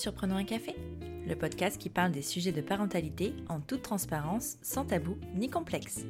sur 0.00 0.14
Prenons 0.14 0.36
un 0.36 0.44
café, 0.44 0.74
le 1.28 1.36
podcast 1.36 1.76
qui 1.76 1.90
parle 1.90 2.10
des 2.10 2.22
sujets 2.22 2.52
de 2.52 2.62
parentalité 2.62 3.34
en 3.50 3.60
toute 3.60 3.82
transparence, 3.82 4.56
sans 4.62 4.86
tabou 4.86 5.18
ni 5.34 5.50
complexe. 5.50 6.06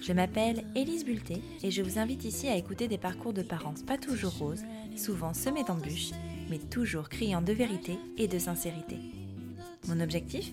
Je 0.00 0.12
m'appelle 0.12 0.64
Élise 0.76 1.04
Bulté 1.04 1.42
et 1.64 1.72
je 1.72 1.82
vous 1.82 1.98
invite 1.98 2.24
ici 2.24 2.46
à 2.46 2.54
écouter 2.54 2.86
des 2.86 2.98
parcours 2.98 3.32
de 3.32 3.42
parents 3.42 3.74
pas 3.84 3.98
toujours 3.98 4.38
roses, 4.38 4.62
souvent 4.96 5.34
semés 5.34 5.64
d'embûches, 5.64 6.12
mais 6.50 6.58
toujours 6.58 7.08
criant 7.08 7.42
de 7.42 7.52
vérité 7.52 7.98
et 8.16 8.28
de 8.28 8.38
sincérité. 8.38 8.96
Mon 9.88 9.98
objectif? 9.98 10.52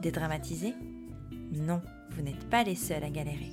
Dédramatiser? 0.00 0.74
Non, 1.52 1.82
vous 2.10 2.22
n'êtes 2.22 2.48
pas 2.48 2.62
les 2.62 2.76
seuls 2.76 3.02
à 3.02 3.10
galérer. 3.10 3.50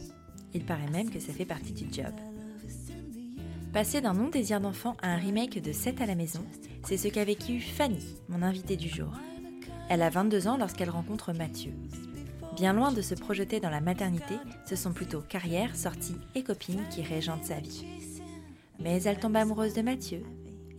Il 0.54 0.64
paraît 0.64 0.92
même 0.92 1.10
que 1.10 1.20
ça 1.20 1.34
fait 1.34 1.46
partie 1.46 1.74
du 1.74 1.92
job. 1.92 2.14
Passer 3.74 4.02
d'un 4.02 4.14
non-désir 4.14 4.62
d'enfant 4.62 4.96
à 5.02 5.12
un 5.12 5.18
remake 5.18 5.60
de 5.60 5.72
7 5.72 6.02
à 6.02 6.06
la 6.06 6.14
maison, 6.14 6.46
c'est 6.84 6.98
ce 6.98 7.08
qu'a 7.08 7.24
vécu 7.24 7.60
Fanny, 7.60 8.18
mon 8.28 8.42
invitée 8.42 8.76
du 8.76 8.90
jour. 8.90 9.14
Elle 9.90 10.02
a 10.02 10.10
22 10.10 10.48
ans 10.48 10.58
lorsqu'elle 10.58 10.90
rencontre 10.90 11.34
Mathieu. 11.34 11.74
Bien 12.56 12.74
loin 12.74 12.92
de 12.92 13.02
se 13.02 13.16
projeter 13.16 13.60
dans 13.60 13.70
la 13.70 13.82
maternité, 13.82 14.36
ce 14.66 14.76
sont 14.76 14.94
plutôt 14.94 15.22
carrière, 15.22 15.76
sortie 15.76 16.18
et 16.36 16.44
copine 16.44 16.84
qui 16.90 17.02
régentent 17.02 17.46
sa 17.46 17.60
vie. 17.60 17.86
Mais 18.80 19.02
elle 19.04 19.20
tombe 19.20 19.36
amoureuse 19.36 19.74
de 19.74 19.82
Mathieu, 19.82 20.24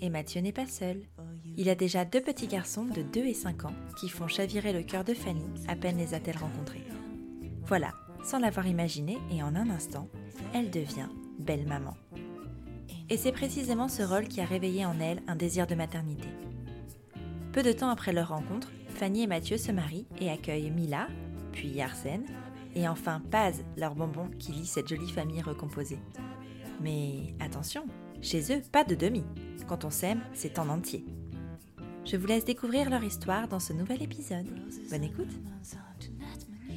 et 0.00 0.10
Mathieu 0.10 0.40
n'est 0.40 0.52
pas 0.52 0.66
seul. 0.66 1.02
Il 1.56 1.68
a 1.68 1.74
déjà 1.74 2.04
deux 2.04 2.20
petits 2.20 2.48
garçons 2.48 2.84
de 2.84 3.02
2 3.02 3.20
et 3.20 3.34
5 3.34 3.64
ans 3.64 3.74
qui 3.98 4.08
font 4.08 4.28
chavirer 4.28 4.72
le 4.72 4.82
cœur 4.82 5.04
de 5.04 5.14
Fanny 5.14 5.44
à 5.68 5.76
peine 5.76 5.98
les 5.98 6.14
a-t-elle 6.14 6.38
rencontrés. 6.38 6.84
Voilà, 7.66 7.92
sans 8.24 8.38
l'avoir 8.38 8.66
imaginé 8.66 9.18
et 9.30 9.42
en 9.42 9.54
un 9.54 9.70
instant, 9.70 10.08
elle 10.52 10.70
devient 10.70 11.08
belle 11.38 11.66
maman. 11.66 11.96
Et 13.10 13.16
c'est 13.16 13.32
précisément 13.32 13.88
ce 13.88 14.02
rôle 14.02 14.28
qui 14.28 14.40
a 14.40 14.44
réveillé 14.44 14.86
en 14.86 14.98
elle 14.98 15.22
un 15.26 15.36
désir 15.36 15.66
de 15.66 15.74
maternité. 15.74 16.28
Peu 17.52 17.62
de 17.62 17.72
temps 17.72 17.90
après 17.90 18.12
leur 18.12 18.28
rencontre, 18.28 18.72
Fanny 18.88 19.22
et 19.22 19.26
Mathieu 19.26 19.56
se 19.58 19.72
marient 19.72 20.06
et 20.20 20.30
accueillent 20.30 20.70
Mila, 20.70 21.08
puis 21.52 21.80
Arsène, 21.80 22.24
et 22.74 22.88
enfin 22.88 23.20
Paz, 23.30 23.62
leur 23.76 23.94
bonbon 23.94 24.28
qui 24.38 24.52
lie 24.52 24.66
cette 24.66 24.88
jolie 24.88 25.10
famille 25.10 25.42
recomposée. 25.42 25.98
Mais 26.80 27.34
attention, 27.40 27.86
chez 28.20 28.52
eux, 28.52 28.62
pas 28.72 28.84
de 28.84 28.94
demi. 28.94 29.22
Quand 29.68 29.84
on 29.84 29.90
s'aime, 29.90 30.22
c'est 30.32 30.58
en 30.58 30.68
entier. 30.68 31.04
Je 32.04 32.16
vous 32.16 32.26
laisse 32.26 32.44
découvrir 32.44 32.90
leur 32.90 33.04
histoire 33.04 33.48
dans 33.48 33.60
ce 33.60 33.72
nouvel 33.72 34.02
épisode. 34.02 34.46
Bonne 34.90 35.04
écoute 35.04 35.30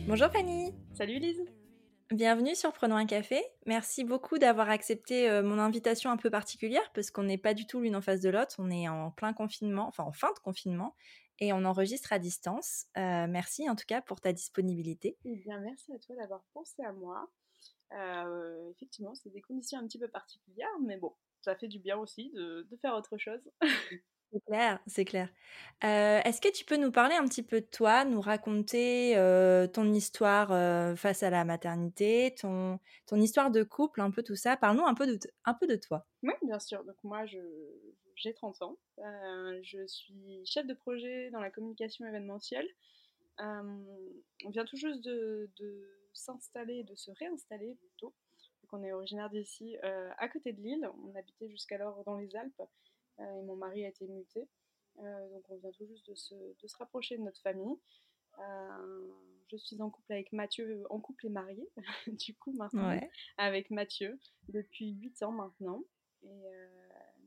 Bonjour 0.08 0.30
Fanny 0.30 0.74
Salut 0.94 1.20
Lise 1.20 1.57
Bienvenue 2.12 2.56
sur 2.56 2.72
Prenons 2.72 2.96
un 2.96 3.06
café. 3.06 3.44
Merci 3.66 4.06
beaucoup 4.06 4.38
d'avoir 4.38 4.70
accepté 4.70 5.30
euh, 5.30 5.44
mon 5.44 5.60
invitation 5.60 6.10
un 6.10 6.16
peu 6.16 6.30
particulière 6.30 6.90
parce 6.94 7.12
qu'on 7.12 7.24
n'est 7.24 7.38
pas 7.38 7.54
du 7.54 7.68
tout 7.68 7.82
l'une 7.82 7.98
en 7.98 8.02
face 8.02 8.22
de 8.22 8.30
l'autre. 8.30 8.56
On 8.60 8.72
est 8.72 8.88
en 8.88 9.12
plein 9.12 9.34
confinement, 9.34 9.90
enfin 9.90 10.06
en 10.06 10.14
fin 10.14 10.32
de 10.32 10.40
confinement, 10.40 10.96
et 11.40 11.52
on 11.52 11.66
enregistre 11.66 12.14
à 12.14 12.20
distance. 12.20 12.86
Euh, 12.96 13.28
merci 13.28 13.70
en 13.70 13.76
tout 13.76 13.84
cas 13.86 14.02
pour 14.02 14.22
ta 14.22 14.32
disponibilité. 14.32 15.18
Eh 15.26 15.36
bien, 15.36 15.60
merci 15.60 15.92
à 15.92 16.00
toi 16.00 16.16
d'avoir 16.16 16.46
pensé 16.54 16.82
à 16.82 16.94
moi. 16.94 17.30
Euh, 17.92 18.72
effectivement, 18.72 19.14
c'est 19.14 19.30
des 19.30 19.42
conditions 19.42 19.78
un 19.78 19.86
petit 19.86 20.00
peu 20.00 20.08
particulières, 20.08 20.80
mais 20.86 20.96
bon, 20.96 21.14
ça 21.42 21.58
fait 21.58 21.68
du 21.68 21.80
bien 21.80 21.98
aussi 21.98 22.32
de, 22.32 22.66
de 22.72 22.78
faire 22.78 22.96
autre 22.96 23.18
chose. 23.18 23.52
C'est 24.32 24.44
clair, 24.46 24.80
c'est 24.88 25.06
clair. 25.06 25.30
Est-ce 25.82 26.42
que 26.42 26.52
tu 26.52 26.66
peux 26.66 26.76
nous 26.76 26.92
parler 26.92 27.16
un 27.16 27.26
petit 27.26 27.44
peu 27.44 27.62
de 27.62 27.66
toi, 27.66 28.04
nous 28.04 28.20
raconter 28.20 29.14
ton 29.74 29.94
histoire 29.94 30.50
face 30.98 31.24
à 31.24 31.30
la 31.30 31.46
maternité, 31.46 32.36
ton, 32.40 32.80
ton 33.06 33.18
histoire 33.18 33.52
de 33.52 33.64
couple, 33.64 34.02
un 34.02 34.12
peu 34.12 34.24
tout 34.24 34.36
ça? 34.36 34.58
Parle-nous 34.58 34.86
un, 34.86 34.96
peu 34.96 35.08
de 35.08 35.20
un 35.46 35.54
peu 35.54 35.68
de 35.68 35.76
toi. 35.76 36.06
Oui, 36.24 36.34
bien 36.44 36.60
sûr. 36.60 36.84
Donc 36.84 36.98
moi, 37.04 37.26
j'ai 37.26 38.34
30 38.34 38.62
ans. 38.64 38.78
je 38.98 39.86
suis 39.88 40.46
chef 40.46 40.68
de 40.68 40.74
projet 40.74 41.30
dans 41.32 41.40
la 41.40 41.50
communication 41.50 42.06
événementielle. 42.06 42.68
on 43.40 44.50
vient 44.50 44.66
tout 44.66 44.78
juste 44.78 45.02
de, 45.04 45.50
de 45.58 45.88
s'installer, 46.14 46.84
de 46.84 46.96
se 46.96 47.12
réinstaller 47.12 47.76
plutôt. 47.76 48.14
On 48.74 48.84
est 48.84 48.92
originaire 48.92 49.30
d'ici, 49.30 49.78
à 49.82 50.28
côté 50.28 50.52
de 50.52 50.62
Lille. 50.62 50.90
On 51.06 51.16
habitait 51.16 51.50
jusqu'alors 51.50 52.04
dans 52.04 52.18
les 52.18 52.36
Alpes. 52.36 52.62
Euh, 53.20 53.40
et 53.40 53.42
mon 53.44 53.56
mari 53.56 53.86
a 53.86 53.90
été 53.90 54.08
muté. 54.08 54.48
Euh, 55.00 55.30
donc 55.30 55.50
on 55.50 55.58
vient 55.58 55.72
tout 55.72 55.86
juste 55.86 56.08
de 56.10 56.16
se, 56.16 56.34
de 56.36 56.68
se 56.68 56.78
rapprocher 56.78 57.18
de 57.18 57.24
notre 57.24 57.42
famille. 57.42 57.78
Euh, 58.40 59.12
je 59.50 59.58
suis 59.58 59.82
en 59.82 59.90
couple 59.90 60.14
avec 60.14 60.32
Mathieu, 60.34 60.86
en 60.90 61.00
couple 61.00 61.28
et 61.28 61.30
marié, 61.30 61.68
du 62.08 62.36
coup 62.36 62.52
maintenant, 62.54 63.00
avec 63.38 63.72
Mathieu 63.72 64.20
depuis 64.50 64.92
8 64.92 65.24
ans 65.24 65.32
maintenant. 65.32 65.84
Et 66.24 66.44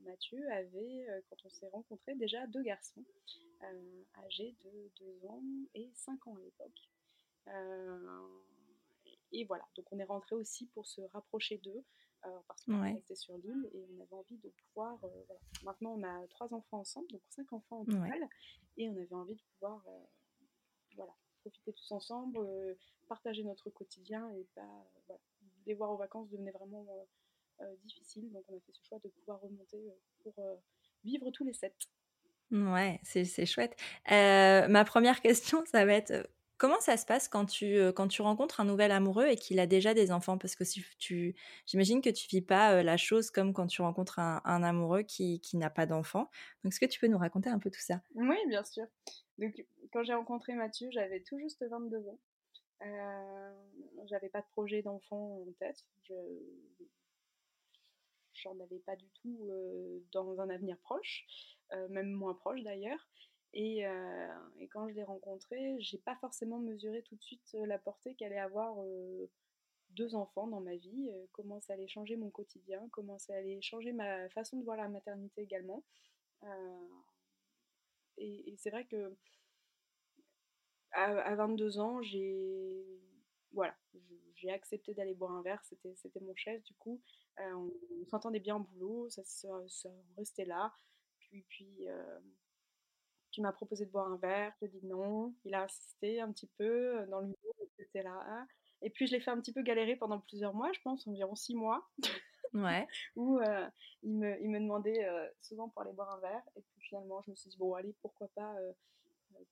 Mathieu 0.03 0.47
avait, 0.51 1.07
quand 1.29 1.37
on 1.45 1.49
s'est 1.49 1.69
rencontrés, 1.69 2.15
déjà 2.17 2.47
deux 2.49 2.63
garçons, 2.63 3.05
âgés 4.25 4.55
de 4.65 4.91
2 5.23 5.27
ans 5.27 5.43
et 5.75 5.91
5 5.95 6.27
ans 6.27 6.37
à 6.37 6.41
l'époque. 6.41 6.91
et 9.33 9.45
voilà, 9.45 9.67
donc 9.75 9.91
on 9.91 9.99
est 9.99 10.05
rentré 10.05 10.37
aussi 10.37 10.67
pour 10.67 10.87
se 10.87 11.01
rapprocher 11.01 11.57
d'eux, 11.59 11.83
parce 12.47 12.65
qu'on 12.65 12.85
était 12.85 13.15
sur 13.15 13.37
l'île 13.39 13.69
et 13.73 13.85
on 13.91 14.03
avait 14.03 14.15
envie 14.15 14.37
de 14.39 14.49
pouvoir. 14.49 14.99
Euh, 15.05 15.35
Maintenant, 15.65 15.93
on 15.93 16.03
a 16.03 16.27
trois 16.29 16.53
enfants 16.55 16.81
ensemble, 16.81 17.09
donc 17.09 17.23
cinq 17.29 17.53
enfants 17.53 17.81
en 17.81 17.85
total, 17.85 18.29
et 18.77 18.89
on 18.89 18.97
avait 18.97 19.13
envie 19.13 19.35
de 19.35 19.43
pouvoir 19.55 19.83
euh, 19.89 19.99
voilà, 20.97 21.13
profiter 21.41 21.73
tous 21.73 21.93
ensemble, 21.93 22.39
partager 23.09 23.45
notre 23.45 23.69
quotidien 23.71 24.31
et 24.33 24.47
pas. 24.55 25.17
les 25.67 25.75
voir 25.75 25.91
aux 25.91 25.97
vacances 25.97 26.29
devenait 26.31 26.51
vraiment 26.51 26.87
difficile, 27.85 28.31
donc 28.33 28.45
on 28.49 28.57
a 28.57 28.61
fait 28.61 28.73
ce 28.73 28.83
choix 28.87 28.99
de 29.01 29.09
pouvoir 29.09 29.41
remonter 29.41 29.93
pour 30.23 30.35
vivre 31.05 31.31
tous 31.31 31.45
les 31.45 31.53
sept. 31.53 31.75
Ouais, 32.51 33.01
c'est 33.03 33.47
chouette. 33.47 33.77
ma 34.09 34.85
première 34.85 35.21
question, 35.21 35.65
ça 35.67 35.85
va 35.85 35.93
être 35.93 36.29
Comment 36.61 36.79
ça 36.79 36.99
se 36.99 37.07
passe 37.07 37.27
quand 37.27 37.47
tu, 37.47 37.79
euh, 37.79 37.91
quand 37.91 38.07
tu 38.07 38.21
rencontres 38.21 38.61
un 38.61 38.67
nouvel 38.67 38.93
amoureux 38.93 39.27
et 39.29 39.37
qu'il 39.37 39.59
a 39.61 39.67
déjà 39.67 39.95
des 39.95 40.13
enfants? 40.13 40.37
Parce 40.37 40.55
que 40.55 40.63
si 40.63 40.85
tu, 40.99 41.35
j'imagine 41.65 42.03
que 42.03 42.11
tu 42.11 42.29
vis 42.29 42.43
pas 42.43 42.75
euh, 42.75 42.83
la 42.83 42.99
chose 42.99 43.31
comme 43.31 43.55
quand 43.55 43.67
tu 43.67 43.81
rencontres 43.81 44.19
un, 44.19 44.63
amoureux 44.63 45.01
qui, 45.01 45.41
qui 45.41 45.57
n'a 45.57 45.71
pas 45.71 45.87
d'enfants. 45.87 46.29
Donc, 46.63 46.75
est-ce 46.75 46.81
que 46.81 46.85
tu 46.85 47.01
peux 47.01 47.07
nous 47.07 47.17
raconter 47.17 47.49
un 47.49 47.59
peu 47.59 47.71
tout 47.71 47.81
ça? 47.81 48.03
Oui, 48.15 48.37
bien 48.47 48.63
sûr. 48.63 48.85
Donc, 49.39 49.65
quand 49.91 50.03
j'ai 50.03 50.13
rencontré 50.13 50.53
Mathieu, 50.53 50.91
j'avais 50.93 51.21
tout 51.21 51.39
juste 51.39 51.65
22 51.67 51.97
ans. 51.97 52.19
Euh, 52.83 53.53
j'avais 54.05 54.29
pas 54.29 54.43
de 54.43 54.49
projet 54.53 54.83
d'enfant 54.83 55.43
en 55.49 55.53
tête. 55.59 55.83
Je 56.03 56.15
j'en 58.35 58.59
avais 58.61 58.81
pas 58.81 58.97
du 58.97 59.09
tout 59.23 59.49
euh, 59.51 59.99
dans 60.13 60.41
un 60.41 60.51
avenir 60.51 60.77
proche, 60.83 61.27
même 61.89 62.11
moins 62.11 62.35
proche 62.35 62.63
d'ailleurs. 62.63 63.09
Euh, 63.57 64.39
et, 64.59 64.69
quand 64.69 64.89
je 64.89 64.95
l'ai 64.95 65.03
rencontré, 65.03 65.81
j'ai 65.81 65.99
pas 65.99 66.17
forcément 66.17 66.59
mesuré 66.59 67.03
tout 67.03 67.17
de 67.17 67.23
suite 67.23 67.55
euh, 67.55 67.67
la 67.67 67.79
portée 67.79 68.15
qu'allait 68.15 68.39
avoir 68.39 68.77
euh, 68.81 69.29
deux 69.91 70.15
enfants 70.15 70.47
dans 70.47 70.61
ma 70.61 70.77
vie, 70.77 71.11
comment 71.33 71.61
ça 71.61 71.73
allait 71.73 71.89
changer 71.89 72.17
mon 72.17 72.31
quotidien, 72.31 72.89
comment 72.93 73.19
ça 73.19 73.35
allait 73.35 73.61
changer 73.61 73.93
ma 73.93 74.29
façon 74.31 74.59
de 74.59 74.65
voir 74.65 74.77
la 74.77 74.89
maternité 74.89 75.43
également. 75.43 75.83
et, 78.17 78.55
c'est 78.57 78.71
vrai 78.71 78.87
que 78.87 79.17
à, 80.93 81.35
22 81.35 81.81
ans, 81.81 82.03
j'ai 82.03 82.85
voilà, 83.53 83.77
j'ai 84.37 84.51
accepté 84.53 84.95
d'aller 84.95 85.15
boire 85.15 85.33
un 85.33 85.43
verre, 85.43 85.63
c'était, 85.65 86.21
mon 86.21 86.37
chef 86.37 86.63
du 86.63 86.75
coup. 86.75 87.01
on, 87.39 87.73
s'entendait 88.07 88.39
bien 88.39 88.57
en 88.57 88.61
boulot, 88.61 89.11
ça, 89.11 89.25
ça, 89.25 89.91
restait 90.17 90.45
là. 90.45 90.73
Puis, 91.19 91.45
puis 91.49 91.89
tu 93.31 93.41
m'as 93.41 93.53
proposé 93.53 93.87
de 93.87 93.91
boire 93.91 94.11
un 94.11 94.17
verre, 94.17 94.53
je 94.63 94.67
dis 94.67 94.87
non. 94.87 95.35
Il 95.45 95.55
a 95.55 95.65
insisté 95.65 96.21
un 96.21 96.33
petit 96.33 96.49
peu 96.59 97.07
dans 97.07 97.21
l'humour, 97.21 97.55
etc. 97.79 98.09
Et 98.83 98.91
puis 98.91 99.07
je 99.07 99.13
l'ai 99.13 99.21
fait 99.21 99.31
un 99.31 99.41
petit 99.41 99.53
peu 99.53 99.63
galérer 99.63 99.97
pendant 99.97 100.21
plusieurs 100.21 100.55
mois, 100.55 100.73
je 100.73 100.81
pense 100.83 101.07
environ 101.07 101.35
six 101.35 101.55
mois. 101.55 101.89
Ouais. 102.53 102.87
où 103.17 103.39
euh, 103.39 103.69
il, 104.03 104.17
me, 104.17 104.41
il 104.43 104.51
me 104.51 104.59
demandait 104.59 105.05
euh, 105.05 105.29
souvent 105.41 105.69
pour 105.69 105.83
aller 105.83 105.93
boire 105.93 106.11
un 106.11 106.21
verre. 106.21 106.43
Et 106.57 106.63
puis 106.63 106.81
finalement, 106.81 107.23
je 107.23 107.31
me 107.31 107.37
suis 107.37 107.51
dit, 107.51 107.57
bon, 107.57 107.75
allez, 107.75 107.95
pourquoi 108.03 108.29
pas 108.35 108.55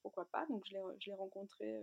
pourquoi 0.03 0.27
pas 0.27 0.45
Donc 0.47 0.65
je 0.67 0.73
l'ai 1.07 1.15
rencontré. 1.15 1.81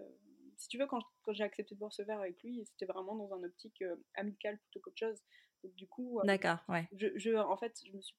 si 0.57 0.67
tu 0.67 0.77
veux, 0.77 0.85
quand, 0.85 1.01
quand 1.23 1.33
j'ai 1.33 1.43
accepté 1.43 1.73
de 1.75 1.79
boire 1.79 1.93
ce 1.93 2.01
verre 2.01 2.19
avec 2.19 2.41
lui, 2.43 2.65
c'était 2.65 2.85
vraiment 2.85 3.15
dans 3.15 3.33
un 3.33 3.43
optique 3.43 3.83
amicale 4.15 4.57
plutôt 4.59 4.79
qu'autre 4.81 4.99
chose. 4.99 5.23
Donc 5.63 5.73
du 5.75 5.87
coup, 5.87 6.19
D'accord, 6.23 6.57
ouais. 6.67 6.87
Je, 6.91 7.07
je, 7.15 7.31
en 7.35 7.57
fait, 7.57 7.81
je 7.85 7.91
me 7.93 8.01
suis 8.01 8.15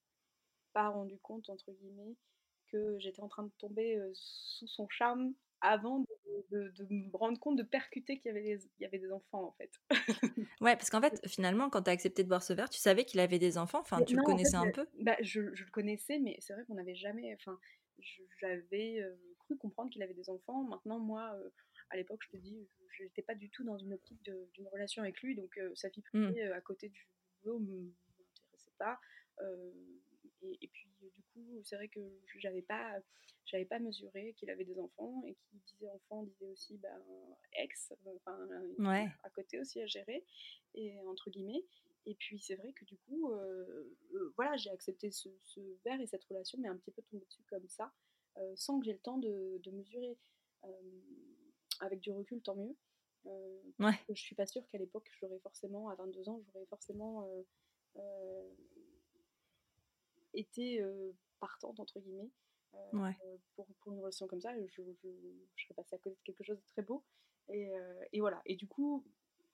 pas 0.72 0.88
rendu 0.88 1.18
compte, 1.18 1.48
entre 1.50 1.72
guillemets, 1.72 2.16
que 2.70 2.98
j'étais 2.98 3.20
en 3.20 3.28
train 3.28 3.44
de 3.44 3.52
tomber 3.58 4.00
sous 4.14 4.66
son 4.66 4.88
charme 4.88 5.34
avant 5.60 6.04
de, 6.50 6.72
me 6.90 7.16
rendre 7.16 7.38
compte, 7.38 7.56
de 7.56 7.62
percuter 7.62 8.18
qu'il 8.18 8.26
y, 8.26 8.30
avait 8.30 8.42
des, 8.42 8.70
y 8.78 8.84
avait 8.84 8.98
des 8.98 9.10
enfants 9.10 9.44
en 9.44 9.52
fait. 9.52 9.70
ouais, 10.60 10.76
parce 10.76 10.90
qu'en 10.90 11.00
fait, 11.00 11.26
finalement, 11.26 11.70
quand 11.70 11.82
tu 11.82 11.90
as 11.90 11.92
accepté 11.92 12.22
de 12.22 12.28
boire 12.28 12.42
ce 12.42 12.52
verre, 12.52 12.68
tu 12.68 12.78
savais 12.78 13.04
qu'il 13.04 13.20
avait 13.20 13.38
des 13.38 13.58
enfants, 13.58 13.80
enfin, 13.80 14.02
tu 14.02 14.16
le 14.16 14.22
connaissais 14.22 14.56
un 14.56 14.70
peu 14.70 14.86
bah, 15.00 15.16
je, 15.20 15.40
le 15.40 15.70
connaissais, 15.70 16.18
mais 16.18 16.36
c'est 16.40 16.52
vrai 16.52 16.64
qu'on 16.66 16.74
n'avait 16.74 16.94
jamais, 16.94 17.34
enfin, 17.34 17.58
j'avais 18.40 19.02
cru 19.38 19.56
comprendre 19.56 19.90
qu'il 19.90 20.02
avait 20.02 20.14
des 20.14 20.28
enfants. 20.28 20.64
Maintenant, 20.64 20.98
moi, 20.98 21.34
à 21.90 21.96
l'époque, 21.96 22.20
je 22.24 22.36
te 22.36 22.36
dis, 22.36 22.68
je 22.90 23.04
n'étais 23.04 23.22
pas 23.22 23.34
du 23.34 23.50
tout 23.50 23.64
dans 23.64 23.78
une 23.78 23.94
optique 23.94 24.22
d'une 24.22 24.68
relation 24.68 25.02
avec 25.02 25.20
lui, 25.22 25.34
donc 25.34 25.58
sa 25.74 25.88
vie 25.88 26.02
mmh. 26.12 26.24
privée 26.24 26.42
à 26.52 26.60
côté 26.60 26.88
du 26.88 27.08
boulot 27.42 27.60
ne 27.60 27.80
m'intéressait 27.80 28.74
pas 28.78 29.00
et, 30.42 30.68
puis 30.68 30.88
du 31.00 31.22
coup, 31.32 31.60
c'est 31.64 31.76
vrai 31.76 31.88
que 31.88 32.00
j'avais 32.38 32.62
pas, 32.62 32.98
j'avais 33.44 33.64
pas 33.64 33.78
mesuré 33.78 34.34
qu'il 34.36 34.50
avait 34.50 34.64
des 34.64 34.78
enfants 34.78 35.22
et 35.26 35.34
qui 35.34 35.56
disait 35.66 35.88
enfant 35.88 36.24
disait 36.24 36.46
aussi 36.46 36.78
ben, 36.78 37.02
ex, 37.52 37.92
enfin 38.16 38.48
ouais. 38.78 39.08
à 39.22 39.30
côté 39.30 39.58
aussi 39.58 39.80
à 39.80 39.86
gérer 39.86 40.24
et 40.74 41.00
entre 41.06 41.30
guillemets. 41.30 41.64
Et 42.06 42.14
puis 42.14 42.38
c'est 42.38 42.54
vrai 42.54 42.72
que 42.72 42.84
du 42.84 42.96
coup, 42.98 43.32
voilà, 44.36 44.56
j'ai 44.56 44.70
accepté 44.70 45.10
ce, 45.10 45.28
ce, 45.42 45.60
verre 45.84 46.00
et 46.00 46.06
cette 46.06 46.24
relation, 46.24 46.58
mais 46.60 46.68
un 46.68 46.76
petit 46.76 46.92
peu 46.92 47.02
tombé 47.02 47.24
dessus 47.24 47.42
comme 47.48 47.68
ça, 47.68 47.92
sans 48.54 48.78
que 48.78 48.86
j'ai 48.86 48.92
le 48.92 49.00
temps 49.00 49.18
de, 49.18 49.60
de 49.62 49.70
mesurer. 49.70 50.16
avec 51.80 52.00
du 52.00 52.12
recul, 52.12 52.40
tant 52.42 52.54
mieux. 52.54 52.76
Euh, 53.26 53.58
ouais. 53.80 53.98
Je 54.08 54.20
suis 54.20 54.34
pas 54.34 54.46
sûre 54.46 54.66
qu'à 54.68 54.78
l'époque, 54.78 55.10
j'aurais 55.20 55.38
forcément, 55.40 55.88
à 55.88 55.94
22 55.94 56.28
ans, 56.28 56.40
j'aurais 56.52 56.66
forcément 56.66 57.24
euh, 57.24 57.42
euh, 57.96 58.50
été 60.36 60.84
partante, 61.40 61.80
entre 61.80 62.00
guillemets, 62.00 62.30
pour, 63.54 63.66
pour, 63.80 63.92
une 63.92 64.00
relation 64.00 64.26
comme 64.26 64.40
ça. 64.40 64.54
Je, 64.54 64.66
je, 64.68 64.82
je, 65.02 65.64
serais 65.64 65.74
passée 65.74 65.96
à 65.96 65.98
côté 65.98 66.16
de 66.16 66.22
quelque 66.24 66.44
chose 66.44 66.58
de 66.58 66.66
très 66.66 66.82
beau. 66.82 67.04
Et, 67.48 67.70
et 68.12 68.20
voilà. 68.20 68.40
Et 68.46 68.56
du 68.56 68.66
coup, 68.66 69.04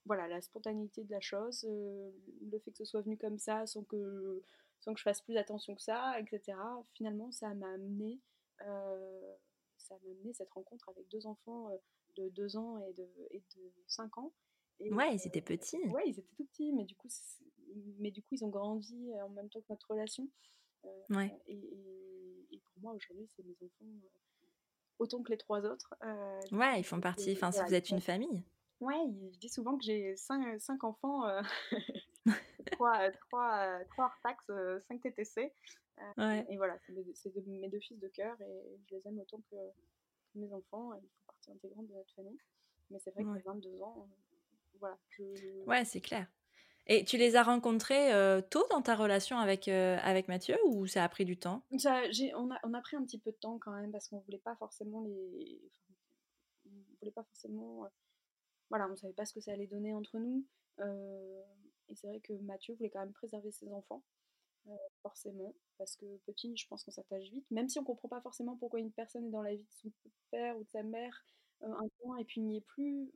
voilà, 0.05 0.29
la 0.29 0.40
spontanéité 0.40 1.05
de 1.05 1.11
la 1.11 1.20
chose, 1.20 1.64
le 1.64 2.58
fait 2.58 2.70
que 2.73 2.79
ce 2.79 2.84
soit 2.84 3.02
venu 3.02 3.17
comme 3.17 3.38
ça, 3.38 3.67
sans 3.67 3.84
que, 3.84 4.43
sans 4.81 4.93
que 4.93 4.99
je 4.99 5.05
fasse 5.05 5.23
plus 5.23 5.37
attention 5.37 5.75
que 5.75 5.82
ça, 5.82 6.19
etc. 6.20 6.58
Finalement, 6.94 7.31
ça 7.31 7.55
m'a 7.55 7.73
amené, 7.73 8.20
ça 8.58 9.99
m'a 10.05 10.11
amené 10.11 10.32
cette 10.34 10.50
rencontre 10.50 10.88
avec 10.88 11.08
deux 11.08 11.26
enfants 11.26 11.70
de 12.17 12.29
2 12.31 12.56
ans 12.56 12.79
et 12.87 12.93
de, 12.93 13.08
et 13.31 13.43
de 13.56 13.73
5 13.87 14.19
ans. 14.19 14.32
Et, 14.81 14.93
ouais, 14.93 15.14
ils 15.14 15.26
étaient 15.26 15.43
petits. 15.43 15.79
ouais, 15.88 16.02
ils 16.06 16.19
étaient 16.19 16.34
tout 16.37 16.44
petits, 16.44 16.73
mais 16.73 16.84
du 16.84 16.96
coup, 16.96 17.08
mais 17.99 18.11
du 18.11 18.23
coup 18.23 18.34
ils 18.34 18.44
ont 18.44 18.49
grandi 18.49 19.12
en 19.23 19.29
même 19.31 19.49
temps 19.49 19.61
que 19.61 19.67
notre 19.70 19.90
relation. 19.90 20.29
Ouais. 21.11 21.37
Et, 21.46 21.55
et, 22.50 22.61
pour 22.73 22.82
moi, 22.82 22.93
aujourd'hui, 22.94 23.29
c'est 23.37 23.44
mes 23.44 23.56
enfants 23.62 23.93
autant 24.99 25.23
que 25.23 25.31
les 25.31 25.38
trois 25.38 25.64
autres. 25.64 25.94
ouais, 26.52 26.81
ils 26.81 26.84
font 26.84 27.00
partie, 27.00 27.32
enfin, 27.32 27.50
si 27.50 27.62
vous 27.62 27.75
êtes 27.75 27.90
une 27.90 28.00
famille. 28.00 28.43
Ouais, 28.81 29.00
je 29.32 29.38
dis 29.38 29.49
souvent 29.49 29.79
que 29.79 29.84
j'ai 29.84 30.17
5, 30.17 30.61
5 30.61 30.82
enfants, 30.84 31.23
3, 32.73 33.11
3, 33.31 33.84
3 33.90 34.05
hors 34.05 34.20
taxes, 34.23 34.50
5 34.88 35.00
TTC. 35.00 35.52
ouais. 36.19 36.46
Et 36.49 36.56
voilà, 36.56 36.76
c'est 36.81 36.93
mes 37.46 37.69
deux 37.69 37.81
fils 37.81 37.99
de 38.00 38.08
cœur 38.08 38.40
et 38.40 38.79
je 38.88 38.96
les 38.96 39.06
aime 39.06 39.20
autant 39.20 39.40
que 39.50 39.56
mes 40.34 40.52
enfants. 40.52 40.94
Ils 40.94 41.08
font 41.08 41.25
partie 41.26 41.52
intégrante 41.52 41.87
de 41.88 41.94
notre 41.94 42.14
famille. 42.14 42.38
Mais 42.90 42.99
c'est 42.99 43.11
vrai 43.12 43.23
que 43.23 43.44
22 43.44 43.81
ans, 43.82 44.08
voilà. 44.79 44.99
Je... 45.11 45.64
Ouais, 45.64 45.84
c'est 45.84 46.00
clair. 46.00 46.26
Et 46.87 47.05
tu 47.05 47.17
les 47.17 47.37
as 47.37 47.43
rencontrés 47.43 48.12
euh, 48.12 48.40
tôt 48.40 48.64
dans 48.70 48.82
ta 48.82 48.96
relation 48.96 49.38
avec, 49.38 49.69
euh, 49.69 49.99
avec 50.02 50.29
Mathieu 50.29 50.56
ou 50.67 50.87
ça 50.87 51.05
a 51.05 51.08
pris 51.08 51.25
du 51.25 51.37
temps? 51.37 51.62
On, 51.70 52.50
a, 52.50 52.58
on 52.64 52.75
a 52.75 52.81
pris 52.81 52.96
un 52.96 53.05
petit 53.05 53.19
peu 53.19 53.31
de 53.31 53.37
temps 53.37 53.58
quand 53.58 53.73
même 53.73 53.93
parce 53.93 54.08
qu'on 54.08 54.19
voulait 54.20 54.38
pas 54.38 54.56
forcément 54.56 55.02
les. 55.02 55.61
on 56.67 56.70
voulait 57.00 57.12
pas 57.12 57.23
forcément. 57.23 57.84
Euh, 57.84 57.88
voilà, 58.69 58.88
on 58.90 58.96
savait 58.96 59.12
pas 59.12 59.25
ce 59.25 59.34
que 59.34 59.40
ça 59.40 59.52
allait 59.52 59.67
donner 59.67 59.94
entre 59.94 60.19
nous. 60.19 60.44
et 61.88 61.94
c'est 61.94 62.06
vrai 62.08 62.20
que 62.20 62.32
Mathieu 62.43 62.75
voulait 62.75 62.90
quand 62.90 63.00
même 63.00 63.12
préserver 63.12 63.52
ses 63.52 63.73
enfants. 63.73 64.02
forcément, 65.02 65.55
parce 65.79 65.94
que 65.96 66.06
petit, 66.26 66.56
je 66.56 66.67
pense 66.67 66.82
qu'on 66.82 66.90
s'attache 66.90 67.31
vite, 67.31 67.46
même 67.50 67.69
si 67.69 67.79
on 67.79 67.84
comprend 67.84 68.08
pas 68.08 68.23
forcément 68.23 68.56
pourquoi 68.56 68.81
une 68.81 68.93
personne 68.93 69.26
est 69.26 69.31
dans 69.31 69.43
la 69.43 69.55
vie 69.55 69.62
de 69.62 69.73
son 69.82 69.93
père 70.31 70.56
ou 70.56 70.64
de 70.64 70.70
sa 70.70 70.82
mère 70.82 71.25
un 71.64 71.88
temps 72.00 72.17
et 72.17 72.25
puis 72.25 72.40
n'y 72.40 72.56
est 72.56 72.67
plus, 72.67 73.11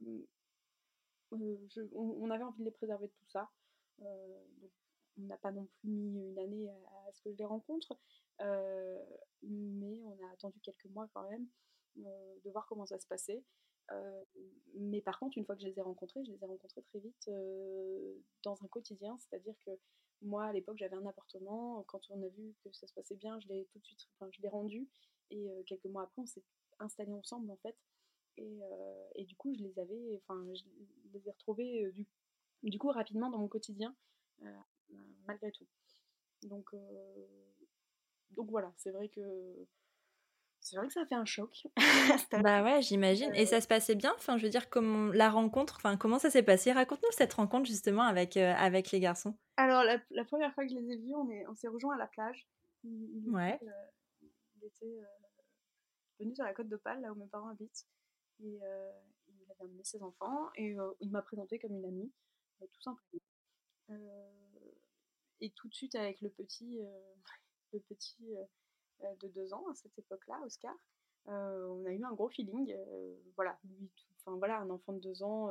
on, 1.32 2.30
avait 2.30 2.44
envie 2.44 2.60
de 2.60 2.64
les 2.64 2.70
préserver 2.70 3.06
de 3.06 3.12
tout 3.12 3.28
ça. 3.28 3.50
donc 3.98 4.70
on 5.18 5.22
n'a 5.22 5.38
pas 5.38 5.50
non 5.50 5.66
plus 5.80 5.90
mis 5.90 6.28
une 6.28 6.38
année 6.38 6.68
à, 6.68 7.12
ce 7.12 7.22
que 7.22 7.32
je 7.32 7.36
les 7.36 7.44
rencontre, 7.44 7.98
mais 8.40 10.02
on 10.04 10.18
a 10.26 10.32
attendu 10.32 10.60
quelques 10.60 10.86
mois 10.86 11.08
quand 11.14 11.28
même 11.30 11.46
de 11.96 12.50
voir 12.50 12.66
comment 12.66 12.86
ça 12.86 12.98
se 12.98 13.06
passait. 13.06 13.42
mais 14.74 15.00
par 15.00 15.18
contre, 15.18 15.38
une 15.38 15.44
fois 15.44 15.56
que 15.56 15.62
je 15.62 15.68
les 15.68 15.78
ai 15.78 15.82
rencontrés, 15.82 16.24
je 16.24 16.32
les 16.32 16.42
ai 16.42 16.46
rencontrés 16.46 16.82
très 16.82 17.00
vite 17.00 17.30
dans 18.42 18.62
un 18.62 18.68
quotidien, 18.68 19.16
c'est-à-dire 19.18 19.54
que 19.64 19.70
moi, 20.22 20.44
à 20.46 20.52
l'époque, 20.52 20.78
j'avais 20.78 20.96
un 20.96 21.06
appartement. 21.06 21.82
Quand 21.88 22.00
on 22.10 22.22
a 22.22 22.28
vu 22.28 22.54
que 22.64 22.72
ça 22.72 22.86
se 22.86 22.94
passait 22.94 23.16
bien, 23.16 23.38
je 23.40 23.48
l'ai 23.48 23.66
tout 23.72 23.78
de 23.78 23.84
suite, 23.84 24.08
je 24.32 24.42
l'ai 24.42 24.48
rendu. 24.48 24.88
Et 25.30 25.48
quelques 25.66 25.86
mois 25.86 26.04
après, 26.04 26.22
on 26.22 26.26
s'est 26.26 26.42
installés 26.78 27.12
ensemble, 27.12 27.50
en 27.50 27.56
fait. 27.56 27.76
Et, 28.38 28.60
et, 29.14 29.24
du 29.24 29.34
coup, 29.36 29.54
je 29.54 29.62
les 29.62 29.78
avais, 29.78 30.20
enfin, 30.22 30.44
je 30.54 30.62
les 31.12 31.28
ai 31.28 31.30
retrouvés 31.30 31.90
du, 31.92 32.06
du 32.62 32.78
coup 32.78 32.88
rapidement 32.88 33.30
dans 33.30 33.38
mon 33.38 33.48
quotidien, 33.48 33.94
malgré 35.26 35.52
tout. 35.52 35.66
Donc, 36.42 36.74
donc 38.30 38.50
voilà, 38.50 38.72
c'est 38.76 38.90
vrai 38.90 39.08
que 39.08 39.66
c'est 40.60 40.76
vrai 40.76 40.88
que 40.88 40.92
ça 40.92 41.02
a 41.02 41.06
fait 41.06 41.14
un 41.14 41.24
choc. 41.24 41.68
bah 42.42 42.64
ouais, 42.64 42.82
j'imagine. 42.82 43.32
Et 43.34 43.46
ça 43.46 43.60
se 43.60 43.68
passait 43.68 43.94
bien? 43.94 44.12
Enfin, 44.16 44.36
je 44.36 44.42
veux 44.42 44.50
dire, 44.50 44.68
comment 44.68 45.12
la 45.12 45.30
rencontre, 45.30 45.76
enfin, 45.76 45.96
comment 45.96 46.18
ça 46.18 46.28
s'est 46.28 46.42
passé? 46.42 46.72
Raconte-nous 46.72 47.12
cette 47.12 47.34
rencontre 47.34 47.66
justement 47.66 48.02
avec, 48.02 48.36
avec 48.36 48.90
les 48.90 48.98
garçons. 48.98 49.36
Alors, 49.56 49.84
la, 49.84 49.98
la, 50.10 50.24
première 50.24 50.52
fois 50.54 50.64
que 50.64 50.70
je 50.70 50.76
les 50.76 50.92
ai 50.92 50.96
vus, 50.96 51.14
on 51.14 51.54
s'est 51.54 51.68
on 51.68 51.72
rejoints 51.72 51.94
à 51.94 51.98
la 51.98 52.08
plage. 52.08 52.48
Il, 52.82 53.30
ouais. 53.30 53.60
il 54.22 54.64
était 54.64 55.00
venu 56.18 56.34
sur 56.34 56.44
la 56.44 56.52
côte 56.52 56.68
d'Opale, 56.68 57.00
là 57.00 57.12
où 57.12 57.14
mes 57.14 57.26
parents 57.26 57.48
habitent. 57.48 57.86
Et 58.40 58.58
euh, 58.62 58.92
il 59.28 59.50
avait 59.50 59.64
amené 59.64 59.84
ses 59.84 60.02
enfants 60.02 60.50
et 60.56 60.78
euh, 60.78 60.92
il 61.00 61.10
m'a 61.10 61.22
présenté 61.22 61.58
comme 61.58 61.74
une 61.74 61.86
amie, 61.86 62.12
euh, 62.62 62.66
tout 62.72 62.82
simplement. 62.82 63.22
et 65.40 65.50
tout 65.50 65.68
de 65.68 65.74
suite 65.74 65.94
avec 65.94 66.20
le 66.20 66.30
petit, 66.30 66.80
le 67.72 67.80
petit 67.80 68.36
de 69.20 69.28
deux 69.28 69.52
ans 69.52 69.66
à 69.70 69.74
cette 69.74 69.98
époque-là, 69.98 70.40
Oscar, 70.44 70.74
on 71.26 71.84
a 71.86 71.92
eu 71.92 72.02
un 72.04 72.12
gros 72.12 72.28
feeling. 72.28 72.74
voilà, 73.36 73.58
lui, 73.64 73.90
enfin 74.18 74.36
voilà, 74.36 74.58
un 74.58 74.70
enfant 74.70 74.92
de 74.92 75.00
deux 75.00 75.22
ans 75.22 75.50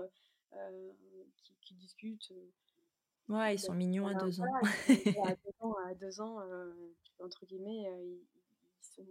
qui, 1.37 1.55
qui, 1.61 1.73
discute. 1.75 2.31
Ouais, 3.27 3.55
ils 3.55 3.59
sont 3.59 3.73
mignons 3.73 4.07
à 4.07 4.13
deux 4.13 4.41
ans. 4.41 4.53
à 5.25 5.35
deux 5.35 5.55
ans, 5.59 5.75
à 5.85 5.93
deux 5.95 6.21
ans 6.21 6.39
entre 7.19 7.45
guillemets, 7.45 7.89
ils, 8.03 8.21
ils 8.81 8.85
sont 8.85 9.05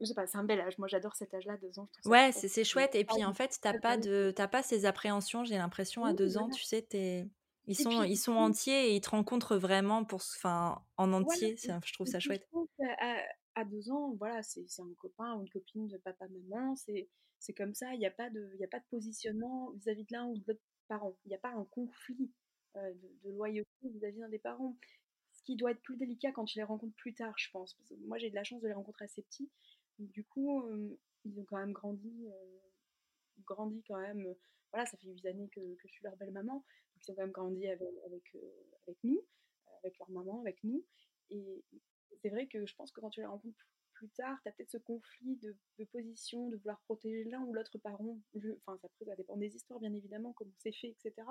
je 0.00 0.06
sais 0.06 0.14
pas, 0.14 0.26
c'est 0.26 0.38
un 0.38 0.44
bel 0.44 0.60
âge. 0.60 0.78
Moi, 0.78 0.88
j'adore 0.88 1.14
cet 1.16 1.34
âge-là, 1.34 1.56
deux 1.56 1.78
ans. 1.78 1.88
ouais, 2.04 2.32
c'est 2.32 2.64
chouette. 2.64 2.94
Et 2.94 3.04
puis, 3.04 3.24
en 3.24 3.34
fait, 3.34 3.58
t'as 3.60 3.78
pas 3.78 3.96
de, 3.96 4.32
pas 4.50 4.62
ces 4.62 4.84
appréhensions. 4.86 5.44
J'ai 5.44 5.56
l'impression 5.56 6.04
à 6.04 6.12
deux 6.12 6.38
ans, 6.38 6.48
tu 6.50 6.62
sais, 6.62 6.86
es... 6.92 7.28
ils 7.66 7.76
sont, 7.76 8.02
ils 8.02 8.16
sont 8.16 8.32
entiers 8.32 8.90
et 8.90 8.96
ils 8.96 9.00
te 9.00 9.10
rencontrent 9.10 9.56
vraiment 9.56 10.04
pour, 10.04 10.20
enfin, 10.36 10.82
en 10.96 11.12
entier. 11.12 11.56
je 11.56 11.92
trouve 11.92 12.06
ça 12.06 12.20
chouette. 12.20 12.48
À, 13.54 13.64
deux 13.64 13.90
ans, 13.90 14.14
voilà, 14.18 14.40
c'est 14.44 14.64
un 14.78 14.94
copain 15.00 15.34
ou 15.34 15.42
une 15.42 15.50
copine 15.50 15.88
de 15.88 15.96
papa, 15.98 16.26
maman. 16.28 16.76
C'est 17.40 17.54
comme 17.54 17.74
ça. 17.74 17.92
Il 17.94 17.98
n'y 17.98 18.06
a 18.06 18.10
pas 18.10 18.30
de, 18.30 18.50
il 18.56 18.64
a 18.64 18.68
pas 18.68 18.78
de 18.78 18.84
positionnement 18.90 19.70
vis-à-vis 19.72 20.04
de 20.04 20.12
l'un 20.12 20.26
ou 20.26 20.38
de 20.38 20.44
l'autre 20.46 20.60
parent. 20.88 21.16
Il 21.24 21.28
n'y 21.28 21.34
a 21.34 21.38
pas 21.38 21.50
un 21.50 21.64
conflit 21.64 22.30
euh, 22.76 22.94
de, 23.24 23.30
loyauté 23.30 23.68
vis-à-vis 23.82 24.18
d'un 24.18 24.28
des 24.28 24.38
parents. 24.38 24.76
Ce 25.32 25.42
qui 25.42 25.56
doit 25.56 25.70
être 25.70 25.82
plus 25.82 25.96
délicat 25.96 26.32
quand 26.32 26.44
tu 26.44 26.58
les 26.58 26.64
rencontres 26.64 26.96
plus 26.96 27.14
tard, 27.14 27.34
je 27.36 27.50
pense. 27.50 27.74
Parce 27.74 27.88
que 27.88 27.94
moi, 28.06 28.18
j'ai 28.18 28.30
de 28.30 28.34
la 28.34 28.44
chance 28.44 28.60
de 28.60 28.68
les 28.68 28.74
rencontrer 28.74 29.04
assez 29.04 29.22
petits. 29.22 29.50
Du 29.98 30.24
coup, 30.24 30.62
ils 31.24 31.38
ont 31.40 31.44
quand 31.44 31.58
même 31.58 31.72
grandi, 31.72 32.28
grandi 33.44 33.82
quand 33.86 34.00
même. 34.00 34.34
voilà, 34.72 34.86
ça 34.86 34.96
fait 34.96 35.08
8 35.08 35.26
années 35.26 35.48
que, 35.48 35.60
je 35.82 35.88
suis 35.88 36.04
leur 36.04 36.16
belle 36.16 36.32
maman. 36.32 36.54
Donc 36.94 37.06
ils 37.06 37.10
ont 37.10 37.14
quand 37.14 37.22
même 37.22 37.32
grandi 37.32 37.66
avec, 37.66 37.88
avec, 38.86 38.98
nous, 39.02 39.24
avec 39.82 39.98
leur 39.98 40.10
maman, 40.10 40.40
avec 40.40 40.62
nous. 40.64 40.84
Et 41.30 41.64
c'est 42.22 42.30
vrai 42.30 42.46
que 42.46 42.66
je 42.66 42.74
pense 42.74 42.92
que 42.92 43.00
quand 43.00 43.10
tu 43.10 43.20
les 43.20 43.26
rencontres 43.26 43.66
plus 43.98 44.08
tard, 44.10 44.38
tu 44.42 44.48
as 44.48 44.52
peut-être 44.52 44.70
ce 44.70 44.78
conflit 44.78 45.36
de, 45.36 45.84
position, 45.86 46.48
de 46.48 46.56
vouloir 46.56 46.80
protéger 46.82 47.24
l'un 47.24 47.42
ou 47.42 47.52
l'autre 47.52 47.78
parent. 47.78 48.20
enfin, 48.66 48.78
ça, 49.04 49.16
dépend 49.16 49.36
des 49.36 49.54
histoires, 49.56 49.80
bien 49.80 49.92
évidemment, 49.92 50.32
comment 50.34 50.54
c'est 50.58 50.72
fait, 50.72 50.88
etc. 50.88 51.26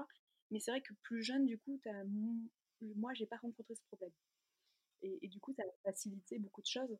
Mais 0.51 0.59
c'est 0.59 0.71
vrai 0.71 0.81
que 0.81 0.93
plus 1.03 1.23
jeune, 1.23 1.45
du 1.45 1.57
coup, 1.57 1.79
as, 1.85 2.03
moi, 2.81 3.13
j'ai 3.13 3.25
pas 3.25 3.37
rencontré 3.37 3.73
ce 3.73 3.81
problème. 3.83 4.11
Et, 5.01 5.27
du 5.27 5.39
coup, 5.39 5.53
ça 5.53 5.63
a 5.63 5.91
facilité 5.91 6.39
beaucoup 6.39 6.61
de 6.61 6.67
choses 6.67 6.97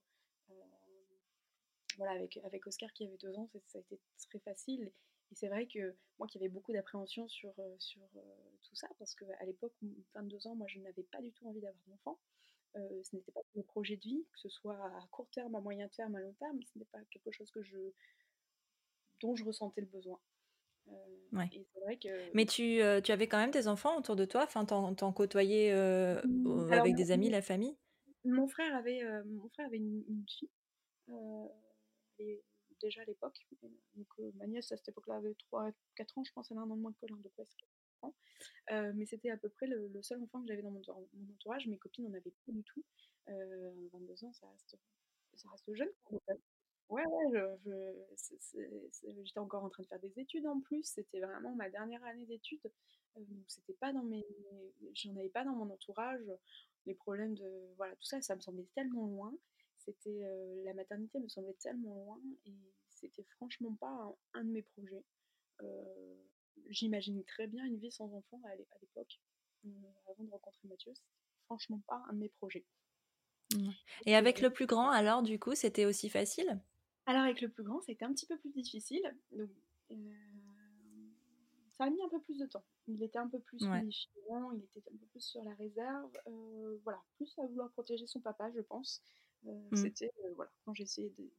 voilà, 1.98 2.14
avec, 2.14 2.38
avec 2.44 2.66
Oscar 2.68 2.92
qui 2.94 3.06
avait 3.06 3.18
deux 3.18 3.36
ans, 3.38 3.50
ça, 3.66 3.80
a 3.80 3.82
été 3.82 4.00
très 4.30 4.40
facile. 4.40 4.92
Et 5.32 5.36
c'est 5.36 5.50
vrai 5.50 5.68
que 5.68 5.96
moi 6.20 6.28
qui 6.28 6.38
avais 6.38 6.48
beaucoup 6.48 6.72
d'appréhension 6.72 7.28
sur, 7.28 7.54
euh, 7.60 7.76
sur 7.80 8.02
euh, 8.16 8.22
tout 8.64 8.76
ça, 8.76 8.88
parce 8.98 9.14
qu'à 9.16 9.46
l'époque, 9.46 9.74
22 10.16 10.48
ans, 10.48 10.56
moi 10.56 10.68
je 10.70 10.80
n'avais 10.80 11.04
pas 11.04 11.22
du 11.22 11.32
tout 11.34 11.48
envie 11.48 11.60
d'avoir 11.60 11.84
d'enfant. 11.88 12.20
Euh, 12.76 13.04
ce 13.04 13.16
n'était 13.16 13.32
pas 13.32 13.42
mon 13.56 13.64
projet 13.64 13.98
de 13.98 14.02
vie, 14.02 14.26
que 14.32 14.40
ce 14.40 14.50
soit 14.50 14.78
à 14.78 15.08
court 15.12 15.30
terme, 15.32 15.56
à 15.56 15.62
moyen 15.62 15.88
terme, 15.90 16.16
à 16.16 16.20
long 16.20 16.34
terme, 16.34 16.60
ce 16.62 16.78
n'était 16.78 16.90
pas 16.92 17.00
quelque 17.10 17.32
chose 17.32 17.50
que 17.52 17.64
je, 17.64 17.78
dont 19.22 19.36
je 19.36 19.44
ressentais 19.44 19.82
le 19.82 19.88
besoin. 19.88 20.20
ouais. 21.34 21.50
vrai 21.82 21.98
que... 21.98 22.34
Mais 22.34 22.46
tu, 22.46 22.80
tu, 23.04 23.12
avais 23.12 23.28
quand 23.28 23.40
même 23.40 23.52
des 23.52 23.68
enfants 23.68 23.98
autour 23.98 24.16
de 24.16 24.26
toi, 24.26 24.44
enfin 24.44 24.64
t'en 24.66 25.14
côtoyais 25.14 25.74
mmh, 25.74 26.72
avec 26.72 26.96
des 26.96 27.12
amis, 27.12 27.30
la 27.30 27.42
famille? 27.42 27.76
Mon 28.24 28.48
frère 28.48 28.76
avait, 28.76 29.02
mon 29.24 29.50
frère 29.50 29.66
avait 29.66 29.78
une, 29.78 30.04
une 30.08 30.26
fille 30.28 30.52
déjà 32.82 33.02
à 33.02 33.06
l'époque. 33.06 33.48
Donc 33.96 34.08
euh, 34.20 34.32
ma 34.36 34.48
nièce 34.48 34.72
à 34.72 34.78
cette 34.78 34.90
époque-là 34.90 35.16
avait 35.16 35.36
3-4 35.52 35.72
ans, 36.16 36.24
je 36.24 36.32
pense, 36.34 36.52
elle 36.52 36.58
a 36.58 36.62
un 36.62 36.70
an 36.70 36.76
de 36.76 36.82
moins 36.82 36.94
que 36.94 37.06
l'un, 37.08 37.18
donc 37.18 37.34
enfants. 38.04 38.16
mais 38.94 39.06
c'était 39.06 39.32
à 39.32 39.38
peu 39.38 39.50
près 39.50 39.68
le, 39.68 40.02
seul 40.02 40.22
enfant 40.22 40.42
que 40.42 40.48
j'avais 40.48 40.62
dans 40.62 40.72
mon, 40.72 40.82
entourage. 41.34 41.68
Mes 41.68 41.78
copines 41.78 42.06
n'en 42.06 42.14
avaient 42.14 42.34
pas 42.46 42.52
du 42.52 42.64
tout. 42.64 42.84
22 43.28 44.24
ans, 44.24 44.34
ça 44.34 44.48
reste, 44.48 44.78
ça 45.36 45.50
reste 45.50 45.74
jeune. 45.74 45.90
Ouais, 46.90 47.04
ouais, 47.06 47.52
j'étais 49.24 49.40
encore 49.40 49.66
en 49.66 49.70
train 49.70 49.84
de 49.84 49.88
faire 49.88 50.00
des 50.00 50.18
études 50.20 50.48
en 50.48 50.62
plus. 50.62 50.84
C'était 50.84 51.20
vraiment 51.20 51.54
ma 51.56 51.70
dernière 51.70 52.04
année 52.06 52.26
d'études. 52.26 52.72
donc 53.16 53.44
c'était 53.48 53.74
pas 53.74 53.92
dans 53.92 54.04
mes, 54.04 54.26
j'en 54.94 55.16
avais 55.18 55.30
pas 55.30 55.44
dans 55.44 55.54
mon 55.54 55.70
entourage. 55.70 56.24
Les 56.86 56.94
problèmes 56.94 57.36
de, 57.36 57.74
voilà, 57.76 57.94
tout 57.98 58.06
ça, 58.06 58.22
ça 58.22 58.36
me 58.36 58.40
semblait 58.40 58.68
tellement 58.74 59.08
loin. 59.08 59.34
C'était, 59.88 60.20
la 60.66 60.74
maternité 60.74 61.18
me 61.20 61.30
semblait 61.30 61.56
tellement 61.62 61.96
loin 61.96 62.22
et 62.46 62.54
c'était 62.90 63.24
franchement 63.24 63.74
pas 63.80 64.14
un, 64.34 64.44
de 64.44 64.50
mes 64.50 64.64
projets. 64.64 65.06
J'imagine 66.70 67.24
très 67.24 67.48
bien 67.48 67.64
une 67.66 67.78
vie 67.78 67.92
sans 67.92 68.14
enfant 68.14 68.42
à 68.44 68.56
l'époque, 68.56 69.22
avant 69.64 70.24
de 70.24 70.30
rencontrer 70.30 70.68
Mathieu. 70.68 70.94
Franchement 71.46 71.82
pas 71.88 72.04
un 72.10 72.14
de 72.14 72.20
mes 72.20 72.30
projets. 72.30 72.66
Et 74.06 74.16
avec 74.16 74.42
le 74.42 74.52
plus 74.52 74.66
grand, 74.66 74.90
alors, 74.90 75.24
du 75.24 75.40
coup, 75.40 75.56
c'était 75.56 75.86
aussi 75.86 76.10
facile? 76.10 76.60
Alors 77.06 77.24
avec 77.24 77.40
le 77.40 77.50
plus 77.50 77.64
grand, 77.64 77.82
c'était 77.82 78.04
un 78.04 78.12
petit 78.12 78.26
peu 78.26 78.38
plus 78.38 78.52
difficile. 78.52 79.02
Donc, 79.32 79.50
euh, 79.92 79.96
ça 81.72 81.86
a 81.86 81.90
mis 81.90 82.02
un 82.02 82.10
peu 82.10 82.20
plus 82.20 82.38
de 82.38 82.46
temps. 82.46 82.66
Il 82.88 83.02
était 83.02 83.20
un 83.20 83.30
peu 83.30 83.40
plus 83.40 83.66
ouais. 83.66 83.82
il 83.86 84.64
était 84.76 84.92
un 84.92 84.98
peu 84.98 85.06
plus 85.06 85.22
sur 85.22 85.42
la 85.44 85.54
réserve. 85.56 86.12
Euh, 86.28 86.78
voilà, 86.84 87.02
plus 87.16 87.34
à 87.40 87.46
vouloir 87.46 87.72
protéger 87.72 88.08
son 88.08 88.20
papa, 88.20 88.52
je 88.52 88.60
pense. 88.60 89.02
Euh, 89.46 89.70
mmh. 89.72 89.76
C'était, 89.76 90.12
voilà, 90.36 90.52
quand 90.66 90.74
j'essayais 90.74 91.12
de, 91.12 91.32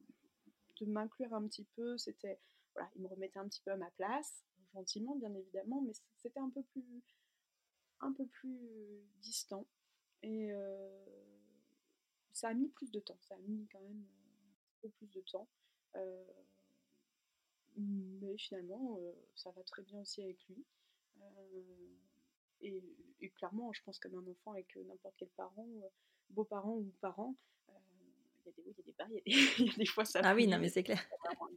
de 0.79 0.85
m'inclure 0.85 1.33
un 1.33 1.45
petit 1.47 1.65
peu, 1.75 1.97
c'était, 1.97 2.39
voilà, 2.73 2.89
il 2.95 3.01
me 3.01 3.07
remettait 3.07 3.39
un 3.39 3.47
petit 3.47 3.61
peu 3.61 3.71
à 3.71 3.77
ma 3.77 3.91
place, 3.91 4.43
gentiment 4.73 5.15
bien 5.15 5.33
évidemment, 5.33 5.81
mais 5.81 5.93
c'était 6.17 6.39
un 6.39 6.49
peu 6.49 6.63
plus, 6.63 7.03
un 7.99 8.13
peu 8.13 8.25
plus 8.25 9.03
distant. 9.21 9.65
Et 10.21 10.51
ça 12.33 12.49
a 12.49 12.53
mis 12.53 12.69
plus 12.69 12.89
de 12.91 12.99
temps, 12.99 13.17
ça 13.21 13.35
a 13.35 13.37
mis 13.39 13.67
quand 13.71 13.81
même 13.81 14.01
un 14.01 14.81
peu 14.81 14.89
plus 14.89 15.07
de 15.07 15.21
temps. 15.21 15.47
Euh, 15.95 16.23
mais 17.75 18.37
finalement, 18.37 18.97
euh, 18.99 19.11
ça 19.35 19.51
va 19.51 19.63
très 19.63 19.81
bien 19.83 19.99
aussi 19.99 20.21
avec 20.21 20.37
lui. 20.47 20.65
Euh, 21.21 21.95
et, 22.61 23.29
clairement, 23.35 23.71
je 23.73 23.81
pense 23.83 23.99
comme 23.99 24.15
un 24.15 24.27
enfant 24.31 24.51
avec 24.51 24.75
n'importe 24.75 25.15
quel 25.17 25.29
parent, 25.29 25.67
beau-parent 26.29 26.75
ou 26.75 26.91
parent, 27.01 27.35
il 27.35 27.58
y 28.49 28.51
a 28.51 28.63
des 28.63 28.69
hauts, 28.69 28.73
il 28.73 28.77
y 28.77 28.81
a 28.81 28.83
des 28.83 28.93
bas, 28.93 29.07
il 29.25 29.65
y, 29.67 29.69
a 29.69 29.77
des 29.77 29.85
fois 29.85 30.05
ça 30.05 30.21
Ah 30.23 30.35
oui, 30.35 30.47
non, 30.47 30.59
mais 30.59 30.69
c'est 30.69 30.83
clair. 30.83 31.01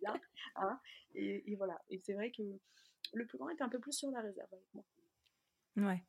Bien, 0.00 0.20
hein, 0.56 0.80
et, 1.14 1.54
voilà. 1.56 1.80
Et 1.90 1.98
c'est 1.98 2.14
vrai 2.14 2.30
que 2.30 2.42
le 3.14 3.26
plus 3.26 3.38
grand 3.38 3.50
était 3.50 3.62
un 3.62 3.68
peu 3.68 3.78
plus 3.78 3.92
sur 3.92 4.10
la 4.10 4.20
réserve 4.20 4.48
avec 4.52 4.66
moi. 4.74 4.84
Ouais. 5.76 6.02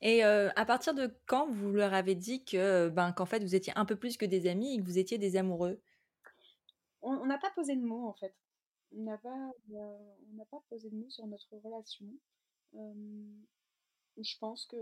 Et 0.00 0.22
à 0.22 0.64
partir 0.64 0.94
de 0.94 1.14
quand 1.26 1.48
vous 1.48 1.70
leur 1.70 1.94
avez 1.94 2.14
dit 2.14 2.44
que 2.44 2.88
ben 2.88 3.12
qu'en 3.12 3.26
fait 3.26 3.40
vous 3.40 3.54
étiez 3.54 3.72
un 3.76 3.84
peu 3.84 3.94
plus 3.94 4.16
que 4.16 4.24
des 4.24 4.46
amis 4.48 4.74
et 4.74 4.78
que 4.78 4.84
vous 4.84 4.98
étiez 4.98 5.18
des 5.18 5.36
amoureux? 5.36 5.80
On 7.02 7.24
n'a 7.26 7.38
pas 7.38 7.50
posé 7.50 7.76
de 7.76 7.82
mots 7.82 8.08
en 8.08 8.14
fait. 8.14 8.34
On 8.92 9.02
n'a 9.02 9.18
pas, 9.18 9.52
euh, 9.72 10.14
on 10.38 10.44
pas 10.44 10.62
posé 10.68 10.90
de 10.90 10.96
mots 10.96 11.10
sur 11.10 11.26
notre 11.26 11.56
relation. 11.56 12.06
je 12.72 14.38
pense 14.38 14.66
que 14.66 14.76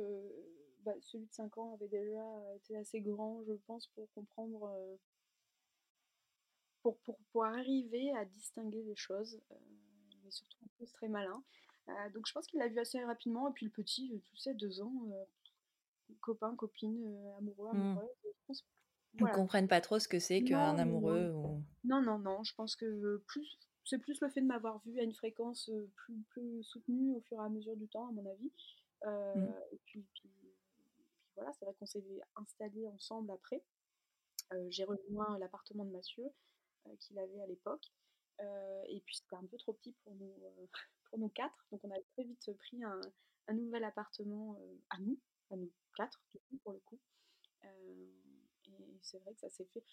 bah, 0.85 0.93
celui 1.01 1.27
de 1.27 1.33
5 1.33 1.59
ans 1.59 1.75
avait 1.75 1.89
déjà 1.89 2.55
été 2.57 2.77
assez 2.77 3.01
grand, 3.01 3.43
je 3.47 3.55
pense, 3.67 3.87
pour 3.89 4.11
comprendre, 4.13 4.71
euh, 6.87 6.91
pour, 7.05 7.19
pour, 7.33 7.45
arriver 7.45 8.13
à 8.17 8.25
distinguer 8.25 8.83
les 8.83 8.97
choses, 8.97 9.41
euh, 9.51 9.55
mais 10.25 10.31
surtout 10.31 10.59
en 10.65 10.69
plus 10.77 10.91
très 10.93 11.09
malin. 11.09 11.43
donc 12.15 12.27
je 12.27 12.33
pense 12.33 12.47
qu'il 12.47 12.59
l'a 12.59 12.69
vu 12.69 12.79
assez 12.79 13.03
rapidement, 13.05 13.49
et 13.49 13.53
puis 13.53 13.67
le 13.67 13.73
petit, 13.73 14.23
tu 14.25 14.37
sais, 14.37 14.55
2 14.55 14.81
ans, 14.81 14.93
copain, 16.21 16.55
copine, 16.57 17.17
amoureux, 17.39 17.73
mmh. 17.73 17.81
amoureuse, 17.81 18.65
ils 19.17 19.25
ne 19.25 19.33
comprennent 19.33 19.69
pas 19.69 19.81
trop 19.81 19.99
ce 20.01 20.09
que 20.09 20.19
c'est 20.19 20.43
qu'un 20.43 20.77
amoureux. 20.77 21.31
Ou... 21.31 21.63
Non, 21.85 22.03
non, 22.03 22.19
non. 22.19 22.43
Je 22.43 22.53
pense 22.57 22.75
que 22.75 23.19
plus 23.29 23.59
c'est 23.85 23.99
plus 23.99 24.21
le 24.21 24.29
fait 24.31 24.41
de 24.41 24.47
m'avoir 24.47 24.81
vu 24.85 24.99
à 24.99 25.03
une 25.03 25.15
fréquence 25.15 25.71
plus, 25.95 26.19
plus 26.31 26.65
soutenue 26.65 27.15
au 27.15 27.21
fur 27.21 27.39
et 27.39 27.45
à 27.45 27.49
mesure 27.49 27.77
du 27.77 27.87
temps, 27.87 28.09
à 28.09 28.13
mon 28.13 28.27
avis. 28.29 28.51
Mmh. 29.05 29.53
Et 29.73 29.81
puis, 29.85 30.05
voilà, 31.37 31.53
c'est 31.53 31.65
vrai 31.65 31.75
qu'on 31.79 31.87
s'est 31.87 32.03
installés 32.37 32.89
ensemble 32.89 33.31
après. 33.31 33.63
J'ai 34.69 34.85
rejoint 34.85 35.39
l'appartement 35.39 35.85
de 35.85 35.91
Mathieu 35.91 36.25
qu'il 37.01 37.19
avait 37.19 37.41
à 37.41 37.47
l'époque. 37.47 37.93
et 38.41 39.03
puis 39.05 39.17
c'était 39.17 39.37
un 39.37 39.47
peu 39.47 39.57
trop 39.59 39.73
petit 39.75 39.93
pour 40.05 40.15
nous, 40.15 40.35
pour 41.11 41.19
nous 41.19 41.29
quatre. 41.29 41.67
Donc 41.71 41.85
on 41.85 41.91
a 41.91 42.01
très 42.13 42.25
vite 42.25 42.51
pris 42.59 42.83
un, 42.85 43.01
nouvel 43.53 43.85
appartement 43.85 44.59
à 44.91 44.99
nous, 44.99 45.19
à 45.51 45.57
nous 45.57 45.71
quatre, 45.97 46.21
pour 46.63 46.73
le 46.73 46.81
coup 46.81 46.99
c'est 49.05 49.19
vrai 49.19 49.35
que 49.35 49.41
ça 49.41 49.51
s'est 49.51 49.67
fait. 49.67 49.85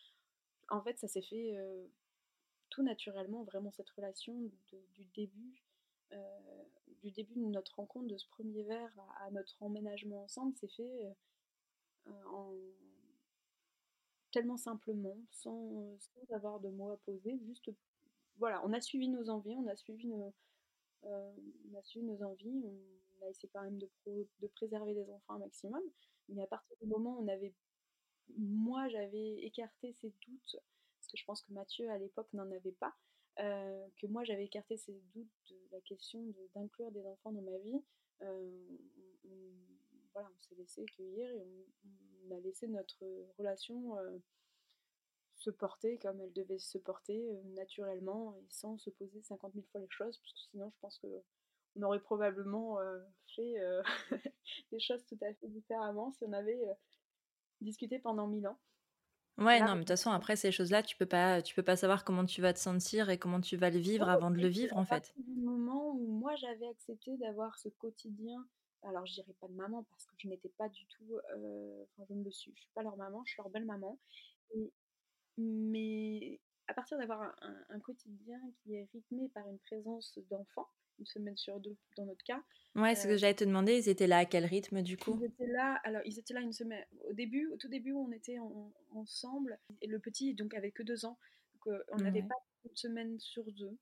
En 0.70 0.82
fait, 0.82 0.98
ça 0.98 1.08
s'est 1.08 1.22
fait 1.22 1.58
euh, 1.58 1.86
tout 2.70 2.84
naturellement, 2.84 3.44
vraiment 3.44 3.72
cette 3.72 3.90
relation 3.90 4.40
du 4.94 5.06
début. 5.14 5.64
Euh, 6.14 6.64
du 7.04 7.12
début 7.12 7.34
de 7.36 7.46
notre 7.46 7.76
rencontre, 7.76 8.08
de 8.08 8.18
ce 8.18 8.28
premier 8.28 8.64
verre 8.64 8.94
à, 9.22 9.32
notre 9.32 9.62
emménagement 9.64 10.24
ensemble, 10.24 10.56
s'est 10.58 10.68
fait 10.68 11.06
euh, 12.08 12.24
en... 12.26 12.54
tellement 14.32 14.58
simplement, 14.58 15.18
sans, 15.32 15.98
avoir 16.32 16.60
de 16.60 16.70
mots 16.70 16.92
à 16.92 16.98
poser, 16.98 17.40
juste 17.46 17.70
voilà, 18.38 18.62
on 18.66 18.74
a 18.74 18.82
suivi 18.82 19.08
nos 19.10 19.30
envies, 19.30 19.56
on 19.56 19.68
a 19.68 19.76
suivi 19.76 20.08
nos, 20.08 20.34
on 21.04 21.78
a 21.78 21.84
suivi 21.84 22.06
nos 22.06 22.24
envies, 22.24 22.64
on 23.20 23.26
a 23.26 23.30
essayé 23.30 23.50
quand 23.54 23.62
même 23.62 23.78
de, 23.78 23.90
de 24.08 24.48
préserver 24.48 24.94
les 24.94 25.10
enfants 25.12 25.36
un 25.36 25.40
maximum, 25.40 25.84
mais 26.30 26.44
à 26.44 26.48
partir 26.48 26.76
du 26.82 26.88
moment 26.88 27.18
où 27.18 27.24
on 27.24 27.28
avait 27.28 27.54
moi 28.38 28.88
j'avais 28.90 29.44
écarté 29.44 29.94
ces 29.94 30.14
doutes, 30.26 30.58
parce 30.98 31.08
que 31.08 31.18
je 31.18 31.26
pense 31.26 31.42
que 31.42 31.54
Mathieu 31.54 31.90
à 31.90 31.98
l'époque 31.98 32.32
n'en 32.34 32.50
avait 32.52 32.72
pas, 32.74 32.96
euh, 33.40 33.88
que 33.98 34.08
moi 34.08 34.24
j'avais 34.24 34.46
écarté 34.46 34.78
ces 34.78 34.94
doutes 35.14 35.28
de 35.50 35.58
la 35.72 35.82
question 35.82 36.24
d'inclure 36.54 36.92
des 36.92 37.06
enfants 37.06 37.32
dans 37.32 37.42
ma 37.42 37.58
vie. 37.60 37.82
Euh, 38.22 38.78
voilà, 40.14 40.30
on 40.30 40.42
s'est 40.42 40.56
laissé 40.56 40.86
cueillir 40.86 41.30
et 41.30 41.66
on, 42.26 42.36
a 42.36 42.40
laissé 42.40 42.68
notre 42.68 43.04
relation 43.38 43.98
euh, 43.98 44.18
se 45.36 45.50
porter 45.50 45.98
comme 45.98 46.22
elle 46.22 46.32
devait 46.32 46.60
se 46.60 46.78
porter 46.78 47.42
naturellement 47.56 48.36
et 48.36 48.46
sans 48.50 48.78
se 48.78 48.90
poser 48.90 49.22
50 49.22 49.54
000 49.54 49.66
fois 49.72 49.82
les 49.82 49.90
choses, 49.90 50.18
parce 50.20 50.34
que 50.34 50.40
sinon 50.52 50.70
je 50.70 50.80
pense 50.80 50.98
que 51.00 51.08
on 51.76 51.84
aurait 51.84 52.00
probablement 52.00 52.78
fait 53.36 53.56
des 54.72 54.80
choses 54.80 55.04
tout 55.06 55.18
à 55.22 55.34
fait 55.34 55.48
différemment 55.48 56.12
si 56.12 56.24
on 56.26 56.34
avait 56.34 56.62
discuter 57.62 58.00
pendant 58.00 58.28
mille 58.28 58.48
ans. 58.48 58.60
Ouais, 59.38 59.60
non, 59.60 59.68
mais 59.68 59.74
de 59.76 59.80
toute 59.80 59.90
façon, 59.90 60.12
après 60.12 60.36
ces 60.36 60.52
choses-là, 60.52 60.84
tu 60.84 60.96
peux 60.98 61.06
pas, 61.06 61.42
tu 61.42 61.56
peux 61.56 61.64
pas 61.64 61.76
savoir 61.76 62.04
comment 62.04 62.26
tu 62.26 62.42
vas 62.42 62.54
te 62.54 62.60
sentir 62.60 63.10
et 63.10 63.18
comment 63.18 63.42
tu 63.42 63.58
vas 63.58 63.70
le 63.70 63.80
vivre 63.80 64.08
avant 64.08 64.30
de 64.30 64.38
le 64.38 64.48
vivre, 64.48 64.78
en 64.78 64.86
fait. 64.86 65.14
Du 65.18 65.42
moment 65.42 65.94
où 65.94 66.06
moi 66.08 66.36
j'avais 66.36 66.68
accepté 66.68 67.18
d'avoir 67.18 67.58
ce 67.58 67.70
quotidien, 67.70 68.46
alors 68.84 69.06
je 69.06 69.14
dirais 69.14 69.34
pas 69.40 69.48
de 69.48 69.54
maman 69.54 69.84
parce 69.92 70.06
que 70.06 70.14
je 70.18 70.28
n'étais 70.28 70.50
pas 70.50 70.70
du 70.70 70.86
tout, 70.86 71.18
euh, 71.36 71.84
enfin 71.84 72.06
je 72.10 72.14
ne 72.14 72.24
le 72.24 72.32
suis, 72.32 72.52
je 72.56 72.62
suis 72.62 72.72
pas 72.74 72.84
leur 72.84 72.98
maman, 72.98 73.24
je 73.26 73.32
suis 73.32 73.42
leur 73.42 73.50
belle 73.50 73.66
maman, 73.66 73.98
mais 75.38 76.40
à 76.68 76.74
partir 76.74 76.98
d'avoir 76.98 77.36
un, 77.70 77.80
quotidien 77.80 78.40
qui 78.64 78.76
est 78.76 78.88
rythmé 78.94 79.30
par 79.30 79.48
une 79.50 79.60
présence 79.60 80.18
d'enfants, 80.30 80.68
une 81.00 81.06
semaine 81.06 81.36
sur 81.36 81.60
deux 81.60 81.76
dans 81.98 82.06
notre 82.06 82.24
cas. 82.24 82.42
Ouais, 82.76 82.96
ce 82.96 83.08
que 83.08 83.18
j'allais 83.18 83.34
te 83.34 83.44
demander, 83.44 83.78
ils 83.78 83.90
étaient 83.90 84.08
là 84.08 84.20
à 84.20 84.26
quel 84.26 84.46
rythme 84.46 84.82
du 84.82 84.98
coup? 84.98 85.18
Ils 85.20 85.26
étaient 85.26 85.52
là, 85.52 85.82
alors 85.84 86.02
ils 86.06 86.18
étaient 86.18 86.34
là 86.34 86.40
une 86.40 86.54
semaine. 86.54 86.86
Au 87.10 87.14
début, 87.14 87.48
au 87.48 87.58
tout 87.58 87.68
début, 87.68 87.92
on 87.92 88.12
était 88.14 88.38
ensemble. 88.92 89.60
Et 89.82 89.88
le 89.88 90.00
petit, 90.00 90.34
donc, 90.34 90.54
avait 90.54 90.72
que 90.72 90.84
deux 90.84 91.04
ans. 91.06 91.18
Donc, 91.54 91.74
euh, 91.74 91.84
on 91.92 91.98
n'avait 91.98 92.22
pas 92.22 92.36
une 92.64 92.76
semaine 92.76 93.20
sur 93.20 93.44
deux. 93.52 93.78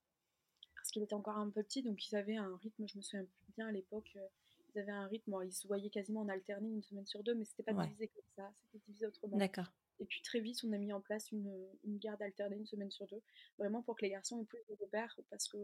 Parce 0.75 0.89
qu'il 0.91 1.03
était 1.03 1.13
encore 1.13 1.38
un 1.38 1.50
peu 1.51 1.62
petit, 1.62 1.84
donc 1.84 2.03
ils 2.08 2.15
avaient 2.15 2.38
un 2.38 2.58
rythme, 2.63 2.88
je 2.88 2.98
me 2.98 3.03
souviens 3.03 3.25
bien 3.56 3.68
à 3.68 3.72
l'époque, 3.72 4.10
euh, 4.15 4.27
ils 4.74 4.80
avaient 4.80 4.92
un 4.92 5.08
rythme, 5.08 5.36
ils 5.44 5.52
se 5.52 5.68
voyaient 5.68 5.90
quasiment 5.90 6.22
en 6.22 6.30
alterné 6.30 6.70
une 6.70 6.84
semaine 6.84 7.06
sur 7.06 7.24
deux, 7.24 7.36
mais 7.36 7.46
c'était 7.46 7.64
pas 7.64 7.74
divisé 7.74 8.08
comme 8.08 8.24
ça, 8.36 8.54
c'était 8.66 8.84
divisé 8.86 9.06
autrement. 9.06 9.38
D'accord. 9.38 9.72
Et 10.00 10.06
puis 10.06 10.22
très 10.22 10.40
vite, 10.40 10.60
on 10.64 10.72
a 10.72 10.78
mis 10.78 10.94
en 10.94 11.02
place 11.02 11.32
une, 11.32 11.54
une, 11.84 11.98
garde 11.98 12.22
alternée 12.22 12.56
une 12.56 12.66
semaine 12.66 12.92
sur 12.92 13.08
deux, 13.08 13.22
vraiment 13.58 13.82
pour 13.82 13.96
que 13.96 14.06
les 14.06 14.12
garçons 14.12 14.42
aient 14.42 14.46
plus 14.46 14.64
de 14.70 14.76
repères, 14.76 15.20
parce 15.30 15.48
que 15.48 15.58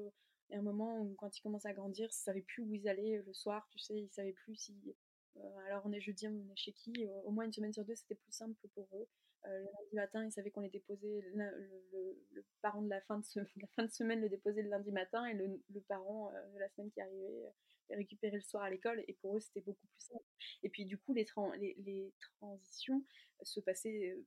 y 0.51 0.55
a 0.55 0.59
un 0.59 0.63
moment 0.63 0.99
où, 0.99 1.15
quand 1.15 1.35
ils 1.37 1.41
commencent 1.41 1.65
à 1.65 1.73
grandir, 1.73 2.05
ils 2.05 2.07
ne 2.07 2.11
savaient 2.11 2.41
plus 2.41 2.63
où 2.63 2.73
ils 2.73 2.87
allaient 2.87 3.23
le 3.25 3.33
soir, 3.33 3.67
tu 3.71 3.79
sais, 3.79 3.95
ils 3.95 4.05
ne 4.05 4.09
savaient 4.09 4.33
plus 4.33 4.55
si. 4.55 4.95
Euh, 5.37 5.57
alors 5.67 5.81
on 5.85 5.91
est 5.91 6.01
jeudi, 6.01 6.27
on 6.27 6.51
est 6.51 6.55
chez 6.55 6.71
qui 6.73 7.07
Au 7.25 7.31
moins 7.31 7.45
une 7.45 7.53
semaine 7.53 7.73
sur 7.73 7.83
deux, 7.85 7.95
c'était 7.95 8.15
plus 8.15 8.31
simple 8.31 8.55
pour 8.73 8.87
eux. 8.93 9.07
Euh, 9.47 9.59
le 9.59 9.65
lundi 9.65 9.95
matin, 9.95 10.25
ils 10.25 10.31
savaient 10.31 10.51
qu'on 10.51 10.61
les 10.61 10.69
déposait, 10.69 11.21
le, 11.33 12.17
le, 12.31 12.45
parent 12.61 12.81
de 12.81 12.89
la 12.89 13.01
fin 13.01 13.19
de, 13.35 13.41
la 13.61 13.67
fin 13.75 13.83
de 13.83 13.91
semaine 13.91 14.21
le 14.21 14.29
déposait 14.29 14.61
le 14.61 14.69
lundi 14.69 14.91
matin 14.91 15.25
et 15.25 15.33
le, 15.33 15.81
parent 15.87 16.31
euh, 16.33 16.53
de 16.53 16.59
la 16.59 16.69
semaine 16.69 16.91
qui 16.91 17.01
arrivait 17.01 17.43
les 17.89 17.95
récupérait 17.95 18.35
le 18.35 18.41
soir 18.41 18.63
à 18.63 18.69
l'école. 18.69 19.03
Et 19.07 19.13
pour 19.13 19.37
eux, 19.37 19.39
c'était 19.39 19.61
beaucoup 19.61 19.87
plus 19.87 20.05
simple. 20.05 20.25
Et 20.63 20.69
puis 20.69 20.85
du 20.85 20.97
coup, 20.97 21.13
les, 21.13 21.25
les, 21.59 21.75
les 21.85 22.13
transitions 22.39 23.03
se 23.41 23.59
passaient 23.59 24.17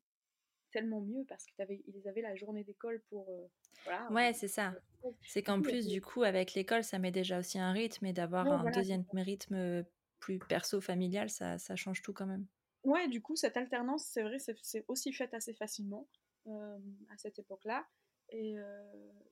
tellement 0.70 1.00
mieux 1.00 1.24
parce 1.28 1.46
qu'ils 1.46 2.08
avaient 2.08 2.20
la 2.20 2.36
journée 2.36 2.64
d'école 2.64 3.02
pour. 3.08 3.30
Euh, 3.30 3.46
voilà, 3.84 4.10
ouais, 4.12 4.32
c'est 4.32 4.48
ça. 4.48 4.74
C'est 5.22 5.42
qu'en 5.42 5.62
plus, 5.62 5.86
du 5.86 6.02
coup, 6.02 6.24
avec 6.24 6.54
l'école, 6.54 6.84
ça 6.84 6.98
met 6.98 7.10
déjà 7.10 7.38
aussi 7.38 7.58
un 7.58 7.72
rythme 7.72 8.06
et 8.06 8.12
d'avoir 8.12 8.46
un 8.46 8.70
deuxième 8.70 9.04
rythme 9.14 9.84
plus 10.20 10.38
perso 10.38 10.80
familial, 10.80 11.30
ça, 11.30 11.58
ça 11.58 11.76
change 11.76 12.02
tout 12.02 12.12
quand 12.12 12.26
même. 12.26 12.46
Ouais, 12.84 13.08
du 13.08 13.22
coup, 13.22 13.36
cette 13.36 13.56
alternance, 13.56 14.04
c'est 14.06 14.22
vrai, 14.22 14.38
c'est 14.38 14.84
aussi 14.88 15.12
faite 15.12 15.32
assez 15.32 15.54
facilement 15.54 16.08
à 16.46 17.16
cette 17.16 17.38
époque-là. 17.38 17.86
Et, 18.30 18.56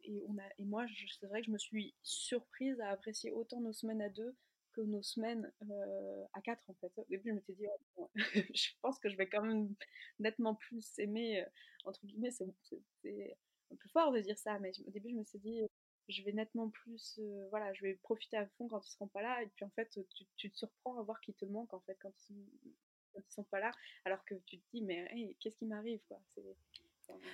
et, 0.05 0.23
on 0.29 0.39
a, 0.39 0.49
et 0.59 0.65
moi, 0.65 0.87
c'est 1.21 1.27
vrai 1.27 1.41
que 1.41 1.47
je 1.47 1.51
me 1.51 1.59
suis 1.59 1.95
surprise 2.03 2.81
à 2.81 2.91
apprécier 2.91 3.31
autant 3.31 3.61
nos 3.61 3.73
semaines 3.73 4.03
à 4.03 4.09
deux 4.09 4.35
que 4.73 4.83
nos 4.83 5.03
semaines 5.03 5.51
à 6.35 6.41
quatre, 6.43 6.63
en 6.69 6.75
fait. 6.75 6.93
Au 6.97 7.05
début, 7.09 7.31
je 7.31 7.35
m'étais 7.35 7.55
dit, 7.55 7.67
oh, 7.97 8.11
je 8.55 8.71
pense 8.83 8.99
que 8.99 9.09
je 9.09 9.17
vais 9.17 9.29
quand 9.29 9.43
même 9.43 9.75
nettement 10.19 10.55
plus 10.55 10.99
aimer, 10.99 11.45
entre 11.85 12.05
guillemets, 12.07 12.31
c'est 12.31 12.45
un 12.45 13.77
peu 13.77 13.89
fort 13.93 14.13
de 14.13 14.21
dire 14.21 14.39
ça, 14.39 14.59
mais 14.59 14.73
au 14.87 14.91
début, 14.91 15.11
je 15.11 15.17
me 15.17 15.25
suis 15.25 15.39
dit, 15.39 15.61
je 16.09 16.23
vais 16.23 16.33
nettement 16.33 16.69
plus, 16.69 17.19
voilà, 17.51 17.73
je 17.75 17.83
vais 17.83 17.95
profiter 17.95 18.37
à 18.37 18.47
fond 18.59 18.69
quand 18.69 18.87
ils 18.87 18.93
seront 18.93 19.09
pas 19.09 19.23
là, 19.23 19.43
et 19.43 19.47
puis 19.49 19.65
en 19.65 19.71
fait, 19.71 19.91
tu, 20.37 20.51
te 20.51 20.57
surprends 20.57 20.99
à 20.99 21.03
voir 21.03 21.21
qu'ils 21.21 21.35
te 21.35 21.45
manquent, 21.47 21.75
en 21.75 21.81
fait, 21.81 21.97
quand 22.01 22.13
ils 22.31 22.37
sont, 23.15 23.23
sont 23.29 23.45
pas 23.45 23.61
là, 23.61 23.73
alors 24.05 24.25
que 24.25 24.35
tu 24.47 24.59
te 24.59 24.65
dis, 24.73 24.83
mais 24.83 25.35
qu'est-ce 25.41 25.57
qui 25.57 25.67
m'arrive, 25.67 26.01
quoi? 26.09 26.21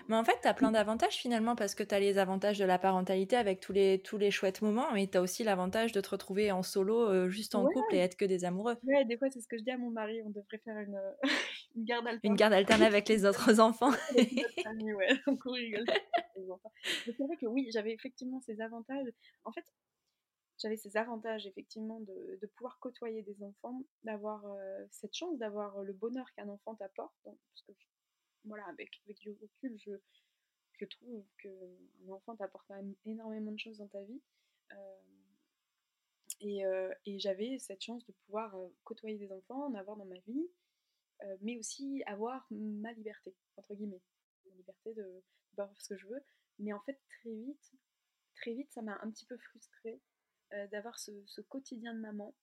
Mais 0.09 0.17
en 0.17 0.25
fait, 0.25 0.39
tu 0.43 0.49
as 0.49 0.55
plein 0.55 0.73
d'avantages 0.73 1.17
finalement 1.17 1.55
parce 1.57 1.75
que 1.75 1.83
tu 1.83 1.95
as 1.95 2.01
les 2.01 2.19
avantages 2.19 2.59
de 2.59 2.65
la 2.65 2.79
parentalité 2.79 3.37
avec 3.37 3.61
tous 3.61 3.73
les, 3.73 4.01
tous 4.01 4.19
les 4.19 4.31
chouettes 4.31 4.63
moments, 4.63 4.93
mais 4.93 5.07
tu 5.07 5.19
as 5.19 5.23
aussi 5.23 5.45
l'avantage 5.45 5.93
de 5.93 6.01
te 6.01 6.11
retrouver 6.11 6.53
en 6.53 6.63
solo, 6.63 7.09
euh, 7.09 7.29
juste 7.29 7.55
en 7.55 7.67
couple 7.67 7.95
et 7.95 7.99
être 7.99 8.17
que 8.17 8.25
des 8.25 8.45
amoureux. 8.45 8.77
Ouais, 8.85 9.05
des 9.05 9.17
fois, 9.17 9.31
c'est 9.31 9.41
ce 9.41 9.49
que 9.49 9.59
je 9.59 9.63
dis 9.63 9.71
à 9.71 9.79
mon 9.79 9.91
mari, 9.91 10.21
on 10.25 10.31
devrait 10.31 10.59
faire 10.59 10.79
une, 10.79 11.01
une 11.77 11.85
garde 11.85 12.07
alternée. 12.07 12.21
Une 12.25 12.37
garde 12.37 12.53
alternée 12.53 12.87
avec 12.87 13.09
les 13.09 13.25
autres 13.25 13.61
enfants. 13.61 13.93
ouais, 14.17 14.27
on 15.27 15.51
rigole. 15.51 15.87
c'est 17.05 17.19
vrai 17.19 17.37
que 17.41 17.47
oui, 17.47 17.69
j'avais 17.73 17.93
effectivement 17.93 18.41
ces 18.41 18.61
avantages. 18.61 19.09
En 19.45 19.53
fait, 19.53 19.65
j'avais 20.59 20.77
ces 20.77 20.97
avantages 20.97 21.47
effectivement 21.47 22.01
de, 22.01 22.39
de, 22.41 22.47
pouvoir 22.57 22.79
côtoyer 22.79 23.23
des 23.23 23.43
enfants, 23.43 23.83
d'avoir 24.05 24.45
euh, 24.47 24.85
cette 24.91 25.15
chance 25.15 25.37
d'avoir 25.39 25.83
le 25.83 25.93
bonheur 25.93 26.27
qu'un 26.37 26.49
enfant 26.49 26.75
t'apporte, 26.77 27.17
parce 27.25 27.63
que 27.67 27.73
voilà, 28.45 28.65
avec, 28.67 29.01
avec 29.05 29.19
du 29.19 29.31
recul, 29.31 29.79
je, 29.79 29.93
je 30.83 30.85
trouve 30.87 31.25
qu'un 31.39 32.13
enfant 32.13 32.37
t'apporte 32.37 32.67
quand 32.67 32.77
même 32.77 32.95
énormément 33.05 33.53
de 33.53 33.59
choses 33.59 33.79
dans 33.79 33.89
ta 33.89 34.03
vie. 34.03 34.21
Euh, 34.73 35.01
et, 36.41 36.65
euh, 36.65 36.93
et 37.07 37.19
j'avais 37.19 37.59
cette 37.59 37.83
chance 37.83 38.05
de 38.05 38.13
pouvoir 38.25 38.57
euh, 38.57 38.69
côtoyer 38.85 39.17
des 39.17 39.31
enfants, 39.33 39.67
en 39.67 39.75
avoir 39.75 39.97
dans 39.97 40.05
ma 40.05 40.19
vie, 40.27 40.49
mais 41.41 41.57
aussi 41.57 42.03
avoir 42.07 42.45
ma 42.51 42.93
liberté, 42.95 43.33
entre 43.57 43.77
guillemets. 43.77 44.03
Ma 44.45 44.57
liberté 44.57 44.93
de, 44.93 45.03
de 45.03 45.23
faire 45.55 45.71
ce 45.81 45.91
que 45.91 45.97
je 45.97 46.09
veux. 46.09 46.25
Mais 46.59 46.73
en 46.73 46.81
fait, 46.81 47.01
très 47.21 47.33
vite, 47.33 47.73
très 48.35 48.53
vite, 48.55 48.73
ça 48.73 48.83
m'a 48.83 48.99
un 49.03 49.11
petit 49.13 49.25
peu 49.27 49.39
frustrée 49.39 50.01
d'avoir 50.73 50.99
ce, 50.99 51.13
ce, 51.27 51.41
quotidien 51.41 51.95
de 51.95 52.01
maman, 52.01 52.35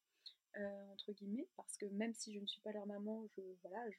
entre 0.93 1.11
guillemets, 1.11 1.49
parce 1.57 1.75
que 1.75 1.87
même 1.87 2.13
si 2.13 2.33
je 2.33 2.39
ne 2.39 2.47
suis 2.47 2.61
pas 2.61 2.71
leur 2.71 2.85
maman, 2.85 3.27
je, 3.35 3.41
voilà, 3.63 3.89
je 3.91 3.97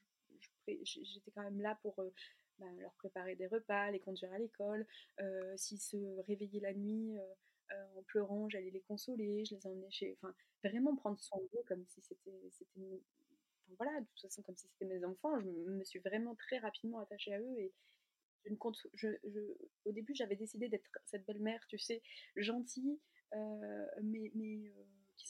j'étais 0.66 1.30
quand 1.35 1.42
même 1.42 1.61
là 1.61 1.78
pour 1.82 1.99
euh, 1.99 2.11
bah, 2.59 2.66
leur 2.78 2.92
préparer 2.94 3.37
des 3.37 3.47
repas, 3.47 3.90
les 3.90 4.00
conduire 4.00 4.32
à 4.32 4.38
l'école. 4.38 4.87
Euh, 5.20 5.56
s'ils 5.56 5.80
se 5.80 5.97
réveillaient 6.26 6.61
la 6.61 6.75
nuit 6.75 7.16
euh, 7.18 7.85
en 7.97 8.02
pleurant, 8.02 8.49
j'allais 8.49 8.70
les 8.70 8.82
consoler, 8.82 9.44
je 9.44 9.54
les 9.54 9.66
emmenais 9.66 9.90
chez. 9.90 10.16
Enfin, 10.20 10.35
vraiment 10.64 10.97
prendre 10.97 11.18
soin 11.18 11.40
d'eux 11.52 11.62
comme 11.66 11.85
si 11.87 12.00
c'était. 12.02 12.50
voilà, 13.76 14.00
de 14.00 14.06
toute 14.06 14.20
façon, 14.23 14.42
comme 14.42 14.56
si 14.56 14.68
c'était 14.68 14.92
mes 14.92 15.04
enfants. 15.04 15.40
Je 15.40 15.49
me 15.49 15.85
suis 15.85 16.00
vraiment 16.00 16.35
très 16.35 16.59
rapidement 16.59 16.99
attachée 17.00 17.35
à 17.35 17.40
eux 17.40 17.59
et 17.59 17.73
je 18.44 18.50
ne 18.50 18.56
compte. 18.56 18.78
Je, 18.94 19.09
au 19.85 19.92
début, 19.92 20.14
j'avais 20.14 20.37
décidé 20.37 20.68
d'être 20.68 20.90
cette 21.06 21.26
belle-mère, 21.26 21.64
tu 21.68 21.78
sais, 21.78 22.02
gentille, 22.37 22.99
mais. 24.02 24.30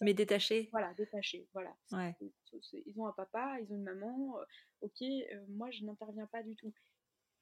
Mais 0.01 0.07
mais 0.07 0.15
détaché. 0.15 0.69
Voilà, 0.73 0.93
détaché. 0.95 1.49
Voilà. 1.53 1.75
Ils 1.93 3.01
ont 3.01 3.07
un 3.07 3.13
papa, 3.13 3.59
ils 3.61 3.73
ont 3.73 3.77
une 3.77 3.85
maman. 3.85 4.37
Ok, 4.81 5.03
euh, 5.03 5.45
moi 5.49 5.71
je 5.71 5.85
n'interviens 5.85 6.27
pas 6.27 6.43
du 6.43 6.57
tout. 6.57 6.73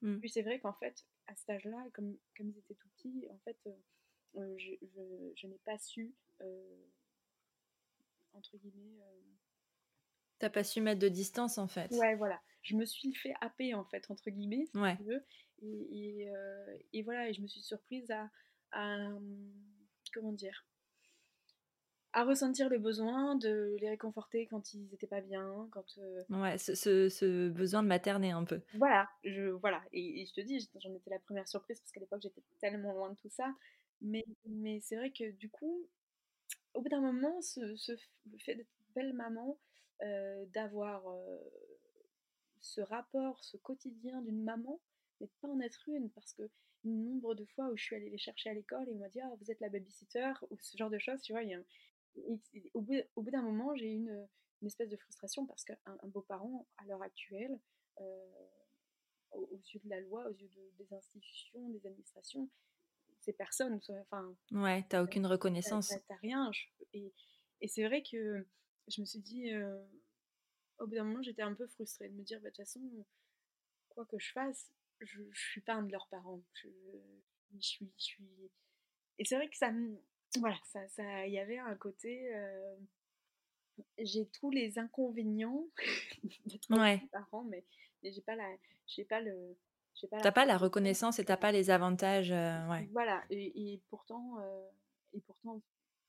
Mmh. 0.02 0.18
Puis 0.18 0.30
c'est 0.30 0.42
vrai 0.42 0.60
qu'en 0.60 0.74
fait, 0.74 1.06
à 1.26 1.34
cet 1.34 1.50
âge-là, 1.50 1.84
comme, 1.92 2.16
comme 2.36 2.48
ils 2.50 2.58
étaient 2.58 2.74
tout 2.74 2.88
petits, 2.96 3.26
en 3.30 3.38
fait, 3.38 3.58
euh, 4.36 4.56
je, 4.56 4.72
je, 5.36 5.46
n'ai 5.46 5.58
pas 5.64 5.78
su, 5.78 6.14
entre 8.32 8.56
guillemets. 8.58 8.98
T'as 10.38 10.50
pas 10.50 10.62
su 10.62 10.80
mettre 10.80 11.00
de 11.00 11.08
distance 11.08 11.58
en 11.58 11.66
fait. 11.66 11.90
Ouais, 11.92 12.14
voilà. 12.14 12.40
Je 12.62 12.76
me 12.76 12.84
suis 12.84 13.14
fait 13.14 13.34
happer 13.40 13.74
en 13.74 13.84
fait, 13.84 14.08
entre 14.10 14.30
guillemets, 14.30 14.66
si 14.66 14.72
tu 14.72 15.04
veux. 15.04 15.24
Et, 15.62 16.26
et, 16.26 16.32
et, 16.92 17.02
voilà, 17.02 17.28
et 17.28 17.34
je 17.34 17.42
me 17.42 17.48
suis 17.48 17.62
surprise 17.62 18.08
à, 18.12 18.30
à 18.70 19.08
comment 20.12 20.32
dire? 20.32 20.64
À 22.12 22.24
ressentir 22.24 22.68
le 22.68 22.78
besoin 22.78 23.36
de 23.36 23.76
les 23.80 23.90
réconforter 23.90 24.46
quand 24.46 24.72
ils 24.72 24.88
n'étaient 24.88 25.06
pas 25.06 25.20
bien, 25.20 25.68
quand 25.72 25.84
euh, 25.98 26.22
ouais, 26.30 26.56
ce, 26.58 26.74
ce, 27.08 27.48
besoin 27.48 27.82
de 27.82 27.88
materner 27.88 28.30
un 28.30 28.44
peu. 28.44 28.60
Voilà, 28.74 29.08
je 29.24 29.50
voilà 29.50 29.82
et, 29.92 30.24
je 30.26 30.32
te 30.32 30.40
dis, 30.40 30.68
j'en 30.80 30.94
étais 30.94 31.10
la 31.10 31.18
première 31.18 31.48
surprise 31.48 31.78
parce 31.80 31.92
qu'à 31.92 32.00
l'époque 32.00 32.22
j'étais 32.22 32.42
tellement 32.60 32.92
loin 32.92 33.10
de 33.10 33.16
tout 33.16 33.28
ça, 33.28 33.54
mais 34.00 34.24
mais 34.46 34.80
c'est 34.80 34.96
vrai 34.96 35.10
que 35.10 35.30
du 35.32 35.50
coup, 35.50 35.86
au 36.74 36.80
bout 36.80 36.88
d'un 36.88 37.00
moment, 37.00 37.40
ce, 37.42 37.76
ce 37.76 37.92
le 38.32 38.38
fait 38.38 38.54
d'être 38.54 38.72
belle 38.94 39.12
maman, 39.12 39.58
euh, 40.02 40.46
d'avoir 40.54 41.06
euh, 41.08 41.38
ce 42.60 42.80
rapport, 42.80 43.44
ce 43.44 43.56
quotidien 43.58 44.22
d'une 44.22 44.42
maman, 44.42 44.80
mais 45.20 45.28
pas 45.42 45.48
en 45.48 45.60
être 45.60 45.88
une 45.88 46.10
parce 46.10 46.32
que 46.32 46.48
nombre 46.84 47.34
de 47.34 47.44
fois 47.44 47.68
où 47.68 47.76
je 47.76 47.84
suis 47.84 47.96
allée 47.96 48.10
les 48.10 48.18
chercher 48.18 48.50
à 48.50 48.54
l'école 48.54 48.88
et 48.88 48.92
on 48.92 48.98
m'a 48.98 49.08
dit 49.08 49.20
ah 49.20 49.30
vous 49.40 49.50
êtes 49.50 49.60
la 49.60 49.68
babysitter 49.68 50.32
ou 50.50 50.58
ce 50.60 50.76
genre 50.76 50.90
de 50.90 50.98
choses 50.98 51.20
tu 51.22 51.32
vois 51.32 51.42
il 51.42 51.50
y 51.50 51.54
a, 51.54 51.60
au 52.74 52.80
bout, 52.80 52.94
au 53.16 53.22
bout 53.22 53.30
d'un 53.30 53.42
moment, 53.42 53.74
j'ai 53.74 53.86
eu 53.86 53.96
une, 53.96 54.28
une, 54.62 54.66
espèce 54.66 54.88
de 54.88 54.96
frustration 54.96 55.46
parce 55.46 55.64
qu'un 55.64 55.76
un 55.84 56.08
beau-parent, 56.08 56.66
à 56.78 56.84
l'heure 56.86 57.02
actuelle, 57.02 57.58
euh, 58.00 58.46
aux, 59.32 59.60
yeux 59.72 59.80
de 59.84 59.90
la 59.90 60.00
loi, 60.00 60.26
aux 60.28 60.34
yeux 60.34 60.50
des 60.78 60.92
institutions, 60.92 61.68
des 61.70 61.86
administrations, 61.86 62.48
ces 63.20 63.32
personnes, 63.32 63.80
enfin... 64.00 64.36
Ouais, 64.52 64.84
t'as 64.88 65.02
aucune 65.02 65.26
reconnaissance. 65.26 65.92
T'as 66.06 66.16
rien. 66.16 66.50
et, 66.92 67.12
et 67.60 67.68
c'est 67.68 67.84
vrai 67.84 68.02
que 68.02 68.46
je 68.88 69.00
me 69.00 69.06
suis 69.06 69.20
dit, 69.20 69.52
euh, 69.52 69.78
au 70.78 70.86
bout 70.86 70.94
d'un 70.94 71.04
moment, 71.04 71.22
j'étais 71.22 71.42
un 71.42 71.54
peu 71.54 71.66
frustrée 71.66 72.08
de 72.08 72.14
me 72.14 72.22
dire, 72.22 72.40
bah, 72.40 72.50
de 72.50 72.54
toute 72.54 72.64
façon, 72.64 72.80
quoi 73.90 74.06
que 74.06 74.18
je 74.18 74.32
fasse, 74.32 74.72
je, 75.00 75.22
je 75.30 75.40
suis 75.50 75.60
pas 75.60 75.74
un 75.74 75.82
de 75.82 75.92
leurs 75.92 76.08
parents. 76.08 76.42
Je, 76.54 76.68
je 77.54 77.60
suis, 77.60 77.92
je 77.98 78.04
suis... 78.04 78.50
Et 79.18 79.24
c'est 79.24 79.36
vrai 79.36 79.48
que 79.48 79.56
ça 79.56 79.72
me 79.72 80.00
voilà, 80.40 80.56
ça, 80.64 80.86
ça, 80.88 81.26
il 81.26 81.32
y 81.32 81.38
avait 81.38 81.58
un 81.58 81.74
côté. 81.76 82.34
Euh, 82.34 82.76
j'ai 83.98 84.26
tous 84.26 84.50
les 84.50 84.78
inconvénients 84.78 85.66
d'être 86.46 86.70
ouais. 86.70 87.02
parent, 87.12 87.44
mais, 87.44 87.64
mais 88.02 88.12
j'ai 88.12 88.22
pas 88.22 88.36
la, 88.36 88.48
j'ai 88.86 89.04
pas 89.04 89.20
le, 89.20 89.56
T'as 90.22 90.32
pas 90.32 90.44
la 90.44 90.56
reconnaissance 90.56 91.18
et 91.18 91.24
t'as 91.24 91.36
pas 91.36 91.50
les 91.50 91.70
avantages, 91.70 92.30
euh, 92.30 92.68
ouais. 92.68 92.88
Voilà, 92.92 93.24
et, 93.30 93.72
et 93.72 93.82
pourtant, 93.88 94.38
euh, 94.40 94.68
et 95.12 95.20
pourtant, 95.20 95.60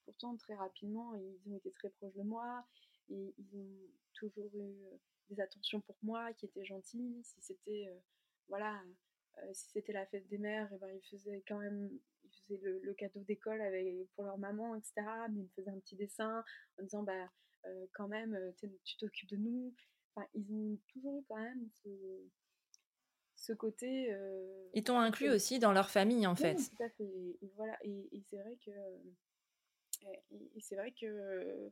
pourtant 0.05 0.37
très 0.37 0.53
rapidement, 0.53 1.15
ils 1.15 1.51
ont 1.51 1.57
été 1.57 1.71
très 1.71 1.89
proches 1.89 2.13
de 2.13 2.21
moi, 2.21 2.63
et 3.09 3.33
ils 3.37 3.57
ont 3.57 3.67
toujours 4.13 4.51
eu 4.55 4.75
des 5.29 5.41
attentions 5.41 5.81
pour 5.81 5.95
moi, 6.03 6.33
qui 6.33 6.45
étaient 6.45 6.65
gentilles. 6.65 7.23
Si 7.23 7.41
c'était, 7.41 7.91
voilà, 8.47 8.79
si 9.53 9.71
c'était 9.71 9.93
la 9.93 10.05
fête 10.05 10.27
des 10.27 10.37
mères, 10.37 10.71
et 10.71 10.77
ben 10.77 10.89
ils 10.93 11.09
faisaient 11.09 11.43
quand 11.47 11.57
même 11.57 11.89
ils 12.33 12.57
faisaient 12.57 12.61
le, 12.81 12.93
cadeau 12.93 13.21
d'école 13.21 13.61
pour 14.15 14.23
leur 14.23 14.37
maman, 14.37 14.75
etc. 14.75 14.93
Mais 15.31 15.39
ils 15.39 15.43
me 15.43 15.49
faisaient 15.55 15.71
un 15.71 15.79
petit 15.79 15.95
dessin 15.95 16.43
en 16.79 16.83
disant 16.83 17.03
bah 17.03 17.29
euh, 17.65 17.85
quand 17.93 18.07
même 18.07 18.37
tu 18.83 18.97
t'occupes 18.97 19.29
de 19.29 19.37
nous. 19.37 19.73
Enfin, 20.15 20.27
ils 20.33 20.51
ont 20.53 20.77
toujours 20.93 21.19
eu 21.19 21.23
quand 21.27 21.37
même 21.37 21.69
ce, 21.83 21.89
ce 23.35 23.53
côté. 23.53 24.11
Euh, 24.13 24.69
ils 24.73 24.83
t'ont 24.83 24.99
inclus 24.99 25.29
aussi 25.29 25.59
dans 25.59 25.71
leur 25.71 25.89
famille 25.89 26.27
en 26.27 26.35
fait. 26.35 26.55
tout 26.55 26.83
à 26.83 26.89
fait. 26.89 27.03
Et, 27.03 27.51
voilà. 27.55 27.77
Et, 27.83 28.23
c'est 28.29 28.37
vrai 28.37 28.57
que 28.65 28.71
et, 30.31 30.61
c'est 30.61 30.75
vrai 30.75 30.93
que 30.99 31.71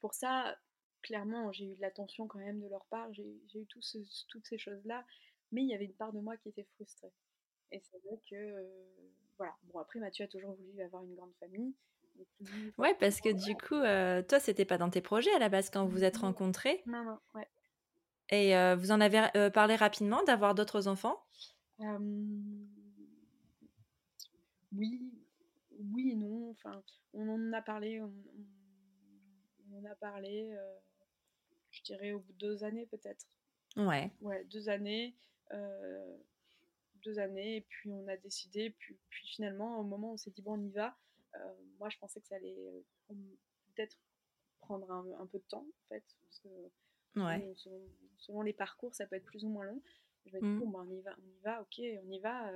pour 0.00 0.14
ça, 0.14 0.56
clairement, 1.02 1.52
j'ai 1.52 1.66
eu 1.66 1.74
de 1.76 1.80
l'attention 1.80 2.26
quand 2.26 2.38
même 2.38 2.60
de 2.60 2.68
leur 2.68 2.84
part. 2.86 3.12
J'ai 3.12 3.24
eu 3.54 3.66
tout 3.66 3.80
toutes 4.28 4.46
ces 4.46 4.58
choses 4.58 4.84
là, 4.84 5.04
mais 5.52 5.62
il 5.62 5.68
y 5.68 5.74
avait 5.74 5.86
une 5.86 5.94
part 5.94 6.12
de 6.12 6.20
moi 6.20 6.36
qui 6.36 6.48
était 6.48 6.66
frustrée. 6.74 7.12
Et 7.72 7.80
c'est 7.80 7.98
vrai 8.04 8.18
que 8.28 8.66
voilà. 9.40 9.54
Bon, 9.72 9.78
après, 9.78 10.00
Mathieu 10.00 10.24
a 10.24 10.28
toujours 10.28 10.54
voulu 10.54 10.82
avoir 10.82 11.02
une 11.02 11.14
grande 11.14 11.32
famille. 11.40 11.74
Ouais, 12.76 12.94
parce 13.00 13.20
que 13.20 13.30
du 13.32 13.56
coup, 13.56 13.74
euh, 13.74 14.22
toi, 14.22 14.38
c'était 14.38 14.66
pas 14.66 14.76
dans 14.76 14.90
tes 14.90 15.00
projets 15.00 15.32
à 15.32 15.38
la 15.38 15.48
base 15.48 15.70
quand 15.70 15.84
vous 15.84 15.92
vous 15.92 16.04
êtes 16.04 16.18
rencontrés. 16.18 16.82
Non, 16.86 17.02
non, 17.04 17.18
ouais. 17.34 17.48
Et 18.28 18.56
euh, 18.56 18.76
vous 18.76 18.90
en 18.92 19.00
avez 19.00 19.26
euh, 19.36 19.50
parlé 19.50 19.76
rapidement 19.76 20.22
d'avoir 20.24 20.54
d'autres 20.54 20.86
enfants? 20.88 21.24
Oui, 24.72 25.10
oui 25.78 26.10
et 26.12 26.16
non. 26.16 26.50
Enfin, 26.50 26.82
on 27.14 27.28
en 27.28 27.52
a 27.52 27.62
parlé. 27.62 28.00
On, 28.02 28.12
on 29.70 29.78
en 29.78 29.84
a 29.90 29.94
parlé. 29.94 30.54
je 31.70 31.82
dirais 31.82 32.12
au 32.12 32.20
bout 32.20 32.32
de 32.34 32.38
deux 32.38 32.64
années 32.64 32.86
peut-être. 32.86 33.26
Ouais. 33.76 34.10
Ouais, 34.20 34.44
deux 34.44 34.68
années. 34.68 35.16
Deux 37.04 37.18
années, 37.18 37.56
et 37.56 37.60
puis 37.62 37.90
on 37.90 38.06
a 38.08 38.16
décidé, 38.16 38.70
puis, 38.70 38.96
puis 39.08 39.26
finalement, 39.28 39.80
au 39.80 39.82
moment 39.82 40.10
où 40.10 40.14
on 40.14 40.16
s'est 40.16 40.30
dit, 40.30 40.42
bon, 40.42 40.54
on 40.58 40.62
y 40.62 40.70
va, 40.70 40.96
moi 41.78 41.88
je 41.88 41.98
pensais 41.98 42.20
que 42.20 42.26
ça 42.26 42.36
allait 42.36 42.84
peut-être 43.74 43.96
prendre 44.60 44.90
un, 44.90 45.26
peu 45.26 45.38
de 45.38 45.44
temps, 45.44 45.66
en 45.66 45.88
fait, 45.88 46.04
parce 46.22 46.40
que 46.40 47.20
ouais. 47.20 47.54
selon, 48.18 48.42
les 48.42 48.52
parcours, 48.52 48.94
ça 48.94 49.06
peut 49.06 49.16
être 49.16 49.24
plus 49.24 49.44
ou 49.44 49.48
moins 49.48 49.64
long. 49.64 49.82
Je 50.26 50.36
me 50.36 50.40
dis, 50.40 50.46
mmh. 50.46 50.60
bon, 50.60 50.68
bah, 50.68 50.84
on 50.86 50.90
y 50.90 51.00
va, 51.00 51.16
on 51.18 51.28
y 51.28 51.40
va, 51.40 51.62
ok, 51.62 51.80
on 52.04 52.10
y 52.10 52.20
va, 52.20 52.52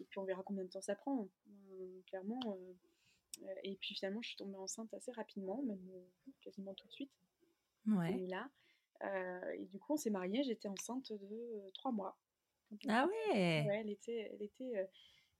et 0.00 0.04
puis 0.04 0.18
on 0.18 0.24
verra 0.24 0.42
combien 0.42 0.64
de 0.64 0.70
temps 0.70 0.80
ça 0.80 0.94
prend, 0.94 1.28
clairement. 2.06 2.58
et 3.62 3.76
puis 3.76 3.94
finalement, 3.94 4.22
je 4.22 4.28
suis 4.28 4.36
tombée 4.36 4.56
enceinte 4.56 4.92
assez 4.94 5.12
rapidement, 5.12 5.62
même 5.62 5.80
quasiment 6.40 6.74
tout 6.74 6.86
de 6.86 6.92
suite. 6.92 7.12
Ouais. 7.86 8.26
Là. 8.28 8.48
et 9.54 9.64
du 9.66 9.78
coup, 9.78 9.94
on 9.94 9.96
s'est 9.96 10.10
mariés, 10.10 10.44
j'étais 10.44 10.68
enceinte 10.68 11.12
de 11.12 11.70
trois 11.74 11.92
mois. 11.92 12.16
Ah 12.88 13.06
ouais. 13.06 13.64
ouais 13.66 13.80
Elle 13.80 13.90
était, 13.90 14.30
elle 14.32 14.42
était 14.42 14.76
euh, 14.76 14.86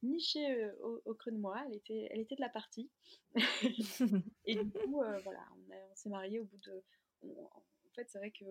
nichée 0.02 0.46
euh, 0.46 1.00
au, 1.04 1.14
creux 1.14 1.32
de 1.32 1.38
moi, 1.38 1.62
elle 1.66 1.76
était, 1.76 2.08
elle 2.10 2.20
était 2.20 2.36
de 2.36 2.40
la 2.40 2.48
partie. 2.48 2.90
et 4.44 4.56
du 4.56 4.70
coup, 4.70 5.02
euh, 5.02 5.18
voilà, 5.20 5.44
on, 5.68 5.94
s'est 5.94 6.10
mariés 6.10 6.40
au 6.40 6.44
bout 6.44 6.58
de. 6.58 6.82
en 7.22 7.90
fait, 7.94 8.08
c'est 8.08 8.18
vrai 8.18 8.30
que 8.30 8.44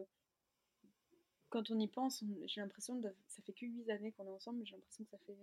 quand 1.50 1.70
on 1.70 1.80
y 1.80 1.88
pense, 1.88 2.24
j'ai 2.46 2.62
l'impression 2.62 3.02
que 3.02 3.08
ça 3.28 3.41
fait 3.44 3.54
que 3.54 3.65
8 3.65 3.89
années 3.89 4.12
qu'on 4.13 4.26
est 4.26 4.32
ensemble, 4.32 4.60
mais 4.60 4.65
j'ai 4.65 4.76
l'impression 4.76 5.04
que 5.04 5.10
ça 5.10 5.17
fait 5.26 5.38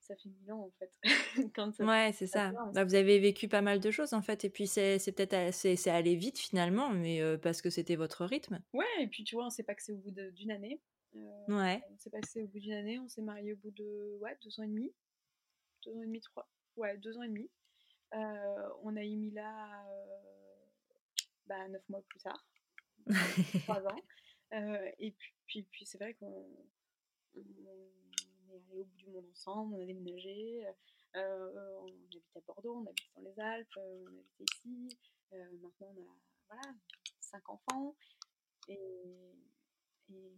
ça 0.00 0.14
fait 0.14 0.28
mille 0.28 0.52
ans 0.52 0.60
en 0.60 0.70
fait. 0.78 0.92
Quand 1.56 1.76
ouais, 1.80 2.12
c'est 2.12 2.28
ça. 2.28 2.52
Bah, 2.72 2.84
vous 2.84 2.94
avez 2.94 3.18
vécu 3.18 3.48
pas 3.48 3.60
mal 3.60 3.80
de 3.80 3.90
choses 3.90 4.12
en 4.12 4.22
fait, 4.22 4.44
et 4.44 4.50
puis 4.50 4.68
c'est 4.68 4.98
peut-être 5.12 5.52
c'est 5.52 5.90
allé 5.90 6.14
vite 6.14 6.38
finalement, 6.38 6.90
mais 6.90 7.20
parce 7.38 7.60
que 7.60 7.70
c'était 7.70 7.96
votre 7.96 8.24
rythme. 8.24 8.60
Ouais, 8.72 8.84
et 9.00 9.08
puis 9.08 9.24
tu 9.24 9.34
vois, 9.34 9.46
on 9.46 9.50
s'est 9.50 9.64
pas 9.64 9.74
que 9.74 9.82
c'est 9.82 9.92
au 9.92 9.98
bout 9.98 10.12
d'une 10.12 10.50
année. 10.50 10.80
Euh, 11.16 11.58
ouais. 11.58 11.82
On 11.90 11.98
s'est 11.98 12.10
passé 12.10 12.42
au 12.42 12.46
bout 12.46 12.58
d'une 12.58 12.72
année, 12.72 12.98
on 12.98 13.08
s'est 13.08 13.22
marié 13.22 13.52
au 13.52 13.56
bout 13.56 13.70
de 13.70 14.18
ouais, 14.20 14.36
deux 14.42 14.60
ans 14.60 14.64
et 14.64 14.68
demi. 14.68 14.92
Deux 15.84 15.96
ans 15.96 16.02
et 16.02 16.06
demi, 16.06 16.20
trois. 16.20 16.48
Ouais, 16.76 16.96
deux 16.98 17.16
ans 17.16 17.22
et 17.22 17.28
demi. 17.28 17.50
Euh, 18.14 18.68
on 18.82 18.96
a 18.96 19.02
émis 19.02 19.30
là 19.30 19.84
euh, 19.88 20.66
bah, 21.46 21.68
neuf 21.68 21.88
mois 21.88 22.02
plus 22.08 22.20
tard. 22.20 22.46
trois 23.62 23.84
ans. 23.86 24.00
et 24.98 25.10
puis, 25.12 25.34
puis, 25.46 25.62
puis 25.64 25.86
c'est 25.86 25.98
vrai 25.98 26.14
qu'on 26.14 26.32
est 27.34 27.40
allé 27.40 27.90
au 28.52 28.84
bout 28.84 28.96
du 28.96 29.06
monde 29.08 29.26
ensemble, 29.32 29.74
on 29.74 29.82
a 29.82 29.84
déménagé. 29.84 30.66
on 31.14 31.86
habite 31.86 32.36
à 32.36 32.40
Bordeaux, 32.40 32.76
on 32.76 32.86
habite 32.86 33.10
dans 33.16 33.22
les 33.22 33.40
Alpes, 33.40 33.76
on 33.76 34.06
habite 34.06 34.40
ici. 34.40 34.88
maintenant, 35.32 35.94
on 35.96 36.02
a 36.02 36.16
voilà, 36.48 36.74
cinq 37.20 37.48
enfants. 37.48 37.96
Et, 38.68 38.78
et, 40.10 40.32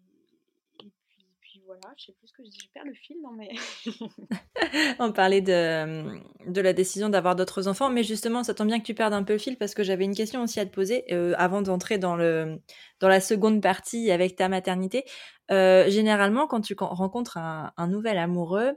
puis 1.49 1.63
voilà, 1.65 1.81
je 1.97 2.07
sais 2.07 2.13
plus 2.13 2.29
ce 2.29 2.33
que 2.35 2.45
je 2.45 2.51
dis, 2.51 2.59
je 2.63 2.69
perds 2.75 2.85
le 2.85 2.93
fil 2.93 3.17
dans 3.23 3.33
mes. 3.33 3.49
On 4.99 5.13
parlait 5.13 5.41
de, 5.41 6.21
de 6.47 6.61
la 6.61 6.75
décision 6.75 7.09
d'avoir 7.09 7.37
d'autres 7.37 7.69
enfants, 7.69 7.89
mais 7.89 8.03
justement, 8.03 8.45
ça 8.45 8.53
tombe 8.53 8.67
bien 8.67 8.79
que 8.79 8.85
tu 8.85 8.93
perdes 8.93 9.15
un 9.15 9.23
peu 9.23 9.33
le 9.33 9.39
fil 9.39 9.57
parce 9.57 9.75
que 9.75 9.83
j'avais 9.83 10.05
une 10.05 10.15
question 10.15 10.43
aussi 10.43 10.61
à 10.61 10.67
te 10.67 10.75
poser 10.75 11.05
euh, 11.11 11.35
avant 11.39 11.63
d'entrer 11.63 11.97
dans, 11.97 12.17
le, 12.17 12.61
dans 13.01 13.09
la 13.09 13.21
seconde 13.21 13.63
partie 13.63 14.11
avec 14.11 14.37
ta 14.37 14.51
maternité. 14.51 15.05
Euh, 15.51 15.89
généralement, 15.89 16.47
quand 16.47 16.61
tu 16.61 16.77
rencontres 16.79 17.39
un, 17.39 17.89
nouvel 17.89 18.19
amoureux, 18.19 18.73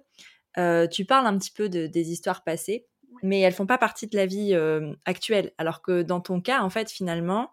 euh, 0.58 0.88
tu 0.88 1.04
parles 1.04 1.28
un 1.28 1.38
petit 1.38 1.52
peu 1.52 1.68
de, 1.68 1.88
des 1.88 2.12
histoires 2.12 2.42
passées, 2.46 2.88
mais 3.22 3.42
elles 3.42 3.54
font 3.54 3.68
pas 3.68 3.78
partie 3.78 4.08
de 4.08 4.16
la 4.16 4.28
vie 4.28 4.56
actuelle. 5.04 5.52
Alors 5.58 5.82
que 5.82 6.04
dans 6.04 6.22
ton 6.22 6.40
cas, 6.40 6.62
en 6.62 6.70
fait, 6.70 6.90
finalement, 6.90 7.52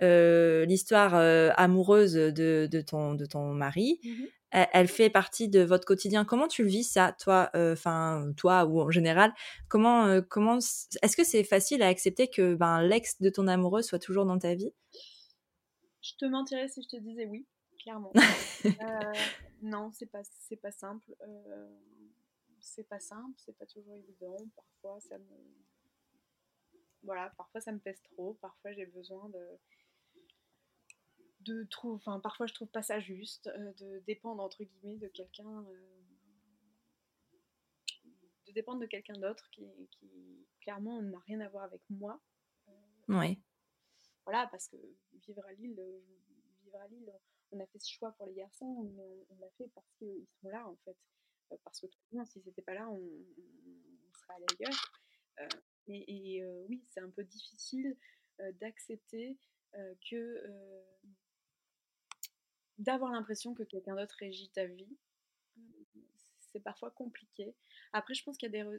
l'histoire 0.00 1.14
amoureuse 1.58 2.14
de, 2.14 2.66
de, 2.70 2.80
ton, 2.80 3.12
de 3.14 3.26
ton 3.26 3.52
mari, 3.52 4.00
mmh 4.02 4.24
elle, 4.50 4.88
fait 4.88 5.10
partie 5.10 5.48
de 5.48 5.60
votre 5.60 5.84
quotidien. 5.84 6.24
Comment 6.24 6.48
tu 6.48 6.62
le 6.62 6.68
vis 6.68 6.84
ça, 6.84 7.12
toi, 7.12 7.50
enfin 7.54 8.32
toi 8.36 8.64
ou 8.64 8.80
en 8.80 8.90
général? 8.90 9.32
Comment, 9.68 10.20
comment 10.22 10.58
est-ce 10.58 11.16
que 11.16 11.24
c'est 11.24 11.44
facile 11.44 11.82
à 11.82 11.88
accepter 11.88 12.28
que 12.28 12.54
ben, 12.54 12.82
l'ex 12.82 13.20
de 13.20 13.30
ton 13.30 13.46
amoureux 13.48 13.82
soit 13.82 13.98
toujours 13.98 14.24
dans 14.24 14.38
ta 14.38 14.54
vie? 14.54 14.72
Je 16.02 16.12
te 16.18 16.24
mentirais 16.24 16.68
si 16.68 16.82
je 16.82 16.88
te 16.88 17.02
disais 17.02 17.26
oui, 17.26 17.46
clairement. 17.80 18.12
euh, 18.64 19.12
non, 19.62 19.90
c'est 19.92 20.06
pas 20.06 20.22
c'est 20.22 20.56
pas 20.56 20.70
simple. 20.70 21.14
c'est 22.60 22.88
pas 22.88 23.00
simple, 23.00 23.34
c'est 23.44 23.56
pas 23.58 23.66
toujours 23.66 23.94
évident. 23.96 24.36
Parfois 24.54 25.00
ça 25.00 25.18
me 25.18 25.36
voilà, 27.02 27.32
parfois 27.36 27.60
ça 27.60 27.72
me 27.72 27.78
pèse 27.78 28.00
trop. 28.02 28.34
Parfois 28.40 28.72
j'ai 28.72 28.86
besoin 28.86 29.28
de 29.30 29.38
de 31.46 31.64
trouver, 31.64 31.94
enfin 31.94 32.20
parfois 32.20 32.46
je 32.46 32.54
trouve 32.54 32.68
pas 32.68 32.82
ça 32.82 33.00
juste, 33.00 33.46
euh, 33.46 33.72
de 33.74 34.02
dépendre 34.06 34.42
entre 34.42 34.64
guillemets 34.64 34.96
de 34.96 35.08
quelqu'un, 35.08 35.64
euh, 35.64 36.02
de 38.46 38.52
dépendre 38.52 38.80
de 38.80 38.86
quelqu'un 38.86 39.18
d'autre 39.18 39.48
qui, 39.50 39.66
qui, 39.90 40.46
clairement 40.60 41.00
n'a 41.02 41.20
rien 41.20 41.40
à 41.40 41.48
voir 41.48 41.64
avec 41.64 41.82
moi. 41.90 42.20
Euh, 42.68 42.72
oui. 43.08 43.40
Voilà, 44.24 44.48
parce 44.48 44.68
que 44.68 44.76
vivre 45.26 45.44
à 45.46 45.52
Lille, 45.52 45.80
vivre 46.64 46.78
à 46.80 46.88
Lille, 46.88 47.12
on 47.52 47.60
a 47.60 47.66
fait 47.66 47.78
ce 47.78 47.92
choix 47.92 48.12
pour 48.12 48.26
les 48.26 48.34
garçons, 48.34 48.90
mais 48.96 49.24
on, 49.30 49.38
l'a 49.38 49.50
fait 49.56 49.68
parce 49.74 49.86
qu'ils 49.98 50.26
sont 50.40 50.48
là 50.48 50.66
en 50.66 50.76
fait. 50.84 50.96
Parce 51.62 51.80
que 51.80 51.86
si 52.24 52.40
c'était 52.42 52.62
pas 52.62 52.74
là, 52.74 52.90
on, 52.90 53.00
serait 54.12 54.34
allé 54.34 54.46
ailleurs. 54.58 55.48
et, 55.86 56.36
et 56.36 56.44
oui, 56.68 56.84
c'est 56.90 57.00
un 57.00 57.10
peu 57.10 57.22
difficile 57.22 57.96
d'accepter 58.58 59.38
que 60.10 60.42
d'avoir 62.78 63.12
l'impression 63.12 63.54
que 63.54 63.62
quelqu'un 63.62 63.96
d'autre 63.96 64.16
régit 64.18 64.48
ta 64.50 64.66
vie. 64.66 64.96
C'est 66.52 66.60
parfois 66.60 66.90
compliqué. 66.90 67.54
Après, 67.92 68.14
je 68.14 68.22
pense 68.22 68.36
qu'il 68.36 68.52
y 68.52 68.58
a 68.58 68.64
des. 68.64 68.78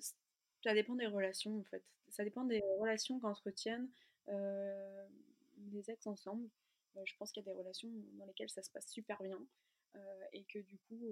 Ça 0.63 0.73
dépend 0.73 0.95
des 0.95 1.07
relations, 1.07 1.60
en 1.60 1.63
fait. 1.63 1.83
Ça 2.10 2.23
dépend 2.23 2.43
des 2.43 2.62
relations 2.79 3.19
qu'entretiennent 3.19 3.89
les 4.27 5.89
ex 5.89 6.07
ensemble. 6.07 6.49
Je 7.05 7.15
pense 7.17 7.31
qu'il 7.31 7.43
y 7.43 7.49
a 7.49 7.51
des 7.51 7.57
relations 7.57 7.89
dans 8.17 8.25
lesquelles 8.25 8.49
ça 8.49 8.63
se 8.63 8.71
passe 8.71 8.88
super 8.89 9.21
bien 9.21 9.39
et 10.33 10.43
que 10.45 10.60
du 10.60 10.77
coup, 10.79 11.03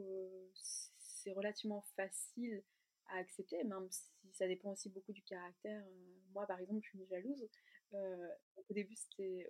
c'est 0.53 1.31
relativement 1.33 1.81
facile 1.95 2.63
à 3.07 3.17
accepter, 3.17 3.63
même 3.63 3.87
si 3.89 4.09
ça 4.33 4.47
dépend 4.47 4.71
aussi 4.71 4.89
beaucoup 4.89 5.13
du 5.13 5.21
caractère. 5.23 5.83
moi, 6.33 6.45
par 6.47 6.59
exemple, 6.59 6.81
je 6.83 6.89
suis 6.89 7.05
jalouse. 7.07 7.47
au 7.93 8.73
début, 8.73 8.95
c'était 8.95 9.47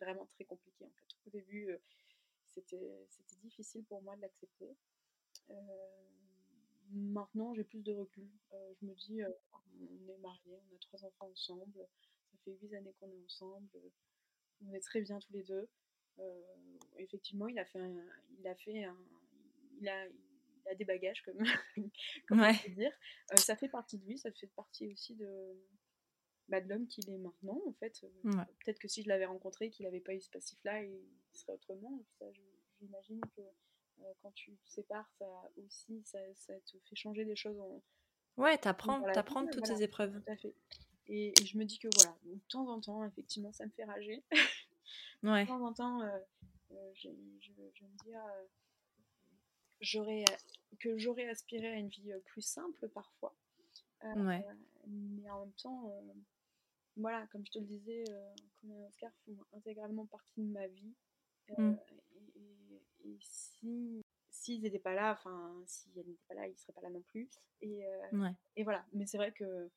vraiment 0.00 0.26
très 0.26 0.44
compliqué. 0.44 0.84
En 0.84 0.90
fait. 0.90 1.28
Au 1.28 1.30
début, 1.30 1.70
c'était 2.62 3.36
difficile 3.42 3.84
pour 3.84 4.02
moi 4.02 4.16
de 4.16 4.22
l'accepter. 4.22 4.76
Euh, 5.50 5.54
maintenant, 6.90 7.54
j'ai 7.54 7.64
plus 7.64 7.82
de 7.82 7.92
recul. 7.92 8.28
Euh, 8.52 8.74
je 8.80 8.86
me 8.86 8.94
dis, 8.94 9.22
euh, 9.22 9.30
on 9.52 10.08
est 10.08 10.18
mariés, 10.18 10.58
on 10.70 10.74
a 10.74 10.78
trois 10.80 11.04
enfants 11.04 11.30
ensemble, 11.30 11.86
ça 12.30 12.38
fait 12.44 12.52
huit 12.52 12.74
années 12.74 12.94
qu'on 12.98 13.10
est 13.10 13.24
ensemble, 13.24 13.68
on 14.64 14.72
est 14.72 14.80
très 14.80 15.02
bien 15.02 15.18
tous 15.18 15.32
les 15.32 15.42
deux. 15.42 15.68
effectivement, 16.96 17.48
il 17.48 17.58
a 17.58 17.64
fait 17.64 17.78
un, 17.78 18.08
il 18.38 18.48
a 18.48 18.54
fait 18.54 18.84
un, 18.84 18.96
il 19.80 19.88
a, 19.88 20.06
il 20.06 20.68
a 20.70 20.74
des 20.74 20.84
bagages 20.84 21.22
comme, 21.22 21.38
comme 22.28 22.40
on 22.40 22.54
peut 22.54 22.70
dire. 22.70 22.92
ça 23.36 23.56
fait 23.56 23.68
partie 23.68 23.98
de 23.98 24.06
lui, 24.06 24.18
ça 24.18 24.32
fait 24.32 24.46
partie 24.48 24.90
aussi 24.90 25.14
de, 25.14 25.56
bah, 26.48 26.60
de 26.60 26.68
l'homme 26.68 26.86
qu'il 26.86 27.10
est 27.10 27.18
maintenant, 27.18 27.60
en 27.66 27.72
fait. 27.74 28.00
Peut-être 28.22 28.78
que 28.78 28.88
si 28.88 29.02
je 29.02 29.08
l'avais 29.08 29.26
rencontré, 29.26 29.70
qu'il 29.70 29.84
n'avait 29.84 30.00
pas 30.00 30.14
eu 30.14 30.20
ce 30.20 30.30
passif-là, 30.30 30.82
il 30.82 31.04
serait 31.36 31.52
autrement. 31.52 32.02
j'imagine 32.80 33.20
que 33.36 33.42
euh, 34.02 34.12
quand 34.22 34.32
tu 34.32 34.52
te 34.52 34.70
sépares, 34.70 35.10
ça 35.18 35.26
aussi, 35.56 36.02
ça, 36.04 36.18
ça, 36.34 36.54
te 36.60 36.78
fait 36.88 36.96
changer 36.96 37.24
des 37.24 37.36
choses. 37.36 37.58
En... 37.58 37.82
Ouais, 38.36 38.58
t'apprends, 38.58 39.00
t'apprends 39.12 39.46
toutes 39.46 39.66
ces 39.66 39.82
épreuves. 39.82 40.20
Tout 40.22 40.30
à 40.32 40.36
fait. 40.36 40.54
Et, 41.08 41.32
je 41.44 41.56
me 41.56 41.64
dis 41.64 41.78
que 41.78 41.88
voilà, 41.94 42.16
de 42.24 42.38
temps 42.48 42.68
en 42.68 42.80
temps, 42.80 43.04
effectivement, 43.04 43.52
ça 43.52 43.64
me 43.64 43.70
fait 43.70 43.84
rager. 43.84 44.22
ouais. 45.22 45.42
De 45.42 45.48
temps 45.48 45.64
en 45.64 45.72
temps, 45.72 46.02
euh, 46.02 46.18
euh, 46.72 46.90
je, 46.94 47.08
je, 47.40 47.52
je, 47.74 47.84
me 47.84 47.90
dis 48.04 48.12
j'aurais, 49.80 50.24
que 50.80 50.98
j'aurais 50.98 51.28
aspiré 51.28 51.68
à 51.68 51.76
une 51.76 51.88
vie 51.88 52.12
plus 52.26 52.42
simple 52.42 52.88
parfois. 52.88 53.34
ouais. 54.02 54.44
Mais 54.88 55.28
en 55.30 55.40
même 55.40 55.52
temps, 55.52 55.92
voilà, 56.96 57.26
comme 57.28 57.44
je 57.46 57.52
te 57.52 57.58
le 57.58 57.64
disais, 57.64 58.04
comme 58.60 58.72
Oscar 58.84 59.12
font 59.24 59.36
intégralement 59.56 60.06
partie 60.06 60.42
de 60.42 60.52
ma 60.52 60.66
vie. 60.66 60.94
Euh, 61.50 61.62
mm. 61.62 61.78
Et, 63.04 63.18
si 63.20 64.02
s'ils 64.30 64.62
n'étaient 64.62 64.78
pas 64.78 64.94
là, 64.94 65.12
enfin, 65.12 65.62
si 65.66 65.90
elle 65.96 66.06
n'était 66.06 66.24
pas 66.28 66.34
là, 66.34 66.46
ils 66.46 66.52
ne 66.52 66.56
seraient 66.56 66.72
pas 66.72 66.82
là 66.82 66.90
non 66.90 67.02
plus. 67.02 67.28
Et, 67.62 67.86
euh, 67.86 68.30
et 68.54 68.64
voilà. 68.64 68.84
Mais 68.92 69.06
c'est 69.06 69.16
vrai 69.16 69.32
que 69.32 69.44
de 69.44 69.70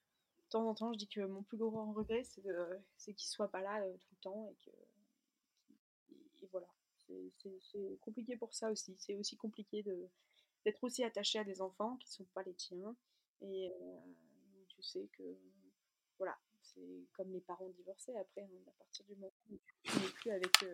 temps 0.50 0.68
en 0.68 0.76
temps, 0.76 0.94
je 0.94 0.98
dis 1.00 1.08
que 1.08 1.22
mon 1.22 1.44
plus 1.44 1.58
grand 1.58 1.92
regret, 1.94 2.24
c'est, 2.24 2.42
qu'ils 2.42 3.14
ne 3.14 3.16
soient 3.18 3.52
pas 3.52 3.62
là 3.62 3.82
tout 4.00 4.10
le 4.12 4.22
temps. 4.22 4.50
Et, 4.50 4.56
que, 4.66 4.72
et, 6.44 6.48
voilà. 6.52 6.68
C'est, 6.98 7.98
compliqué 8.02 8.36
pour 8.38 8.54
ça 8.54 8.70
aussi. 8.70 8.96
C'est 9.00 9.16
aussi 9.16 9.36
compliqué 9.38 9.82
de, 9.82 10.08
d'être 10.66 10.84
aussi 10.84 11.04
attaché 11.04 11.40
à 11.40 11.44
des 11.44 11.62
enfants 11.62 11.98
qui 11.98 12.08
ne 12.08 12.12
sont 12.12 12.26
pas 12.34 12.44
les 12.44 12.54
tiens. 12.54 12.96
Et 13.42 13.72
tu 14.68 14.84
sais 14.84 15.08
que 15.18 15.24
c'est 16.74 17.08
comme 17.14 17.32
les 17.32 17.42
parents 17.42 17.70
divorcés 17.70 18.16
après, 18.18 18.44
hein, 18.44 18.64
à 18.68 18.72
partir 18.72 19.06
du 19.06 19.16
moment 19.16 19.32
où 19.50 19.58
tu 19.84 20.00
n'es 20.00 20.10
plus 20.10 20.32
avec, 20.32 20.66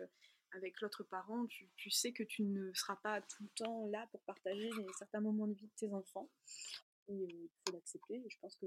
avec 0.52 0.80
l'autre 0.80 1.04
parent, 1.04 1.46
tu, 1.46 1.68
tu, 1.76 1.90
sais 1.90 2.12
que 2.12 2.22
tu 2.22 2.42
ne 2.42 2.72
seras 2.74 2.96
pas 2.96 3.20
tout 3.22 3.42
le 3.42 3.48
temps 3.50 3.86
là 3.88 4.06
pour 4.10 4.20
partager 4.22 4.70
certains 4.98 5.20
moments 5.20 5.46
de 5.46 5.54
vie 5.54 5.68
de 5.68 5.76
tes 5.76 5.92
enfants. 5.92 6.30
Et 7.08 7.14
il 7.14 7.50
faut 7.64 7.72
l'accepter. 7.72 8.24
Je 8.28 8.38
pense 8.40 8.56
que 8.56 8.66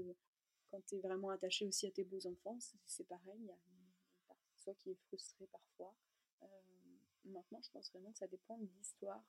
quand 0.70 0.80
tu 0.86 0.96
es 0.96 1.00
vraiment 1.00 1.30
attaché 1.30 1.66
aussi 1.66 1.86
à 1.86 1.90
tes 1.90 2.04
beaux 2.04 2.26
enfants, 2.26 2.58
c'est 2.86 3.06
pareil. 3.06 3.36
Il 3.38 3.46
y 3.46 3.50
a 3.50 3.54
une 3.54 3.92
partie 4.28 4.52
de 4.56 4.60
soi 4.62 4.74
qui 4.74 4.90
est 4.90 4.98
frustrée 5.08 5.46
parfois. 5.48 5.94
maintenant, 7.24 7.60
je 7.62 7.70
pense 7.70 7.90
vraiment 7.92 8.12
que 8.12 8.18
ça 8.18 8.26
dépend 8.28 8.56
de 8.58 8.66
l'histoire 8.78 9.22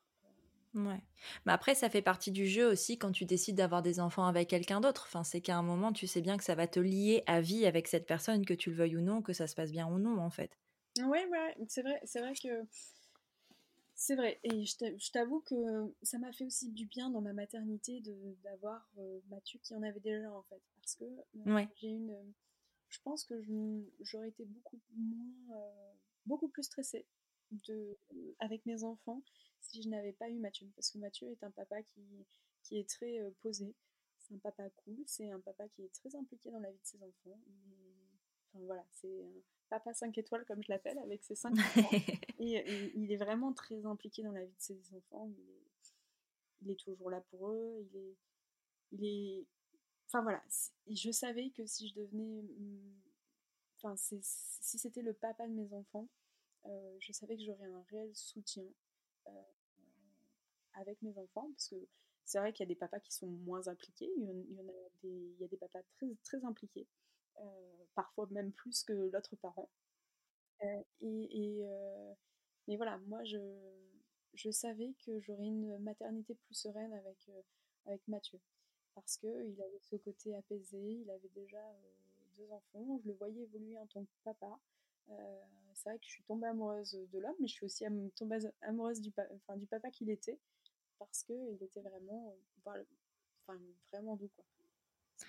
Ouais. 0.74 1.02
Mais 1.46 1.52
après, 1.52 1.74
ça 1.74 1.90
fait 1.90 2.02
partie 2.02 2.30
du 2.30 2.46
jeu 2.46 2.66
aussi 2.66 2.98
quand 2.98 3.12
tu 3.12 3.24
décides 3.26 3.56
d'avoir 3.56 3.82
des 3.82 4.00
enfants 4.00 4.26
avec 4.26 4.48
quelqu'un 4.48 4.80
d'autre. 4.80 5.04
Enfin, 5.06 5.22
c'est 5.24 5.40
qu'à 5.42 5.56
un 5.56 5.62
moment, 5.62 5.92
tu 5.92 6.06
sais 6.06 6.20
bien 6.22 6.36
que 6.38 6.44
ça 6.44 6.54
va 6.54 6.66
te 6.66 6.80
lier 6.80 7.22
à 7.26 7.40
vie 7.42 7.66
avec 7.66 7.88
cette 7.88 8.06
personne, 8.06 8.44
que 8.46 8.54
tu 8.54 8.70
le 8.70 8.76
veuilles 8.76 8.96
ou 8.96 9.02
non, 9.02 9.20
que 9.22 9.32
ça 9.34 9.46
se 9.46 9.54
passe 9.54 9.70
bien 9.72 9.86
ou 9.86 9.98
non, 9.98 10.18
en 10.18 10.30
fait. 10.30 10.58
Ouais, 10.98 11.26
ouais, 11.26 11.56
c'est 11.68 11.82
vrai, 11.82 12.00
c'est 12.04 12.20
vrai 12.20 12.34
que 12.34 12.66
c'est 13.94 14.16
vrai. 14.16 14.40
Et 14.44 14.64
je 14.64 15.10
t'avoue 15.12 15.40
que 15.40 15.54
ça 16.02 16.18
m'a 16.18 16.32
fait 16.32 16.44
aussi 16.44 16.70
du 16.70 16.86
bien 16.86 17.10
dans 17.10 17.20
ma 17.20 17.32
maternité 17.32 18.02
d'avoir 18.42 18.88
euh, 18.98 19.20
Mathieu 19.30 19.60
qui 19.62 19.74
en 19.74 19.82
avait 19.82 20.00
déjà 20.00 20.30
en 20.32 20.42
fait, 20.44 20.60
parce 20.76 20.96
que 20.96 21.04
euh, 21.04 21.66
j'ai 21.76 21.88
une, 21.88 22.16
je 22.88 22.98
pense 23.04 23.24
que 23.24 23.34
j'aurais 24.00 24.28
été 24.28 24.44
beaucoup 24.44 24.80
moins, 24.96 25.56
euh, 25.56 25.92
beaucoup 26.26 26.48
plus 26.48 26.64
stressée 26.64 27.06
de 27.66 27.98
avec 28.38 28.64
mes 28.66 28.84
enfants 28.84 29.22
si 29.60 29.82
je 29.82 29.88
n'avais 29.88 30.12
pas 30.12 30.28
eu 30.28 30.38
Mathieu. 30.38 30.68
Parce 30.74 30.90
que 30.90 30.98
Mathieu 30.98 31.30
est 31.30 31.42
un 31.44 31.50
papa 31.50 31.82
qui, 31.82 32.02
qui 32.62 32.78
est 32.78 32.88
très 32.88 33.20
euh, 33.20 33.30
posé. 33.42 33.74
C'est 34.18 34.34
un 34.34 34.38
papa 34.38 34.68
cool. 34.70 34.98
C'est 35.06 35.30
un 35.30 35.40
papa 35.40 35.68
qui 35.68 35.84
est 35.84 35.94
très 35.94 36.14
impliqué 36.16 36.50
dans 36.50 36.60
la 36.60 36.70
vie 36.70 36.78
de 36.78 36.86
ses 36.86 37.02
enfants. 37.02 37.38
enfin 38.48 38.64
voilà, 38.64 38.84
c'est 38.90 39.22
un 39.22 39.30
papa 39.68 39.94
5 39.94 40.16
étoiles 40.18 40.44
comme 40.44 40.62
je 40.62 40.70
l'appelle, 40.70 40.98
avec 40.98 41.22
ses 41.24 41.34
5 41.34 41.52
enfants. 41.58 41.90
et, 42.38 42.92
il 42.94 43.12
est 43.12 43.16
vraiment 43.16 43.52
très 43.52 43.84
impliqué 43.86 44.22
dans 44.22 44.32
la 44.32 44.44
vie 44.44 44.54
de 44.54 44.62
ses 44.62 44.94
enfants. 44.94 45.28
Il 45.28 45.40
est, 45.40 45.62
il 46.62 46.70
est 46.70 46.80
toujours 46.80 47.10
là 47.10 47.20
pour 47.30 47.50
eux. 47.50 47.88
Il 47.90 47.96
est, 47.96 48.16
il 48.92 49.04
est, 49.04 49.46
enfin 50.08 50.22
voilà, 50.22 50.42
je 50.86 51.10
savais 51.10 51.50
que 51.50 51.64
si 51.66 51.88
je 51.88 51.94
devenais, 51.94 52.42
mm, 52.42 53.00
enfin 53.76 53.96
si 53.96 54.20
c'était 54.78 55.02
le 55.02 55.14
papa 55.14 55.46
de 55.48 55.52
mes 55.52 55.72
enfants, 55.72 56.08
euh, 56.66 56.96
je 57.00 57.12
savais 57.12 57.36
que 57.36 57.42
j'aurais 57.42 57.66
un 57.66 57.82
réel 57.90 58.14
soutien 58.14 58.66
euh, 59.26 59.42
avec 60.74 61.00
mes 61.02 61.16
enfants, 61.18 61.50
parce 61.50 61.68
que 61.68 61.88
c'est 62.24 62.38
vrai 62.38 62.52
qu'il 62.52 62.64
y 62.64 62.68
a 62.68 62.72
des 62.72 62.78
papas 62.78 63.00
qui 63.00 63.12
sont 63.12 63.26
moins 63.26 63.66
impliqués, 63.68 64.10
il 64.16 64.22
y, 65.40 65.44
a 65.44 65.48
des, 65.48 65.56
papas 65.56 65.82
très, 66.22 66.44
impliqués, 66.44 66.86
euh, 67.40 67.84
parfois 67.94 68.26
même 68.30 68.52
plus 68.52 68.84
que 68.84 68.92
l'autre 68.92 69.36
parent. 69.36 69.68
Et, 71.00 71.66
mais 72.68 72.76
voilà, 72.76 72.98
moi 73.08 73.24
je, 73.24 74.50
savais 74.52 74.94
que 75.04 75.18
j'aurais 75.20 75.46
une 75.46 75.76
maternité 75.78 76.36
plus 76.36 76.54
sereine 76.54 76.92
avec, 76.92 77.28
avec 77.86 78.06
Mathieu, 78.06 78.40
parce 78.94 79.16
qu'il 79.16 79.60
avait 79.60 79.80
ce 79.80 79.96
côté 79.96 80.36
apaisé, 80.36 80.78
il 80.78 81.10
avait 81.10 81.30
déjà 81.34 81.58
deux 82.36 82.50
enfants, 82.52 83.00
je 83.02 83.08
le 83.08 83.14
voyais 83.14 83.42
évoluer 83.42 83.76
en 83.76 83.86
tant 83.86 84.04
que 84.04 84.10
papa. 84.22 84.60
C'est 85.74 85.88
vrai 85.88 85.98
que 85.98 86.04
je 86.04 86.10
suis 86.10 86.22
tombée 86.24 86.46
amoureuse 86.46 86.98
de 87.12 87.18
l'homme, 87.18 87.34
mais 87.40 87.48
je 87.48 87.54
suis 87.54 87.64
aussi 87.64 87.84
tombée 88.16 88.38
amoureuse 88.62 89.00
du, 89.00 89.12
enfin, 89.36 89.56
du 89.56 89.66
papa 89.66 89.90
qu'il 89.90 90.10
était, 90.10 90.38
parce 90.98 91.22
qu'il 91.24 91.58
était 91.60 91.80
vraiment, 91.80 92.34
enfin, 92.64 92.78
vraiment 93.92 94.16
doux. 94.16 94.30
Quoi. 94.34 94.44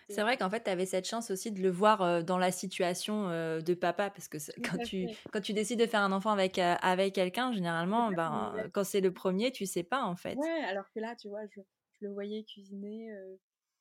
C'est 0.10 0.21
vrai 0.21 0.38
qu'en 0.38 0.49
fait, 0.49 0.63
tu 0.63 0.69
avais 0.69 0.86
cette 0.86 1.08
chance 1.08 1.29
aussi 1.29 1.51
de 1.51 1.62
le 1.62 1.69
voir 1.69 2.01
euh, 2.01 2.21
dans 2.21 2.38
la 2.38 2.51
situation 2.51 3.29
euh, 3.29 3.62
de 3.62 3.73
papa, 3.73 4.10
parce 4.10 4.27
que 4.27 4.38
quand 4.62 4.77
tu, 4.84 5.08
quand 5.32 5.41
tu 5.41 5.53
décides 5.53 5.79
de 5.79 5.86
faire 5.86 6.01
un 6.01 6.12
enfant 6.12 6.32
avec, 6.32 6.58
avec 6.58 7.13
quelqu'un, 7.13 7.51
généralement, 7.51 8.12
ben, 8.12 8.69
quand 8.73 8.84
c'est 8.84 9.01
le 9.01 9.13
premier, 9.13 9.51
tu 9.51 9.65
sais 9.65 9.84
pas 9.84 10.03
en 10.03 10.15
fait. 10.15 10.36
Ouais, 10.36 10.63
alors 10.65 10.89
que 10.91 10.99
là, 10.99 11.15
tu 11.15 11.27
vois, 11.27 11.45
je, 11.47 11.62
je 11.93 12.06
le 12.06 12.12
voyais 12.12 12.43
cuisiner 12.43 13.12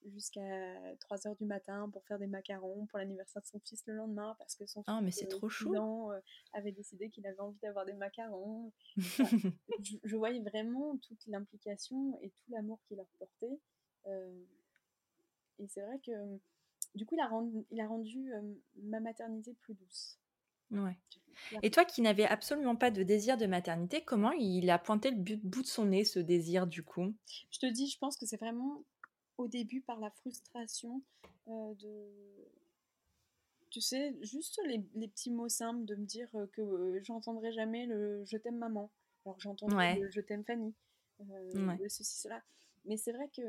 jusqu'à 0.07 0.97
3 1.01 1.27
heures 1.27 1.37
du 1.37 1.45
matin 1.45 1.89
pour 1.93 2.05
faire 2.05 2.19
des 2.19 2.27
macarons 2.27 2.87
pour 2.87 2.99
l'anniversaire 2.99 3.43
de 3.43 3.47
son 3.47 3.61
fils 3.61 3.83
le 3.87 3.95
lendemain 3.95 4.35
parce 4.39 4.55
que 4.55 4.67
son 4.67 4.83
ah, 4.87 5.01
mais 5.01 5.11
c'est 5.11 5.29
trop 5.29 5.49
chou. 5.49 5.75
Euh, 5.75 6.21
avait 6.53 6.73
décidé 6.73 7.09
qu'il 7.11 7.27
avait 7.27 7.41
envie 7.41 7.59
d'avoir 7.61 7.85
des 7.85 7.95
macarons. 7.95 8.73
je, 8.97 10.17
voyais 10.17 10.41
vraiment 10.41 10.97
toute 10.99 11.27
l'implication 11.27 12.19
et 12.21 12.31
tout 12.31 12.45
l'amour 12.51 12.81
qu'il 12.87 12.97
leur 12.97 13.07
portait. 13.19 13.61
Euh, 14.07 14.45
et 15.59 15.69
c'est 15.69 15.83
vrai 15.83 15.99
que 16.05 16.13
du 16.95 17.07
coup, 17.07 17.15
il 17.15 17.21
a 17.21 17.29
rendu, 17.29 17.65
il 17.71 17.81
a 17.81 17.87
rendu 17.87 18.33
euh, 18.33 18.43
ma 18.83 19.01
maternité 19.01 19.55
plus 19.61 19.75
douce. 19.75 20.19
Ouais. 20.71 20.97
Et 21.63 21.71
toi 21.71 21.85
qui 21.85 22.01
n'avais 22.01 22.25
absolument 22.25 22.77
pas 22.77 22.91
de 22.91 23.03
désir 23.03 23.37
de 23.37 23.47
maternité, 23.47 24.03
comment 24.03 24.33
il 24.33 24.71
a 24.71 24.79
pointé 24.79 25.11
le 25.11 25.37
bout 25.37 25.63
de 25.63 25.67
son 25.67 25.87
nez, 25.87 26.05
ce 26.05 26.19
désir 26.19 26.67
du 26.67 26.83
coup? 26.83 27.15
Je 27.51 27.59
te 27.59 27.67
dis, 27.67 27.89
je 27.89 27.99
pense 27.99 28.17
que 28.17 28.27
c'est 28.27 28.39
vraiment 28.39 28.83
au 29.43 29.49
début 29.49 29.81
par 29.81 30.01
la 30.01 30.11
frustration 30.11 31.03
euh, 31.49 31.75
de 31.75 32.09
tu 33.71 33.81
sais, 33.81 34.15
juste 34.21 34.61
les, 34.67 34.85
les, 34.95 35.09
petits 35.09 35.31
mots 35.31 35.49
simples 35.49 35.87
de 35.87 35.95
me 35.95 36.05
dire 36.05 36.29
euh, 36.35 36.47
que 36.49 36.61
euh, 36.61 37.01
j'entendrai 37.05 37.53
jamais 37.53 37.87
le 37.87 38.23
je 38.25 38.37
t'aime 38.37 38.59
maman. 38.59 38.91
Alors 39.25 39.41
j'entendrai 39.41 39.99
le 39.99 40.11
je 40.11 40.21
t'aime 40.21 40.45
Fanny, 40.45 40.75
ceci, 41.89 42.19
cela. 42.19 42.43
Mais 42.85 42.97
c'est 42.97 43.13
vrai 43.13 43.29
que 43.35 43.43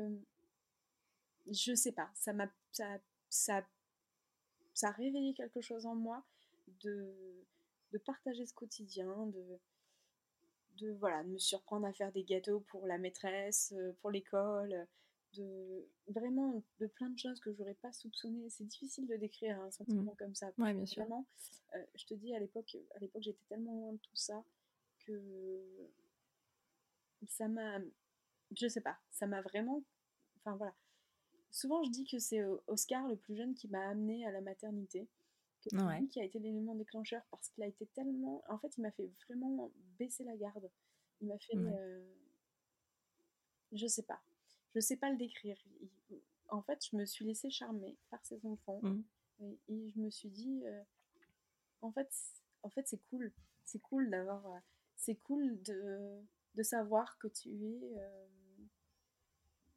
je 1.46 1.74
sais 1.74 1.92
pas, 1.92 2.10
ça 2.14 2.32
m'a 2.32 2.50
ça, 2.72 2.98
ça, 3.28 3.66
ça 4.72 4.88
a 4.88 4.92
réveillé 4.92 5.34
quelque 5.34 5.60
chose 5.60 5.84
en 5.84 5.94
moi 5.94 6.24
de, 6.82 7.12
de 7.92 7.98
partager 7.98 8.46
ce 8.46 8.54
quotidien, 8.54 9.26
de, 9.26 9.44
de, 10.78 10.92
voilà, 10.92 11.22
de 11.22 11.28
me 11.28 11.38
surprendre 11.38 11.86
à 11.86 11.92
faire 11.92 12.12
des 12.12 12.24
gâteaux 12.24 12.60
pour 12.60 12.86
la 12.86 12.96
maîtresse, 12.96 13.74
pour 14.00 14.10
l'école, 14.10 14.86
de 15.36 15.88
vraiment 16.08 16.62
de 16.78 16.86
plein 16.86 17.10
de 17.10 17.18
choses 17.18 17.40
que 17.40 17.52
j'aurais 17.52 17.74
pas 17.74 17.92
soupçonné. 17.92 18.48
C'est 18.50 18.64
difficile 18.64 19.06
de 19.06 19.16
décrire 19.16 19.60
un 19.60 19.70
sentiment 19.70 20.12
mmh. 20.12 20.16
comme 20.16 20.34
ça. 20.34 20.52
Ouais, 20.58 20.74
bien 20.74 20.86
sûr. 20.86 21.02
Vraiment, 21.02 21.26
euh, 21.74 21.84
je 21.94 22.06
te 22.06 22.14
dis 22.14 22.34
à 22.34 22.38
l'époque, 22.38 22.76
à 22.94 22.98
l'époque 22.98 23.22
j'étais 23.22 23.44
tellement 23.48 23.74
loin 23.74 23.92
de 23.92 23.98
tout 23.98 24.16
ça 24.16 24.44
que 25.06 25.90
ça 27.28 27.48
m'a, 27.48 27.78
je 28.56 28.68
sais 28.68 28.80
pas, 28.80 28.98
ça 29.10 29.26
m'a 29.26 29.42
vraiment, 29.42 29.82
enfin 30.38 30.56
voilà. 30.56 30.74
Souvent 31.50 31.82
je 31.84 31.90
dis 31.90 32.04
que 32.06 32.18
c'est 32.18 32.42
Oscar 32.66 33.06
le 33.08 33.16
plus 33.16 33.36
jeune 33.36 33.54
qui 33.54 33.68
m'a 33.68 33.88
amené 33.88 34.26
à 34.26 34.32
la 34.32 34.40
maternité, 34.40 35.08
que 35.62 35.70
c'est 35.70 36.00
lui 36.00 36.08
qui 36.08 36.20
a 36.20 36.24
été 36.24 36.38
l'élément 36.38 36.74
déclencheur 36.74 37.22
parce 37.30 37.48
qu'il 37.50 37.62
a 37.62 37.66
été 37.66 37.86
tellement, 37.86 38.42
en 38.48 38.58
fait 38.58 38.76
il 38.76 38.82
m'a 38.82 38.90
fait 38.90 39.10
vraiment 39.28 39.70
baisser 39.98 40.24
la 40.24 40.36
garde. 40.36 40.70
Il 41.20 41.28
m'a 41.28 41.38
fait, 41.38 41.56
euh, 41.56 42.04
je 43.72 43.86
sais 43.86 44.02
pas, 44.02 44.20
je 44.74 44.80
sais 44.80 44.96
pas 44.96 45.10
le 45.10 45.16
décrire. 45.16 45.56
En 46.48 46.62
fait, 46.62 46.84
je 46.90 46.96
me 46.96 47.04
suis 47.06 47.24
laissée 47.24 47.50
charmer 47.50 47.96
par 48.10 48.24
ces 48.24 48.44
enfants 48.44 48.80
mmh. 48.82 49.02
et, 49.68 49.90
je 49.90 50.00
me 50.00 50.10
suis 50.10 50.28
dit, 50.28 50.62
euh, 50.66 50.82
en 51.80 51.92
fait, 51.92 52.10
en 52.62 52.70
fait, 52.70 52.86
c'est 52.86 53.02
cool, 53.10 53.32
c'est 53.64 53.80
cool 53.80 54.10
d'avoir, 54.10 54.46
euh, 54.46 54.58
c'est 54.96 55.16
cool 55.16 55.60
de, 55.62 56.20
de, 56.54 56.62
savoir 56.62 57.18
que 57.18 57.28
tu 57.28 57.50
es 57.50 57.98
euh, 57.98 58.26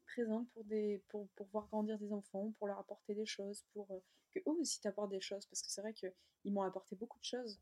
présente 0.06 0.50
pour 0.50 0.64
des, 0.66 1.04
pour, 1.08 1.28
pour, 1.30 1.48
voir 1.48 1.68
grandir 1.68 1.98
des 2.00 2.12
enfants, 2.12 2.52
pour 2.58 2.68
leur 2.68 2.80
apporter 2.80 3.16
des 3.16 3.26
choses, 3.26 3.64
pour 3.74 3.88
que 4.32 4.40
eux 4.40 4.60
aussi 4.60 4.82
t'apportent 4.82 5.12
des 5.12 5.22
choses, 5.22 5.46
parce 5.46 5.62
que 5.62 5.70
c'est 5.70 5.82
vrai 5.82 5.94
que 5.94 6.08
ils 6.44 6.54
m'ont 6.54 6.64
apporté 6.64 6.96
beaucoup 6.96 7.20
de 7.20 7.26
choses. 7.26 7.60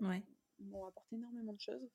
ouais. 0.00 0.22
Ils 0.60 0.66
m'ont 0.66 0.86
apporté 0.86 1.14
énormément 1.16 1.52
de 1.52 1.60
choses. 1.60 1.88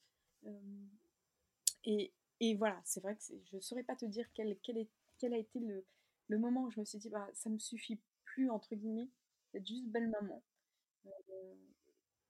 et, 1.84 2.12
et 2.40 2.54
voilà, 2.56 2.80
c'est 2.84 3.00
vrai 3.00 3.16
que 3.16 3.22
je 3.44 3.56
ne 3.56 3.60
saurais 3.60 3.84
pas 3.84 3.96
te 3.96 4.04
dire 4.04 4.26
quel, 4.34 4.56
quel, 4.62 4.78
est, 4.78 4.88
quel 5.18 5.34
a 5.34 5.38
été 5.38 5.60
le, 5.60 5.84
le, 6.28 6.38
moment 6.38 6.64
où 6.64 6.70
je 6.70 6.80
me 6.80 6.84
suis 6.84 6.98
dit, 6.98 7.10
bah, 7.10 7.28
ça 7.32 7.50
me 7.50 7.58
suffit 7.58 8.00
plus, 8.24 8.50
entre 8.50 8.74
guillemets, 8.74 9.08
d'être 9.52 9.66
juste 9.66 9.86
belle 9.86 10.08
maman. 10.08 10.42
Euh, 11.06 11.54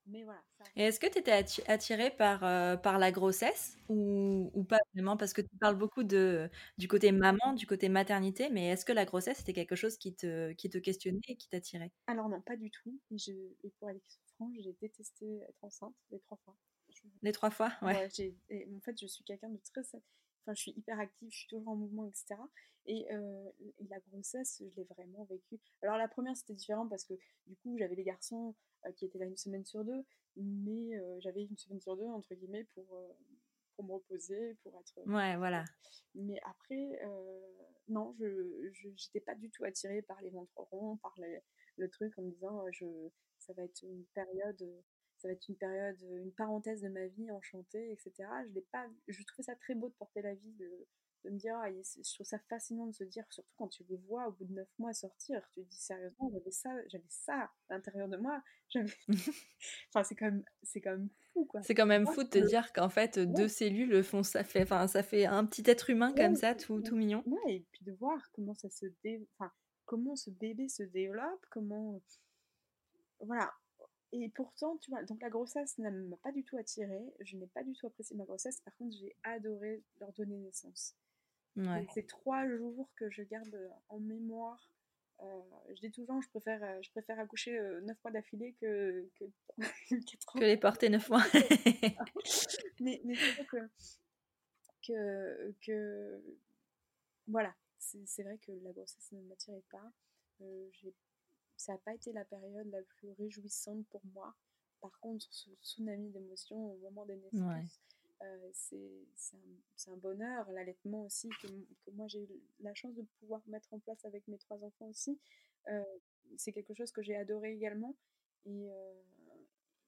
mais 0.06 0.22
voilà. 0.22 0.42
Et 0.76 0.82
est-ce 0.82 1.00
que 1.00 1.06
tu 1.06 1.18
étais 1.18 1.32
attirée 1.66 2.10
par, 2.10 2.44
euh, 2.44 2.76
par 2.76 2.98
la 2.98 3.10
grossesse 3.10 3.78
ou, 3.88 4.50
ou, 4.52 4.64
pas 4.64 4.78
vraiment? 4.92 5.16
Parce 5.16 5.32
que 5.32 5.40
tu 5.40 5.56
parles 5.58 5.76
beaucoup 5.76 6.04
de, 6.04 6.50
du 6.76 6.88
côté 6.88 7.10
maman, 7.10 7.54
du 7.54 7.66
côté 7.66 7.88
maternité, 7.88 8.50
mais 8.50 8.68
est-ce 8.68 8.84
que 8.84 8.92
la 8.92 9.06
grossesse 9.06 9.40
était 9.40 9.54
quelque 9.54 9.76
chose 9.76 9.96
qui 9.96 10.14
te, 10.14 10.52
qui 10.52 10.68
te 10.68 10.76
questionnait 10.78 11.20
et 11.28 11.36
qui 11.36 11.48
t'attirait? 11.48 11.90
Alors 12.06 12.28
non, 12.28 12.42
pas 12.42 12.56
du 12.56 12.70
tout. 12.70 13.00
Et, 13.10 13.18
je, 13.18 13.32
et 13.32 13.70
pour 13.78 13.88
être 13.88 14.20
franc, 14.34 14.50
j'ai 14.58 14.74
détesté 14.82 15.40
être 15.48 15.64
enceinte 15.64 15.94
les 16.10 16.20
trois 16.20 16.38
fois. 16.44 16.54
Les 17.22 17.32
trois 17.32 17.50
fois 17.50 17.72
Ouais. 17.82 18.06
en 18.06 18.80
fait, 18.80 19.00
je 19.00 19.06
suis 19.06 19.24
quelqu'un 19.24 19.48
de 19.48 19.58
très. 19.58 19.80
Enfin, 19.80 20.54
je 20.54 20.60
suis 20.60 20.72
hyper 20.72 20.98
active, 20.98 21.28
je 21.30 21.38
suis 21.38 21.48
toujours 21.48 21.68
en 21.68 21.76
mouvement, 21.76 22.06
etc. 22.06 22.36
Et, 22.86 23.10
euh, 23.12 23.50
la 23.88 23.98
grossesse, 24.00 24.62
je 24.68 24.76
l'ai 24.76 24.84
vraiment 24.84 25.24
vécue. 25.24 25.58
Alors, 25.82 25.96
la 25.96 26.08
première, 26.08 26.36
c'était 26.36 26.52
différent 26.52 26.86
parce 26.86 27.04
que 27.04 27.14
du 27.46 27.56
coup, 27.56 27.76
j'avais 27.78 27.94
les 27.94 28.04
garçons 28.04 28.54
euh, 28.84 28.92
qui 28.92 29.06
étaient 29.06 29.18
là 29.18 29.24
une 29.24 29.38
semaine 29.38 29.64
sur 29.64 29.84
deux, 29.84 30.04
mais 30.36 30.96
euh, 30.98 31.18
j'avais 31.20 31.44
une 31.44 31.56
semaine 31.56 31.80
sur 31.80 31.96
deux, 31.96 32.06
entre 32.06 32.34
guillemets, 32.34 32.64
pour, 32.74 32.84
pour 33.76 33.84
me 33.86 33.92
reposer, 33.94 34.56
pour 34.62 34.78
être. 34.78 35.00
Ouais, 35.06 35.36
voilà. 35.36 35.64
Mais 36.14 36.38
après, 36.44 37.00
non, 37.88 38.14
je 38.18 38.88
n'étais 38.88 39.20
pas 39.20 39.34
du 39.34 39.50
tout 39.50 39.64
attirée 39.64 40.02
par 40.02 40.20
les 40.20 40.30
ventres 40.30 40.60
ronds, 40.70 40.98
par 40.98 41.14
les, 41.18 41.40
le 41.76 41.88
truc 41.88 42.16
en 42.18 42.22
me 42.22 42.30
disant 42.30 42.64
je, 42.70 42.86
ça 43.38 43.52
va 43.54 43.64
être 43.64 43.82
une 43.82 44.04
période 44.14 44.62
ça 45.24 45.28
va 45.28 45.32
être 45.32 45.48
une 45.48 45.56
période, 45.56 45.96
une 46.02 46.32
parenthèse 46.32 46.82
de 46.82 46.88
ma 46.88 47.06
vie 47.06 47.30
enchantée, 47.30 47.92
etc. 47.92 48.28
Je 48.46 48.52
l'ai 48.52 48.66
pas, 48.70 48.86
je 49.08 49.22
trouvais 49.24 49.42
ça 49.44 49.54
très 49.54 49.74
beau 49.74 49.88
de 49.88 49.94
porter 49.94 50.20
la 50.20 50.34
vie, 50.34 50.52
de, 50.52 50.86
de 51.24 51.30
me 51.30 51.38
dire, 51.38 51.56
ah, 51.56 51.70
je 51.70 52.14
trouve 52.14 52.26
ça 52.26 52.38
fascinant 52.50 52.86
de 52.88 52.92
se 52.92 53.04
dire, 53.04 53.24
surtout 53.30 53.48
quand 53.56 53.68
tu 53.68 53.84
les 53.88 53.96
vois 53.96 54.28
au 54.28 54.32
bout 54.32 54.44
de 54.44 54.52
neuf 54.52 54.68
mois 54.78 54.92
sortir, 54.92 55.40
tu 55.54 55.62
te 55.62 55.66
dis 55.66 55.80
sérieusement, 55.80 56.28
j'avais 56.30 56.50
ça, 56.50 56.68
j'avais 56.88 57.08
ça 57.08 57.50
à 57.70 57.74
l'intérieur 57.74 58.06
de 58.08 58.18
moi, 58.18 58.42
enfin 59.88 60.04
c'est 60.04 60.14
quand 60.14 60.26
même, 60.26 60.44
c'est 60.62 60.82
quand 60.82 60.90
même 60.90 61.08
fou 61.32 61.46
quoi. 61.46 61.62
C'est 61.62 61.74
quand 61.74 61.86
même 61.86 62.06
fou 62.06 62.22
de 62.22 62.28
te 62.28 62.38
dire 62.38 62.70
qu'en 62.74 62.90
fait 62.90 63.18
deux 63.18 63.48
cellules 63.48 64.04
font 64.04 64.22
ça 64.22 64.44
fait, 64.44 64.64
enfin 64.64 64.86
ça 64.88 65.02
fait 65.02 65.24
un 65.24 65.46
petit 65.46 65.64
être 65.70 65.88
humain 65.88 66.12
comme 66.14 66.36
ça, 66.36 66.54
tout, 66.54 66.82
tout 66.82 66.96
mignon. 66.96 67.22
Ouais, 67.24 67.54
et 67.54 67.66
puis 67.72 67.82
de 67.86 67.92
voir 67.92 68.18
comment 68.32 68.54
ça 68.54 68.68
se 68.68 68.84
dé... 69.02 69.26
enfin 69.38 69.50
comment 69.86 70.16
ce 70.16 70.28
bébé 70.28 70.68
se 70.68 70.82
développe, 70.82 71.46
comment, 71.50 72.02
voilà, 73.20 73.50
et 74.22 74.28
pourtant, 74.28 74.76
tu 74.78 74.90
vois, 74.90 75.02
donc 75.02 75.20
la 75.22 75.30
grossesse 75.30 75.78
ne 75.78 75.90
m'a 75.90 76.16
pas 76.18 76.32
du 76.32 76.44
tout 76.44 76.56
attirée. 76.56 77.12
Je 77.20 77.36
n'ai 77.36 77.46
pas 77.48 77.64
du 77.64 77.72
tout 77.74 77.86
apprécié 77.86 78.16
ma 78.16 78.24
grossesse. 78.24 78.60
Par 78.60 78.74
contre, 78.76 78.96
j'ai 78.96 79.16
adoré 79.22 79.82
leur 79.98 80.12
donner 80.12 80.36
naissance. 80.36 80.94
Ouais. 81.56 81.86
C'est 81.94 82.06
trois 82.06 82.46
jours 82.48 82.90
que 82.96 83.10
je 83.10 83.22
garde 83.22 83.56
en 83.88 84.00
mémoire. 84.00 84.70
Euh, 85.22 85.40
je 85.74 85.80
dis 85.80 85.92
toujours, 85.92 86.20
je 86.22 86.28
préfère, 86.28 86.62
euh, 86.62 86.78
je 86.82 86.90
préfère 86.90 87.18
accoucher 87.18 87.56
euh, 87.56 87.80
neuf 87.82 87.96
mois 88.02 88.10
d'affilée 88.10 88.54
que, 88.60 89.08
que, 89.16 89.24
que 90.38 90.44
les 90.44 90.56
porter 90.56 90.88
neuf 90.90 91.08
mois. 91.08 91.22
mais 92.80 93.00
mais 93.04 93.14
c'est 93.14 93.32
vrai 93.32 93.46
que, 93.46 93.68
que, 94.86 95.54
que 95.64 96.22
voilà, 97.28 97.54
c'est 97.78 98.22
vrai 98.24 98.38
que 98.38 98.52
la 98.62 98.72
grossesse 98.72 99.12
ne 99.12 99.22
m'attirait 99.22 99.64
pas. 99.70 99.92
j'ai 100.72 100.94
ça 101.64 101.72
n'a 101.72 101.78
pas 101.78 101.94
été 101.94 102.12
la 102.12 102.24
période 102.24 102.66
la 102.70 102.82
plus 102.82 103.10
réjouissante 103.12 103.86
pour 103.88 104.02
moi. 104.12 104.34
Par 104.82 104.98
contre, 105.00 105.26
ce 105.30 105.48
tsunami 105.62 106.10
d'émotions 106.10 106.72
au 106.72 106.76
moment 106.76 107.06
des 107.06 107.16
naissances, 107.16 107.80
euh, 108.22 108.50
c'est 108.52 108.76
un, 109.88 109.92
un, 109.92 109.96
bonheur. 109.96 110.50
L'allaitement 110.52 111.04
aussi, 111.04 111.30
que, 111.40 111.46
que 111.46 111.90
moi 111.92 112.06
j'ai 112.06 112.22
eu 112.22 112.42
la 112.60 112.74
chance 112.74 112.94
de 112.94 113.02
pouvoir 113.18 113.40
mettre 113.46 113.72
en 113.72 113.78
place 113.78 114.04
avec 114.04 114.28
mes 114.28 114.36
trois 114.36 114.62
enfants 114.62 114.86
aussi, 114.86 115.18
euh, 115.68 115.82
c'est 116.36 116.52
quelque 116.52 116.74
chose 116.74 116.92
que 116.92 117.02
j'ai 117.02 117.16
adoré 117.16 117.54
également. 117.54 117.96
Et, 118.44 118.70
euh, 118.70 119.00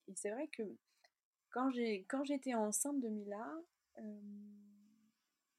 et 0.09 0.15
c'est 0.15 0.31
vrai 0.31 0.49
que 0.49 0.63
quand 1.51 1.71
j'étais 2.25 2.55
enceinte 2.55 3.01
de 3.01 3.09
Mila, 3.09 3.63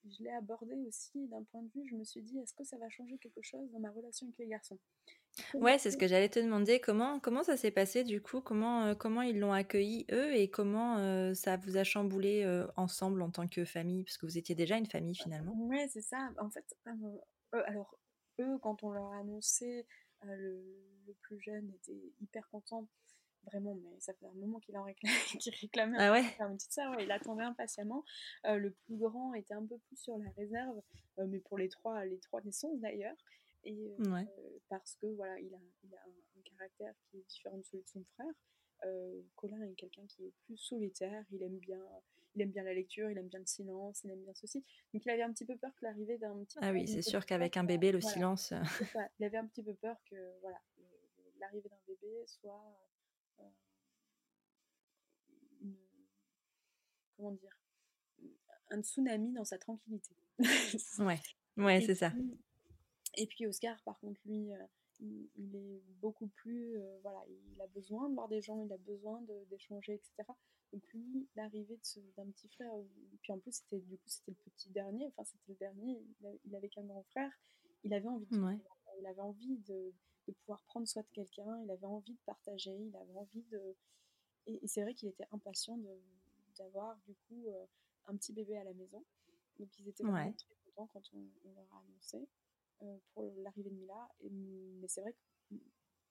je 0.09 0.23
l'ai 0.23 0.31
abordé 0.31 0.75
aussi 0.87 1.27
d'un 1.27 1.43
point 1.43 1.61
de 1.61 1.69
vue, 1.69 1.87
je 1.87 1.95
me 1.95 2.03
suis 2.03 2.21
dit, 2.21 2.39
est-ce 2.39 2.53
que 2.53 2.63
ça 2.63 2.77
va 2.77 2.89
changer 2.89 3.17
quelque 3.17 3.41
chose 3.41 3.69
dans 3.71 3.79
ma 3.79 3.91
relation 3.91 4.27
avec 4.27 4.37
les 4.39 4.47
garçons? 4.47 4.79
Ouais, 5.53 5.77
c'est 5.77 5.91
ce 5.91 5.97
que 5.97 6.07
j'allais 6.07 6.29
te 6.29 6.39
demander. 6.39 6.79
Comment, 6.79 7.19
comment 7.19 7.43
ça 7.43 7.57
s'est 7.57 7.71
passé 7.71 8.03
du 8.03 8.21
coup? 8.21 8.41
Comment, 8.41 8.85
euh, 8.85 8.95
comment 8.95 9.21
ils 9.21 9.39
l'ont 9.39 9.53
accueilli 9.53 10.05
eux 10.11 10.33
et 10.33 10.49
comment 10.49 10.97
euh, 10.97 11.33
ça 11.33 11.57
vous 11.57 11.77
a 11.77 11.83
chamboulé 11.83 12.43
euh, 12.43 12.67
ensemble 12.75 13.21
en 13.21 13.29
tant 13.29 13.47
que 13.47 13.65
famille? 13.65 14.03
Parce 14.03 14.17
que 14.17 14.25
vous 14.25 14.37
étiez 14.37 14.55
déjà 14.55 14.77
une 14.77 14.85
famille 14.85 15.15
finalement. 15.15 15.53
Ouais, 15.67 15.87
c'est 15.89 16.01
ça. 16.01 16.29
En 16.39 16.49
fait, 16.49 16.75
alors 17.51 17.97
eux, 18.39 18.57
quand 18.61 18.83
on 18.83 18.91
leur 18.91 19.11
a 19.13 19.19
annoncé, 19.19 19.85
le, 20.23 20.63
le, 21.05 21.13
plus 21.21 21.39
jeune 21.39 21.71
était 21.75 21.99
hyper 22.21 22.47
content 22.49 22.87
vraiment, 23.45 23.75
mais 23.75 23.99
ça 23.99 24.13
fait 24.13 24.25
un 24.25 24.33
moment 24.33 24.59
qu'il 24.59 24.77
en 24.77 24.83
réclamait, 24.83 25.15
qu'il 25.39 25.53
réclamait 25.53 25.97
ah 25.99 26.11
ouais? 26.11 26.23
une 26.39 26.57
petite 26.57 26.73
sœur, 26.73 26.99
il 26.99 27.11
attendait 27.11 27.43
impatiemment. 27.43 28.03
Le 28.43 28.71
plus 28.71 28.97
grand 28.97 29.33
était 29.35 29.53
un 29.53 29.65
peu 29.65 29.77
plus 29.77 29.95
sur 29.95 30.17
la 30.17 30.29
réserve, 30.31 30.81
mais 31.17 31.39
pour 31.39 31.57
les 31.57 31.69
trois, 31.69 32.03
les 32.05 32.19
trois 32.19 32.41
naissances 32.41 32.79
d'ailleurs. 32.79 33.15
Et 33.67 33.95
euh, 33.99 34.23
parce 34.69 34.95
que 34.95 35.07
voilà, 35.07 35.37
il 35.39 35.53
a, 35.53 35.59
il 35.83 35.93
a 35.93 35.97
un, 35.97 36.41
caractère 36.57 36.93
qui 37.03 37.17
est 37.17 37.27
différent 37.27 37.57
de 37.57 37.63
celui 37.63 37.83
de 37.83 37.89
son 37.89 38.03
frère. 38.15 38.33
Colin 39.35 39.61
est 39.63 39.73
quelqu'un 39.73 40.05
qui 40.07 40.23
est 40.23 40.33
plus 40.45 40.57
solitaire, 40.57 41.25
il 41.31 41.43
aime 41.43 41.57
bien, 41.57 41.83
il 42.35 42.41
aime 42.41 42.51
bien 42.51 42.63
la 42.63 42.73
lecture, 42.73 43.09
il 43.11 43.17
aime 43.17 43.27
bien 43.27 43.39
le 43.39 43.45
silence, 43.45 44.03
il 44.03 44.11
aime 44.11 44.21
bien 44.21 44.33
ceci. 44.33 44.63
Donc 44.93 45.03
il 45.03 45.09
avait 45.09 45.23
un 45.23 45.33
petit 45.33 45.45
peu 45.45 45.57
peur 45.57 45.71
que 45.75 45.85
l'arrivée 45.85 46.17
d'un 46.17 46.43
petit. 46.45 46.57
Ah 46.61 46.71
oui, 46.71 46.87
c'est 46.87 47.01
sûr 47.01 47.25
qu'avec 47.25 47.57
un 47.57 47.63
bébé, 47.63 47.91
le 47.91 48.01
silence. 48.01 48.53
Il 49.19 49.25
avait 49.25 49.37
un 49.37 49.47
petit 49.47 49.63
peu 49.63 49.73
peur 49.73 49.97
que 50.09 50.39
voilà, 50.41 50.61
l'arrivée 51.39 51.69
d'un 51.69 51.79
bébé 51.87 52.23
soit 52.25 52.63
comment 57.17 57.31
dire, 57.31 57.59
un 58.69 58.81
tsunami 58.81 59.33
dans 59.33 59.43
sa 59.43 59.57
tranquillité. 59.57 60.15
ouais, 60.99 61.19
ouais, 61.57 61.81
c'est 61.81 61.95
ça. 61.95 62.13
Et 63.17 63.27
puis 63.27 63.45
Oscar, 63.45 63.81
par 63.83 63.99
contre, 63.99 64.19
lui, 64.25 64.53
euh, 64.53 64.65
il, 64.99 65.55
est 65.55 65.81
beaucoup 66.01 66.27
plus, 66.27 66.77
euh, 66.77 66.99
voilà, 67.01 67.23
il 67.27 67.61
a 67.61 67.67
besoin 67.67 68.09
de 68.09 68.15
voir 68.15 68.27
des 68.27 68.41
gens, 68.41 68.63
il 68.63 68.71
a 68.71 68.77
besoin 68.77 69.21
d'échanger, 69.49 69.93
etc. 69.93 70.31
Donc 70.73 70.83
lui, 70.93 71.27
l'arrivée 71.35 71.79
d'un 72.15 72.25
petit 72.31 72.47
frère, 72.49 72.71
puis 73.21 73.31
en 73.31 73.39
plus 73.39 73.53
c'était 73.53 73.79
du 73.79 73.97
coup 73.97 74.07
c'était 74.09 74.31
le 74.31 74.51
petit 74.51 74.69
dernier, 74.69 75.07
enfin 75.07 75.23
c'était 75.23 75.53
le 75.53 75.55
dernier, 75.55 76.03
il, 76.43 76.55
avait 76.55 76.67
qu'un 76.67 76.83
grand 76.83 77.03
frère, 77.03 77.31
il 77.83 77.93
avait 77.93 78.09
envie 78.09 78.25
de, 78.25 78.57
il 78.99 79.05
avait 79.05 79.21
envie 79.21 79.57
de, 79.59 79.93
de 80.27 80.33
pouvoir 80.33 80.61
prendre 80.63 80.85
soin 80.85 81.03
de 81.03 81.07
quelqu'un, 81.13 81.61
il 81.63 81.71
avait 81.71 81.85
envie 81.85 82.13
de 82.13 82.19
partager, 82.25 82.75
il 82.75 82.95
avait 82.97 83.13
envie 83.13 83.43
de, 83.43 83.75
et, 84.47 84.59
et 84.63 84.67
c'est 84.67 84.81
vrai 84.81 84.93
qu'il 84.93 85.07
était 85.07 85.27
impatient 85.31 85.79
d'avoir 86.57 86.97
du 87.05 87.15
coup 87.27 87.47
euh, 87.47 87.65
un 88.07 88.15
petit 88.15 88.33
bébé 88.33 88.57
à 88.57 88.63
la 88.63 88.73
maison. 88.73 89.03
Donc 89.59 89.69
ils 89.79 89.87
étaient 89.87 90.03
vraiment 90.03 90.33
très 90.33 90.55
contents 90.65 90.89
quand 90.93 91.01
on, 91.13 91.51
leur 91.53 91.73
a 91.73 91.79
annoncé 91.79 92.17
euh, 92.17 92.25
pour 93.13 93.33
l'arrivée 93.37 93.69
de 93.69 93.75
Mila. 93.75 94.09
mais 94.21 94.87
c'est 94.87 95.01
vrai 95.01 95.13
que 95.13 95.55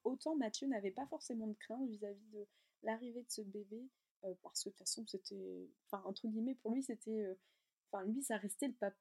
autant 0.05 0.37
Mathieu 0.37 0.67
n'avait 0.67 0.91
pas 0.91 1.07
forcément 1.07 1.47
de 1.47 1.55
crainte 1.55 1.89
vis-à-vis 1.89 2.29
de 2.33 2.47
l'arrivée 2.83 3.23
de 3.23 3.31
ce 3.31 3.43
bébé, 3.43 3.89
euh, 4.25 4.35
parce 4.43 4.63
que 4.63 4.69
de 4.69 4.75
toute 4.75 4.79
façon 4.79 5.05
c'était, 5.07 5.69
enfin 5.87 6.03
entre 6.07 6.29
guillemets 6.29 6.57
pour 6.57 6.73
lui 6.73 6.83
c'était, 6.83 7.37
enfin 7.91 8.05
lui 8.05 8.23
ça 8.23 8.37
restait 8.37 8.69
le 8.69 8.75
papa 8.75 8.97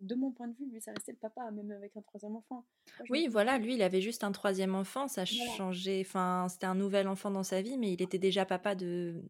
de 0.00 0.14
mon 0.14 0.30
point 0.30 0.48
de 0.48 0.56
vue, 0.56 0.66
lui, 0.70 0.80
ça 0.80 0.92
restait 0.92 1.12
le 1.12 1.18
papa, 1.18 1.50
même 1.50 1.70
avec 1.72 1.96
un 1.96 2.02
troisième 2.02 2.36
enfant. 2.36 2.64
oui, 3.10 3.26
voilà, 3.28 3.58
lui, 3.58 3.74
il 3.74 3.82
avait 3.82 4.00
juste 4.00 4.24
un 4.24 4.32
troisième 4.32 4.74
enfant, 4.74 5.08
ça 5.08 5.24
changeait, 5.24 6.02
enfin, 6.06 6.46
c'était 6.48 6.66
un 6.66 6.74
nouvel 6.74 7.08
enfant 7.08 7.30
dans 7.30 7.42
sa 7.42 7.62
vie, 7.62 7.76
mais 7.78 7.92
il 7.92 8.02
était 8.02 8.18
déjà 8.18 8.46
papa 8.46 8.74
de 8.74 9.22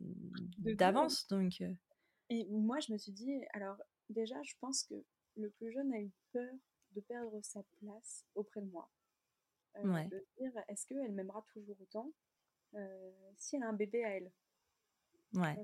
d'avance, 0.58 1.26
donc. 1.28 1.60
Euh. 1.60 1.72
Et 2.30 2.46
moi, 2.50 2.78
je 2.80 2.92
me 2.92 2.98
suis 2.98 3.12
dit, 3.12 3.32
alors 3.54 3.76
déjà, 4.10 4.36
je 4.42 4.54
pense 4.60 4.84
que 4.84 4.94
le 5.36 5.50
plus 5.50 5.72
jeune 5.72 5.92
a 5.92 6.00
eu 6.00 6.10
peur 6.32 6.52
de 6.98 7.04
perdre 7.04 7.40
sa 7.42 7.62
place 7.80 8.24
auprès 8.34 8.60
de 8.60 8.66
moi. 8.66 8.90
Euh, 9.76 10.04
de 10.04 10.26
dire, 10.38 10.52
est-ce 10.68 10.86
qu'elle 10.86 11.12
m'aimera 11.12 11.44
toujours 11.52 11.80
autant 11.80 12.12
euh, 12.74 13.12
si 13.36 13.56
elle 13.56 13.62
a 13.62 13.68
un 13.68 13.72
bébé 13.72 14.04
à 14.04 14.16
elle? 14.16 14.32
Ouais. 15.34 15.56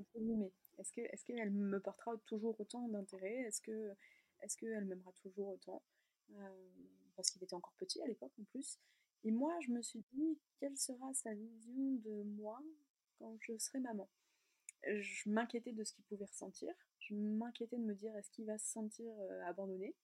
Est-ce 0.77 0.91
que 0.91 1.01
est-ce 1.01 1.25
qu'elle 1.25 1.51
me 1.51 1.79
portera 1.79 2.15
toujours 2.25 2.59
autant 2.59 2.87
d'intérêt? 2.87 3.41
Est-ce 3.41 3.61
que 3.61 3.95
est-ce 4.41 4.55
qu'elle 4.57 4.85
m'aimera 4.85 5.11
toujours 5.21 5.49
autant? 5.49 5.81
Euh, 6.31 6.69
Parce 7.15 7.29
qu'il 7.31 7.43
était 7.43 7.55
encore 7.55 7.73
petit 7.77 8.01
à 8.01 8.07
l'époque 8.07 8.33
en 8.39 8.43
plus. 8.45 8.79
Et 9.23 9.31
moi, 9.31 9.57
je 9.61 9.71
me 9.71 9.81
suis 9.81 10.03
dit, 10.13 10.37
quelle 10.59 10.77
sera 10.77 11.13
sa 11.13 11.33
vision 11.33 11.95
de 11.95 12.23
moi 12.23 12.61
quand 13.17 13.35
je 13.41 13.57
serai 13.57 13.79
maman? 13.79 14.07
Je 14.83 15.29
m'inquiétais 15.29 15.71
de 15.71 15.83
ce 15.83 15.93
qu'il 15.93 16.03
pouvait 16.05 16.25
ressentir. 16.25 16.71
Je 16.99 17.15
m'inquiétais 17.15 17.77
de 17.77 17.83
me 17.83 17.95
dire, 17.95 18.15
est-ce 18.15 18.29
qu'il 18.29 18.45
va 18.45 18.57
se 18.59 18.67
sentir 18.67 19.11
abandonné? 19.45 19.95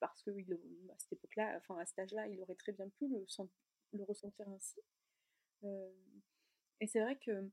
Parce 0.00 0.22
que 0.22 0.30
à 0.30 0.98
cette 0.98 1.12
époque-là, 1.14 1.56
enfin 1.56 1.76
à 1.78 1.86
cet 1.86 1.98
âge-là, 1.98 2.28
il 2.28 2.40
aurait 2.40 2.54
très 2.54 2.72
bien 2.72 2.88
pu 2.88 3.08
le, 3.08 4.04
ressentir 4.04 4.48
ainsi. 4.48 4.80
Euh, 5.64 5.90
et 6.80 6.86
c'est 6.86 7.00
vrai 7.00 7.16
que 7.16 7.50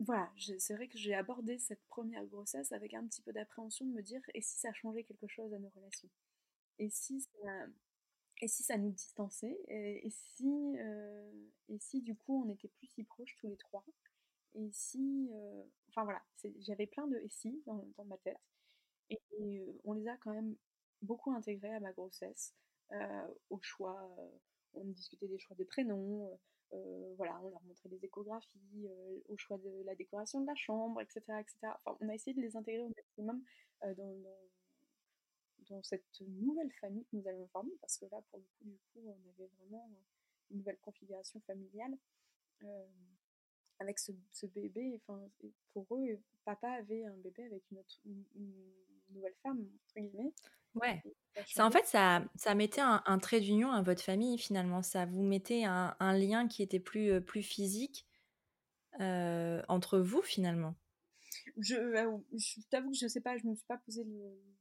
voilà, 0.00 0.30
c'est 0.58 0.74
vrai 0.74 0.86
que 0.86 0.96
j'ai 0.96 1.14
abordé 1.14 1.58
cette 1.58 1.84
première 1.88 2.24
grossesse 2.26 2.70
avec 2.70 2.94
un 2.94 3.04
petit 3.06 3.20
peu 3.20 3.32
d'appréhension 3.32 3.84
de 3.84 3.92
me 3.92 4.02
dire 4.02 4.20
et 4.32 4.42
si 4.42 4.56
ça 4.56 4.72
changeait 4.72 5.02
quelque 5.02 5.26
chose 5.26 5.52
à 5.52 5.58
nos 5.58 5.70
relations? 5.70 6.08
Et 6.78 6.88
si 6.90 7.20
ça, 7.20 7.66
et 8.40 8.48
si 8.48 8.62
ça 8.62 8.76
nous 8.78 8.92
distançait? 8.92 9.58
Et, 9.68 10.10
si, 10.10 10.76
euh, 10.78 11.32
et 11.68 11.78
si 11.80 12.00
du 12.02 12.14
coup 12.14 12.44
on 12.44 12.50
était 12.52 12.68
plus 12.68 12.86
si 12.86 13.02
proches 13.04 13.34
tous 13.40 13.48
les 13.48 13.56
trois? 13.56 13.84
Et 14.54 14.70
si. 14.72 15.28
Euh, 15.32 15.64
enfin 15.88 16.04
voilà, 16.04 16.22
j'avais 16.60 16.86
plein 16.86 17.06
de 17.08 17.16
et 17.16 17.28
si 17.28 17.62
dans, 17.66 18.04
ma 18.06 18.18
tête. 18.18 18.38
Et, 19.10 19.20
euh, 19.40 19.72
on 19.84 19.94
les 19.94 20.08
a 20.08 20.16
quand 20.18 20.32
même 20.32 20.54
beaucoup 21.02 21.32
intégrés 21.32 21.74
à 21.74 21.80
ma 21.80 21.92
grossesse, 21.92 22.54
au 23.50 23.60
choix. 23.60 24.08
on 24.74 24.84
discutait 24.84 25.28
des 25.28 25.38
choix 25.38 25.56
de 25.56 25.64
prénoms 25.64 26.38
voilà, 27.16 27.40
on 27.42 27.48
leur 27.50 27.62
montrait 27.62 27.88
des 27.88 28.04
échographies, 28.04 28.88
au 29.28 29.36
choix 29.36 29.58
de 29.58 29.82
la 29.84 29.94
décoration 29.94 30.40
de 30.40 30.46
la 30.46 30.54
chambre, 30.54 31.00
etc. 31.00 31.22
etc. 31.40 31.56
Enfin, 31.62 31.96
on 32.00 32.08
a 32.08 32.14
essayé 32.14 32.34
de 32.34 32.40
les 32.40 32.56
intégrer 32.56 32.82
au 32.82 32.92
maximum 32.94 33.42
euh, 33.84 33.94
dans, 33.94 34.14
dans, 35.70 35.82
cette 35.82 36.20
nouvelle 36.20 36.72
famille 36.80 37.04
que 37.06 37.16
nous 37.16 37.26
allons 37.26 37.46
former, 37.48 37.72
parce 37.80 37.98
que 37.98 38.06
là, 38.06 38.22
pour 38.30 38.38
le 38.38 38.44
coup, 38.44 38.64
du 38.64 38.78
coup, 38.92 39.00
on 39.06 39.28
avait 39.30 39.50
vraiment 39.58 39.90
une 40.50 40.58
nouvelle 40.58 40.78
configuration 40.78 41.40
familiale. 41.40 41.96
avec 43.78 43.98
ce, 43.98 44.46
bébé, 44.46 45.00
enfin, 45.02 45.20
pour 45.72 45.86
eux, 45.96 46.20
papa 46.44 46.70
avait 46.70 47.04
un 47.04 47.16
bébé 47.16 47.44
avec 47.44 47.62
une, 47.70 47.78
autre, 47.78 48.00
une, 48.04 48.24
nouvelle 49.10 49.34
femme, 49.42 49.66
entre 49.86 50.00
guillemets. 50.00 50.32
Ouais. 50.74 51.02
Ça, 51.46 51.66
en 51.66 51.70
fait, 51.70 51.86
ça, 51.86 52.24
ça 52.34 52.54
mettait 52.54 52.80
un, 52.80 53.18
trait 53.18 53.40
d'union 53.40 53.70
à 53.70 53.82
votre 53.82 54.02
famille 54.02 54.38
finalement. 54.38 54.82
Ça 54.82 55.06
vous 55.06 55.22
mettait 55.22 55.64
un, 55.64 56.12
lien 56.12 56.48
qui 56.48 56.62
était 56.62 56.80
plus, 56.80 57.20
plus 57.20 57.42
physique 57.42 58.06
entre 58.98 59.98
vous 59.98 60.22
finalement. 60.22 60.74
Je, 61.56 61.74
je 62.36 62.60
t'avoue 62.70 62.90
que 62.90 62.96
je 62.96 63.06
sais 63.06 63.20
pas, 63.20 63.36
je 63.36 63.46
me 63.46 63.54
suis 63.54 63.66
pas 63.66 63.78
posé 63.78 64.04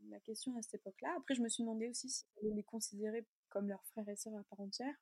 la 0.10 0.20
question 0.20 0.55
à 0.58 0.62
cette 0.62 0.76
époque-là. 0.76 1.14
Après, 1.18 1.36
je 1.36 1.41
me 1.41 1.49
suis 1.49 1.64
demandé 1.64 1.88
aussi 1.88 2.10
si 2.10 2.26
on 2.43 2.53
les 2.55 2.64
considérer 2.64 3.26
comme 3.49 3.68
leurs 3.68 3.84
frères 3.88 4.08
et 4.10 4.16
sœurs 4.16 4.36
à 4.36 4.43
part 4.43 4.60
entière, 4.60 4.93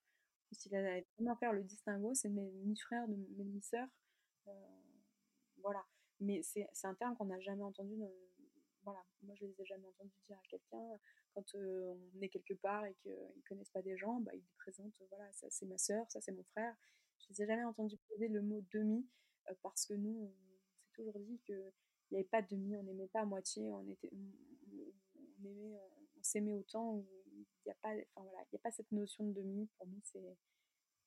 ou 0.52 0.56
s'il 0.56 0.76
allait 0.76 1.06
vraiment 1.18 1.36
faire 1.38 1.54
le 1.54 1.64
distinguo, 1.64 2.14
c'est 2.14 2.30
mes 2.30 2.52
mi-frères, 2.66 3.08
mes 3.08 3.44
mi-sœurs. 3.44 3.88
voilà. 5.62 5.84
Mais 6.22 6.42
c'est 6.44 6.68
un 6.84 6.96
terme 6.96 7.16
qu'on 7.18 7.26
n'a 7.26 7.40
jamais 7.42 7.64
entendu. 7.64 7.96
Voilà, 8.86 9.04
moi 9.24 9.36
je 9.36 9.46
les 9.46 9.62
ai 9.62 9.66
jamais 9.66 9.88
entendus 9.88 10.16
dire 10.28 10.38
à 10.38 10.48
quelqu'un 10.48 11.00
quand 11.36 11.56
on 11.56 12.22
est 12.22 12.30
quelque 12.30 12.54
part 12.54 12.86
et 12.86 12.96
qu'ils 12.96 13.12
ne 13.12 13.42
connaissent 13.48 13.70
pas 13.70 13.82
des 13.82 13.98
gens, 13.98 14.22
bah, 14.22 14.32
ils 14.34 14.46
présentent, 14.58 14.96
voilà, 15.10 15.30
ça 15.34 15.48
c'est 15.50 15.66
ma 15.66 15.78
sœur, 15.78 16.10
ça 16.10 16.22
c'est 16.22 16.32
mon 16.32 16.44
frère. 16.46 16.74
Je 17.20 17.26
les 17.30 17.44
ai 17.44 17.48
jamais 17.48 17.66
entendus 17.66 17.98
poser 18.08 18.30
le 18.30 18.42
mot 18.42 18.62
demi 18.72 19.06
parce 19.62 19.86
que 19.86 19.94
nous, 19.94 20.32
on 20.32 20.34
s'est 20.80 20.94
toujours 20.94 21.20
dit 21.20 21.40
qu'il 21.46 21.72
n'y 22.12 22.18
avait 22.18 22.28
pas 22.28 22.42
de 22.42 22.48
demi, 22.56 22.76
on 22.78 22.84
n'aimait 22.84 23.10
pas 23.10 23.22
à 23.22 23.26
moitié, 23.26 23.70
on 23.70 23.86
était, 23.90 24.10
on, 24.14 25.46
aimait, 25.46 25.76
on, 26.18 26.24
s'aimait 26.24 26.54
autant. 26.54 27.04
Il 27.34 27.46
n'y 27.66 27.72
a 27.72 27.76
pas, 27.82 27.90
enfin 27.90 28.28
voilà, 28.28 28.46
il 28.52 28.56
a 28.56 28.60
pas 28.60 28.72
cette 28.72 28.92
notion 28.92 29.26
de 29.26 29.34
demi. 29.34 29.68
Pour 29.78 29.88
nous, 29.88 30.00
c'est, 30.04 30.38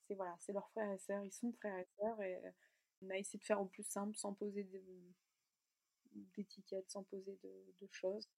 c'est 0.07 0.15
voilà, 0.15 0.37
c'est 0.41 0.53
leurs 0.53 0.69
frères 0.71 0.93
et 0.93 0.99
sœurs, 0.99 1.25
ils 1.25 1.33
sont 1.33 1.53
frères 1.53 1.79
et 1.79 1.89
sœurs 1.99 2.21
et 2.23 2.39
on 3.01 3.11
a 3.11 3.17
essayé 3.17 3.39
de 3.39 3.45
faire 3.45 3.61
au 3.61 3.67
plus 3.67 3.85
simple, 3.85 4.15
sans 4.17 4.35
poser 4.35 4.69
d'étiquettes, 6.37 6.91
sans 6.91 7.05
poser 7.05 7.39
de, 7.43 7.89
choses. 7.91 8.29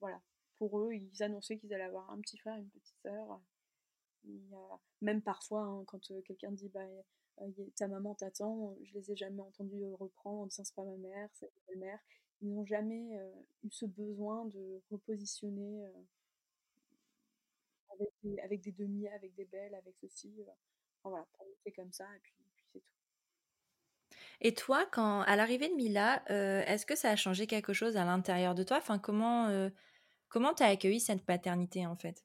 voilà, 0.00 0.20
pour 0.56 0.80
eux, 0.80 0.92
ils 0.94 1.22
annonçaient 1.22 1.58
qu'ils 1.58 1.72
allaient 1.74 1.84
avoir 1.84 2.10
un 2.10 2.20
petit 2.20 2.38
frère, 2.38 2.56
une 2.56 2.68
petite 2.70 2.96
sœur. 3.02 3.40
Même 5.02 5.22
parfois, 5.22 5.62
hein, 5.62 5.84
quand 5.86 6.10
euh, 6.10 6.20
quelqu'un 6.22 6.52
dit 6.52 6.68
bah, 6.68 6.80
euh, 7.40 7.50
ta 7.76 7.86
maman 7.86 8.14
t'attend, 8.14 8.76
je 8.82 8.92
les 8.94 9.12
ai 9.12 9.16
jamais 9.16 9.40
entendus 9.40 9.84
reprendre 9.94 10.40
en 10.40 10.46
disant 10.46 10.64
c'est 10.64 10.74
pas 10.74 10.84
ma 10.84 10.96
mère, 10.96 11.28
c'est 11.34 11.50
ma 11.68 11.76
mère. 11.76 12.00
Ils 12.40 12.52
n'ont 12.52 12.66
jamais 12.66 13.16
euh, 13.18 13.30
eu 13.62 13.70
ce 13.70 13.86
besoin 13.86 14.46
de 14.46 14.82
repositionner 14.90 15.86
avec, 18.42 18.60
des, 18.62 18.72
demi, 18.72 19.08
avec 19.08 19.34
des 19.34 19.46
belles, 19.46 19.74
avec 19.74 19.94
ceci. 20.00 20.34
voilà, 21.02 21.26
pour 21.32 21.46
c'est 21.64 21.72
comme 21.72 21.92
ça. 21.92 22.08
Et 24.40 24.54
toi, 24.54 24.86
quand 24.92 25.20
à 25.22 25.36
l'arrivée 25.36 25.68
de 25.68 25.74
Mila, 25.74 26.22
est-ce 26.28 26.86
que 26.86 26.94
ça 26.94 27.10
a 27.10 27.16
changé 27.16 27.46
quelque 27.46 27.72
chose 27.72 27.96
à 27.96 28.04
l'intérieur 28.04 28.54
de 28.54 28.62
toi? 28.62 28.78
Enfin, 28.78 28.98
comment 28.98 29.70
Comment 30.28 30.54
tu 30.54 30.62
as 30.62 30.66
accueilli 30.66 31.00
cette 31.00 31.24
paternité 31.24 31.86
en 31.86 31.96
fait? 31.96 32.24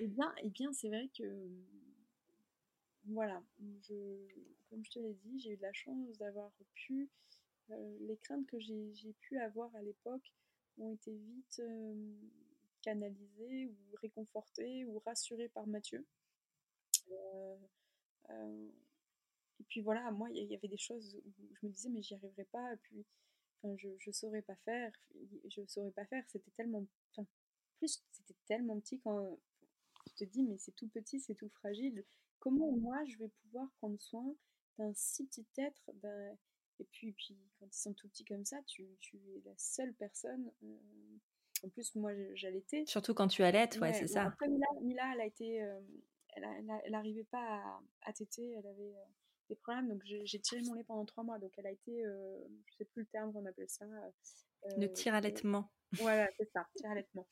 Eh 0.00 0.06
bien, 0.06 0.34
eh 0.42 0.50
bien 0.50 0.72
c'est 0.72 0.88
vrai 0.88 1.08
que 1.16 1.48
voilà, 3.04 3.40
comme 4.68 4.84
je 4.84 4.90
te 4.90 4.98
l'ai 4.98 5.14
dit, 5.14 5.38
j'ai 5.38 5.52
eu 5.52 5.56
de 5.56 5.62
la 5.62 5.72
chance 5.72 6.18
d'avoir 6.18 6.50
pu 6.74 7.08
euh, 7.70 7.96
les 8.00 8.16
craintes 8.16 8.46
que 8.46 8.58
j'ai 8.58 9.14
pu 9.20 9.38
avoir 9.38 9.74
à 9.76 9.82
l'époque 9.82 10.32
ont 10.78 10.92
été 10.92 11.12
vite 11.12 11.60
euh, 11.60 11.94
canalisées 12.82 13.66
ou 13.66 13.96
réconfortées 14.02 14.84
ou 14.84 14.98
rassurées 14.98 15.48
par 15.48 15.66
Mathieu. 15.66 16.04
Euh, 17.10 17.56
et 19.60 19.64
puis 19.64 19.80
voilà, 19.80 20.10
moi, 20.10 20.28
il 20.30 20.50
y, 20.50 20.54
avait 20.54 20.68
des 20.68 20.76
choses 20.76 21.20
où 21.24 21.32
je 21.54 21.66
me 21.66 21.72
disais, 21.72 21.88
mais 21.88 22.02
j'y 22.02 22.14
arriverai 22.14 22.44
pas. 22.44 22.72
Et 22.72 22.76
puis, 22.76 23.06
je, 23.76 23.88
je 23.98 24.10
saurais 24.10 24.42
pas 24.42 24.56
faire. 24.64 24.92
Je 25.48 25.64
saurais 25.66 25.90
pas 25.92 26.04
faire. 26.06 26.24
C'était 26.28 26.50
tellement, 26.52 26.84
plus, 27.78 28.02
c'était 28.12 28.36
tellement 28.46 28.78
petit 28.80 29.00
quand 29.00 29.38
tu 30.06 30.14
te 30.14 30.24
dis, 30.24 30.42
mais 30.42 30.58
c'est 30.58 30.72
tout 30.72 30.88
petit, 30.88 31.20
c'est 31.20 31.34
tout 31.34 31.48
fragile. 31.48 32.04
Comment 32.38 32.70
moi, 32.72 33.02
je 33.06 33.18
vais 33.18 33.30
pouvoir 33.42 33.68
prendre 33.78 34.00
soin 34.00 34.34
d'un 34.78 34.92
si 34.94 35.26
petit 35.26 35.46
être 35.58 35.90
ben, 36.02 36.36
Et 36.78 36.84
puis, 36.84 37.12
puis, 37.12 37.38
quand 37.58 37.66
ils 37.66 37.78
sont 37.78 37.94
tout 37.94 38.08
petits 38.08 38.24
comme 38.24 38.44
ça, 38.44 38.62
tu, 38.66 38.86
tu 39.00 39.16
es 39.16 39.40
la 39.44 39.54
seule 39.56 39.94
personne. 39.94 40.52
Euh, 40.62 40.76
en 41.64 41.70
plus, 41.70 41.94
moi, 41.94 42.12
j'allaitais. 42.34 42.84
Surtout 42.86 43.14
quand 43.14 43.28
tu 43.28 43.42
allaites, 43.42 43.78
ouais, 43.80 43.94
c'est 43.94 44.06
ça. 44.06 44.24
Après, 44.24 44.48
Mila, 44.82 45.12
elle 45.14 45.20
a 45.22 45.26
été. 45.26 45.62
Euh, 45.62 45.80
elle 46.36 46.90
n'arrivait 46.90 47.24
pas 47.24 47.42
à, 47.42 47.80
à 48.02 48.12
téter, 48.12 48.52
elle 48.52 48.66
avait 48.66 48.94
euh, 48.94 49.04
des 49.48 49.56
problèmes, 49.56 49.88
donc 49.88 50.02
j'ai 50.04 50.40
tiré 50.40 50.62
mon 50.62 50.74
lait 50.74 50.84
pendant 50.84 51.04
trois 51.04 51.24
mois, 51.24 51.38
donc 51.38 51.52
elle 51.56 51.66
a 51.66 51.70
été, 51.70 52.02
je 52.02 52.76
sais 52.76 52.84
plus 52.84 53.02
le 53.02 53.06
terme 53.06 53.32
qu'on 53.32 53.46
appelle 53.46 53.68
ça. 53.68 53.84
le 54.76 54.86
tir-allaitement. 54.92 55.70
Voilà, 55.92 56.28
c'est 56.36 56.50
ça, 56.52 56.66
tir-allaitement. 56.76 57.26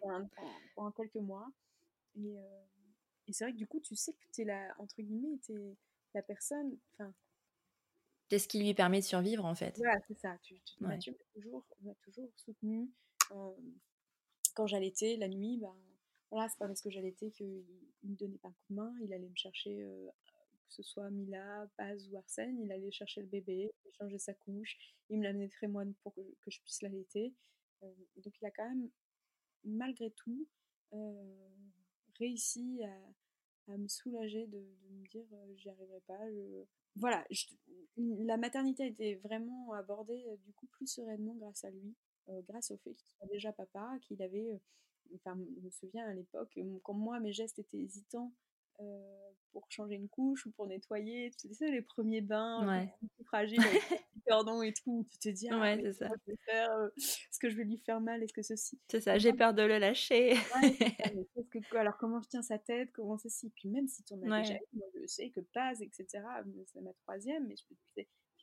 pendant, 0.00 0.28
pendant, 0.74 0.90
quelques 0.92 1.14
mois. 1.16 1.46
Et, 2.16 2.36
et 3.26 3.32
c'est 3.32 3.44
vrai 3.44 3.52
que 3.52 3.58
du 3.58 3.66
coup, 3.66 3.80
tu 3.80 3.96
sais 3.96 4.12
que 4.12 4.26
tu 4.32 4.42
es 4.42 4.44
la, 4.44 4.74
entre 4.78 5.00
guillemets, 5.00 5.38
tu 5.44 5.52
es 5.52 5.76
la 6.14 6.22
personne. 6.22 6.76
Enfin. 6.92 7.12
C'est 8.30 8.38
ce 8.38 8.48
qui 8.48 8.58
lui 8.58 8.74
permet 8.74 9.00
de 9.00 9.04
survivre, 9.04 9.44
en 9.44 9.54
fait. 9.54 9.76
Voilà, 9.76 10.00
c'est 10.08 10.18
ça. 10.18 10.36
Tu, 10.42 10.58
tu 10.60 10.82
m'a 10.82 10.98
toujours, 10.98 11.64
toujours 12.02 12.30
soutenu. 12.36 12.90
Euh, 13.32 13.52
quand 14.54 14.66
j'allaitais 14.66 15.16
la 15.16 15.28
nuit, 15.28 15.58
ben, 15.58 15.74
voilà, 16.30 16.48
c'est 16.48 16.58
pas 16.58 16.66
parce 16.66 16.80
que 16.80 16.90
j'allaitais 16.90 17.30
qu'il 17.30 17.64
ne 18.02 18.10
me 18.10 18.16
donnait 18.16 18.38
pas 18.38 18.48
un 18.48 18.52
coup 18.52 18.64
de 18.70 18.74
main. 18.74 18.94
Il 19.02 19.12
allait 19.12 19.28
me 19.28 19.36
chercher, 19.36 19.82
euh, 19.82 20.08
que 20.68 20.74
ce 20.74 20.82
soit 20.82 21.10
Mila, 21.10 21.68
Paz 21.76 22.08
ou 22.10 22.16
Arsène, 22.16 22.60
il 22.60 22.72
allait 22.72 22.90
chercher 22.90 23.20
le 23.20 23.26
bébé, 23.26 23.72
il 23.84 23.92
changer 23.94 24.18
sa 24.18 24.34
couche, 24.34 24.76
il 25.10 25.18
me 25.18 25.24
l'amenait 25.24 25.48
très 25.48 25.68
moine 25.68 25.94
pour 26.02 26.14
que, 26.14 26.50
je 26.50 26.60
puisse 26.60 26.82
l'allaiter. 26.82 27.34
Euh, 27.82 27.92
donc 28.16 28.34
il 28.40 28.46
a 28.46 28.50
quand 28.50 28.68
même, 28.68 28.90
malgré 29.64 30.10
tout, 30.10 30.46
réussi 32.18 32.82
à, 32.84 33.76
me 33.76 33.88
soulager 33.88 34.46
de, 34.46 34.58
me 34.58 35.08
dire 35.08 35.24
euh, 35.32 35.54
j'y 35.56 35.70
arriverai 35.70 36.00
pas. 36.06 36.20
Voilà, 36.96 37.26
la 37.96 38.36
maternité 38.36 38.84
a 38.84 38.86
été 38.86 39.14
vraiment 39.16 39.72
abordée 39.72 40.24
euh, 40.28 40.36
du 40.44 40.52
coup 40.52 40.66
plus 40.66 40.86
sereinement 40.86 41.34
grâce 41.34 41.64
à 41.64 41.70
lui, 41.70 41.94
euh, 42.28 42.40
grâce 42.42 42.70
au 42.70 42.76
fait 42.76 42.94
qu'il 42.94 43.08
soit 43.08 43.26
déjà 43.26 43.52
papa, 43.52 43.98
qu'il 44.02 44.22
avait, 44.22 44.60
enfin 45.14 45.36
je 45.56 45.60
me 45.60 45.70
souviens 45.70 46.06
à 46.06 46.12
l'époque, 46.12 46.58
quand 46.82 46.94
moi 46.94 47.20
mes 47.20 47.32
gestes 47.32 47.58
étaient 47.58 47.80
hésitants 47.80 48.32
pour 49.54 49.70
changer 49.70 49.94
une 49.94 50.08
couche 50.08 50.46
ou 50.46 50.50
pour 50.50 50.66
nettoyer, 50.66 51.30
tu 51.40 51.54
sais, 51.54 51.70
les 51.70 51.80
premiers 51.80 52.20
bains, 52.20 52.66
ouais. 52.66 52.92
fragiles, 53.24 53.62
cordon 54.26 54.62
et 54.62 54.72
tout, 54.72 55.06
tu 55.12 55.18
te 55.18 55.28
dis, 55.28 55.48
ah, 55.48 55.60
ouais, 55.60 55.80
c'est 55.80 55.92
ça. 55.92 56.08
Faire, 56.44 56.72
euh, 56.72 56.88
est-ce 56.96 57.38
que 57.38 57.48
je 57.48 57.56
vais 57.56 57.64
lui 57.64 57.78
faire 57.78 58.00
mal, 58.00 58.22
est-ce 58.22 58.32
que 58.32 58.42
ceci? 58.42 58.80
C'est 58.88 59.00
ça, 59.00 59.16
j'ai 59.16 59.32
peur 59.32 59.54
de 59.54 59.62
le 59.62 59.78
lâcher. 59.78 60.34
que, 61.50 61.76
alors 61.76 61.96
comment 61.96 62.20
je 62.20 62.28
tiens 62.28 62.42
sa 62.42 62.58
tête, 62.58 62.90
comment 62.92 63.16
ceci, 63.16 63.50
puis 63.50 63.68
même 63.68 63.86
si 63.86 64.02
tu 64.02 64.12
en 64.14 64.22
as 64.22 64.42
déjà 64.42 64.58
moi 64.72 64.86
je 65.00 65.06
sais 65.06 65.30
que 65.30 65.40
Paz, 65.40 65.80
etc., 65.80 66.24
c'est 66.66 66.80
ma 66.80 66.92
troisième, 67.04 67.46
mais 67.46 67.54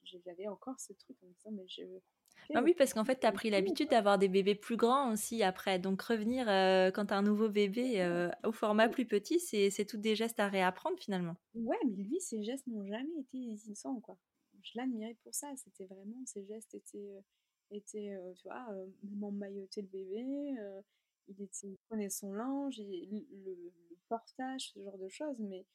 j'avais 0.04 0.48
encore 0.48 0.80
ce 0.80 0.94
truc 0.94 1.18
en 1.24 1.28
me 1.28 1.34
disant, 1.34 1.52
mais 1.52 1.68
je 1.68 1.84
ah 2.56 2.62
oui, 2.62 2.74
parce 2.74 2.94
qu'en 2.94 3.06
fait, 3.06 3.20
tu 3.20 3.28
as 3.28 3.32
pris 3.32 3.50
l'habitude 3.50 3.90
d'avoir 3.90 4.18
des 4.18 4.28
bébés 4.28 4.56
plus 4.56 4.76
grands 4.76 5.12
aussi 5.12 5.44
après. 5.44 5.80
Donc 5.80 6.02
revenir 6.02 6.50
euh, 6.50 6.92
quand 6.92 7.08
tu 7.08 7.14
as 7.14 7.18
un 7.18 7.22
nouveau 7.22 7.50
bébé 7.50 8.02
euh, 8.02 8.30
au 8.44 8.52
format 8.52 8.90
plus 8.90 9.06
petit, 9.06 9.40
c'est 9.40 9.86
tout 9.86 9.98
des 9.98 10.16
gestes 10.16 10.40
à 10.40 10.48
réapprendre 10.48 10.98
finalement. 11.00 11.36
Ouais, 11.56 11.78
mais 11.86 12.04
lui, 12.04 12.20
ses 12.20 12.44
gestes 12.44 12.68
n'ont 12.68 12.86
jamais 12.86 13.20
été 13.20 13.38
hésitant, 13.52 14.00
quoi. 14.00 14.18
Je 14.64 14.72
l'admirais 14.76 15.18
pour 15.24 15.34
ça. 15.34 15.48
C'était 15.56 15.86
vraiment, 15.86 16.24
ses 16.26 16.46
gestes 16.46 16.74
étaient, 16.76 16.98
euh, 16.98 17.22
étaient 17.72 18.18
tu 18.38 18.48
vois, 18.48 18.68
emmailloter 19.22 19.82
le 19.82 19.88
bébé, 19.88 20.56
il, 21.28 21.42
était, 21.42 21.68
il 21.68 21.78
prenait 21.88 22.10
son 22.10 22.34
linge, 22.34 22.80
le, 22.80 23.26
le, 23.46 23.74
portage, 24.10 24.72
ce 24.74 24.84
genre 24.84 24.98
de 24.98 25.08
choses. 25.08 25.40
Mais 25.40 25.66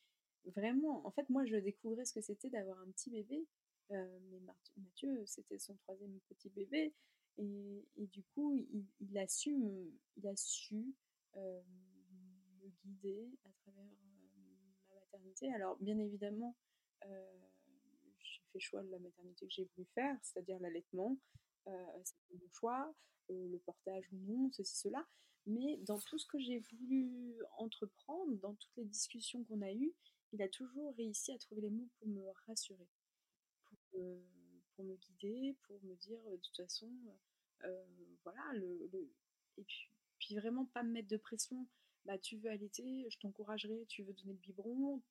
vraiment, 0.54 1.06
en 1.06 1.10
fait, 1.10 1.28
moi, 1.30 1.46
je 1.46 1.56
découvrais 1.56 2.04
ce 2.04 2.12
que 2.12 2.20
c'était 2.20 2.50
d'avoir 2.50 2.78
un 2.80 2.90
petit 2.90 3.10
bébé 3.10 3.46
euh, 3.92 4.18
mais 4.30 4.40
Mathieu, 4.76 5.24
c'était 5.26 5.58
son 5.58 5.76
troisième 5.76 6.18
petit 6.28 6.50
bébé. 6.50 6.92
Et, 7.38 7.84
du 7.96 8.22
coup, 8.34 8.56
il, 9.00 9.18
a 9.18 9.28
su, 9.28 9.54
il 10.16 10.26
a 10.26 10.34
su 10.36 10.94
euh, 11.36 11.60
me 12.62 12.68
guider 12.82 13.28
à 13.44 13.50
travers 13.62 13.84
euh, 13.84 14.88
ma 14.88 14.94
maternité. 14.94 15.52
Alors, 15.52 15.76
bien 15.76 15.98
évidemment, 15.98 16.56
j'ai 17.02 18.42
fait 18.52 18.58
choix 18.58 18.82
de 18.82 18.90
la 18.90 18.98
maternité 18.98 19.46
que 19.46 19.52
j'ai 19.52 19.68
voulu 19.76 19.86
faire, 19.94 20.16
c'est-à-dire 20.22 20.58
l'allaitement. 20.60 21.16
C'était 22.04 22.34
mon 22.34 22.48
choix, 22.52 22.94
le 23.28 23.58
portage 23.58 24.08
ou 24.12 24.16
non, 24.16 24.50
ceci, 24.52 24.76
cela. 24.76 25.06
Mais 25.46 25.76
dans 25.82 25.98
tout 25.98 26.18
ce 26.18 26.26
que 26.26 26.38
j'ai 26.38 26.58
voulu 26.58 27.36
entreprendre, 27.58 28.34
dans 28.38 28.54
toutes 28.54 28.76
les 28.76 28.84
discussions 28.84 29.44
qu'on 29.44 29.62
a 29.62 29.72
eues, 29.72 29.94
il 30.32 30.42
a 30.42 30.48
toujours 30.48 30.94
réussi 30.96 31.32
à 31.32 31.38
trouver 31.38 31.60
les 31.60 31.70
mots 31.70 31.88
pour 31.98 32.08
me 32.08 32.24
rassurer 32.46 32.88
pour 34.74 34.84
me 34.84 34.94
guider, 34.96 35.56
pour 35.66 35.82
me 35.84 35.94
dire 35.94 36.20
de 36.30 36.36
toute 36.36 36.56
façon, 36.56 36.90
voilà, 38.24 38.52
le, 38.54 39.10
et 39.58 39.64
puis, 40.18 40.34
vraiment 40.34 40.66
pas 40.66 40.82
me 40.82 40.92
mettre 40.92 41.08
de 41.08 41.16
pression. 41.16 41.66
Bah, 42.04 42.18
tu 42.18 42.36
veux 42.36 42.50
allaiter, 42.50 43.06
je 43.10 43.18
t'encouragerai, 43.18 43.86
tu 43.88 44.02
veux 44.04 44.12
donner 44.12 44.32
le 44.32 44.38
biberon, 44.38 45.02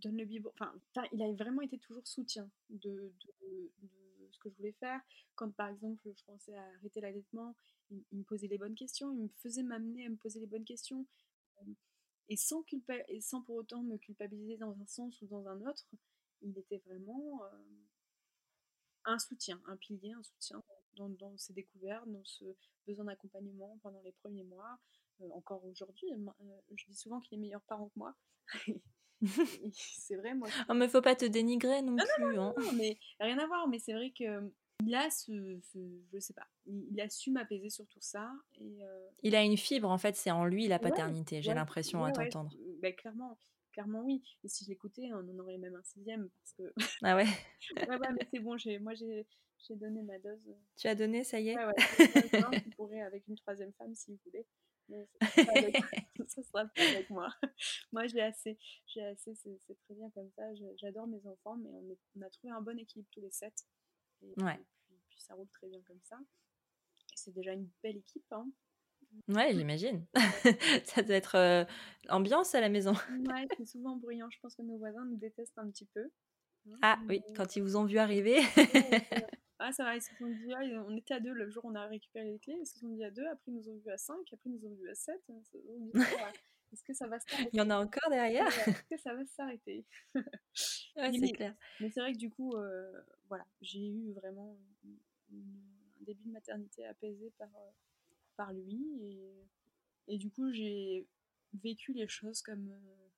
donne 0.00 0.16
le 0.16 0.24
biberon. 0.24 0.52
Enfin, 0.60 1.08
il 1.12 1.22
a 1.22 1.32
vraiment 1.32 1.62
été 1.62 1.78
toujours 1.78 2.06
soutien 2.06 2.50
de, 2.70 3.12
ce 4.32 4.38
que 4.38 4.50
je 4.50 4.56
voulais 4.56 4.74
faire. 4.80 5.00
Quand 5.36 5.50
par 5.52 5.68
exemple 5.68 6.10
je 6.12 6.24
pensais 6.24 6.54
à 6.54 6.64
arrêter 6.78 7.00
l'allaitement, 7.00 7.54
il, 7.90 8.04
me 8.12 8.24
posait 8.24 8.48
les 8.48 8.58
bonnes 8.58 8.74
questions, 8.74 9.12
il 9.12 9.22
me 9.22 9.28
faisait 9.40 9.62
m'amener 9.62 10.06
à 10.06 10.08
me 10.08 10.16
poser 10.16 10.40
les 10.40 10.46
bonnes 10.46 10.64
questions. 10.64 11.06
Et 12.28 12.36
sans, 12.36 12.64
et 13.08 13.20
sans 13.20 13.42
pour 13.42 13.54
autant 13.54 13.82
me 13.82 13.96
culpabiliser 13.98 14.56
dans 14.56 14.76
un 14.80 14.86
sens 14.86 15.22
ou 15.22 15.26
dans 15.26 15.46
un 15.46 15.60
autre, 15.64 15.86
il 16.42 16.58
était 16.58 16.78
vraiment 16.78 17.42
un 19.06 19.18
soutien, 19.18 19.60
un 19.66 19.76
pilier, 19.76 20.12
un 20.12 20.22
soutien 20.22 20.62
dans, 20.96 21.08
dans, 21.08 21.36
ces 21.36 21.52
découvertes, 21.52 22.08
dans 22.08 22.24
ce 22.24 22.44
besoin 22.86 23.06
d'accompagnement 23.06 23.78
pendant 23.82 24.00
les 24.02 24.12
premiers 24.12 24.44
mois. 24.44 24.78
encore 25.32 25.64
aujourd'hui, 25.64 26.08
je 26.74 26.84
dis 26.86 26.96
souvent 26.96 27.20
qu'il 27.20 27.38
est 27.38 27.40
meilleur 27.40 27.62
parent 27.62 27.88
que 27.88 27.98
moi. 27.98 28.14
c'est 29.72 30.16
vrai, 30.16 30.34
moi. 30.34 30.48
Oh, 30.68 30.74
mais 30.74 30.88
faut 30.88 31.02
pas 31.02 31.16
te 31.16 31.24
dénigrer 31.24 31.82
non, 31.82 31.96
plus. 31.96 32.24
Non, 32.24 32.32
non, 32.32 32.54
hein. 32.56 32.72
mais 32.76 32.98
rien 33.20 33.38
à 33.38 33.46
voir. 33.46 33.66
Mais 33.68 33.78
c'est 33.78 33.94
vrai 33.94 34.12
que 34.16 34.50
il 34.84 34.94
a 34.94 35.08
ce, 35.10 35.58
ce, 35.62 35.78
je 36.12 36.18
sais 36.18 36.34
pas, 36.34 36.46
il, 36.66 37.00
a 37.00 37.08
su 37.08 37.30
m'apaiser 37.30 37.70
sur 37.70 37.86
tout 37.86 38.00
ça. 38.00 38.30
Et, 38.60 38.78
Il 39.22 39.34
a 39.34 39.42
une 39.42 39.56
fibre, 39.56 39.88
en 39.90 39.96
fait, 39.98 40.16
c'est 40.16 40.30
en 40.30 40.44
lui 40.44 40.68
la 40.68 40.78
paternité, 40.78 41.40
j'ai 41.40 41.54
l'impression 41.54 42.04
à 42.04 42.12
t'entendre. 42.12 42.54
Bah, 42.82 42.92
clairement, 42.92 43.38
clairement 43.76 44.00
oui. 44.00 44.22
Et 44.42 44.48
si 44.48 44.64
je 44.64 44.70
l'écoutais, 44.70 45.10
on 45.12 45.18
en 45.18 45.38
aurait 45.38 45.58
même 45.58 45.74
un 45.74 45.82
sixième 45.82 46.30
parce 46.30 46.52
que. 46.54 46.72
Ah 47.02 47.14
ouais. 47.14 47.26
ouais, 47.88 47.98
ouais, 47.98 48.12
mais 48.12 48.26
c'est 48.32 48.40
bon, 48.40 48.56
moi 48.80 48.94
j'ai 48.94 49.26
donné 49.70 50.02
ma 50.02 50.18
dose. 50.18 50.56
Tu 50.76 50.88
as 50.88 50.94
donné, 50.94 51.24
ça 51.24 51.38
y 51.40 51.50
est? 51.50 51.56
Ouais, 51.56 51.66
ouais. 51.66 51.74
Je 51.76 52.76
pourrais 52.76 53.02
avec 53.02 53.28
une 53.28 53.36
troisième 53.36 53.72
femme 53.74 53.94
si 53.94 54.12
vous 54.12 54.18
voulez. 54.24 54.46
Mais 54.88 55.06
ça 56.28 56.42
sera 56.42 56.64
pas 56.64 56.82
avec 56.82 57.10
moi. 57.10 57.28
moi, 57.92 58.06
j'ai 58.06 58.22
assez. 58.22 58.56
J'ai 58.86 59.04
assez, 59.04 59.34
c'est 59.34 59.78
très 59.84 59.94
bien 59.94 60.08
comme 60.10 60.30
ça. 60.30 60.42
J'adore 60.76 61.06
mes 61.06 61.26
enfants, 61.26 61.56
mais 61.56 61.70
on, 61.70 61.96
on, 62.16 62.22
a 62.22 62.30
trouvé 62.30 62.52
un 62.52 62.60
bon 62.60 62.78
équilibre 62.78 63.08
tous 63.10 63.20
les 63.20 63.30
sept. 63.30 63.66
Et, 64.22 64.42
ouais. 64.42 64.58
puis, 65.10 65.20
ça 65.20 65.34
roule 65.34 65.48
très 65.48 65.66
bien 65.66 65.82
comme 65.82 66.00
ça. 66.02 66.18
C'est 67.14 67.34
déjà 67.34 67.52
une 67.52 67.68
belle 67.82 67.96
équipe. 67.96 68.30
Hein. 68.30 68.48
Ouais, 69.28 69.52
j'imagine. 69.52 70.04
ça 70.84 71.02
doit 71.02 71.16
être 71.16 71.36
euh, 71.36 71.64
ambiance 72.08 72.54
à 72.54 72.60
la 72.60 72.68
maison. 72.68 72.92
ouais, 72.92 73.46
c'est 73.56 73.66
souvent 73.66 73.96
bruyant. 73.96 74.28
Je 74.30 74.38
pense 74.40 74.54
que 74.54 74.62
nos 74.62 74.78
voisins 74.78 75.04
nous 75.04 75.16
détestent 75.16 75.58
un 75.58 75.68
petit 75.70 75.86
peu. 75.86 76.10
Hein, 76.68 76.78
ah 76.82 76.98
oui, 77.08 77.22
quand 77.36 77.56
ils 77.56 77.62
vous 77.62 77.76
ont 77.76 77.84
vu 77.84 77.98
arriver. 77.98 78.40
ah 79.58 79.72
ça 79.72 79.84
va, 79.84 79.96
ils 79.96 80.02
se 80.02 80.14
sont 80.16 80.26
dit, 80.26 80.52
ah, 80.54 80.62
on 80.86 80.96
était 80.96 81.14
à 81.14 81.20
deux 81.20 81.32
le 81.32 81.48
jour 81.48 81.64
où 81.64 81.70
on 81.70 81.74
a 81.74 81.86
récupéré 81.86 82.30
les 82.32 82.38
clés, 82.38 82.58
ils 82.60 82.66
se 82.66 82.78
sont 82.78 82.88
dit 82.88 83.04
à 83.04 83.10
deux, 83.10 83.26
après 83.26 83.52
ils 83.52 83.54
nous 83.54 83.68
ont 83.68 83.76
vu 83.76 83.90
à 83.90 83.98
cinq, 83.98 84.32
après 84.32 84.50
ils 84.50 84.52
nous 84.52 84.66
ont 84.66 84.74
vu 84.74 84.88
à 84.88 84.94
sept. 84.94 85.22
Est-ce 86.72 86.82
que 86.82 86.92
ça 86.92 87.06
va 87.06 87.20
s'arrêter 87.20 87.50
Il 87.52 87.58
y 87.58 87.62
en 87.62 87.70
a 87.70 87.78
encore 87.78 88.10
derrière? 88.10 88.48
Est-ce 88.48 88.82
que 88.82 88.96
ça 88.96 89.14
va 89.14 89.24
s'arrêter? 89.26 89.84
Ouais, 90.96 91.12
c'est 91.12 91.32
clair. 91.32 91.54
Mais 91.80 91.90
c'est 91.90 92.00
vrai 92.00 92.12
que 92.12 92.18
du 92.18 92.30
coup, 92.30 92.56
euh, 92.56 92.90
voilà, 93.28 93.46
j'ai 93.60 93.86
eu 93.86 94.12
vraiment 94.12 94.58
un 95.32 96.04
début 96.04 96.24
de 96.24 96.32
maternité 96.32 96.84
apaisé 96.84 97.32
par, 97.38 97.48
euh, 97.48 97.70
par 98.36 98.52
lui. 98.52 98.80
Et, 99.00 100.14
et 100.14 100.18
du 100.18 100.30
coup, 100.30 100.52
j'ai 100.52 101.06
vécu 101.54 101.92
les 101.92 102.08
choses 102.08 102.42
comme, 102.42 102.68
euh, 102.68 103.08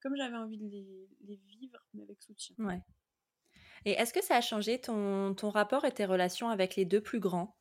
comme 0.00 0.16
j'avais 0.16 0.36
envie 0.36 0.58
de 0.58 0.66
les, 0.66 1.08
les, 1.22 1.36
vivre, 1.36 1.78
mais 1.94 2.02
avec 2.02 2.22
soutien. 2.22 2.54
Ouais. 2.58 2.80
Et 3.84 3.92
est-ce 3.92 4.12
que 4.12 4.22
ça 4.22 4.36
a 4.36 4.40
changé 4.40 4.80
ton, 4.80 5.34
ton 5.34 5.50
rapport 5.50 5.84
et 5.84 5.92
tes 5.92 6.04
relations 6.04 6.48
avec 6.48 6.76
les 6.76 6.84
deux 6.84 7.00
plus 7.00 7.20
grands 7.20 7.56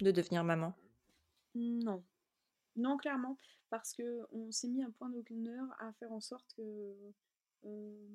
de 0.00 0.10
devenir 0.10 0.44
maman? 0.44 0.74
Non. 1.54 2.04
Non, 2.76 2.96
clairement 2.96 3.36
parce 3.70 3.94
qu'on 3.94 4.50
s'est 4.50 4.68
mis 4.68 4.82
un 4.82 4.90
point 4.90 5.10
d'honneur 5.10 5.66
à 5.78 5.92
faire 5.94 6.12
en 6.12 6.20
sorte 6.20 6.52
que. 6.54 7.12
Euh, 7.64 8.08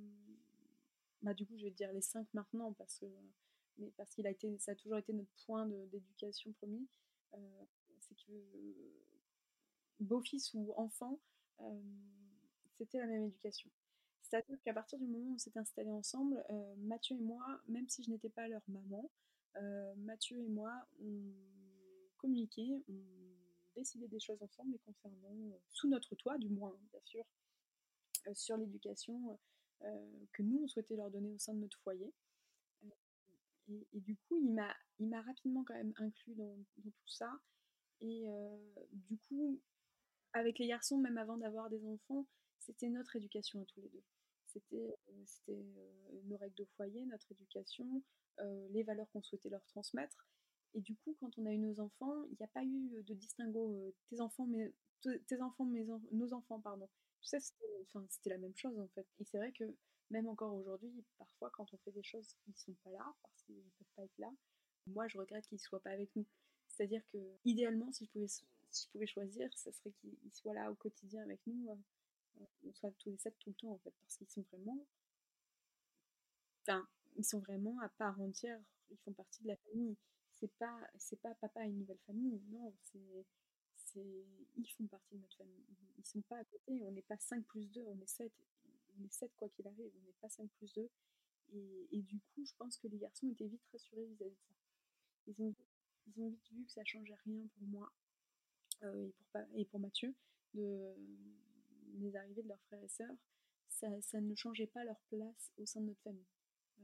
bah, 1.22 1.34
du 1.34 1.46
coup, 1.46 1.58
je 1.58 1.66
vais 1.66 1.72
dire 1.72 1.92
les 1.94 2.02
cinq 2.02 2.28
maintenant, 2.34 2.74
parce 2.74 3.00
que, 3.00 3.06
mais 3.78 3.92
parce 3.98 4.14
qu'il 4.14 4.28
a 4.28 4.32
été, 4.32 4.58
ça 4.60 4.72
a 4.72 4.76
toujours 4.76 4.98
été 4.98 5.14
notre 5.14 5.32
point 5.46 5.66
d'éducation 5.66 6.52
premier. 6.54 6.86
Euh, 7.34 7.64
c'est 8.04 8.16
beau-fils 10.00 10.54
ou 10.54 10.74
enfant, 10.78 11.20
c'était 12.78 13.00
la 13.00 13.08
même 13.08 13.26
éducation. 13.26 13.70
C'est-à-dire 14.22 14.62
qu'à 14.64 14.74
partir 14.74 14.98
du 15.00 15.06
moment 15.06 15.32
où 15.32 15.36
on 15.36 15.38
s'est 15.38 15.58
installés 15.58 15.92
ensemble, 15.92 16.44
Mathieu 16.78 17.16
et 17.16 17.22
moi, 17.22 17.62
même 17.68 17.88
si 17.88 18.04
je 18.04 18.10
n'étais 18.10 18.30
pas 18.30 18.48
leur 18.48 18.64
maman, 18.68 19.10
Mathieu 19.98 20.38
et 20.40 20.50
moi, 20.50 20.88
on 21.02 21.34
communiquait, 22.18 22.84
on 22.90 22.94
décider 23.76 24.08
des 24.08 24.20
choses 24.20 24.42
ensemble 24.42 24.72
les 24.72 24.80
concernant, 24.80 25.36
sous 25.72 25.88
notre 25.88 26.16
toit 26.16 26.38
du 26.38 26.50
moins, 26.50 26.78
bien 26.92 27.02
sûr, 27.04 27.26
sur 28.34 28.58
l'éducation 28.58 29.40
que 29.82 30.42
nous, 30.42 30.64
on 30.64 30.68
souhaitait 30.68 30.96
leur 30.96 31.12
donner 31.12 31.32
au 31.32 31.40
sein 31.40 31.54
de 31.54 31.60
notre 31.60 31.80
foyer. 31.80 32.14
Et, 33.70 33.88
du 33.94 34.16
coup, 34.18 34.38
il 34.38 34.54
m'a 34.54 35.22
rapidement 35.22 35.64
quand 35.64 35.76
même 35.76 35.94
inclus 35.98 36.36
dans, 36.36 36.56
tout 36.84 37.08
ça. 37.08 37.32
Et 38.04 38.26
du 38.92 39.18
coup, 39.18 39.60
avec 40.34 40.60
les 40.60 40.68
garçons, 40.68 40.98
même 40.98 41.18
avant 41.18 41.38
d'avoir 41.38 41.70
des 41.70 41.84
enfants, 41.86 42.28
c'était 42.60 42.90
notre 42.90 43.16
éducation 43.16 43.62
à 43.62 43.66
tous 43.66 43.82
les 43.82 43.90
deux. 43.90 44.04
C'était, 44.46 44.96
c'était 45.26 45.66
nos 46.26 46.38
règles 46.38 46.56
de 46.56 46.66
foyer, 46.76 47.06
notre 47.06 47.32
éducation, 47.32 48.04
les 48.70 48.84
valeurs 48.84 49.10
qu'on 49.12 49.24
souhaitait 49.24 49.50
leur 49.50 49.66
transmettre. 49.66 50.28
Et 50.76 50.82
du 50.82 50.96
coup, 50.98 51.16
quand 51.20 51.38
on 51.38 51.46
a 51.46 51.54
eu 51.54 51.58
nos 51.60 51.80
enfants, 51.80 52.24
il 52.26 52.36
n'y 52.40 52.44
a 52.44 52.48
pas 52.48 52.64
eu 52.64 53.04
de 53.04 53.14
distinguo 53.14 53.96
tes 54.10 54.20
enfants, 54.20 54.48
mais 54.48 54.74
tes 55.28 55.42
enfants, 55.42 55.66
mes 55.66 55.86
nos 56.12 56.34
enfants, 56.34 56.60
pardon. 56.60 56.90
C'était 57.22 58.30
la 58.30 58.38
même 58.38 58.56
chose 58.56 58.78
en 58.80 58.88
fait. 58.90 59.08
Et 59.20 59.26
c'est 59.26 59.38
vrai 59.38 59.52
que 59.54 59.64
même 60.10 60.28
encore 60.28 60.54
aujourd'hui, 60.54 61.06
parfois 61.18 61.50
quand 61.52 61.74
on 61.74 61.78
fait 61.78 61.92
des 61.92 62.04
choses, 62.04 62.36
ils 62.48 62.58
sont 62.58 62.74
pas 62.84 62.92
là 62.92 63.16
parce 63.22 63.44
qu'ils 63.44 63.56
ne 63.56 63.62
peuvent 63.62 63.94
pas 63.96 64.04
être 64.04 64.18
là. 64.18 64.32
Moi, 64.88 65.08
je 65.08 65.18
regrette 65.18 65.48
qu'ils 65.48 65.56
ne 65.56 65.62
soient 65.62 65.80
pas 65.80 65.92
avec 65.92 66.14
nous. 66.16 66.26
C'est-à-dire 66.74 67.04
que 67.12 67.18
idéalement, 67.46 67.92
si 67.92 68.06
je 68.06 68.10
pouvais, 68.10 68.28
si 68.28 68.48
je 68.74 68.90
pouvais 68.92 69.06
choisir, 69.06 69.48
ce 69.56 69.72
serait 69.72 69.92
qu'ils 69.92 70.34
soient 70.34 70.54
là 70.54 70.72
au 70.72 70.76
quotidien 70.76 71.22
avec 71.24 71.40
nous, 71.46 71.78
on 72.66 72.74
soit 72.74 72.92
tous 72.98 73.12
les 73.12 73.18
sept 73.18 73.38
tout 73.40 73.52
le 73.52 73.56
temps 73.56 73.72
en 73.72 73.78
fait, 73.78 73.94
parce 74.02 74.18
qu'ils 74.18 74.30
sont 74.30 74.44
vraiment, 74.52 74.86
enfin, 76.62 76.88
ils 77.16 77.26
sont 77.26 77.40
vraiment 77.40 77.80
à 77.82 77.90
part 77.90 78.20
entière. 78.20 78.60
Ils 78.90 78.98
font 78.98 79.14
partie 79.14 79.44
de 79.44 79.48
la 79.50 79.56
famille. 79.58 79.96
C'est 80.34 80.52
pas 80.58 80.80
c'est 80.98 81.22
pas 81.22 81.34
papa 81.36 81.66
et 81.66 81.70
une 81.70 81.80
nouvelle 81.80 82.00
famille 82.08 82.42
non 82.50 82.74
c'est 82.82 83.26
c'est 83.76 84.26
ils 84.58 84.68
font 84.78 84.88
partie 84.88 85.16
de 85.16 85.22
notre 85.22 85.38
famille. 85.38 85.64
Ils 85.98 86.06
sont 86.06 86.22
pas 86.22 86.38
à 86.38 86.44
côté 86.44 86.84
on 86.84 86.92
n'est 86.92 87.04
pas 87.04 87.18
5 87.18 87.46
plus 87.46 87.70
2 87.72 87.86
on 87.86 88.00
est 88.02 88.08
7 88.08 88.32
on 89.00 89.06
est 89.06 89.14
7 89.14 89.32
quoi 89.38 89.48
qu'il 89.50 89.68
arrive 89.68 89.92
on 89.96 90.06
n'est 90.06 90.16
pas 90.22 90.30
5 90.30 90.50
plus 90.58 90.74
2 90.74 90.90
et, 91.54 91.88
et, 91.92 92.02
du 92.02 92.20
coup 92.20 92.44
je 92.44 92.54
pense 92.58 92.78
que 92.78 92.88
les 92.88 92.98
garçons 92.98 93.30
étaient 93.30 93.48
vite 93.48 93.64
rassurés 93.72 94.06
vis-à-vis 94.06 94.32
de 94.32 94.42
ça. 94.42 94.54
Ils 95.28 95.42
ont, 95.42 95.56
ils 96.08 96.22
ont 96.22 96.30
vite 96.30 96.52
vu 96.52 96.66
que 96.66 96.72
ça 96.72 96.84
changeait 96.86 97.18
rien 97.26 97.48
pour 97.58 97.68
moi 97.68 97.92
euh, 98.84 99.10
et, 99.56 99.66
pour, 99.66 99.80
Mathieu 99.80 100.14
de 100.54 100.96
les 101.96 102.16
arrivées 102.16 102.44
de 102.44 102.48
leurs 102.48 102.62
frères 102.64 102.84
et 102.84 102.88
sœurs 102.88 103.16
ça, 103.70 104.22
ne 104.22 104.36
changeait 104.36 104.68
pas 104.68 104.84
leur 104.84 105.00
place 105.10 105.52
au 105.58 105.66
sein 105.66 105.82
de 105.82 105.88
notre 105.88 106.02
famille 106.02 106.26
euh, 106.80 106.84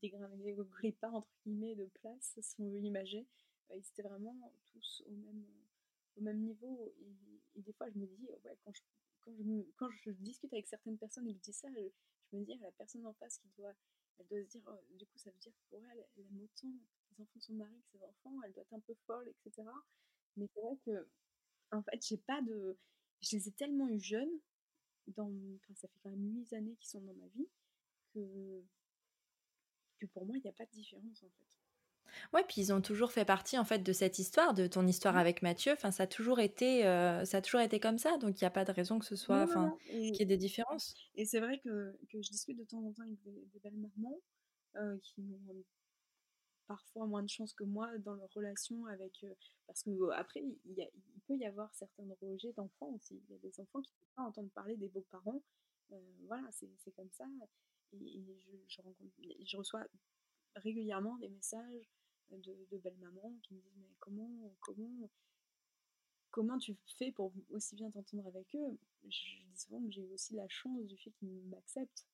dégringolait 0.00 0.92
pas 0.92 1.10
entre 1.10 1.30
guillemets 1.44 1.74
de 1.74 1.86
place, 1.86 2.38
si 2.40 2.60
on 2.60 2.68
veut 2.68 2.80
imager. 2.80 3.26
Euh, 3.70 3.76
ils 3.76 3.86
étaient 3.86 4.02
vraiment 4.02 4.36
tous 4.66 5.02
au 5.06 5.12
même, 5.12 5.44
au 6.16 6.20
même 6.20 6.40
niveau. 6.40 6.92
Et, 7.56 7.62
des 7.62 7.72
fois, 7.72 7.88
je 7.88 7.98
me 7.98 8.06
dis, 8.06 8.28
quand 9.76 9.90
je, 9.90 10.10
discute 10.10 10.52
avec 10.52 10.66
certaines 10.66 10.98
personnes 10.98 11.28
et 11.28 11.36
je 11.42 11.52
ça, 11.52 11.68
je, 11.72 12.36
me 12.36 12.44
dis, 12.44 12.58
la 12.58 12.72
personne 12.72 13.06
en 13.06 13.14
face 13.14 13.38
qui 13.38 13.48
doit, 13.56 13.72
elle 14.18 14.26
doit 14.26 14.42
se 14.42 14.48
dire, 14.48 14.62
oh, 14.66 14.96
du 14.96 15.06
coup, 15.06 15.18
ça 15.18 15.30
veut 15.30 15.38
dire 15.38 15.52
pour 15.70 15.78
elle, 15.86 16.04
elle 16.16 16.24
aime 16.24 16.40
autant 16.42 16.72
les 17.16 17.22
enfants 17.22 17.38
de 17.38 17.42
son 17.42 17.54
mari 17.54 17.74
que 17.82 17.98
ses 17.98 18.04
enfants, 18.04 18.42
elle 18.44 18.52
doit 18.52 18.62
être 18.62 18.74
un 18.74 18.80
peu 18.80 18.94
folle, 19.06 19.28
etc. 19.28 19.68
Mais 20.36 20.46
c'est 20.54 20.60
vrai 20.60 20.76
que, 20.84 21.08
en 21.72 21.82
fait, 21.82 22.06
j'ai 22.06 22.18
pas 22.18 22.40
de. 22.42 22.78
Je 23.20 23.36
les 23.36 23.48
ai 23.48 23.52
tellement 23.52 23.88
eu 23.88 24.00
jeunes, 24.00 24.40
dans, 25.08 25.30
enfin, 25.56 25.74
ça 25.74 25.88
fait 25.88 25.98
quand 26.02 26.10
même 26.10 26.34
8 26.36 26.52
années 26.54 26.76
qu'ils 26.76 26.90
sont 26.90 27.00
dans 27.00 27.14
ma 27.14 27.26
vie, 27.28 27.48
que 28.14 28.64
que 30.00 30.06
pour 30.06 30.26
moi, 30.26 30.36
il 30.36 30.42
n'y 30.42 30.50
a 30.50 30.52
pas 30.52 30.66
de 30.66 30.70
différence 30.70 31.22
en 31.22 31.28
fait. 31.28 31.58
Ouais, 32.32 32.44
puis 32.46 32.60
ils 32.60 32.72
ont 32.72 32.80
toujours 32.80 33.12
fait 33.12 33.24
partie 33.24 33.58
en 33.58 33.64
fait 33.64 33.78
de 33.78 33.92
cette 33.92 34.18
histoire, 34.18 34.54
de 34.54 34.66
ton 34.66 34.86
histoire 34.86 35.14
mmh. 35.14 35.18
avec 35.18 35.42
Mathieu. 35.42 35.72
Enfin, 35.72 35.90
ça 35.90 36.04
a 36.04 36.06
toujours 36.06 36.38
été, 36.38 36.86
euh, 36.86 37.24
ça 37.24 37.38
a 37.38 37.42
toujours 37.42 37.60
été 37.60 37.80
comme 37.80 37.98
ça, 37.98 38.18
donc 38.18 38.40
il 38.40 38.44
n'y 38.44 38.46
a 38.46 38.50
pas 38.50 38.64
de 38.64 38.72
raison 38.72 38.98
que 38.98 39.06
ce 39.06 39.16
soit, 39.16 39.42
enfin, 39.42 39.76
qu'il 39.86 40.14
y 40.14 40.22
ait 40.22 40.26
des 40.26 40.36
différences. 40.36 40.94
Et 41.14 41.24
c'est 41.24 41.40
vrai 41.40 41.58
que, 41.58 41.96
que, 42.10 42.22
je 42.22 42.30
discute 42.30 42.58
de 42.58 42.64
temps 42.64 42.84
en 42.84 42.92
temps 42.92 43.02
avec 43.02 43.20
des, 43.22 43.60
belles 43.62 43.78
mamans 43.78 44.20
euh, 44.76 44.96
qui 45.02 45.20
ont 45.20 45.64
parfois 46.66 47.06
moins 47.06 47.22
de 47.22 47.28
chance 47.28 47.52
que 47.52 47.64
moi 47.64 47.96
dans 47.98 48.14
leur 48.14 48.32
relation 48.32 48.86
avec, 48.86 49.24
parce 49.66 49.82
que 49.82 50.10
après 50.12 50.42
il, 50.64 50.90
peut 51.26 51.36
y 51.36 51.46
avoir 51.46 51.74
certains 51.74 52.04
rejets 52.20 52.52
d'enfants 52.52 52.90
aussi. 52.94 53.22
Il 53.28 53.32
y 53.32 53.36
a 53.36 53.38
des 53.38 53.60
enfants 53.60 53.80
qui 53.80 53.92
ne 53.92 53.98
peuvent 54.00 54.14
pas 54.16 54.22
entendre 54.22 54.50
parler 54.50 54.76
des 54.76 54.88
beaux-parents. 54.88 55.42
voilà, 56.26 56.48
c'est 56.52 56.92
comme 56.92 57.10
ça 57.10 57.26
et, 58.00 58.24
je, 58.40 58.82
je, 59.46 59.56
reçois 59.56 59.84
régulièrement 60.56 61.16
des 61.18 61.28
messages 61.28 61.88
de, 62.30 62.78
belles 62.78 62.98
mamans 62.98 63.32
qui 63.42 63.54
me 63.54 63.60
disent 63.60 63.78
mais 63.78 63.94
comment 64.00 64.54
comment 64.60 65.10
comment 66.30 66.58
tu 66.58 66.76
fais 66.98 67.12
pour 67.12 67.32
aussi 67.50 67.76
bien 67.76 67.90
t'entendre 67.90 68.26
avec 68.26 68.54
eux? 68.56 68.78
Je 69.04 69.08
dis 69.08 69.56
souvent 69.56 69.80
que 69.84 69.90
j'ai 69.90 70.08
aussi 70.08 70.34
la 70.34 70.48
chance 70.48 70.84
du 70.86 70.96
fait 70.96 71.12
qu'ils 71.12 71.46
m'acceptent 71.48 72.06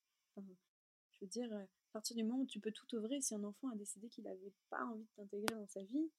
Je 1.21 1.27
veux 1.27 1.29
dire, 1.29 1.53
à 1.53 1.67
partir 1.93 2.17
du 2.17 2.25
moment 2.25 2.41
où 2.41 2.47
tu 2.47 2.61
peux 2.61 2.73
tout 2.73 2.87
œuvrer, 2.97 3.21
si 3.21 3.35
un 3.35 3.45
enfant 3.45 3.69
a 3.69 3.77
décidé 3.77 4.09
qu'il 4.09 4.25
n'avait 4.25 4.53
pas 4.71 4.85
envie 4.87 5.05
de 5.05 5.11
t'intégrer 5.17 5.55
dans 5.55 5.67
sa 5.67 5.83
vie, 5.83 6.11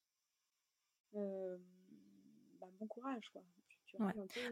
bah, 1.13 2.67
bon 2.79 2.87
courage, 2.87 3.29
quoi. 3.31 3.43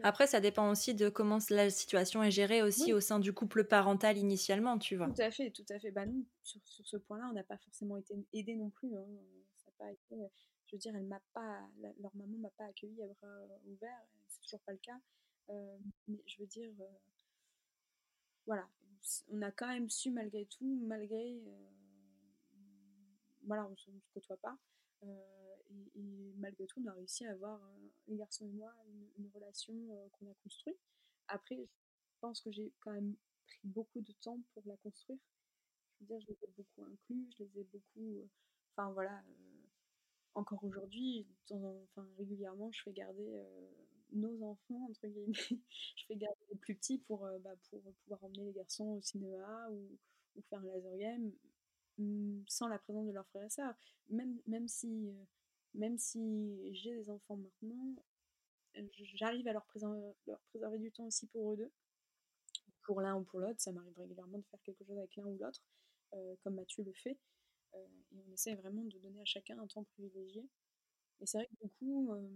Après, 0.02 0.26
ça 0.26 0.40
dépend 0.40 0.70
aussi 0.70 0.94
de 0.94 1.08
comment 1.08 1.38
la 1.50 1.70
situation 1.70 2.22
est 2.22 2.30
gérée 2.30 2.62
aussi 2.62 2.92
au 2.92 3.00
sein 3.00 3.18
du 3.18 3.32
couple 3.32 3.64
parental 3.64 4.18
initialement, 4.18 4.78
tu 4.78 4.96
vois? 4.96 5.08
Tout 5.08 5.22
à 5.22 5.30
fait, 5.30 5.50
tout 5.50 5.64
à 5.70 5.78
fait. 5.78 5.90
Bah, 5.90 6.06
nous, 6.06 6.26
sur, 6.42 6.60
ce 6.66 6.96
point-là, 6.96 7.28
on 7.30 7.32
n'a 7.32 7.44
pas 7.44 7.58
forcément 7.58 7.96
été 7.96 8.14
aidés 8.32 8.56
non 8.56 8.70
plus. 8.70 8.94
Hein. 8.96 9.06
Ça 9.56 9.70
pas 9.78 9.90
été, 9.90 10.16
je 10.66 10.76
veux 10.76 10.78
dire, 10.78 10.94
elle 10.94 11.06
m'a 11.06 11.20
pas, 11.32 11.60
leur 12.00 12.14
maman 12.14 12.38
m'a 12.38 12.50
pas 12.50 12.64
accueilli 12.64 13.02
à 13.02 13.06
bras 13.06 13.38
ouverts. 13.66 14.04
C'est 14.28 14.42
toujours 14.42 14.60
pas 14.60 14.72
le 14.72 14.78
cas. 14.78 15.00
mais 16.08 16.22
je 16.26 16.38
veux 16.38 16.46
dire, 16.46 16.70
voilà, 18.46 18.68
on 19.30 19.42
a 19.42 19.50
quand 19.50 19.68
même 19.68 19.90
su 19.90 20.10
malgré 20.10 20.46
tout, 20.46 20.80
malgré, 20.82 21.42
voilà, 23.44 23.66
on 23.66 23.70
ne 23.70 23.76
se 23.76 23.90
côtoie 24.14 24.36
pas. 24.38 24.56
Et, 25.02 26.02
malgré 26.36 26.66
tout, 26.66 26.82
on 26.82 26.88
a 26.88 26.92
réussi 26.92 27.24
à 27.26 27.32
avoir, 27.32 27.60
les 28.08 28.16
garçons 28.16 28.46
et 28.46 28.52
moi, 28.52 28.74
une, 29.18 29.28
relation 29.34 29.74
qu'on 30.12 30.30
a 30.30 30.34
construite. 30.42 30.78
Après, 31.28 31.56
je 31.56 32.18
pense 32.20 32.40
que 32.40 32.50
j'ai 32.50 32.72
quand 32.80 32.92
même 32.92 33.14
pris 33.46 33.60
beaucoup 33.64 34.00
de 34.00 34.12
temps 34.20 34.40
pour 34.54 34.62
la 34.66 34.76
construire. 34.78 35.18
Je 35.94 36.04
veux 36.04 36.06
dire, 36.06 36.20
je 36.20 36.26
les 36.28 36.44
ai 36.44 36.48
beaucoup 36.56 36.84
inclus, 36.84 37.28
je 37.36 37.44
les 37.44 37.60
ai 37.60 37.64
beaucoup. 37.64 38.28
Enfin 38.72 38.90
voilà, 38.92 39.22
encore 40.34 40.64
aujourd'hui, 40.64 41.26
enfin, 41.50 42.08
régulièrement, 42.18 42.70
je 42.72 42.82
fais 42.82 42.92
garder 42.92 43.42
nos 44.12 44.42
enfants, 44.42 44.88
entre 44.90 45.06
guillemets. 45.06 45.32
je 45.96 46.04
fais 46.06 46.16
garder 46.16 46.40
les 46.50 46.56
plus 46.56 46.74
petits 46.74 46.98
pour, 46.98 47.28
bah, 47.40 47.54
pour 47.70 47.82
pouvoir 48.04 48.24
emmener 48.24 48.44
les 48.44 48.52
garçons 48.52 48.96
au 48.96 49.00
cinéma 49.00 49.68
ou, 49.70 49.98
ou 50.36 50.42
faire 50.48 50.60
un 50.60 50.66
laser 50.66 50.96
game 50.96 51.32
mmh, 51.98 52.42
sans 52.46 52.68
la 52.68 52.78
présence 52.78 53.06
de 53.06 53.12
leurs 53.12 53.26
frères 53.28 53.44
et 53.44 53.50
sœurs. 53.50 53.74
Même, 54.08 54.40
même 54.46 54.68
si 54.68 55.12
même 55.74 55.98
si 55.98 56.74
j'ai 56.74 56.94
des 56.94 57.10
enfants 57.10 57.36
maintenant, 57.36 57.94
j'arrive 59.14 59.46
à 59.48 59.52
leur 59.52 59.64
préserver, 59.66 60.00
leur 60.26 60.40
préserver, 60.50 60.78
du 60.78 60.90
temps 60.90 61.06
aussi 61.06 61.26
pour 61.28 61.52
eux 61.52 61.56
deux. 61.56 61.72
Pour 62.82 63.00
l'un 63.00 63.16
ou 63.16 63.24
pour 63.24 63.40
l'autre, 63.40 63.60
ça 63.60 63.72
m'arrive 63.72 63.96
régulièrement 63.96 64.38
de 64.38 64.44
faire 64.50 64.60
quelque 64.62 64.84
chose 64.84 64.98
avec 64.98 65.14
l'un 65.16 65.26
ou 65.26 65.36
l'autre, 65.38 65.62
euh, 66.14 66.34
comme 66.42 66.54
Mathieu 66.54 66.82
le 66.82 66.92
fait. 66.92 67.18
Euh, 67.74 67.86
et 68.12 68.18
on 68.26 68.32
essaie 68.32 68.54
vraiment 68.54 68.82
de 68.82 68.98
donner 68.98 69.20
à 69.20 69.24
chacun 69.24 69.58
un 69.58 69.66
temps 69.66 69.84
privilégié. 69.84 70.48
Et 71.20 71.26
c'est 71.26 71.38
vrai 71.38 71.46
que 71.46 71.66
du 71.66 71.70
coup, 71.78 72.12
euh, 72.12 72.28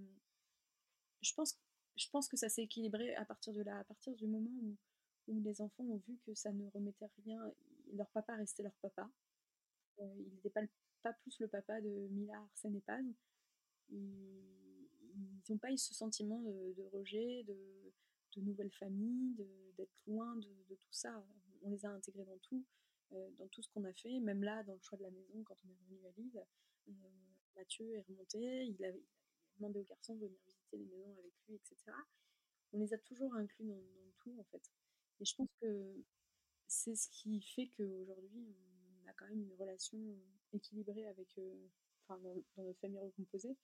je, 1.23 1.33
pense, 1.35 1.59
je 1.97 2.09
pense 2.11 2.29
que 2.29 2.37
ça 2.37 2.49
s'est 2.49 2.63
équilibré 2.63 3.15
à 3.17 3.25
partir 3.25 3.53
de 3.53 3.63
là, 3.63 3.79
à 3.79 3.85
partir 3.85 4.15
du 4.15 4.27
moment 4.27 4.51
où, 4.63 4.77
où 5.29 5.41
les 5.41 5.61
enfants 5.61 5.85
ont 5.85 6.03
vu 6.09 6.19
que 6.27 6.35
ça 6.35 6.53
ne 6.53 6.67
remettait 6.71 7.11
rien, 7.25 7.41
leur 7.93 8.09
papa 8.11 8.35
restait 8.37 8.63
leur 8.63 8.75
papa. 8.83 9.09
il 9.99 10.33
n'était 10.35 10.51
pas 10.51 10.63
pas 11.05 11.13
plus 11.13 11.39
le 11.39 11.49
papa 11.49 11.81
de 11.83 12.09
Mila 12.11 12.35
Arsène 12.41 12.77
et 12.77 12.81
Paz. 12.81 13.05
Ils 13.91 14.43
n'ont 15.51 15.59
pas 15.59 15.71
eu 15.71 15.77
ce 15.77 15.95
sentiment 15.95 16.41
de, 16.41 16.83
rejet, 16.93 17.45
de, 17.45 18.41
nouvelle 18.41 18.73
famille, 18.73 19.37
d'être 19.77 20.01
loin 20.07 20.35
de, 20.37 20.75
tout 20.81 20.93
ça. 20.93 21.23
On 21.63 21.71
les 21.71 21.85
a 21.85 21.91
intégrés 21.91 22.25
dans 22.25 22.39
tout, 22.39 22.65
euh, 23.13 23.31
dans 23.39 23.47
tout 23.49 23.63
ce 23.63 23.69
qu'on 23.69 23.85
a 23.85 23.93
fait, 23.93 24.19
même 24.19 24.43
là, 24.43 24.63
dans 24.65 24.75
le 24.75 24.81
choix 24.81 24.99
de 24.99 25.05
la 25.05 25.11
maison, 25.11 25.43
quand 25.45 25.57
on 25.65 25.69
est 25.71 25.77
revenu 25.85 26.07
à 26.07 26.11
Lille. 26.17 26.45
Euh, 26.89 26.93
Mathieu 27.57 27.95
est 27.95 28.01
remonté, 28.01 28.67
il 28.67 28.85
a, 28.85 28.89
demandé 29.59 29.81
aux 29.81 29.85
garçons 29.85 30.15
de 30.15 30.27
venir 30.27 30.41
visiter 30.47 30.77
les 30.77 30.85
maisons 30.85 31.13
avec 31.19 31.33
lui, 31.49 31.55
etc. 31.55 31.77
On 32.73 32.79
les 32.79 32.93
a 32.93 32.99
toujours 32.99 33.35
inclus 33.35 33.67
dans, 33.67 33.75
dans 33.75 34.13
tout, 34.19 34.35
en 34.39 34.45
fait. 34.45 34.71
Et 35.21 35.25
je 35.25 35.35
pense 35.35 35.49
que 35.61 36.05
c'est 36.67 36.97
ce 36.97 37.09
qui 37.09 37.41
fait 37.41 37.69
qu'aujourd'hui, 37.77 38.47
on 39.05 39.09
a 39.09 39.13
quand 39.13 39.27
même 39.27 39.43
une 39.43 39.55
relation 39.55 39.99
équilibré 40.53 41.07
avec, 41.07 41.29
euh, 41.39 41.69
enfin, 42.03 42.21
dans, 42.21 42.35
notre 42.63 42.81
famille 42.81 42.99
recomposée, 42.99 43.57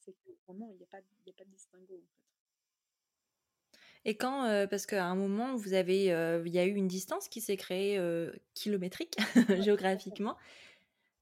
c'est 0.00 0.12
que 0.12 0.30
vraiment, 0.46 0.70
il 0.72 0.76
n'y 0.76 0.84
a, 0.84 0.86
pas, 0.86 0.98
a 0.98 1.32
pas 1.36 1.44
de 1.44 1.50
distinguo, 1.50 1.94
en 1.94 2.06
fait. 2.06 2.22
Et 4.08 4.16
quand, 4.16 4.44
euh, 4.44 4.68
parce 4.68 4.86
qu'à 4.86 5.04
un 5.04 5.16
moment, 5.16 5.56
vous 5.56 5.72
avez, 5.72 6.12
euh, 6.12 6.42
il 6.46 6.52
y 6.52 6.58
a 6.58 6.64
eu 6.64 6.74
une 6.74 6.86
distance 6.86 7.28
qui 7.28 7.40
s'est 7.40 7.56
créée 7.56 8.00
kilométrique, 8.54 9.16
géographiquement. 9.64 10.36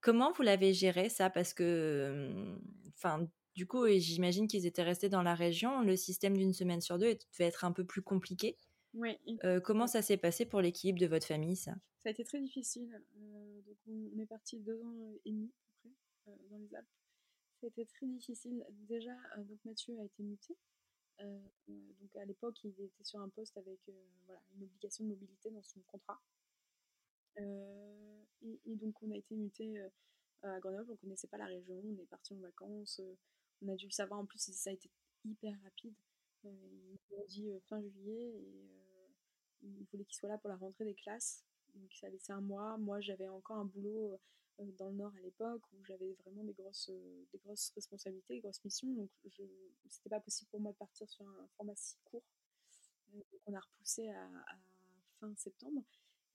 Comment 0.01 0.33
vous 0.33 0.43
l'avez 0.43 0.75
géré 0.75 1.09
ça? 1.09 1.31
Parce 1.31 1.55
que, 1.55 2.59
enfin, 2.95 3.27
du 3.55 3.67
coup, 3.67 3.87
j'imagine 3.87 4.49
qu'ils 4.49 4.67
étaient 4.67 4.83
restés 4.83 5.09
dans 5.09 5.23
la 5.23 5.35
région. 5.35 5.83
Le 5.83 5.97
système 5.97 6.37
d'une 6.37 6.53
semaine 6.53 6.81
sur 6.81 6.99
deux 6.99 7.15
devait 7.33 7.45
être 7.45 7.65
un 7.65 7.73
peu 7.73 7.85
plus 7.85 8.03
compliqué. 8.03 8.59
Oui. 8.95 9.17
comment 9.65 9.87
ça 9.87 10.03
s'est 10.03 10.17
passé 10.17 10.47
pour 10.47 10.61
l'équilibre 10.61 11.01
de 11.01 11.07
votre 11.07 11.27
famille, 11.27 11.57
ça? 11.57 11.75
Ça 12.03 12.11
a 12.11 12.13
été 12.13 12.25
très 12.25 12.41
difficile. 12.41 12.91
donc, 13.67 13.77
on 13.87 14.19
est 14.19 14.27
parti 14.27 14.61
deux 14.61 14.81
ans 14.83 15.13
et 15.25 15.31
demi, 15.31 15.51
à 15.85 15.89
peu 15.89 15.91
près, 16.25 16.49
dans 16.51 16.59
les 16.59 16.75
Alpes. 16.75 16.87
Ça 17.61 17.67
a 17.67 17.69
été 17.69 17.87
très 17.87 18.07
difficile. 18.07 18.65
Déjà, 18.71 19.17
donc 19.39 19.59
Mathieu 19.65 19.99
a 19.99 20.05
été 20.05 20.23
muté. 20.23 20.57
donc, 21.19 22.17
à 22.17 22.25
l'époque, 22.25 22.63
il 22.65 22.71
était 22.71 23.05
sur 23.05 23.21
un 23.21 23.29
poste 23.29 23.57
avec 23.57 23.81
voilà, 24.27 24.43
une 24.57 24.65
obligation 24.65 25.05
de 25.05 25.11
mobilité 25.11 25.51
dans 25.51 25.63
son 25.63 25.81
contrat. 25.87 26.21
Et, 27.37 28.61
et, 28.67 28.77
donc, 28.77 29.03
on 29.03 29.11
a 29.11 29.17
été 29.17 29.35
muté 29.35 29.77
à 30.43 30.61
Grenoble. 30.61 30.91
On 30.91 30.93
ne 30.93 30.99
connaissait 30.99 31.29
pas 31.29 31.39
la 31.39 31.47
région. 31.47 31.81
On 31.85 32.03
est 32.03 32.07
parti 32.07 32.35
en 32.35 32.39
vacances. 32.39 33.01
On 33.65 33.73
a 33.73 33.77
dû 33.77 33.87
le 33.87 33.91
savoir. 33.91 34.21
En 34.21 34.27
plus, 34.27 34.39
ça 34.39 34.71
a 34.71 34.73
été 34.73 34.91
hyper 35.25 35.55
rapide. 35.63 35.95
il 36.45 37.19
a 37.19 37.27
dit 37.27 37.51
fin 37.69 37.81
juillet 37.81 38.33
et 38.37 38.75
il 39.63 39.87
voulait 39.91 40.05
qu'il 40.05 40.15
soit 40.15 40.29
là 40.29 40.39
pour 40.39 40.51
la 40.51 40.57
rentrée 40.57 40.85
des 40.85 40.95
classes. 40.95 41.45
Donc 41.75 41.93
ça 41.95 42.09
laissait 42.09 42.33
un 42.33 42.41
mois. 42.41 42.77
Moi, 42.79 43.01
j'avais 43.01 43.29
encore 43.29 43.57
un 43.57 43.65
boulot 43.65 44.19
euh, 44.61 44.71
dans 44.79 44.89
le 44.89 44.95
Nord 44.95 45.13
à 45.17 45.21
l'époque 45.21 45.63
où 45.73 45.85
j'avais 45.85 46.13
vraiment 46.25 46.45
des 46.45 46.53
grosses, 46.53 46.91
euh, 46.91 47.25
des 47.33 47.39
grosses 47.39 47.73
responsabilités, 47.75 48.35
des 48.35 48.41
grosses 48.41 48.63
missions. 48.65 48.93
Donc 48.93 49.11
c'était 49.89 50.11
pas 50.11 50.21
possible 50.21 50.49
pour 50.51 50.61
moi 50.61 50.73
de 50.73 50.77
partir 50.77 51.09
sur 51.09 51.27
un 51.27 51.49
format 51.57 51.75
si 51.77 51.97
court. 52.05 52.23
Donc 53.13 53.25
on 53.47 53.55
a 53.55 53.61
repoussé 53.61 54.09
à, 54.09 54.29
fin 55.21 55.35
septembre. 55.37 55.83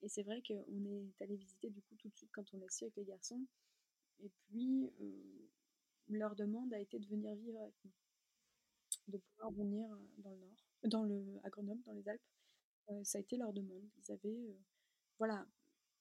Et 0.02 0.10
c'est 0.10 0.24
vrai 0.24 0.42
qu'on 0.42 0.86
est 0.86 1.22
allé 1.22 1.36
visiter 1.36 1.70
du 1.70 1.82
coup 1.82 1.96
tout 1.96 2.10
de 2.10 2.16
suite 2.16 2.32
quand 2.32 2.54
on 2.54 2.62
a 2.62 2.70
su 2.70 2.86
avec 2.86 2.96
les 2.96 3.06
garçons. 3.06 3.46
Et 4.22 4.30
puis 4.30 4.92
euh, 5.02 5.50
leur 6.10 6.36
demande 6.36 6.74
a 6.74 6.80
été 6.80 7.00
de 7.00 7.08
venir 7.08 7.36
vivre 7.36 7.60
avec 7.62 7.76
nous, 7.84 7.92
de 9.08 9.18
pouvoir 9.18 9.52
venir 9.52 9.90
dans 10.18 10.32
le 10.32 10.38
Nord, 10.38 10.58
dans 10.86 11.04
le, 11.04 11.40
à 11.44 11.50
dans 11.50 11.94
les 11.94 12.08
Alpes, 12.08 12.22
ça 13.04 13.18
a 13.18 13.22
été 13.22 13.38
leur 13.38 13.54
demande. 13.54 13.88
Ils 13.98 14.12
avaient, 14.12 14.58
voilà, 15.18 15.46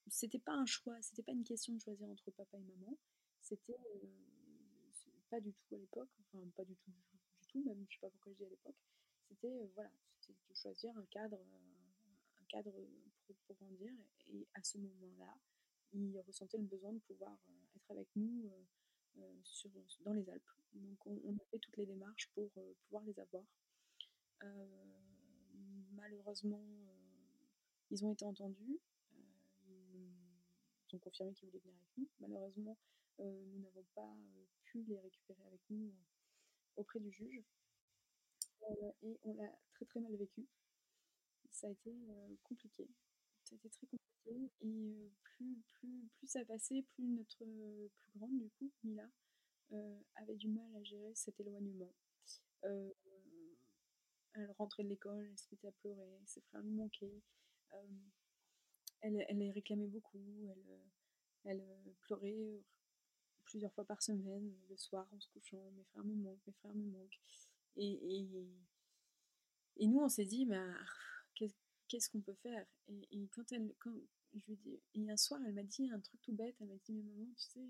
c'était 0.08 0.38
pas 0.38 0.54
un 0.54 0.66
choix, 0.66 0.96
c'était 1.02 1.22
pas 1.22 1.32
une 1.32 1.44
question 1.44 1.74
de 1.74 1.80
choisir 1.80 2.08
entre 2.08 2.30
papa 2.30 2.56
et 2.56 2.62
maman. 2.62 2.96
C'était 3.42 3.78
pas 5.30 5.40
du 5.40 5.52
tout 5.52 5.74
à 5.74 5.78
l'époque, 5.78 6.10
enfin 6.20 6.44
pas 6.56 6.64
du 6.64 6.74
tout, 6.76 6.90
du 6.90 7.46
tout, 7.48 7.62
même 7.64 7.84
je 7.88 7.94
sais 7.94 8.00
pas 8.00 8.10
pourquoi 8.10 8.32
je 8.32 8.38
dis 8.38 8.44
à 8.44 8.48
l'époque. 8.48 8.76
C'était 9.28 9.68
voilà, 9.74 9.90
c'était 10.20 10.38
de 10.48 10.54
choisir 10.54 10.96
un 10.96 11.04
cadre, 11.06 11.38
un 11.38 12.44
cadre 12.48 12.72
pour, 13.26 13.56
grandir. 13.56 13.92
Et 14.28 14.46
à 14.54 14.62
ce 14.62 14.78
moment-là, 14.78 15.34
ils 15.92 16.18
ressentaient 16.20 16.58
le 16.58 16.64
besoin 16.64 16.92
de 16.92 16.98
pouvoir 17.00 17.38
être 17.76 17.90
avec 17.90 18.08
nous 18.16 18.50
sur, 19.42 19.70
dans 20.04 20.12
les 20.12 20.28
Alpes. 20.30 20.50
Donc 20.74 21.06
on, 21.06 21.34
a 21.34 21.44
fait 21.50 21.58
toutes 21.58 21.76
les 21.76 21.86
démarches 21.86 22.30
pour 22.34 22.50
pouvoir 22.84 23.04
les 23.04 23.18
avoir 23.18 23.44
malheureusement, 25.98 26.62
euh, 26.62 27.46
ils 27.90 28.04
ont 28.04 28.12
été 28.12 28.24
entendus. 28.24 28.80
Euh, 29.12 30.08
ils 30.88 30.96
ont 30.96 30.98
confirmé 30.98 31.32
qu'ils 31.34 31.48
voulaient 31.48 31.60
venir 31.60 31.76
avec 31.76 31.96
nous. 31.98 32.08
Malheureusement, 32.20 32.78
euh, 33.20 33.44
nous 33.46 33.60
n'avons 33.60 33.84
pas 33.94 34.16
pu 34.64 34.82
les 34.84 34.98
récupérer 34.98 35.42
avec 35.46 35.60
nous 35.70 35.92
auprès 36.76 37.00
du 37.00 37.10
juge. 37.10 37.44
et 39.02 39.18
on 39.24 39.34
l'a 39.34 39.52
très 39.72 39.84
très 39.84 40.00
mal 40.00 40.14
vécu. 40.16 40.46
Ça 41.50 41.66
a 41.66 41.70
été 41.70 41.92
compliqué. 42.44 42.88
Ça 43.44 43.54
a 43.54 43.56
été 43.56 43.68
très 43.68 43.86
compliqué. 43.86 44.07
Et 44.30 45.10
plus, 45.22 45.56
plus, 45.72 46.08
plus 46.16 46.26
ça 46.26 46.44
passait, 46.44 46.82
plus 46.94 47.08
notre 47.08 47.38
plus 47.38 48.18
grande, 48.18 48.38
du 48.38 48.50
coup, 48.50 48.70
Mila, 48.84 49.08
avait 50.16 50.36
du 50.36 50.48
mal 50.48 50.74
à 50.76 50.82
gérer 50.82 51.12
cet 51.14 51.38
éloignement 51.40 51.92
elle 54.38 54.50
rentrait 54.52 54.84
de 54.84 54.88
l'école, 54.88 55.26
elle 55.30 55.38
se 55.38 55.46
mettait 55.50 55.68
à 55.68 55.72
pleurer, 55.72 56.20
ses 56.24 56.40
frères 56.42 56.62
lui 56.62 56.70
manquaient. 56.70 57.22
Elle, 59.00 59.24
elle 59.28 59.38
les 59.38 59.50
réclamait 59.50 59.86
beaucoup, 59.86 60.48
elle, 60.50 60.80
elle 61.44 61.94
pleurait 62.02 62.62
plusieurs 63.44 63.72
fois 63.72 63.84
par 63.84 64.02
semaine, 64.02 64.52
le 64.68 64.76
soir 64.76 65.08
en 65.12 65.20
se 65.20 65.28
couchant, 65.30 65.70
mes 65.72 65.84
frères 65.84 66.04
me 66.04 66.14
manquent, 66.14 66.46
mes 66.46 66.52
frères 66.54 66.74
me 66.74 66.90
manquent. 66.90 67.20
Et, 67.76 68.20
et, 68.20 68.28
et 69.76 69.86
nous, 69.86 70.00
on 70.00 70.08
s'est 70.08 70.26
dit, 70.26 70.46
mais 70.46 70.60
qu'est-ce 71.86 72.10
qu'on 72.10 72.20
peut 72.20 72.34
faire? 72.34 72.66
Et, 72.88 73.28
quand 73.32 73.52
elle, 73.52 73.72
je 74.34 74.46
lui 74.46 74.56
dis, 74.56 74.80
et 74.94 75.10
un 75.10 75.16
soir, 75.16 75.40
elle 75.46 75.54
m'a 75.54 75.62
dit 75.62 75.90
un 75.90 76.00
truc 76.00 76.20
tout 76.22 76.32
bête, 76.32 76.54
elle 76.60 76.68
m'a 76.68 76.76
dit, 76.84 76.92
mais 76.92 77.02
maman, 77.02 77.26
tu 77.36 77.44
sais, 77.44 77.60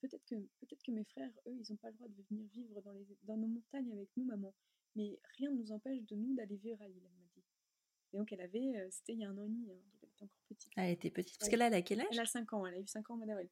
peut-être 0.00 0.24
que, 0.26 0.34
peut 0.34 0.66
que 0.84 0.90
mes 0.90 1.04
frères, 1.04 1.30
eux, 1.46 1.56
ils 1.56 1.70
n'ont 1.70 1.76
pas 1.76 1.88
le 1.90 1.94
droit 1.94 2.08
de 2.08 2.22
venir 2.30 2.46
vivre 2.52 2.80
dans, 2.82 2.92
les, 2.92 3.06
dans 3.22 3.36
nos 3.36 3.46
montagnes 3.46 3.92
avec 3.92 4.08
nous, 4.16 4.24
maman. 4.24 4.54
Mais 4.96 5.18
rien 5.38 5.50
ne 5.50 5.56
nous 5.58 5.72
empêche 5.72 6.02
de 6.06 6.16
nous 6.16 6.34
d'aller 6.34 6.56
vivre 6.56 6.80
à 6.82 6.88
Lille, 6.88 7.02
elle 7.04 7.12
m'a 7.18 7.26
dit. 7.34 7.44
Et 8.12 8.16
donc, 8.16 8.32
elle 8.32 8.40
avait, 8.40 8.88
c'était 8.90 9.12
il 9.12 9.20
y 9.20 9.24
a 9.24 9.28
un 9.30 9.38
an 9.38 9.44
et 9.44 9.48
demi, 9.48 9.70
hein, 9.70 9.76
donc 9.76 10.00
elle 10.02 10.08
était 10.08 10.24
encore 10.24 10.42
petite. 10.48 10.72
Elle 10.76 10.90
était 10.90 11.10
petite. 11.10 11.38
Parce 11.38 11.48
que 11.48 11.56
là, 11.56 11.68
elle 11.68 11.74
a 11.74 11.82
quel 11.82 12.00
âge 12.00 12.08
Elle 12.10 12.18
a 12.20 12.26
5 12.26 12.52
ans, 12.54 12.66
elle 12.66 12.74
a 12.74 12.80
eu 12.80 12.86
5 12.86 13.08
ans 13.10 13.14
au 13.14 13.16
mois 13.18 13.26
d'avril. 13.26 13.48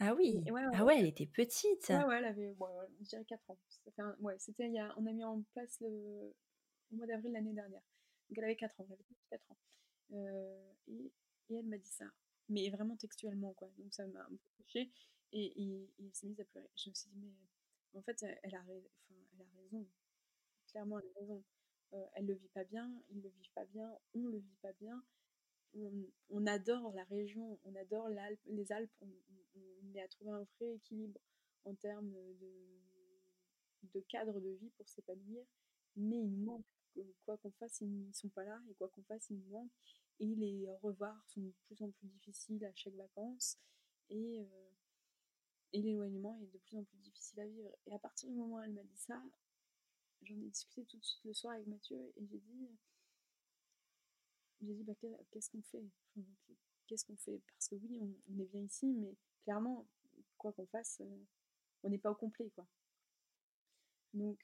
Ah 0.00 0.14
oui 0.14 0.42
Et 0.46 0.50
ouais, 0.50 0.64
ouais, 0.66 0.72
Ah 0.74 0.84
ouais, 0.84 0.98
elle 0.98 1.06
était 1.06 1.26
petite 1.26 1.88
Ouais, 1.90 2.04
ouais, 2.04 2.16
elle 2.18 2.24
avait, 2.24 2.54
je 3.00 3.04
dirais 3.04 3.24
4 3.26 3.50
ans. 3.50 3.58
Un- 3.98 4.16
ouais, 4.20 4.34
c'était, 4.38 4.66
il 4.66 4.74
y 4.74 4.78
a, 4.78 4.92
on 4.96 5.06
a 5.06 5.12
mis 5.12 5.22
en 5.24 5.42
place 5.52 5.78
le, 5.80 6.34
au 6.92 6.96
mois 6.96 7.06
d'avril 7.06 7.32
l'année 7.32 7.52
dernière. 7.52 7.82
Donc 8.28 8.38
elle 8.38 8.44
avait 8.44 8.56
4 8.56 8.80
ans, 8.80 8.86
elle 8.88 8.94
avait 8.94 9.04
4 9.30 9.50
ans. 9.52 9.56
Euh, 10.12 10.72
et, 10.88 11.12
elle 11.50 11.66
m'a 11.66 11.78
dit 11.78 11.90
ça, 11.90 12.06
mais 12.48 12.68
vraiment 12.70 12.96
textuellement, 12.96 13.52
quoi. 13.54 13.70
Donc 13.78 13.92
ça 13.92 14.06
m'a 14.06 14.22
un 14.22 14.30
peu 14.30 14.48
touchée. 14.56 14.90
Et, 15.32 15.62
et, 15.62 15.90
elle 15.98 16.14
s'est 16.14 16.26
mise 16.26 16.40
à 16.40 16.44
pleurer. 16.44 16.70
Je 16.76 16.90
me 16.90 16.94
suis 16.94 17.10
dit, 17.10 17.18
mais 17.18 17.98
en 17.98 18.02
fait, 18.02 18.22
elle, 18.42 18.54
a, 18.54 18.60
enfin, 18.60 19.14
elle 19.32 19.46
a 19.46 19.62
raison. 19.62 19.86
Clairement, 20.68 20.98
elle 20.98 21.08
a 21.08 21.20
raison. 21.20 21.44
Euh, 21.94 22.06
elle 22.14 22.26
le 22.26 22.34
vit 22.34 22.48
pas 22.48 22.64
bien, 22.64 22.90
ils 23.10 23.22
le 23.22 23.28
vivent 23.28 23.52
pas 23.54 23.64
bien, 23.66 23.88
on 24.14 24.26
le 24.26 24.38
vit 24.38 24.56
pas 24.62 24.72
bien. 24.72 25.02
On, 26.30 26.46
adore 26.46 26.92
la 26.94 27.04
région, 27.04 27.58
on 27.64 27.74
adore 27.74 28.08
les 28.46 28.70
Alpes, 28.72 28.90
on, 29.00 29.08
est 29.94 30.00
à 30.00 30.08
trouver 30.08 30.30
un 30.30 30.46
vrai 30.58 30.74
équilibre 30.74 31.20
en 31.64 31.74
termes 31.74 32.14
de, 33.92 34.00
cadre 34.08 34.38
de 34.40 34.50
vie 34.50 34.70
pour 34.76 34.88
s'épanouir, 34.88 35.44
mais 35.96 36.20
il 36.20 36.36
manque. 36.38 36.64
Quoi 37.24 37.36
qu'on 37.38 37.50
fasse, 37.52 37.80
ils 37.80 38.06
ne 38.06 38.12
sont 38.12 38.28
pas 38.28 38.44
là, 38.44 38.60
et 38.70 38.74
quoi 38.74 38.88
qu'on 38.88 39.02
fasse, 39.04 39.28
ils 39.30 39.36
nous 39.38 39.50
manquent. 39.50 39.72
Et 40.20 40.34
les 40.34 40.68
revoir 40.82 41.16
sont 41.28 41.40
de 41.40 41.52
plus 41.66 41.82
en 41.82 41.90
plus 41.90 42.06
difficiles 42.08 42.64
à 42.64 42.72
chaque 42.74 42.94
vacances, 42.94 43.58
et, 44.10 44.40
euh, 44.40 44.70
et 45.72 45.82
l'éloignement 45.82 46.38
est 46.42 46.52
de 46.52 46.58
plus 46.58 46.76
en 46.76 46.84
plus 46.84 46.98
difficile 46.98 47.40
à 47.40 47.46
vivre. 47.46 47.70
Et 47.86 47.94
à 47.94 47.98
partir 47.98 48.28
du 48.28 48.36
moment 48.36 48.56
où 48.56 48.60
elle 48.60 48.72
m'a 48.72 48.82
dit 48.84 48.96
ça, 48.96 49.20
j'en 50.22 50.34
ai 50.36 50.48
discuté 50.48 50.84
tout 50.84 50.98
de 50.98 51.04
suite 51.04 51.24
le 51.24 51.34
soir 51.34 51.54
avec 51.54 51.66
Mathieu, 51.66 51.98
et 52.16 52.26
j'ai 52.26 52.38
dit, 52.38 52.68
j'ai 54.62 54.74
dit 54.74 54.84
bah, 54.84 54.94
qu'est- 55.00 55.16
qu'est-ce 55.30 55.50
qu'on 55.50 55.62
fait? 55.62 55.84
Qu'est-ce 56.86 57.04
qu'on 57.04 57.16
fait? 57.16 57.40
Parce 57.54 57.68
que 57.68 57.74
oui, 57.76 57.98
on, 58.00 58.14
on 58.32 58.38
est 58.38 58.46
bien 58.46 58.62
ici, 58.62 58.86
mais 58.86 59.14
clairement, 59.42 59.86
quoi 60.38 60.52
qu'on 60.52 60.66
fasse, 60.66 61.00
euh, 61.00 61.24
on 61.82 61.88
n'est 61.90 61.98
pas 61.98 62.10
au 62.10 62.14
complet, 62.14 62.50
quoi. 62.54 62.66
Donc, 64.14 64.38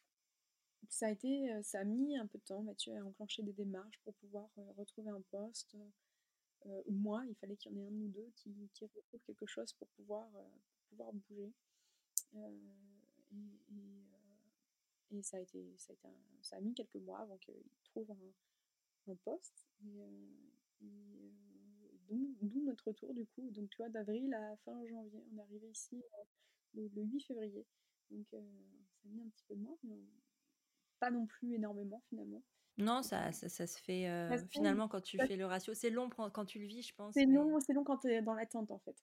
ça 0.89 1.07
a 1.07 1.11
été, 1.11 1.51
ça 1.63 1.81
a 1.81 1.85
mis 1.85 2.17
un 2.17 2.27
peu 2.27 2.39
de 2.39 2.45
temps. 2.45 2.63
Mathieu 2.63 2.97
a 2.97 3.05
enclenché 3.05 3.43
des 3.43 3.53
démarches 3.53 3.99
pour 4.05 4.15
pouvoir 4.15 4.49
retrouver 4.77 5.11
un 5.11 5.23
poste. 5.31 5.77
euh, 6.67 6.83
moi, 6.91 7.25
il 7.29 7.35
fallait 7.37 7.57
qu'il 7.57 7.73
y 7.73 7.75
en 7.75 7.79
ait 7.79 7.87
un 7.87 7.93
ou 7.93 8.09
deux 8.09 8.31
qui, 8.37 8.51
qui 8.75 8.85
retrouvent 8.85 9.23
quelque 9.27 9.47
chose 9.47 9.73
pour 9.75 9.89
pouvoir, 9.89 10.29
pouvoir 10.89 11.13
bouger. 11.13 11.53
Et, 15.13 15.23
ça 15.23 15.37
a 15.39 15.41
été, 15.41 15.75
ça 15.77 15.93
a 15.93 15.95
été 15.95 16.09
ça 16.43 16.57
a 16.57 16.61
mis 16.61 16.73
quelques 16.73 16.97
mois 16.97 17.21
avant 17.21 17.37
qu'il 17.39 17.63
trouve 17.85 18.11
un, 18.11 19.15
poste. 19.25 19.67
D'où, 22.09 22.63
notre 22.65 22.89
retour 22.89 23.13
du 23.15 23.27
coup. 23.27 23.51
Donc 23.51 23.71
tu 23.71 23.79
vois, 23.79 23.89
d'avril 23.89 24.33
à 24.35 24.57
fin 24.65 24.87
janvier, 24.87 25.23
on 25.33 25.39
est 25.39 25.43
arrivé 25.43 25.69
ici 25.69 26.03
le, 26.75 26.89
le 26.95 27.03
8 27.03 27.21
février. 27.21 27.67
Donc 28.11 28.27
ça 28.31 28.37
a 28.37 29.09
mis 29.09 29.23
un 29.23 29.29
petit 29.29 29.45
peu 29.49 29.57
de 29.57 29.63
mois, 29.63 29.77
mais 29.83 29.95
on- 29.95 30.30
pas 31.01 31.11
non 31.11 31.27
plus 31.27 31.55
énormément 31.55 32.01
finalement. 32.09 32.43
Non, 32.79 33.03
ça, 33.03 33.33
ça, 33.33 33.49
ça 33.49 33.67
se 33.67 33.79
fait 33.81 34.09
euh, 34.09 34.29
Ça 34.31 34.39
se 34.39 34.43
fait, 34.45 34.49
finalement 34.51 34.89
quand 34.89 35.01
tu 35.01 35.19
fais 35.19 35.37
le 35.37 35.45
ratio. 35.47 35.75
C'est 35.75 35.91
long 35.91 36.09
quand 36.09 36.45
tu 36.47 36.59
le 36.61 36.67
vis, 36.67 36.83
je 36.83 36.95
pense. 36.95 37.13
C'est 37.15 37.27
mais- 37.27 37.35
long, 37.35 37.59
c'est 37.61 37.73
long 37.73 37.85
quand 37.85 37.99
tu 37.99 38.09
es 38.09 38.23
dans 38.23 38.35
l'attente 38.35 38.71
en 38.71 38.79
fait. 38.79 38.97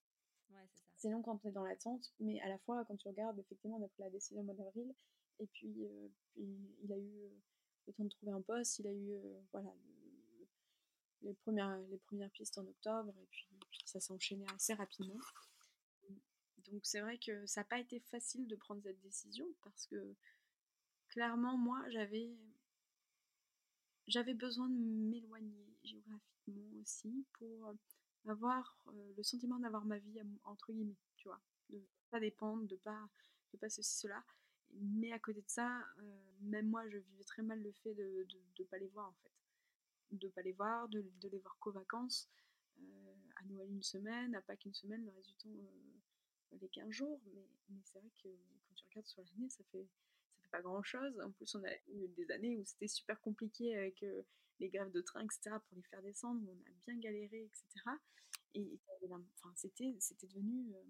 Ouais, 0.49 0.65
c'est 0.95 1.09
long 1.09 1.21
quand 1.21 1.37
tu 1.37 1.47
es 1.47 1.51
dans 1.51 1.63
l'attente, 1.65 2.13
mais 2.19 2.39
à 2.41 2.47
la 2.49 2.57
fois 2.59 2.85
quand 2.85 2.95
tu 2.95 3.07
regardes, 3.07 3.37
effectivement, 3.39 3.77
on 3.77 3.83
a 3.83 3.87
pris 3.89 4.01
la 4.03 4.09
décision 4.09 4.41
au 4.41 4.43
mois 4.45 4.55
d'avril, 4.55 4.93
et 5.39 5.45
puis, 5.47 5.85
euh, 5.85 6.07
puis 6.33 6.47
il 6.83 6.91
a 6.93 6.97
eu 6.97 7.19
euh, 7.25 7.29
le 7.87 7.93
temps 7.93 8.03
de 8.05 8.09
trouver 8.09 8.31
un 8.31 8.41
poste, 8.41 8.79
il 8.79 8.87
a 8.87 8.91
eu 8.91 9.11
euh, 9.13 9.39
voilà, 9.51 9.69
le- 9.69 10.47
les, 11.27 11.33
premières, 11.35 11.77
les 11.91 11.97
premières 11.99 12.31
pistes 12.31 12.57
en 12.57 12.65
octobre, 12.65 13.13
et 13.21 13.27
puis, 13.29 13.47
puis 13.69 13.81
ça 13.85 13.99
s'est 13.99 14.13
enchaîné 14.13 14.45
assez 14.55 14.73
rapidement. 14.73 15.19
Donc 16.71 16.81
c'est 16.83 16.99
vrai 17.01 17.17
que 17.17 17.45
ça 17.45 17.61
n'a 17.61 17.65
pas 17.65 17.79
été 17.79 17.99
facile 17.99 18.47
de 18.47 18.55
prendre 18.55 18.81
cette 18.81 18.99
décision, 19.01 19.45
parce 19.63 19.85
que 19.87 20.15
clairement, 21.09 21.57
moi, 21.57 21.83
j'avais 21.89 22.35
j'avais 24.07 24.33
besoin 24.33 24.69
de 24.69 24.77
m'éloigner 24.77 25.67
géographiquement 25.83 26.79
aussi 26.81 27.25
pour 27.33 27.67
euh, 27.67 27.73
avoir 28.31 28.77
euh, 28.87 29.13
le 29.15 29.23
sentiment 29.23 29.59
d'avoir 29.59 29.85
ma 29.85 29.97
vie 29.97 30.19
entre 30.43 30.71
guillemets, 30.71 30.95
tu 31.17 31.27
vois, 31.27 31.41
de 31.69 31.81
pas 32.09 32.19
dépendre, 32.19 32.65
de 32.67 32.75
pas 32.77 33.09
de 33.53 33.57
pas 33.57 33.69
ceci 33.69 33.97
cela. 33.97 34.23
Mais 34.73 35.11
à 35.11 35.19
côté 35.19 35.41
de 35.41 35.49
ça, 35.49 35.79
euh, 35.99 36.19
même 36.41 36.69
moi, 36.69 36.87
je 36.89 36.97
vivais 36.97 37.23
très 37.23 37.41
mal 37.41 37.61
le 37.61 37.71
fait 37.83 37.93
de 37.93 38.27
de 38.57 38.63
pas 38.65 38.77
les 38.77 38.87
voir 38.87 39.09
en 39.09 39.15
fait, 39.23 39.31
de 40.11 40.29
pas 40.29 40.41
les 40.41 40.53
voir, 40.53 40.87
de, 40.89 41.01
de 41.21 41.29
les 41.29 41.39
voir 41.39 41.57
qu'aux 41.59 41.71
vacances, 41.71 42.29
à 43.35 43.43
Noël 43.45 43.69
une 43.71 43.83
semaine, 43.83 44.35
à 44.35 44.41
Pâques 44.41 44.65
une 44.65 44.73
semaine, 44.73 45.03
le 45.05 45.11
reste 45.11 45.29
du 45.29 45.35
temps 45.35 45.49
les 46.61 46.69
15 46.69 46.89
jours. 46.91 47.19
Mais, 47.33 47.47
mais 47.69 47.81
c'est 47.83 47.99
vrai 47.99 48.09
que 48.23 48.29
quand 48.67 48.73
tu 48.75 48.85
regardes 48.85 49.07
sur 49.07 49.23
l'année, 49.23 49.49
ça 49.49 49.63
fait 49.71 49.87
pas 50.47 50.61
grand 50.61 50.83
chose. 50.83 51.19
En 51.21 51.31
plus, 51.31 51.53
on 51.55 51.63
a 51.63 51.73
eu 51.89 52.07
des 52.15 52.31
années 52.31 52.57
où 52.57 52.65
c'était 52.65 52.87
super 52.87 53.19
compliqué 53.21 53.75
avec 53.75 54.03
les 54.59 54.69
grèves 54.69 54.91
de 54.91 55.01
train, 55.01 55.23
etc., 55.23 55.55
pour 55.67 55.77
les 55.77 55.83
faire 55.83 56.01
descendre, 56.01 56.41
on 56.47 56.69
a 56.69 56.73
bien 56.85 56.97
galéré, 56.97 57.43
etc. 57.43 57.89
Et, 58.53 58.61
et 58.61 58.79
c'était, 59.55 59.95
c'était 59.99 60.27
devenu, 60.27 60.73
euh, 60.73 60.83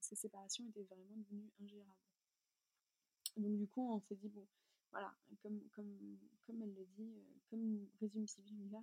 ces 0.00 0.16
séparations 0.16 0.66
étaient 0.68 0.84
vraiment 0.84 1.16
devenues 1.16 1.50
ingérables. 1.60 1.96
Donc 3.36 3.56
du 3.56 3.66
coup, 3.68 3.92
on 3.92 4.00
s'est 4.00 4.16
dit, 4.16 4.28
bon, 4.28 4.46
voilà, 4.90 5.14
comme, 5.42 5.60
comme, 5.70 6.18
comme 6.46 6.62
elle 6.62 6.74
le 6.74 6.86
dit, 6.96 7.12
comme 7.50 7.88
résume 8.00 8.26
Sylvie 8.26 8.68
là, 8.70 8.82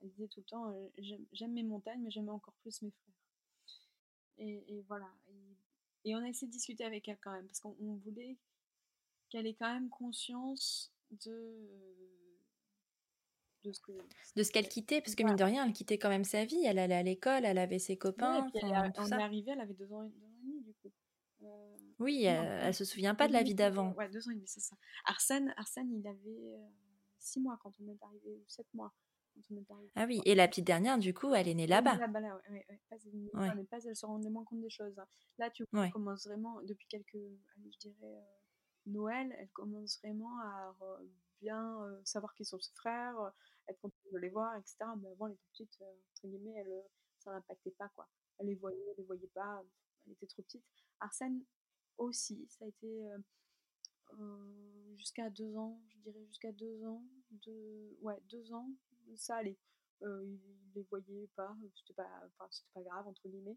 elle 0.00 0.10
disait 0.10 0.28
tout 0.28 0.40
le 0.40 0.46
temps, 0.46 0.90
j'aime, 1.32 1.52
mes 1.52 1.62
montagnes, 1.62 2.02
mais 2.02 2.10
j'aime 2.10 2.28
encore 2.28 2.54
plus 2.54 2.82
mes 2.82 2.90
frères. 2.90 3.14
Et, 4.38 4.84
voilà. 4.88 5.10
Et, 6.04 6.14
on 6.14 6.18
a 6.18 6.28
essayé 6.28 6.46
de 6.46 6.52
discuter 6.52 6.84
avec 6.84 7.08
elle 7.08 7.18
quand 7.18 7.32
même, 7.32 7.46
parce 7.46 7.60
qu'on 7.60 7.74
on 7.80 7.94
voulait 7.96 8.36
qu'elle 9.28 9.46
ait 9.46 9.54
quand 9.54 9.72
même 9.72 9.88
conscience 9.90 10.92
de, 11.10 11.68
de 13.64 13.72
ce 13.72 13.80
que... 13.80 13.92
De 14.36 14.42
ce 14.42 14.52
qu'elle 14.52 14.68
quittait, 14.68 15.00
parce 15.00 15.14
que 15.14 15.22
Voilà. 15.22 15.34
mine 15.34 15.38
de 15.38 15.44
rien, 15.44 15.66
elle 15.66 15.72
quittait 15.72 15.98
quand 15.98 16.08
même 16.08 16.24
sa 16.24 16.44
vie. 16.44 16.64
Elle 16.64 16.78
allait 16.78 16.94
à 16.94 17.02
l'école, 17.02 17.44
elle 17.44 17.58
avait 17.58 17.78
ses 17.78 17.92
Ouais, 17.92 17.94
et 17.94 17.98
copains, 17.98 18.42
puis 18.50 18.60
elle 18.62 18.92
tout 18.92 19.00
on 19.02 19.06
est 19.08 19.22
arrivé, 19.22 19.52
elle 19.52 19.60
avait 19.60 19.74
deux 19.74 19.92
ans, 19.92 20.04
et- 20.04 20.10
demi 20.10 20.60
du 20.62 20.72
coup. 20.74 20.92
Euh, 21.42 21.76
Oui, 21.98 22.22
non, 22.24 22.30
elle, 22.30 22.40
ouais, 22.40 22.60
elle 22.64 22.74
se 22.74 22.84
souvient 22.84 23.14
pas 23.14 23.28
de 23.28 23.32
la 23.32 23.42
vie 23.42 23.54
d'avant. 23.54 23.92
Ouais, 23.94 24.08
deux 24.08 24.26
ans 24.28 24.30
et 24.30 24.34
demi, 24.34 24.46
c'est 24.48 24.60
ça. 24.60 24.76
Arsène, 25.04 25.52
Arsène, 25.56 25.92
il 25.92 26.06
avait 26.06 26.54
euh, 26.56 26.66
six 27.18 27.40
mois 27.40 27.58
quand 27.62 27.72
on 27.80 27.88
est 27.88 28.02
arrivé, 28.02 28.34
ou 28.36 28.44
sept 28.48 28.66
mois 28.74 28.92
quand 29.34 29.42
on 29.50 29.56
est 29.58 29.70
arrivé. 29.70 29.90
Ah 29.96 30.04
oui, 30.06 30.20
et 30.24 30.34
la 30.34 30.48
petite 30.48 30.64
dernière, 30.66 30.98
du 30.98 31.12
coup, 31.12 31.34
elle 31.34 31.48
est 31.48 31.54
née 31.54 31.66
là-bas. 31.66 31.96
Là-bas, 31.96 32.20
là, 32.20 32.36
ouais, 32.36 32.50
ouais, 32.52 32.66
ouais. 32.70 32.80
Pas, 32.88 32.96
elle, 33.04 33.56
Ouais. 33.58 33.64
pas, 33.64 33.78
elle 33.84 33.96
se 33.96 34.06
rendait 34.06 34.30
moins 34.30 34.44
compte 34.44 34.60
des 34.62 34.70
choses. 34.70 34.98
hein. 34.98 35.06
Là, 35.38 35.50
tu 35.50 35.64
vois, 35.70 35.80
Ouais. 35.80 35.86
elle 35.88 35.92
commence 35.92 36.26
vraiment, 36.26 36.62
depuis 36.62 36.86
quelques, 36.88 37.16
je 37.16 37.78
dirais, 37.78 37.94
euh, 38.04 38.20
Noël, 38.86 39.34
elle 39.38 39.50
commence 39.50 39.98
vraiment 40.00 40.38
à 40.40 40.74
bien 41.40 42.00
savoir 42.04 42.34
qui 42.34 42.44
sont 42.44 42.60
ses 42.60 42.72
frères, 42.74 43.16
être 43.68 43.80
contente 43.80 44.12
de 44.12 44.18
les 44.18 44.30
voir, 44.30 44.56
etc. 44.56 44.76
Mais 45.00 45.10
avant, 45.10 45.26
elle 45.26 45.34
était 45.34 45.48
petite, 45.52 45.82
entre 45.82 46.26
guillemets, 46.28 46.64
ça 47.18 47.32
l'impactait 47.32 47.72
pas, 47.72 47.88
quoi. 47.90 48.08
Elle 48.38 48.46
les 48.46 48.54
voyait, 48.54 48.78
elle 48.90 48.96
les 48.98 49.04
voyait 49.04 49.30
pas, 49.34 49.62
elle 50.06 50.12
était 50.12 50.26
trop 50.26 50.42
petite. 50.42 50.64
Arsène 51.00 51.42
aussi, 51.98 52.46
ça 52.48 52.64
a 52.64 52.68
été 52.68 53.08
jusqu'à 54.96 55.30
deux 55.30 55.56
ans, 55.56 55.80
je 55.88 55.98
dirais 55.98 56.24
jusqu'à 56.26 56.52
deux 56.52 56.84
ans, 56.84 57.02
deux, 57.30 57.96
ouais, 58.00 58.20
deux 58.28 58.52
ans, 58.52 58.68
ça 59.16 59.36
allait. 59.36 59.58
Euh, 60.02 60.24
il, 60.24 60.40
les 60.74 60.82
voyait 60.90 61.28
pas, 61.34 61.56
c'était 61.74 61.94
pas, 61.94 62.28
pas 62.38 62.82
grave, 62.82 63.08
entre 63.08 63.28
guillemets. 63.28 63.56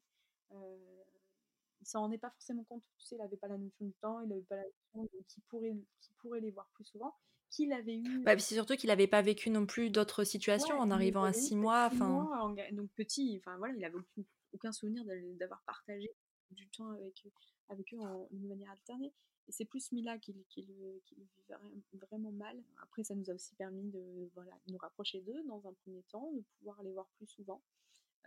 Il 1.81 1.87
s'en 1.87 2.01
rendait 2.01 2.17
pas 2.17 2.29
forcément 2.31 2.63
compte, 2.63 2.83
tu 2.97 3.05
sais, 3.05 3.15
il 3.15 3.21
avait 3.21 3.37
pas 3.37 3.47
la 3.47 3.57
notion 3.57 3.85
du 3.85 3.93
temps, 4.01 4.19
il 4.21 4.31
avait 4.31 4.41
pas 4.43 4.55
la 4.57 4.63
notion 4.63 5.03
de 5.03 5.23
qui 5.27 5.41
pourrait, 5.41 5.75
qui 6.01 6.11
pourrait 6.19 6.41
les 6.41 6.51
voir 6.51 6.67
plus 6.73 6.85
souvent, 6.85 7.15
qu'il 7.49 7.71
avait 7.73 7.97
eu 7.97 8.23
Bah, 8.23 8.37
c'est 8.37 8.55
surtout 8.55 8.75
qu'il 8.75 8.87
n'avait 8.89 9.07
pas 9.07 9.21
vécu 9.21 9.49
non 9.49 9.65
plus 9.65 9.89
d'autres 9.89 10.23
situations 10.23 10.75
Ouais, 10.75 10.81
en 10.81 10.91
arrivant 10.91 11.23
à 11.23 11.33
six 11.33 11.55
mois. 11.55 11.89
six 11.89 11.97
mois 11.97 12.43
en 12.43 12.49
donc 12.73 12.89
petit, 12.95 13.37
enfin 13.39 13.57
voilà, 13.57 13.73
il 13.75 13.83
avait 13.85 13.95
aucun, 13.95 14.23
aucun 14.53 14.71
souvenir 14.71 15.03
d'avoir 15.39 15.61
partagé 15.63 16.11
du 16.51 16.67
temps 16.69 16.89
avec 16.91 17.23
eux, 17.25 17.31
avec 17.69 17.93
eux 17.93 17.99
en, 17.99 18.27
d'une 18.31 18.47
manière 18.47 18.71
alternée. 18.71 19.13
Et 19.47 19.51
c'est 19.51 19.65
plus 19.65 19.91
Mila 19.91 20.19
qui, 20.19 20.33
le- 20.33 20.43
qui, 20.49 20.63
qui 21.05 21.15
le 21.15 21.23
vit 21.23 21.43
vra- 21.49 21.97
vraiment 22.07 22.31
mal. 22.31 22.61
Après, 22.83 23.03
ça 23.03 23.15
nous 23.15 23.29
a 23.31 23.33
aussi 23.33 23.55
permis 23.55 23.89
de, 23.89 24.29
voilà, 24.35 24.51
nous 24.67 24.77
rapprocher 24.77 25.21
d'eux 25.21 25.41
dans 25.47 25.65
un 25.67 25.73
premier 25.73 26.03
temps, 26.11 26.31
de 26.33 26.43
pouvoir 26.59 26.83
les 26.83 26.91
voir 26.91 27.07
plus 27.17 27.25
souvent. 27.25 27.59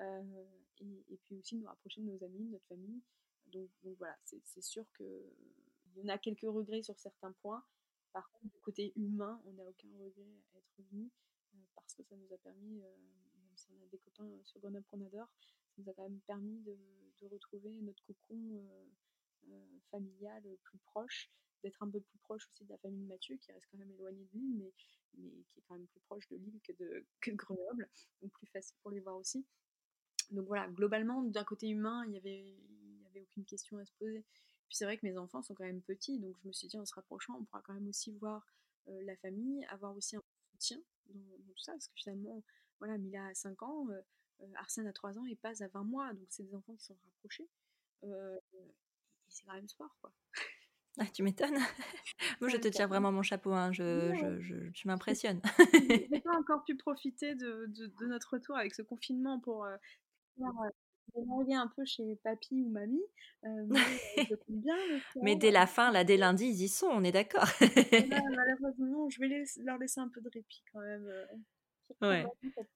Euh, 0.00 0.22
et, 0.80 1.04
et 1.10 1.16
puis 1.24 1.36
aussi 1.38 1.56
de 1.56 1.60
nous 1.60 1.68
rapprocher 1.68 2.00
de 2.00 2.06
nos 2.06 2.24
amis, 2.24 2.46
de 2.46 2.52
notre 2.52 2.66
famille. 2.66 3.00
Donc, 3.52 3.70
voilà, 3.98 4.16
c'est 4.24 4.62
sûr 4.62 4.84
qu'il 4.96 5.96
y 5.96 6.02
en 6.02 6.08
a 6.08 6.18
quelques 6.18 6.40
regrets 6.42 6.82
sur 6.82 6.98
certains 6.98 7.32
points. 7.42 7.64
Par 8.12 8.30
contre, 8.30 8.52
du 8.52 8.60
côté 8.60 8.92
humain, 8.96 9.40
on 9.46 9.52
n'a 9.52 9.64
aucun 9.64 9.88
regret 9.98 10.42
à 10.54 10.58
être 10.58 10.90
venu 10.90 11.10
euh, 11.54 11.58
parce 11.74 11.94
que 11.94 12.02
ça 12.02 12.16
nous 12.16 12.32
a 12.32 12.38
permis, 12.38 12.82
euh, 12.82 12.96
même 13.36 13.56
si 13.56 13.68
on 13.72 13.82
a 13.82 13.86
des 13.86 13.98
copains 13.98 14.26
euh, 14.26 14.44
sur 14.44 14.60
Grenoble 14.60 14.84
qu'on 14.90 15.00
adore, 15.00 15.28
ça 15.74 15.82
nous 15.82 15.88
a 15.88 15.94
quand 15.94 16.02
même 16.02 16.20
permis 16.26 16.60
de, 16.60 16.76
retrouver 17.30 17.70
notre 17.82 18.02
cocon 18.02 18.66
familiale 19.92 20.42
plus 20.64 20.78
proche, 20.78 21.30
d'être 21.62 21.80
un 21.80 21.88
peu 21.88 22.00
plus 22.00 22.18
proche 22.18 22.48
aussi 22.48 22.64
de 22.64 22.70
la 22.70 22.78
famille 22.78 23.04
de 23.04 23.06
Mathieu, 23.06 23.36
qui 23.36 23.52
reste 23.52 23.68
quand 23.70 23.78
même 23.78 23.92
éloignée 23.92 24.24
de 24.24 24.38
Lille, 24.38 24.56
mais, 24.56 24.72
mais 25.18 25.30
qui 25.44 25.60
est 25.60 25.62
quand 25.68 25.76
même 25.76 25.86
plus 25.86 26.00
proche 26.00 26.26
de 26.30 26.36
Lille 26.36 26.60
que 26.64 26.72
de, 26.72 27.06
que 27.20 27.30
de 27.30 27.36
Grenoble, 27.36 27.88
donc 28.20 28.32
plus 28.32 28.48
facile 28.48 28.76
pour 28.82 28.90
les 28.90 28.98
voir 28.98 29.16
aussi. 29.16 29.46
Donc 30.32 30.46
voilà, 30.48 30.66
globalement, 30.68 31.22
d'un 31.22 31.44
côté 31.44 31.68
humain, 31.68 32.02
il 32.06 32.10
n'y 32.10 32.16
avait, 32.16 32.56
aucune 33.20 33.44
question 33.44 33.78
à 33.78 33.84
se 33.84 33.92
poser. 33.98 34.24
Puis 34.68 34.76
c'est 34.76 34.84
vrai 34.84 34.96
que 34.96 35.06
mes 35.06 35.16
enfants 35.18 35.42
sont 35.42 35.54
quand 35.54 35.64
même 35.64 35.82
petits, 35.82 36.18
donc 36.18 36.36
je 36.42 36.48
me 36.48 36.52
suis 36.52 36.68
dit 36.68 36.78
en 36.78 36.86
se 36.86 36.94
rapprochant, 36.94 37.36
on 37.38 37.44
pourra 37.44 37.62
quand 37.62 37.74
même 37.74 37.88
aussi 37.88 38.12
voir 38.12 38.46
la 38.86 39.16
famille, 39.16 39.64
avoir 39.66 39.94
aussi 39.94 40.16
un 40.16 40.22
soutien 40.52 40.78
dans, 41.08 41.54
tout 41.54 41.62
ça, 41.62 41.72
parce 41.72 41.88
que 41.88 41.94
finalement, 41.94 42.42
voilà, 42.78 42.96
Mila 42.96 43.26
a 43.26 43.34
5 43.34 43.62
ans, 43.62 43.86
Arsène 44.56 44.86
a 44.86 44.92
3 44.92 45.18
ans 45.18 45.26
et 45.26 45.36
Paz 45.36 45.60
a 45.60 45.68
20 45.68 45.84
mois, 45.84 46.12
donc 46.14 46.26
c'est 46.30 46.42
des 46.42 46.54
enfants 46.54 46.74
qui 46.74 46.84
sont 46.86 46.96
rapprochés. 47.04 47.48
c'est 49.28 49.44
quand 49.44 49.54
même 49.54 49.68
sport, 49.68 49.94
quoi. 50.00 50.12
Ah, 50.98 51.06
tu 51.06 51.22
m'étonnes. 51.22 51.56
Moi, 52.40 52.50
je 52.50 52.56
te 52.58 52.68
tire 52.68 52.86
vraiment 52.86 53.12
mon 53.12 53.22
chapeau, 53.22 53.52
hein. 53.52 53.72
je, 53.72 54.14
je, 54.14 54.40
je, 54.42 54.70
tu 54.72 54.88
m'impressionnes. 54.88 55.40
J'ai 56.12 56.20
pas 56.20 56.36
encore 56.38 56.64
pu 56.64 56.76
profiter 56.76 57.34
de, 57.34 57.66
de, 57.68 58.06
notre 58.06 58.34
retour 58.34 58.56
avec 58.56 58.74
ce 58.74 58.82
confinement 58.82 59.40
pour 59.40 59.64
euh, 59.64 59.76
pouvoir 61.12 61.46
un 61.50 61.68
peu 61.68 61.84
chez 61.84 62.16
papy 62.22 62.62
ou 62.62 62.68
mamie. 62.68 63.02
Euh, 63.44 63.66
mais, 64.16 64.28
bien 64.48 64.76
mais 65.22 65.36
dès 65.36 65.50
la 65.50 65.66
fin, 65.66 65.90
là, 65.92 66.04
dès 66.04 66.16
lundi, 66.16 66.46
ils 66.46 66.62
y 66.62 66.68
sont, 66.68 66.86
on 66.86 67.04
est 67.04 67.12
d'accord. 67.12 67.48
malheureusement, 68.36 69.08
je 69.08 69.20
vais 69.20 69.44
leur 69.64 69.78
laisser 69.78 70.00
un 70.00 70.08
peu 70.08 70.20
de 70.20 70.30
répit 70.30 70.62
quand 70.72 70.80
même. 70.80 71.08
ouais. 72.00 72.24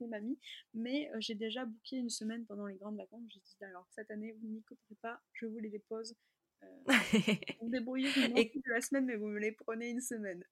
mamie. 0.08 0.38
Mais 0.74 1.10
j'ai 1.18 1.34
déjà 1.34 1.64
booké 1.64 1.96
une 1.96 2.10
semaine 2.10 2.44
pendant 2.46 2.66
les 2.66 2.76
grandes 2.76 2.96
vacances. 2.96 3.24
J'ai 3.28 3.40
dit 3.40 3.64
alors 3.64 3.86
cette 3.90 4.10
année, 4.10 4.36
vous 4.40 4.48
n'y 4.48 4.62
coûterez 4.62 4.96
pas, 5.00 5.20
je 5.32 5.46
vous 5.46 5.58
les 5.58 5.70
dépose 5.70 6.14
euh, 6.62 6.66
vous 7.60 7.68
débrouillez 7.68 8.10
et... 8.36 8.52
de 8.54 8.70
la 8.70 8.80
semaine, 8.80 9.06
mais 9.06 9.16
vous 9.16 9.26
me 9.26 9.38
les 9.38 9.52
prenez 9.52 9.90
une 9.90 10.00
semaine. 10.00 10.42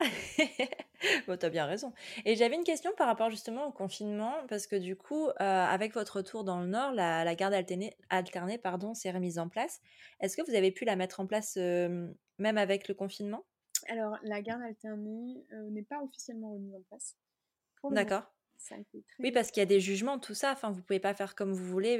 bon, 1.26 1.36
t'as 1.38 1.48
bien 1.48 1.66
raison. 1.66 1.92
Et 2.24 2.36
j'avais 2.36 2.54
une 2.54 2.64
question 2.64 2.90
par 2.96 3.06
rapport 3.06 3.30
justement 3.30 3.66
au 3.66 3.72
confinement, 3.72 4.34
parce 4.48 4.66
que 4.66 4.76
du 4.76 4.96
coup, 4.96 5.28
euh, 5.28 5.32
avec 5.40 5.94
votre 5.94 6.16
retour 6.18 6.44
dans 6.44 6.60
le 6.60 6.66
Nord, 6.66 6.92
la, 6.92 7.34
garde 7.34 7.54
alternée, 7.54 7.96
alternée 8.10 8.58
pardon, 8.58 8.94
s'est 8.94 9.10
remise 9.10 9.38
en 9.38 9.48
place. 9.48 9.80
Est-ce 10.20 10.36
que 10.36 10.42
vous 10.42 10.54
avez 10.54 10.70
pu 10.70 10.84
la 10.84 10.96
mettre 10.96 11.20
en 11.20 11.26
place 11.26 11.56
euh, 11.56 12.08
même 12.38 12.58
avec 12.58 12.88
le 12.88 12.94
confinement? 12.94 13.44
Alors, 13.88 14.16
la 14.22 14.42
garde 14.42 14.62
alternée 14.62 15.44
n'est 15.70 15.82
pas 15.82 16.02
officiellement 16.02 16.52
remise 16.52 16.74
en 16.74 16.82
place. 16.88 17.16
D'accord. 17.90 18.24
Oui, 19.20 19.30
parce 19.32 19.50
qu'il 19.50 19.60
y 19.60 19.62
a 19.62 19.66
des 19.66 19.80
jugements, 19.80 20.18
tout 20.18 20.34
ça. 20.34 20.52
Enfin, 20.52 20.70
vous 20.70 20.82
pouvez 20.82 20.98
pas 20.98 21.14
faire 21.14 21.34
comme 21.34 21.52
vous 21.52 21.64
voulez 21.64 21.98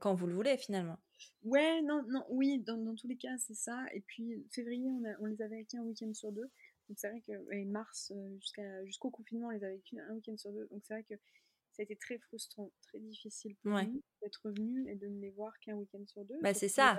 quand 0.00 0.14
vous 0.14 0.26
le 0.26 0.34
voulez 0.34 0.56
finalement. 0.56 0.96
Ouais, 1.44 1.82
non, 1.82 2.02
non, 2.08 2.24
oui, 2.30 2.60
dans, 2.60 2.78
dans 2.78 2.94
tous 2.94 3.08
les 3.08 3.16
cas, 3.16 3.36
c'est 3.38 3.54
ça. 3.54 3.84
Et 3.92 4.00
puis, 4.00 4.46
février, 4.50 4.88
on, 4.88 5.04
a, 5.04 5.14
on 5.20 5.26
les 5.26 5.42
avait 5.42 5.58
acquis 5.58 5.76
un 5.76 5.82
week-end 5.82 6.12
sur 6.14 6.32
deux. 6.32 6.48
Donc, 6.92 6.98
c'est 6.98 7.08
vrai 7.08 7.22
que, 7.22 7.54
et 7.54 7.64
mars, 7.64 8.12
euh, 8.14 8.36
jusqu'à, 8.38 8.84
jusqu'au 8.84 9.08
confinement, 9.08 9.46
on 9.46 9.50
les 9.50 9.64
avait 9.64 9.80
un 10.06 10.12
week-end 10.12 10.36
sur 10.36 10.52
deux. 10.52 10.68
Donc, 10.70 10.82
c'est 10.84 10.92
vrai 10.92 11.02
que 11.04 11.14
ça 11.14 11.80
a 11.80 11.84
été 11.84 11.96
très 11.96 12.18
frustrant, 12.18 12.70
très 12.82 12.98
difficile 12.98 13.56
pour 13.62 13.72
nous 13.72 14.02
d'être 14.20 14.42
revenus 14.44 14.86
et 14.88 14.94
de 14.94 15.06
ne 15.06 15.18
les 15.22 15.30
voir 15.30 15.58
qu'un 15.60 15.74
week-end 15.76 16.04
sur 16.06 16.22
deux. 16.26 16.38
Bah, 16.42 16.52
c'est 16.52 16.68
ça. 16.68 16.98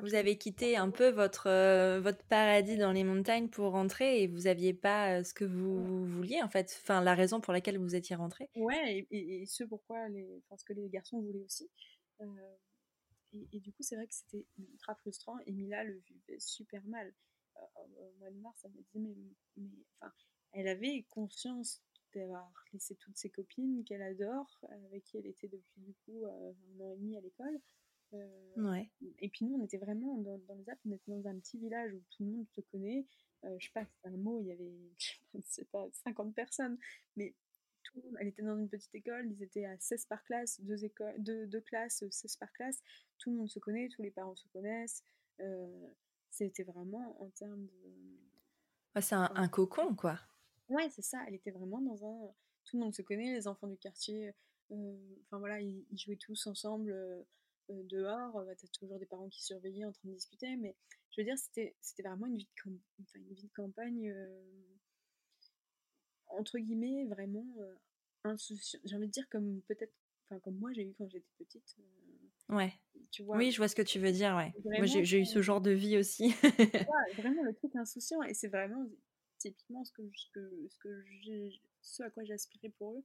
Vous 0.00 0.14
avez 0.14 0.38
quitté 0.38 0.76
un 0.76 0.90
peu 0.90 1.08
votre, 1.08 1.48
euh, 1.48 2.00
votre 2.00 2.24
paradis 2.26 2.76
dans 2.76 2.92
les 2.92 3.02
montagnes 3.02 3.48
pour 3.48 3.72
rentrer 3.72 4.22
et 4.22 4.28
vous 4.28 4.42
n'aviez 4.42 4.74
pas 4.74 5.18
euh, 5.18 5.24
ce 5.24 5.34
que 5.34 5.44
vous 5.44 6.06
vouliez, 6.06 6.40
en 6.40 6.48
fait. 6.48 6.78
Enfin, 6.82 7.02
la 7.02 7.16
raison 7.16 7.40
pour 7.40 7.52
laquelle 7.52 7.78
vous 7.78 7.96
étiez 7.96 8.14
rentré. 8.14 8.48
Ouais, 8.54 9.08
et, 9.10 9.44
ce 9.46 9.64
pourquoi, 9.64 10.08
les, 10.08 10.24
enfin, 10.46 10.56
ce 10.56 10.64
que 10.64 10.72
les 10.72 10.88
garçons 10.88 11.20
voulaient 11.20 11.44
aussi. 11.44 11.68
Et, 13.32 13.58
du 13.58 13.72
coup, 13.72 13.82
c'est 13.82 13.96
vrai 13.96 14.06
que 14.06 14.14
c'était 14.14 14.46
ultra 14.56 14.94
frustrant. 14.94 15.36
Et 15.46 15.52
Mila 15.52 15.82
le 15.82 16.00
vivait 16.06 16.38
super 16.38 16.84
mal. 16.84 17.12
Euh, 17.76 18.06
au 18.06 18.18
mois 18.18 18.30
de 18.30 18.38
mars, 18.38 18.60
elle 18.64 18.72
me 18.72 18.82
disait, 18.82 19.14
mais, 19.56 19.68
enfin, 20.00 20.12
elle 20.52 20.68
avait 20.68 21.04
conscience 21.10 21.82
d'avoir 22.14 22.52
laissé 22.72 22.94
toutes 22.96 23.16
ses 23.16 23.30
copines 23.30 23.84
qu'elle 23.84 24.02
adore, 24.02 24.60
avec 24.68 25.04
qui 25.04 25.16
elle 25.16 25.26
était 25.26 25.48
depuis 25.48 25.80
du 25.80 25.94
coup 26.04 26.26
euh, 26.26 26.52
un 26.76 26.80
an 26.80 26.92
et 26.92 26.96
demi 26.96 27.16
à 27.16 27.20
l'école. 27.20 27.58
Euh, 28.12 28.54
ouais. 28.56 28.90
Et 29.20 29.30
puis 29.30 29.46
nous, 29.46 29.56
on 29.56 29.64
était 29.64 29.78
vraiment 29.78 30.18
dans, 30.18 30.36
dans 30.38 30.54
les 30.54 30.68
Alpes, 30.68 30.80
on 30.86 30.92
était 30.92 31.10
dans 31.10 31.26
un 31.26 31.38
petit 31.38 31.58
village 31.58 31.94
où 31.94 32.02
tout 32.10 32.24
le 32.24 32.30
monde 32.30 32.46
se 32.50 32.60
connaît. 32.60 33.06
je 33.42 33.64
sais 33.64 33.72
pas, 33.72 33.86
c'est 33.86 34.08
un 34.08 34.16
mot, 34.18 34.40
il 34.40 34.48
y 34.48 34.52
avait, 34.52 34.72
je 34.98 35.40
sais 35.44 35.64
pas, 35.64 35.88
50 36.04 36.34
personnes, 36.34 36.78
mais 37.16 37.34
elle 38.18 38.28
était 38.28 38.42
dans 38.42 38.56
une 38.58 38.68
petite 38.68 38.94
école, 38.94 39.30
ils 39.30 39.42
étaient 39.42 39.64
à 39.64 39.78
16 39.78 40.06
par 40.06 40.22
classe, 40.24 40.60
deux, 40.60 40.84
écoles, 40.84 41.14
deux, 41.18 41.46
deux 41.46 41.60
classes, 41.60 42.04
16 42.08 42.36
par 42.36 42.52
classe, 42.52 42.82
tout 43.18 43.30
le 43.30 43.36
monde 43.36 43.48
se 43.48 43.58
connaît, 43.58 43.88
tous 43.88 44.02
les 44.02 44.10
parents 44.10 44.36
se 44.36 44.48
connaissent. 44.48 45.04
Euh, 45.40 45.88
c'était 46.32 46.64
vraiment 46.64 47.20
en 47.22 47.30
termes 47.30 47.66
de. 47.66 49.00
c'est 49.00 49.14
un, 49.14 49.48
cocon, 49.48 49.94
quoi. 49.94 50.18
Ouais, 50.68 50.88
c'est 50.90 51.02
ça, 51.02 51.22
elle 51.26 51.34
était 51.34 51.50
vraiment 51.50 51.80
dans 51.80 52.04
un. 52.04 52.34
Tout 52.64 52.76
le 52.76 52.84
monde 52.84 52.94
se 52.94 53.02
connaît, 53.02 53.34
les 53.34 53.48
enfants 53.48 53.66
du 53.66 53.76
quartier, 53.76 54.32
euh, 54.70 55.16
enfin 55.26 55.38
voilà, 55.38 55.60
ils, 55.60 55.84
jouaient 55.92 56.16
tous 56.16 56.46
ensemble 56.46 56.92
euh, 56.92 57.22
dehors. 57.68 58.32
Bah, 58.44 58.54
T'as 58.54 58.68
toujours 58.68 58.98
des 58.98 59.06
parents 59.06 59.28
qui 59.28 59.42
surveillaient 59.42 59.84
en 59.84 59.92
train 59.92 60.08
de 60.08 60.14
discuter, 60.14 60.56
mais 60.56 60.76
je 61.10 61.20
veux 61.20 61.24
dire, 61.24 61.36
c'était 61.38 61.74
vraiment 62.02 62.26
une 62.26 62.36
vie 62.36 62.48
de, 62.64 62.70
une 63.14 63.34
vie 63.34 63.44
de 63.44 63.52
campagne 63.54 64.12
entre 66.32 66.58
guillemets, 66.58 67.04
vraiment 67.04 67.46
euh, 67.60 67.74
insouciant. 68.24 68.80
J'ai 68.84 68.96
envie 68.96 69.06
de 69.06 69.12
dire 69.12 69.28
comme 69.28 69.60
peut-être, 69.62 69.92
enfin 70.26 70.40
comme 70.40 70.56
moi 70.56 70.72
j'ai 70.72 70.84
eu 70.84 70.94
quand 70.94 71.08
j'étais 71.08 71.26
petite. 71.38 71.76
Euh, 71.78 72.11
ouais. 72.52 72.72
Tu 73.10 73.22
vois, 73.22 73.36
oui, 73.36 73.50
je 73.50 73.58
vois 73.58 73.68
ce 73.68 73.76
que 73.76 73.82
tu 73.82 73.98
veux 73.98 74.12
dire, 74.12 74.34
ouais. 74.36 74.54
moi 74.64 74.86
j'ai 74.86 75.20
eu 75.20 75.26
ce 75.26 75.42
genre 75.42 75.60
de 75.60 75.70
vie 75.70 75.98
aussi. 75.98 76.34
vraiment 77.18 77.42
le 77.42 77.52
truc 77.52 77.76
insouciant 77.76 78.22
et 78.22 78.32
c'est 78.32 78.48
vraiment 78.48 78.86
typiquement 79.36 79.84
ce 79.84 79.92
que, 79.92 80.02
ce 80.14 80.30
que, 80.32 80.66
ce, 80.70 80.78
que 80.78 81.50
ce 81.82 82.02
à 82.04 82.10
quoi 82.10 82.24
j'aspirais 82.24 82.70
pour 82.70 82.94
eux. 82.94 83.04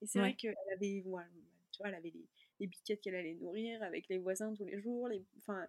Et 0.00 0.06
c'est 0.06 0.18
vrai 0.18 0.34
qu'elle 0.34 0.56
avait, 0.72 1.02
ouais, 1.04 1.22
tu 1.70 1.78
vois, 1.78 1.88
elle 1.88 1.94
avait 1.94 2.10
les, 2.10 2.26
les 2.58 2.66
biquettes 2.66 3.00
qu'elle 3.00 3.14
allait 3.14 3.34
nourrir 3.34 3.82
avec 3.82 4.08
les 4.08 4.18
voisins 4.18 4.52
tous 4.54 4.64
les 4.64 4.80
jours. 4.80 5.08
Les, 5.08 5.24
enfin, 5.38 5.68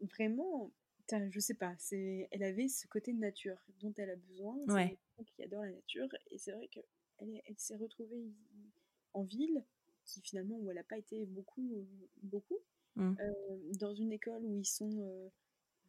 vraiment, 0.00 0.70
je 1.30 1.40
sais 1.40 1.54
pas, 1.54 1.74
c'est, 1.78 2.28
elle 2.30 2.42
avait 2.42 2.68
ce 2.68 2.86
côté 2.86 3.12
de 3.12 3.18
nature 3.18 3.58
dont 3.80 3.92
elle 3.96 4.10
a 4.10 4.16
besoin. 4.16 4.56
Ouais. 4.68 4.96
Qui 5.26 5.42
adore 5.42 5.64
la 5.64 5.72
nature 5.72 6.08
et 6.30 6.38
c'est 6.38 6.52
vrai 6.52 6.68
qu'elle 6.68 6.84
elle, 7.18 7.58
s'est 7.58 7.76
retrouvée 7.76 8.30
en 9.14 9.24
ville, 9.24 9.64
qui 10.08 10.20
finalement 10.22 10.56
où 10.56 10.70
elle 10.70 10.76
n'a 10.76 10.82
pas 10.82 10.98
été 10.98 11.26
beaucoup, 11.26 11.86
beaucoup, 12.22 12.58
mmh. 12.96 13.14
euh, 13.20 13.72
dans 13.78 13.94
une 13.94 14.12
école 14.12 14.42
où 14.44 14.56
ils 14.56 14.66
sont, 14.66 14.90
euh, 15.02 15.28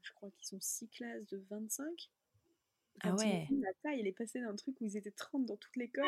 je 0.02 0.12
crois 0.14 0.30
qu'ils 0.32 0.46
sont 0.46 0.60
six 0.60 0.90
classes 0.90 1.26
de 1.28 1.44
25. 1.50 2.12
ah 3.02 3.16
ouais. 3.16 3.48
La 3.50 3.74
taille, 3.82 4.02
elle 4.02 4.08
est 4.08 4.18
passée 4.18 4.42
d'un 4.42 4.56
truc 4.56 4.80
où 4.82 4.86
ils 4.86 4.98
étaient 4.98 5.12
30 5.12 5.46
dans 5.46 5.58
toute 5.58 5.76
l'école 5.76 6.08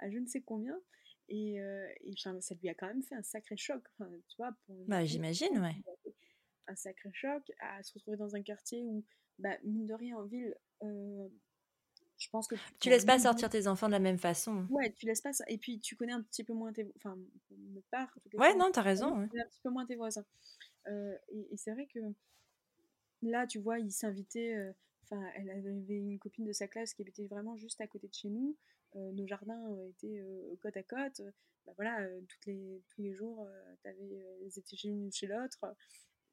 à, 0.00 0.10
je 0.10 0.18
ne 0.18 0.26
sais 0.26 0.42
combien. 0.42 0.78
Et, 1.30 1.60
euh, 1.60 1.86
et, 2.00 2.14
ça 2.16 2.54
lui 2.54 2.68
a 2.68 2.74
quand 2.74 2.86
même 2.86 3.02
fait 3.02 3.14
un 3.14 3.22
sacré 3.22 3.56
choc. 3.56 3.82
Enfin, 3.94 4.10
tu 4.28 4.36
vois, 4.36 4.54
bah, 4.86 5.04
j'imagine, 5.04 5.58
ouais 5.58 5.76
un 6.68 6.76
sacré 6.76 7.10
choc 7.12 7.50
à 7.60 7.82
se 7.82 7.92
retrouver 7.94 8.16
dans 8.16 8.36
un 8.36 8.42
quartier 8.42 8.82
où, 8.84 9.04
bah, 9.38 9.56
mine 9.64 9.86
de 9.86 9.94
rien, 9.94 10.16
en 10.16 10.24
ville, 10.24 10.54
euh, 10.82 11.28
je 12.18 12.28
pense 12.30 12.48
que. 12.48 12.56
Tu, 12.80 12.90
laisses 12.90 13.04
pas 13.04 13.18
sortir 13.18 13.48
tes 13.48 13.66
enfants 13.66 13.86
de 13.86 13.92
la 13.92 13.98
même 13.98 14.18
façon. 14.18 14.66
Ouais, 14.70 14.92
tu 14.92 15.06
laisses 15.06 15.20
pas 15.20 15.32
ça. 15.32 15.44
Et 15.48 15.58
puis, 15.58 15.80
tu 15.80 15.96
connais 15.96 16.12
un 16.12 16.22
petit 16.22 16.44
peu 16.44 16.52
moins 16.52 16.72
tes. 16.72 16.90
Enfin, 16.96 17.16
me 17.50 17.80
part. 17.90 18.16
Ouais, 18.34 18.54
non, 18.54 18.70
t'as 18.72 18.82
raison. 18.82 19.22
Tu 19.24 19.28
connais 19.28 19.42
un 19.42 19.48
petit 19.48 19.60
peu 19.62 19.70
moins 19.70 19.86
tes 19.86 19.96
voisins. 19.96 20.24
Euh, 20.88 21.16
et, 21.28 21.56
c'est 21.56 21.72
vrai 21.72 21.86
que 21.86 22.00
là, 23.22 23.46
tu 23.46 23.58
vois, 23.58 23.78
il 23.78 23.92
s'invitait. 23.92 24.54
Euh, 24.54 24.72
enfin, 25.04 25.22
elle 25.34 25.50
avait 25.50 25.70
une 25.70 26.18
copine 26.18 26.44
de 26.44 26.52
sa 26.52 26.68
classe 26.68 26.94
qui 26.94 27.02
habitait 27.02 27.26
vraiment 27.26 27.56
juste 27.56 27.80
à 27.80 27.86
côté 27.86 28.08
de 28.08 28.14
chez 28.14 28.28
nous. 28.28 28.56
nos 28.94 29.26
jardins 29.26 29.76
étaient 29.88 30.22
côte 30.60 30.76
à 30.76 30.82
côte. 30.82 31.22
Bah 31.66 31.74
voilà, 31.76 32.08
toutes 32.28 32.46
les, 32.46 32.82
tous 32.88 33.02
les 33.02 33.12
jours, 33.12 33.46
tu 33.82 33.88
avais, 33.88 34.24
ils 34.46 34.58
étaient 34.58 34.76
chez 34.76 34.88
l'une 34.88 35.12
chez 35.12 35.26
l'autre 35.26 35.58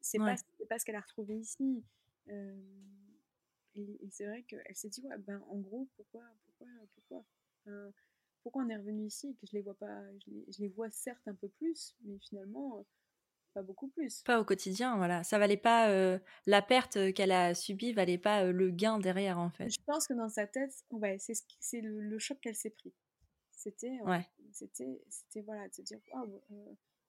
c'est 0.05 0.19
pas, 0.19 0.35
pas 0.69 0.79
ce 0.79 0.85
qu'elle 0.85 0.95
a 0.95 1.01
retrouvé 1.01 1.35
ici. 1.35 1.83
Euh, 3.77 3.97
et, 4.01 4.09
c'est 4.09 4.25
vrai 4.25 4.43
qu'elle 4.43 4.75
s'est 4.75 4.89
dit, 4.89 5.01
ouais, 5.01 5.17
ben 5.19 5.41
en 5.49 5.57
gros, 5.57 5.87
pourquoi, 5.95 6.23
pourquoi, 6.45 6.67
pourquoi, 6.93 7.25
pourquoi 8.43 8.63
on 8.63 8.69
est 8.69 8.77
revenu 8.77 9.05
ici 9.05 9.29
et 9.29 9.33
que 9.33 9.47
je 9.47 9.53
les 9.53 9.61
vois 9.61 9.77
pas, 9.77 10.01
je 10.19 10.31
les, 10.31 10.45
je 10.51 10.61
les, 10.61 10.69
vois 10.69 10.89
certes 10.91 11.27
un 11.27 11.33
peu 11.33 11.49
plus, 11.49 11.95
mais 12.03 12.17
finalement 12.19 12.85
pas 13.55 13.63
beaucoup 13.63 13.87
plus. 13.87 14.21
Pas 14.23 14.39
au 14.39 14.43
quotidien, 14.43 14.97
voilà. 14.97 15.23
Ça 15.23 15.39
valait 15.39 15.57
pas 15.57 15.89
euh, 15.89 16.19
la 16.45 16.61
perte 16.61 17.13
qu'elle 17.13 17.31
a 17.31 17.55
subie, 17.55 17.93
valait 17.93 18.17
pas 18.17 18.43
euh, 18.43 18.51
le 18.51 18.69
gain 18.69 18.99
derrière 18.99 19.39
en 19.39 19.49
fait. 19.49 19.69
Je 19.69 19.81
pense 19.85 20.07
que 20.07 20.13
dans 20.13 20.29
sa 20.29 20.45
tête, 20.45 20.83
ouais, 20.91 21.17
c'est 21.19 21.35
c'est 21.59 21.81
le, 21.81 22.01
le, 22.01 22.19
choc 22.19 22.37
qu'elle 22.41 22.55
s'est 22.55 22.69
pris. 22.69 22.93
C'était, 23.51 24.01
ouais. 24.01 24.27
c'était, 24.51 25.01
c'était 25.09 25.41
voilà, 25.41 25.67
de 25.69 25.73
se 25.73 25.81
dire, 25.81 25.99
waouh, 26.13 26.41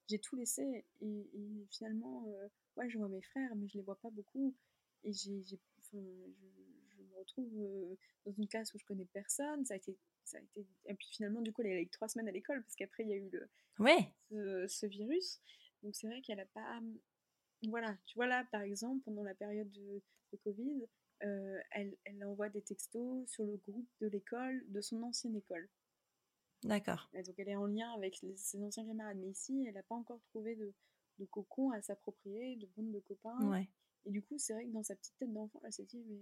j'ai 0.08 0.20
tout 0.20 0.36
laissé 0.36 0.84
et, 1.00 1.28
finalement, 1.70 2.24
euh, 2.28 2.48
ouais, 2.76 2.88
je 2.88 2.96
vois 2.96 3.08
mes 3.08 3.22
frères, 3.22 3.54
mais 3.56 3.66
je 3.66 3.76
les 3.76 3.82
vois 3.82 3.98
pas 4.00 4.10
beaucoup. 4.10 4.54
Et 5.02 5.12
j'ai, 5.12 5.42
enfin, 5.94 6.04
je, 6.96 7.02
me 7.02 7.18
retrouve 7.18 7.52
euh, 7.58 7.96
dans 8.24 8.32
une 8.32 8.48
classe 8.48 8.72
où 8.74 8.78
je 8.78 8.84
connais 8.84 9.06
personne. 9.06 9.64
Ça 9.64 9.74
a 9.74 9.76
été, 9.76 9.96
ça 10.24 10.38
a 10.38 10.40
été... 10.40 10.66
Et 10.86 10.94
puis 10.94 11.08
finalement, 11.10 11.40
du 11.40 11.52
coup, 11.52 11.62
elle 11.62 11.68
est 11.68 11.76
allée 11.76 11.88
trois 11.88 12.08
semaines 12.08 12.28
à 12.28 12.32
l'école 12.32 12.62
parce 12.62 12.76
qu'après, 12.76 13.04
il 13.04 13.10
y 13.10 13.12
a 13.12 13.16
eu 13.16 13.30
le, 13.30 13.48
ouais. 13.78 14.12
ce, 14.68 14.86
virus. 14.86 15.40
Donc 15.82 15.94
c'est 15.94 16.06
vrai 16.06 16.20
qu'elle 16.22 16.40
a 16.40 16.46
pas. 16.46 16.80
voilà, 17.68 17.96
tu 18.06 18.14
vois 18.16 18.26
là, 18.26 18.44
par 18.50 18.62
exemple, 18.62 19.02
pendant 19.04 19.22
la 19.22 19.34
période 19.34 19.70
de, 19.70 20.02
de 20.32 20.36
Covid, 20.38 20.86
euh, 21.22 21.58
elle, 21.70 21.96
elle 22.04 22.24
envoie 22.24 22.48
des 22.48 22.62
textos 22.62 23.28
sur 23.30 23.44
le 23.44 23.56
groupe 23.56 23.88
de 24.00 24.08
l'école, 24.08 24.62
de 24.68 24.80
son 24.80 25.02
ancienne 25.02 25.36
école. 25.36 25.68
D'accord. 26.62 27.10
Donc 27.14 27.34
elle 27.38 27.48
est 27.48 27.56
en 27.56 27.66
lien 27.66 27.92
avec 27.92 28.20
les- 28.22 28.36
ses 28.36 28.62
anciens 28.62 28.86
camarades. 28.86 29.18
Mais 29.18 29.28
ici, 29.28 29.64
elle 29.66 29.74
n'a 29.74 29.82
pas 29.82 29.94
encore 29.94 30.20
trouvé 30.30 30.56
de, 30.56 30.74
de 31.18 31.24
cocon 31.26 31.70
à 31.70 31.80
s'approprier, 31.80 32.56
de 32.56 32.66
bande 32.76 32.92
de 32.92 33.00
copains. 33.00 33.50
Ouais. 33.50 33.68
Et 34.06 34.10
du 34.10 34.22
coup, 34.22 34.38
c'est 34.38 34.52
vrai 34.54 34.64
que 34.64 34.70
dans 34.72 34.82
sa 34.82 34.94
petite 34.96 35.16
tête 35.18 35.32
d'enfant, 35.32 35.60
elle 35.64 35.72
s'est 35.72 35.84
dit, 35.84 36.02
mais 36.08 36.18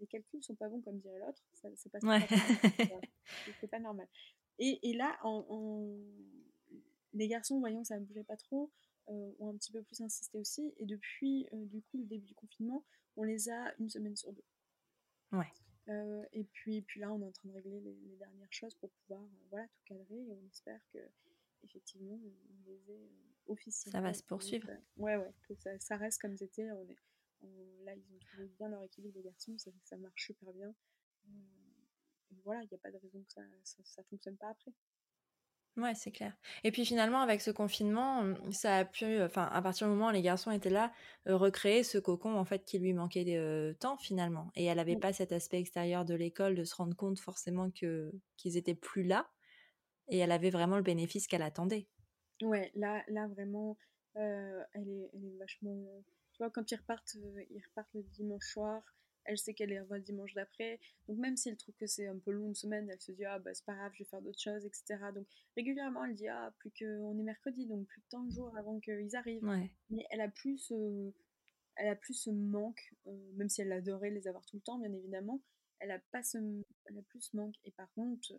les 0.00 0.06
calculs 0.06 0.42
sont 0.42 0.54
pas 0.54 0.68
bons 0.68 0.80
comme 0.80 0.98
dirait 0.98 1.18
l'autre. 1.18 1.42
Ça, 1.54 1.68
c'est 1.76 1.90
pas, 1.90 1.98
Ouais. 2.02 2.26
pas- 2.26 3.00
c'est 3.60 3.68
pas 3.68 3.78
normal. 3.78 4.08
Et, 4.58 4.78
et 4.90 4.92
là, 4.94 5.18
en, 5.22 5.44
en- 5.48 5.98
les 7.12 7.28
garçons, 7.28 7.58
voyant 7.60 7.82
que 7.82 7.88
ça 7.88 7.98
ne 7.98 8.04
bougeait 8.04 8.24
pas 8.24 8.36
trop, 8.36 8.70
euh, 9.08 9.32
ont 9.38 9.48
un 9.50 9.56
petit 9.56 9.70
peu 9.72 9.82
plus 9.82 10.00
insisté 10.00 10.38
aussi. 10.38 10.72
Et 10.78 10.86
depuis, 10.86 11.46
euh, 11.52 11.64
du 11.66 11.80
coup, 11.82 11.98
le 11.98 12.04
début 12.04 12.26
du 12.26 12.34
confinement, 12.34 12.84
on 13.16 13.22
les 13.22 13.48
a 13.48 13.74
une 13.78 13.88
semaine 13.88 14.16
sur 14.16 14.32
deux. 14.32 14.44
Ouais. 15.32 15.52
Euh, 15.88 16.24
et 16.32 16.44
puis, 16.44 16.82
puis 16.82 17.00
là, 17.00 17.12
on 17.12 17.20
est 17.20 17.24
en 17.24 17.32
train 17.32 17.48
de 17.48 17.54
régler 17.54 17.80
les, 17.80 17.94
les 17.94 18.16
dernières 18.16 18.52
choses 18.52 18.74
pour 18.74 18.90
pouvoir 18.90 19.22
euh, 19.22 19.46
voilà, 19.50 19.66
tout 19.68 19.80
cadrer. 19.84 20.16
Et 20.26 20.32
on 20.32 20.46
espère 20.48 20.80
que 20.92 20.98
effectivement, 21.62 22.14
on 22.14 22.68
les 22.70 22.90
ait 22.90 22.94
euh, 23.04 23.52
officiellement. 23.52 23.98
Ça 23.98 24.02
va 24.02 24.12
se 24.14 24.22
poursuivre. 24.24 24.68
Euh, 24.70 24.76
Ouais, 24.96 25.16
ouais, 25.16 25.32
que 25.48 25.54
ça, 25.54 25.78
ça 25.78 25.96
reste 25.96 26.20
comme 26.20 26.36
c'était. 26.36 26.70
On 26.72 26.88
est, 26.88 26.96
on- 27.42 27.84
là, 27.84 27.94
ils 27.94 28.14
ont 28.14 28.18
trouvé 28.18 28.46
bien 28.58 28.68
leur 28.68 28.82
équilibre, 28.82 29.14
les 29.16 29.24
garçons. 29.24 29.56
Ça, 29.58 29.70
ça 29.84 29.96
marche 29.96 30.26
super 30.26 30.52
bien. 30.52 30.74
Euh, 31.28 31.30
et 32.30 32.40
voilà, 32.44 32.62
il 32.62 32.68
n'y 32.68 32.74
a 32.76 32.78
pas 32.78 32.90
de 32.90 32.98
raison 32.98 33.22
que 33.24 33.32
ça 33.32 33.42
ne 34.02 34.04
fonctionne 34.08 34.36
pas 34.36 34.50
après. 34.50 34.72
Ouais, 35.76 35.94
c'est 35.94 36.10
clair. 36.10 36.32
Et 36.64 36.72
puis 36.72 36.86
finalement, 36.86 37.20
avec 37.20 37.42
ce 37.42 37.50
confinement, 37.50 38.20
hum, 38.20 38.50
ça 38.52 38.78
a 38.78 38.84
pu, 38.86 39.20
enfin, 39.20 39.44
à 39.52 39.60
partir 39.60 39.86
du 39.86 39.92
moment 39.92 40.08
où 40.08 40.12
les 40.12 40.22
garçons 40.22 40.50
étaient 40.50 40.70
là, 40.70 40.90
euh, 41.28 41.36
recréer 41.36 41.82
ce 41.84 41.98
cocon 41.98 42.34
en 42.34 42.46
fait 42.46 42.64
qui 42.64 42.78
lui 42.78 42.94
manquait 42.94 43.26
de 43.26 43.76
temps 43.78 43.98
finalement. 43.98 44.50
Et 44.54 44.64
elle 44.64 44.78
n'avait 44.78 44.96
pas 44.96 45.12
cet 45.12 45.32
aspect 45.32 45.58
extérieur 45.60 46.06
de 46.06 46.14
l'école 46.14 46.54
de 46.54 46.64
se 46.64 46.74
rendre 46.74 46.96
compte 46.96 47.18
forcément 47.18 47.70
que 47.70 48.10
qu'ils 48.38 48.56
étaient 48.56 48.74
plus 48.74 49.02
là. 49.02 49.28
Et 50.08 50.18
elle 50.18 50.32
avait 50.32 50.50
vraiment 50.50 50.76
le 50.76 50.82
bénéfice 50.84 51.26
qu'elle 51.28 51.42
attendait. 51.42 51.88
Ouais, 52.42 52.70
là, 52.74 53.02
là 53.08 53.26
vraiment, 53.28 53.76
euh, 54.16 54.62
elle, 54.74 54.88
est, 54.88 55.10
elle 55.14 55.24
est 55.24 55.38
vachement. 55.38 56.02
Tu 56.36 56.42
vois, 56.42 56.50
quand 56.50 56.70
ils 56.70 56.76
repartent, 56.76 57.16
euh, 57.16 57.44
ils 57.50 57.62
repartent 57.64 57.94
le 57.94 58.02
dimanche 58.02 58.44
soir, 58.46 58.82
elle 59.24 59.38
sait 59.38 59.54
qu'elle 59.54 59.70
les 59.70 59.80
revoit 59.80 59.96
le 59.96 60.04
dimanche 60.04 60.34
d'après. 60.34 60.78
Donc, 61.08 61.18
même 61.18 61.36
si 61.36 61.48
elle 61.48 61.56
trouve 61.56 61.74
que 61.76 61.86
c'est 61.86 62.06
un 62.06 62.18
peu 62.18 62.30
long 62.30 62.46
une 62.46 62.54
semaine, 62.54 62.88
elle 62.90 63.00
se 63.00 63.10
dit 63.12 63.24
Ah, 63.24 63.38
bah, 63.38 63.54
c'est 63.54 63.64
pas 63.64 63.74
grave, 63.74 63.92
je 63.94 64.00
vais 64.04 64.08
faire 64.08 64.20
d'autres 64.22 64.40
choses, 64.40 64.64
etc. 64.66 64.98
Donc, 65.14 65.26
régulièrement, 65.56 66.04
elle 66.04 66.14
dit 66.14 66.28
Ah, 66.28 66.54
plus 66.58 66.70
qu'on 66.78 67.18
est 67.18 67.22
mercredi, 67.22 67.66
donc 67.66 67.86
plus 67.86 68.00
de 68.02 68.06
tant 68.10 68.22
de 68.22 68.30
jours 68.32 68.54
avant 68.56 68.78
qu'ils 68.80 69.16
arrivent. 69.16 69.42
Ouais. 69.44 69.70
Mais 69.90 70.04
elle 70.10 70.20
a 70.20 70.28
plus 70.28 70.58
ce, 70.58 71.10
elle 71.76 71.88
a 71.88 71.96
plus 71.96 72.14
ce 72.14 72.30
manque, 72.30 72.94
euh, 73.06 73.32
même 73.34 73.48
si 73.48 73.62
elle 73.62 73.72
adorait 73.72 74.10
les 74.10 74.28
avoir 74.28 74.44
tout 74.44 74.56
le 74.56 74.62
temps, 74.62 74.78
bien 74.78 74.92
évidemment. 74.92 75.40
Elle 75.78 75.90
a 75.90 75.98
pas 76.12 76.22
ce, 76.22 76.38
elle 76.84 76.98
a 76.98 77.02
plus 77.02 77.20
ce 77.22 77.36
manque. 77.36 77.54
Et 77.64 77.70
par 77.72 77.90
contre, 77.94 78.32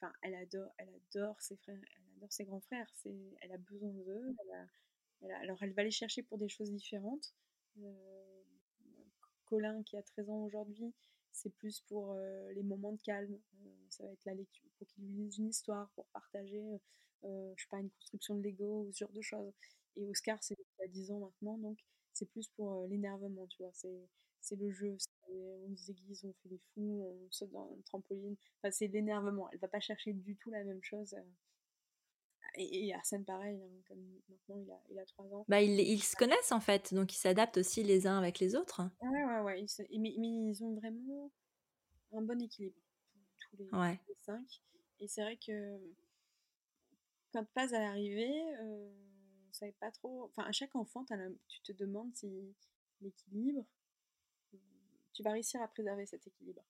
enfin, 0.00 0.12
elle 0.22 0.34
adore, 0.34 0.72
elle 0.78 0.90
adore 1.14 1.40
ses 1.40 1.56
frères, 1.56 1.80
elle 1.96 2.16
adore 2.16 2.32
ses 2.32 2.44
grands 2.44 2.60
frères. 2.60 2.90
C'est, 2.96 3.16
elle 3.40 3.52
a 3.52 3.58
besoin 3.58 3.92
d'eux. 3.92 4.34
Elle 4.44 4.54
a- 4.56 4.68
alors, 5.40 5.62
elle 5.62 5.72
va 5.72 5.84
les 5.84 5.90
chercher 5.90 6.22
pour 6.22 6.38
des 6.38 6.48
choses 6.48 6.70
différentes. 6.72 7.34
Euh, 7.78 8.42
Colin, 9.44 9.82
qui 9.82 9.96
a 9.96 10.02
13 10.02 10.30
ans 10.30 10.44
aujourd'hui, 10.44 10.92
c'est 11.32 11.50
plus 11.50 11.80
pour 11.80 12.12
euh, 12.12 12.52
les 12.52 12.62
moments 12.62 12.92
de 12.92 13.00
calme. 13.02 13.38
Euh, 13.64 13.68
ça 13.88 14.04
va 14.04 14.10
être 14.12 14.24
la 14.24 14.34
lecture, 14.34 14.68
pour 14.78 14.86
qu'il 14.88 15.04
lise 15.04 15.38
une 15.38 15.48
histoire, 15.48 15.90
pour 15.90 16.06
partager, 16.06 16.62
je 17.22 17.54
sais 17.56 17.68
pas, 17.70 17.78
une 17.78 17.90
construction 17.90 18.36
de 18.36 18.42
Lego 18.42 18.84
ou 18.84 18.92
ce 18.92 18.98
genre 19.00 19.12
de 19.12 19.22
choses. 19.22 19.52
Et 19.96 20.06
Oscar, 20.06 20.42
c'est 20.42 20.56
a 20.82 20.86
10 20.86 21.10
ans 21.10 21.18
maintenant, 21.20 21.58
donc 21.58 21.78
c'est 22.12 22.28
plus 22.28 22.48
pour 22.48 22.86
l'énervement, 22.86 23.46
tu 23.46 23.62
vois. 23.62 23.72
C'est, 23.72 24.08
c'est 24.40 24.56
le 24.56 24.70
jeu, 24.70 24.96
on 25.28 25.76
se 25.76 25.86
déguise, 25.86 26.24
on 26.24 26.32
fait 26.42 26.48
des 26.48 26.60
fous, 26.74 27.02
on 27.02 27.30
saute 27.30 27.50
dans 27.50 27.70
une 27.74 27.82
trampoline. 27.82 28.36
Enfin, 28.58 28.70
c'est 28.70 28.86
l'énervement. 28.88 29.48
Elle 29.52 29.58
va 29.58 29.68
pas 29.68 29.80
chercher 29.80 30.12
du 30.12 30.36
tout 30.36 30.50
la 30.50 30.62
même 30.64 30.82
chose. 30.82 31.16
Et, 32.56 32.86
et 32.88 32.94
Arsène, 32.94 33.24
pareil, 33.24 33.60
hein, 33.62 33.82
comme 33.86 34.02
maintenant 34.28 34.56
il 34.56 34.70
a, 34.70 34.80
il 34.90 34.98
a 34.98 35.04
3 35.04 35.26
ans. 35.34 35.44
Bah, 35.48 35.60
ils, 35.62 35.78
ils 35.80 36.02
se 36.02 36.16
connaissent 36.16 36.52
en 36.52 36.60
fait, 36.60 36.94
donc 36.94 37.12
ils 37.12 37.18
s'adaptent 37.18 37.58
aussi 37.58 37.82
les 37.82 38.06
uns 38.06 38.18
avec 38.18 38.38
les 38.38 38.56
autres. 38.56 38.82
Ouais, 39.02 39.24
ouais, 39.24 39.40
ouais. 39.40 39.60
Ils 39.62 39.68
se- 39.68 39.82
mais, 39.90 40.14
mais 40.18 40.28
ils 40.28 40.64
ont 40.64 40.74
vraiment 40.74 41.30
un 42.12 42.22
bon 42.22 42.40
équilibre, 42.40 42.76
tous 43.38 43.56
les, 43.58 43.68
Ouais. 43.72 44.00
les 44.08 44.14
cinq. 44.22 44.62
Et 45.00 45.08
c'est 45.08 45.22
vrai 45.22 45.36
que 45.36 45.78
quand 47.32 47.44
Paz 47.52 47.74
à 47.74 47.80
l'arrivée, 47.80 48.32
euh, 48.60 48.90
on 49.48 49.52
savait 49.52 49.72
pas 49.78 49.90
trop. 49.90 50.24
Enfin, 50.24 50.44
à 50.44 50.52
chaque 50.52 50.74
enfant, 50.74 51.04
la- 51.10 51.28
tu 51.48 51.60
te 51.62 51.72
demandes 51.72 52.14
si 52.14 52.54
l'équilibre, 53.00 53.66
tu 55.12 55.22
vas 55.22 55.32
réussir 55.32 55.60
à 55.62 55.68
préserver 55.68 56.06
cet 56.06 56.26
équilibre. 56.26 56.62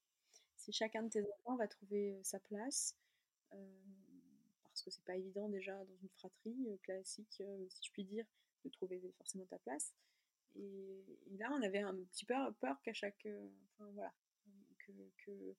Si 0.56 0.72
chacun 0.72 1.02
de 1.04 1.08
tes 1.08 1.22
enfants 1.22 1.56
va 1.56 1.68
trouver 1.68 2.14
euh, 2.14 2.20
sa 2.24 2.40
place, 2.40 2.96
euh, 3.52 3.56
parce 4.76 4.82
que 4.82 4.90
c'est 4.90 5.04
pas 5.04 5.16
évident 5.16 5.48
déjà 5.48 5.72
dans 5.72 5.96
une 6.02 6.08
fratrie 6.10 6.68
euh, 6.68 6.76
classique, 6.82 7.40
euh, 7.40 7.66
si 7.70 7.86
je 7.86 7.92
puis 7.92 8.04
dire, 8.04 8.26
de 8.62 8.68
trouver 8.68 9.00
forcément 9.16 9.46
ta 9.46 9.58
place. 9.58 9.94
Et, 10.54 11.02
là, 11.38 11.50
on 11.50 11.62
avait 11.62 11.80
un 11.80 11.94
petit 11.94 12.26
peu 12.26 12.34
peur 12.60 12.80
qu'à 12.82 12.92
chaque, 12.92 13.24
euh, 13.24 13.48
enfin 13.72 13.90
voilà, 13.92 14.12
que, 15.24 15.54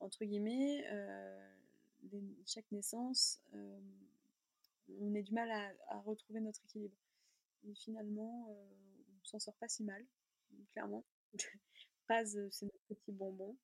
entre 0.00 0.26
guillemets, 0.26 0.84
chaque 2.46 2.70
naissance, 2.70 3.40
on 3.52 5.14
ait 5.14 5.22
du 5.22 5.32
mal 5.32 5.50
à, 5.50 5.72
à 5.88 6.00
retrouver 6.00 6.40
notre 6.40 6.62
équilibre. 6.66 6.96
Et 7.64 7.74
finalement, 7.74 8.46
euh, 8.50 8.68
on 9.20 9.24
s'en 9.24 9.38
sort 9.38 9.56
pas 9.56 9.68
si 9.68 9.84
mal, 9.84 10.04
clairement. 10.72 11.04
Paz, 12.06 12.38
c'est 12.50 12.66
notre 12.66 12.84
petit 12.88 13.12
bonbon. 13.12 13.56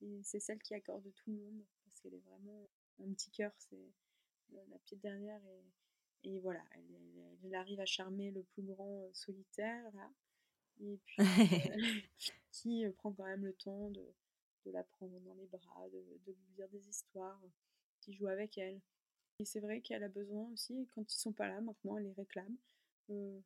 Et 0.00 0.22
c'est 0.24 0.40
celle 0.40 0.58
qui 0.62 0.74
accorde 0.74 1.04
tout 1.14 1.30
le 1.30 1.36
monde, 1.36 1.64
parce 1.84 2.00
qu'elle 2.00 2.14
est 2.14 2.24
vraiment 2.28 2.68
un 3.00 3.12
petit 3.12 3.30
cœur, 3.30 3.52
c'est 3.58 3.92
la 4.52 4.78
petite 4.78 5.00
dernière. 5.00 5.40
Et, 6.24 6.30
et 6.30 6.40
voilà, 6.40 6.62
elle, 6.72 7.54
arrive 7.54 7.80
à 7.80 7.86
charmer 7.86 8.30
le 8.30 8.42
plus 8.42 8.62
grand 8.62 9.02
euh, 9.02 9.10
solitaire, 9.12 9.84
là. 9.94 10.10
Et 10.80 10.98
puis, 11.04 11.22
euh, 11.22 11.24
qui 12.50 12.84
euh, 12.84 12.92
prend 12.92 13.12
quand 13.12 13.24
même 13.24 13.44
le 13.44 13.54
temps 13.54 13.90
de, 13.90 14.04
de 14.64 14.70
la 14.70 14.82
prendre 14.82 15.18
dans 15.20 15.34
les 15.34 15.46
bras, 15.46 15.88
de, 15.92 16.04
de 16.26 16.32
lui 16.32 16.48
dire 16.54 16.68
des 16.68 16.88
histoires, 16.88 17.40
qui 18.00 18.12
joue 18.14 18.28
avec 18.28 18.58
elle. 18.58 18.80
Et 19.38 19.44
c'est 19.44 19.60
vrai 19.60 19.80
qu'elle 19.80 20.02
a 20.02 20.08
besoin 20.08 20.48
aussi, 20.52 20.88
quand 20.94 21.12
ils 21.12 21.18
sont 21.18 21.32
pas 21.32 21.48
là, 21.48 21.60
maintenant, 21.60 21.98
elle 21.98 22.04
les 22.04 22.12
réclame. 22.12 22.56
Euh, 23.10 23.38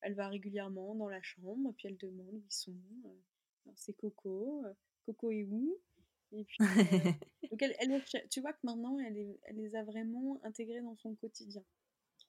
elle 0.00 0.14
va 0.14 0.28
régulièrement 0.28 0.94
dans 0.94 1.08
la 1.08 1.22
chambre, 1.22 1.72
puis 1.76 1.88
elle 1.88 1.96
demande 1.96 2.34
où 2.34 2.42
ils 2.44 2.52
sont. 2.52 2.76
Euh, 3.04 3.70
c'est 3.76 3.92
Coco. 3.92 4.64
Coco 5.04 5.30
est 5.30 5.44
où 5.44 5.78
Et 6.34 6.44
puis, 6.44 6.56
donc 7.50 7.60
elle, 7.62 7.74
elle, 7.78 8.02
tu 8.30 8.40
vois 8.40 8.52
que 8.52 8.58
maintenant, 8.64 8.98
elle, 8.98 9.16
est- 9.18 9.38
elle 9.44 9.56
les 9.56 9.74
a 9.76 9.84
vraiment 9.84 10.40
intégrés 10.44 10.80
dans 10.80 10.96
son 10.96 11.14
quotidien. 11.14 11.62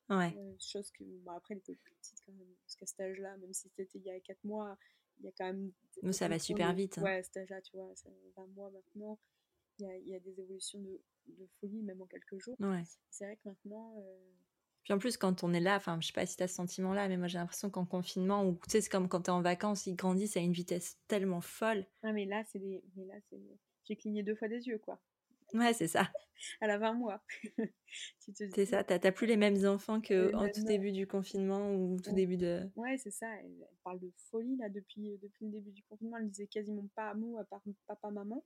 ouais. 0.09 0.35
Euh, 0.37 0.55
chose 0.59 0.91
que, 0.91 1.03
bon, 1.23 1.31
après, 1.31 1.53
elle 1.53 1.59
était 1.59 1.75
plus 1.75 1.93
petite 1.95 2.19
quand 2.25 2.33
même, 2.33 2.53
parce 2.65 2.75
qu'à 2.75 2.85
cet 2.85 2.99
âge-là, 2.99 3.37
même 3.37 3.53
si 3.53 3.69
c'était 3.69 3.87
il 3.95 4.01
y 4.03 4.09
a 4.09 4.19
4 4.19 4.43
mois, 4.43 4.77
il 5.19 5.25
y 5.25 5.29
a 5.29 5.31
quand 5.37 5.45
même. 5.45 5.71
Mais 6.01 6.11
ça 6.13 6.27
va 6.27 6.37
super 6.39 6.71
de- 6.71 6.77
vite, 6.77 6.97
hein. 6.97 7.03
Ouais, 7.03 7.15
à 7.17 7.23
cet 7.23 7.37
âge-là, 7.37 7.61
tu 7.61 7.77
vois, 7.77 7.95
ça, 7.95 8.09
20 8.35 8.47
mois 8.47 8.69
maintenant, 8.71 9.17
il 9.79 9.85
y 9.87 9.89
a, 9.89 9.97
y 9.97 10.15
a 10.15 10.19
des 10.19 10.39
évolutions 10.39 10.79
de, 10.79 11.01
de 11.27 11.47
folie, 11.59 11.81
même 11.81 12.01
en 12.01 12.05
quelques 12.05 12.37
jours. 12.39 12.55
Ouais. 12.59 12.83
C'est 13.09 13.25
vrai 13.25 13.37
que 13.37 13.47
maintenant. 13.49 13.95
euh, 13.99 14.31
Puis 14.83 14.93
en 14.93 14.99
plus, 14.99 15.15
quand 15.17 15.43
on 15.43 15.53
est 15.53 15.59
là, 15.61 15.77
enfin, 15.77 15.99
je 16.01 16.07
sais 16.07 16.13
pas 16.13 16.25
si 16.25 16.35
tu 16.35 16.43
as 16.43 16.47
ce 16.49 16.55
sentiment-là, 16.55 17.07
mais 17.07 17.15
moi 17.17 17.27
j'ai 17.27 17.37
l'impression 17.37 17.69
qu'en 17.69 17.85
confinement, 17.85 18.45
ou 18.45 18.53
tu 18.55 18.71
sais, 18.71 18.81
c'est 18.81 18.89
comme 18.89 19.07
quand 19.07 19.21
tu 19.23 19.27
es 19.27 19.33
en 19.33 19.41
vacances, 19.41 19.87
ils 19.87 19.95
grandissent 19.95 20.35
à 20.37 20.41
une 20.41 20.51
vitesse 20.51 20.97
tellement 21.07 21.41
folle. 21.41 21.85
Ah, 22.03 22.11
mais 22.11 22.25
là, 22.25 22.43
c'est 22.43 22.59
des. 22.59 22.83
Mais 22.95 23.05
là, 23.05 23.15
c'est. 23.29 23.39
J'ai 23.85 23.95
cligné 23.95 24.23
deux 24.23 24.35
fois 24.35 24.47
des 24.47 24.67
yeux, 24.67 24.79
quoi. 24.79 24.99
Ouais, 25.53 25.73
c'est 25.73 25.87
ça. 25.87 26.11
Elle 26.61 26.71
a 26.71 26.77
20 26.77 26.93
mois. 26.93 27.23
C'est 28.53 28.65
ça. 28.65 28.83
T'as 28.83 29.11
plus 29.11 29.27
les 29.27 29.37
mêmes 29.37 29.65
enfants 29.65 29.99
Et 30.09 30.13
même, 30.35 30.51
tout 30.53 30.61
euh, 30.61 30.65
début 30.65 30.91
du 30.91 31.07
confinement 31.07 31.73
ou 31.73 31.99
tout 31.99 32.11
Ouais. 32.11 32.15
début 32.15 32.37
de. 32.37 32.69
Ouais, 32.75 32.97
c'est 32.97 33.11
ça. 33.11 33.27
Elle, 33.39 33.53
elle 33.61 33.77
parle 33.83 33.99
de 33.99 34.11
folie, 34.31 34.55
là, 34.57 34.69
depuis, 34.69 35.11
euh, 35.11 35.17
depuis 35.21 35.45
le 35.45 35.51
début 35.51 35.71
du 35.71 35.83
confinement. 35.83 36.17
Elle 36.17 36.29
disait 36.29 36.47
quasiment 36.47 36.87
pas 36.95 37.11
un 37.11 37.13
mot 37.15 37.37
à 37.37 37.43
part 37.45 37.61
papa, 37.87 38.09
maman. 38.11 38.43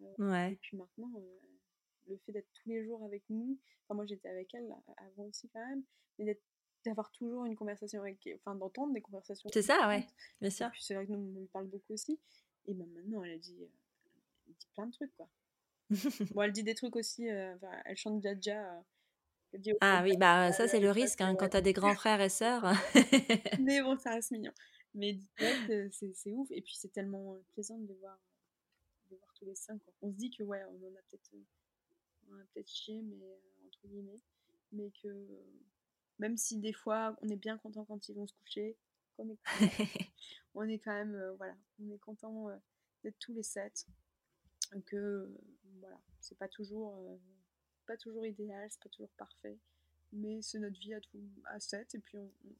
Et 0.00 0.06
Ouais. 0.22 0.58
puis 0.60 0.76
maintenant, 0.76 1.10
euh, 1.18 1.38
le 2.08 2.18
fait 2.18 2.32
d'être 2.32 2.48
tous 2.54 2.68
les 2.68 2.84
jours 2.84 3.04
avec 3.04 3.22
nous, 3.30 3.58
enfin 3.86 3.94
moi 3.94 4.06
j'étais 4.06 4.28
avec 4.28 4.52
elle 4.54 4.66
là, 4.68 4.82
avant 4.98 5.24
aussi 5.24 5.48
quand 5.50 5.64
même, 5.66 5.84
mais 6.18 6.40
d'avoir 6.84 7.10
toujours 7.12 7.44
une 7.44 7.56
conversation 7.56 8.00
avec, 8.00 8.28
enfin 8.40 8.56
d'entendre 8.56 8.92
des 8.94 9.00
conversations. 9.00 9.50
C'est 9.52 9.62
ça, 9.62 9.88
ouais, 9.88 10.06
bien 10.40 10.50
Et 10.50 10.50
sûr. 10.50 10.70
puis 10.70 10.82
c'est 10.82 10.94
vrai 10.94 11.06
que 11.06 11.12
nous 11.12 11.34
on 11.36 11.40
lui 11.40 11.46
parle 11.48 11.68
beaucoup 11.68 11.92
aussi. 11.92 12.20
Et 12.66 12.74
ben 12.74 12.86
maintenant 12.88 13.22
elle 13.24 13.38
dit, 13.40 13.58
euh, 13.62 13.68
elle 14.46 14.54
dit 14.54 14.68
plein 14.74 14.86
de 14.86 14.92
trucs 14.92 15.14
quoi. 15.16 15.28
bon 16.34 16.42
elle 16.42 16.52
dit 16.52 16.62
des 16.62 16.74
trucs 16.74 16.96
aussi, 16.96 17.28
euh, 17.28 17.54
elle 17.84 17.96
chante 17.96 18.24
euh, 18.24 18.80
elle 19.52 19.60
dit 19.60 19.72
au 19.72 19.76
Ah 19.80 20.02
oui, 20.02 20.16
bah 20.16 20.52
ça 20.52 20.64
euh, 20.64 20.68
c'est 20.68 20.80
le 20.80 20.90
risque 20.90 21.20
hein, 21.20 21.34
quand 21.36 21.50
t'as 21.50 21.60
des 21.60 21.72
grands 21.72 21.94
frères 21.94 22.20
et 22.20 22.28
sœurs. 22.28 22.64
mais 23.60 23.82
bon 23.82 23.98
ça 23.98 24.10
reste 24.10 24.30
mignon. 24.30 24.52
Mais 24.94 25.18
euh, 25.40 25.88
c'est 25.90 26.12
c'est 26.14 26.32
ouf. 26.32 26.50
Et 26.50 26.60
puis 26.60 26.74
c'est 26.76 26.92
tellement 26.92 27.34
euh, 27.34 27.44
plaisant 27.52 27.78
de 27.78 27.86
les 27.86 27.94
voir, 27.94 28.18
de 29.10 29.16
voir 29.16 29.32
tous 29.34 29.44
les 29.44 29.54
cinq. 29.54 29.82
Quoi. 29.82 29.94
On 30.02 30.10
se 30.10 30.16
dit 30.16 30.30
que 30.30 30.42
ouais, 30.42 30.62
on 30.64 30.86
en 30.86 30.94
a 30.94 31.02
peut-être 31.10 31.34
euh, 31.34 31.44
on 32.30 32.36
peut-être 32.54 32.70
chié, 32.70 33.00
mais 33.02 33.24
euh, 33.24 33.66
entre 33.66 33.86
guillemets. 33.86 34.20
Mais 34.72 34.90
que 35.02 35.08
euh, 35.08 35.44
même 36.18 36.36
si 36.36 36.58
des 36.58 36.72
fois 36.72 37.16
on 37.22 37.28
est 37.28 37.36
bien 37.36 37.58
content 37.58 37.84
quand 37.84 38.08
ils 38.08 38.14
vont 38.14 38.26
se 38.26 38.34
coucher, 38.34 38.76
on 40.54 40.68
est 40.68 40.78
quand 40.78 40.92
même, 40.92 41.34
voilà, 41.36 41.54
on 41.80 41.90
est 41.90 41.98
content 41.98 42.48
d'être 43.04 43.18
tous 43.20 43.32
les 43.32 43.42
sept. 43.42 43.86
Que 44.86 45.30
voilà, 45.80 46.00
c'est 46.20 46.38
pas 46.38 46.48
toujours, 46.48 47.18
pas 47.86 47.96
toujours 47.96 48.26
idéal, 48.26 48.68
c'est 48.70 48.82
pas 48.82 48.88
toujours 48.88 49.10
parfait, 49.18 49.58
mais 50.12 50.40
c'est 50.42 50.58
notre 50.58 50.78
vie 50.78 50.94
à, 50.94 51.00
tout, 51.00 51.20
à 51.46 51.60
sept 51.60 51.94
et 51.94 51.98
puis 51.98 52.18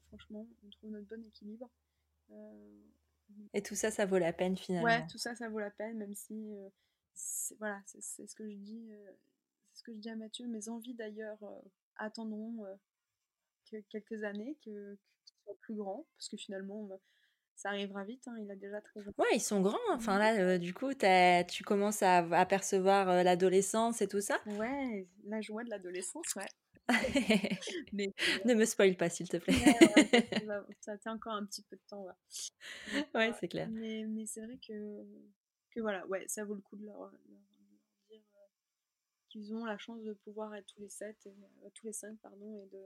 franchement, 0.09 0.47
on 0.65 0.71
trouve 0.71 0.91
notre 0.91 1.07
bon 1.07 1.25
équilibre. 1.25 1.71
et 3.55 3.63
tout 3.63 3.75
ça, 3.75 3.91
ça 3.91 4.05
vaut 4.07 4.19
la 4.19 4.33
peine 4.33 4.57
finalement. 4.57 4.87
Ouais, 4.87 5.07
tout 5.07 5.19
ça, 5.19 5.35
ça 5.35 5.49
vaut 5.49 5.61
la 5.61 5.71
peine, 5.71 5.97
même 5.97 6.15
si, 6.15 6.55
voilà, 7.59 7.81
c'est 7.87 8.27
ce 8.27 8.35
que 8.35 8.49
je 8.51 8.57
dis, 8.57 8.91
c'est 9.73 9.79
ce 9.79 9.83
que 9.83 9.95
je 9.95 9.99
dis 9.99 10.11
à 10.11 10.17
Mathieu. 10.17 10.47
Mes 10.47 10.69
envies 10.69 10.95
d'ailleurs 10.95 11.39
attendront 11.97 12.67
que 13.71 13.77
quelques 13.89 14.23
années, 14.25 14.59
que, 14.65 14.99
soit 15.45 15.57
plus 15.61 15.75
grand, 15.75 16.07
parce 16.17 16.29
que 16.29 16.37
finalement, 16.37 16.89
ça 17.57 17.69
arrivera 17.69 18.05
vite, 18.05 18.27
hein, 18.27 18.37
il 18.41 18.51
a 18.51 18.57
déjà 18.57 18.81
très 18.81 19.01
Ouais, 19.01 19.35
ils 19.35 19.41
sont 19.41 19.61
grands. 19.61 19.79
Enfin 19.91 20.19
là, 20.19 20.35
euh, 20.41 20.59
du 20.59 20.75
coup, 20.75 20.93
tu 20.95 21.65
commences 21.65 22.03
à 22.03 22.19
apercevoir 22.39 23.09
euh, 23.09 23.23
l'adolescence 23.23 24.03
et 24.03 24.09
tout 24.09 24.21
ça. 24.21 24.41
Ouais, 24.47 25.07
la 25.25 25.41
joie 25.41 25.65
de 25.65 25.71
l'adolescence, 25.71 26.35
ouais. 26.37 26.49
mais, 27.93 28.13
ne 28.45 28.55
me 28.55 28.65
spoil 28.65 28.97
pas, 28.97 29.09
s'il 29.09 29.29
te 29.29 29.37
plaît. 29.37 29.55
ça, 30.81 30.99
tient 30.99 31.13
encore 31.13 31.35
un 31.35 31.47
petit 31.47 31.63
peu 31.63 31.77
de 31.77 31.83
temps. 31.89 32.05
Ouais, 33.15 33.33
c'est 33.39 33.49
clair. 33.49 33.69
Mais, 33.71 34.05
mais 34.09 34.27
c'est 34.27 34.45
vrai 34.45 34.59
que, 34.59 35.05
que 35.71 35.81
voilà, 35.81 36.07
ouais, 36.09 36.25
ça 36.27 36.45
vaut 36.45 36.55
le 36.55 36.61
coup 36.61 36.77
de 36.77 36.85
leur, 36.85 37.13
dire 38.11 38.21
euh, 38.35 38.49
qu'ils 39.29 39.55
ont 39.55 39.65
la 39.65 39.79
chance 39.79 40.03
de 40.03 40.13
pouvoir 40.13 40.55
être 40.57 40.67
tous 40.67 40.81
les 40.81 40.91
sept, 40.91 41.29
tous 41.75 41.87
les 41.87 41.93
cinq, 41.93 42.19
pardon, 42.21 42.59
et 42.59 42.67
de, 42.67 42.83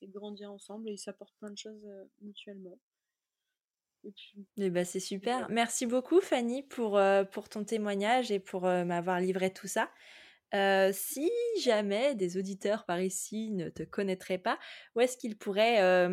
et 0.00 0.06
de 0.08 0.12
grandir 0.12 0.50
ensemble 0.50 0.88
et 0.88 0.92
ils 0.92 0.98
s'apportent 0.98 1.36
plein 1.38 1.50
de 1.50 1.58
choses 1.58 1.86
mutuellement. 2.20 2.78
Et 4.04 4.12
puis, 4.12 4.46
eh 4.56 4.70
ben, 4.70 4.84
c'est 4.84 5.00
super. 5.00 5.48
Merci 5.50 5.86
beaucoup 5.86 6.20
Fanny 6.20 6.62
pour, 6.62 7.00
pour 7.32 7.48
ton 7.48 7.64
témoignage 7.64 8.30
et 8.30 8.38
pour 8.38 8.62
m'avoir 8.62 9.20
livré 9.20 9.52
tout 9.52 9.66
ça. 9.66 9.90
si 10.92 11.30
jamais 11.60 12.14
des 12.14 12.36
auditeurs 12.36 12.84
par 12.84 13.00
ici 13.00 13.50
ne 13.50 13.68
te 13.68 13.82
connaîtraient 13.82 14.38
pas, 14.38 14.58
où 14.94 15.00
est-ce 15.00 15.16
qu'ils 15.16 15.36
pourraient 15.36 16.08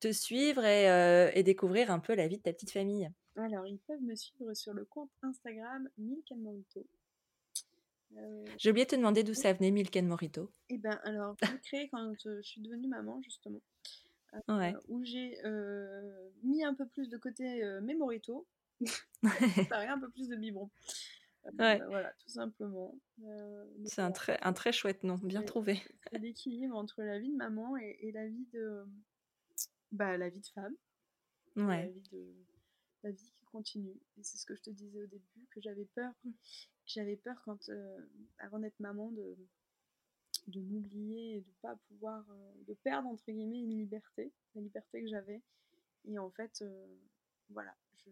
te 0.00 0.12
suivre 0.12 0.64
et, 0.64 1.30
et, 1.34 1.42
découvrir 1.42 1.90
un 1.90 2.00
peu 2.00 2.14
la 2.14 2.26
vie 2.26 2.38
de 2.38 2.42
ta 2.42 2.52
petite 2.52 2.72
famille? 2.72 3.10
Alors, 3.36 3.66
ils 3.66 3.78
peuvent 3.78 4.02
me 4.02 4.16
suivre 4.16 4.52
sur 4.54 4.74
le 4.74 4.84
compte 4.84 5.10
Instagram 5.22 5.88
Milk 5.96 6.32
Morito. 6.36 6.84
J'ai 8.56 8.70
oublié 8.70 8.84
de 8.84 8.90
te 8.90 8.96
demander 8.96 9.22
d'où 9.22 9.34
ça 9.34 9.52
venait 9.52 9.70
Milk 9.70 9.96
Morito. 9.96 10.50
Eh 10.70 10.78
ben 10.78 10.98
alors, 11.04 11.36
je 11.42 11.52
l'ai 11.52 11.60
créé 11.60 11.88
quand 11.88 12.12
je 12.24 12.42
suis 12.42 12.60
devenue 12.60 12.88
maman 12.88 13.20
justement. 13.22 13.60
Euh, 14.34 14.72
où 14.88 15.04
j'ai 15.04 15.38
euh, 15.44 16.30
mis 16.42 16.62
un 16.64 16.74
peu 16.74 16.86
plus 16.86 17.08
de 17.08 17.16
côté 17.16 17.64
euh, 17.64 17.80
mes 17.80 17.94
moritos, 17.94 18.46
un 19.22 19.98
peu 19.98 20.10
plus 20.10 20.28
de 20.28 20.36
biberon. 20.36 20.70
Voilà, 21.54 22.12
tout 22.18 22.28
simplement. 22.28 22.94
c'est 23.86 24.02
un 24.02 24.12
très, 24.12 24.38
un 24.42 24.52
très 24.52 24.72
chouette 24.72 25.02
nom, 25.02 25.16
bien 25.16 25.42
trouvé. 25.42 25.80
l'équilibre 26.12 26.76
entre 26.76 27.02
la 27.02 27.18
vie 27.18 27.30
de 27.30 27.36
maman 27.36 27.76
et, 27.78 28.12
la 28.12 28.26
vie 28.26 28.46
de 28.52 28.84
bah, 29.92 30.18
la 30.18 30.28
vie 30.28 30.40
de 30.40 30.46
femme. 30.48 30.74
Ouais. 31.56 31.84
La 31.84 31.88
vie, 31.88 32.02
de, 32.12 32.34
la 33.04 33.10
vie 33.10 33.30
qui 33.30 33.44
continue. 33.46 33.98
Et 34.18 34.22
c'est 34.22 34.36
ce 34.36 34.44
que 34.44 34.54
je 34.54 34.62
te 34.62 34.70
disais 34.70 35.02
au 35.02 35.06
début, 35.06 35.46
que 35.50 35.62
j'avais 35.62 35.86
peur. 35.94 36.12
J'avais 36.84 37.16
peur 37.16 37.40
quand, 37.44 37.70
avant 38.38 38.58
d'être 38.58 38.78
maman, 38.80 39.10
de, 39.12 39.36
de 40.48 40.60
m'oublier 40.60 41.36
et 41.36 41.40
de 41.40 41.52
pas 41.60 41.76
pouvoir, 41.88 42.24
euh, 42.30 42.52
de 42.66 42.74
perdre 42.74 43.08
entre 43.08 43.30
guillemets 43.30 43.60
une 43.60 43.78
liberté, 43.78 44.32
la 44.54 44.62
liberté 44.62 45.02
que 45.02 45.08
j'avais. 45.08 45.42
Et 46.06 46.18
en 46.18 46.30
fait, 46.30 46.62
euh, 46.62 46.86
voilà, 47.50 47.74
je, 48.04 48.10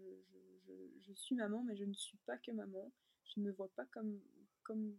je, 0.66 0.72
je, 1.00 1.12
suis 1.14 1.34
maman, 1.34 1.62
mais 1.62 1.76
je 1.76 1.84
ne 1.84 1.94
suis 1.94 2.18
pas 2.26 2.36
que 2.36 2.50
maman. 2.50 2.92
Je 3.24 3.40
ne 3.40 3.46
me 3.46 3.52
vois 3.52 3.70
pas 3.74 3.86
comme, 3.86 4.20
comme 4.62 4.94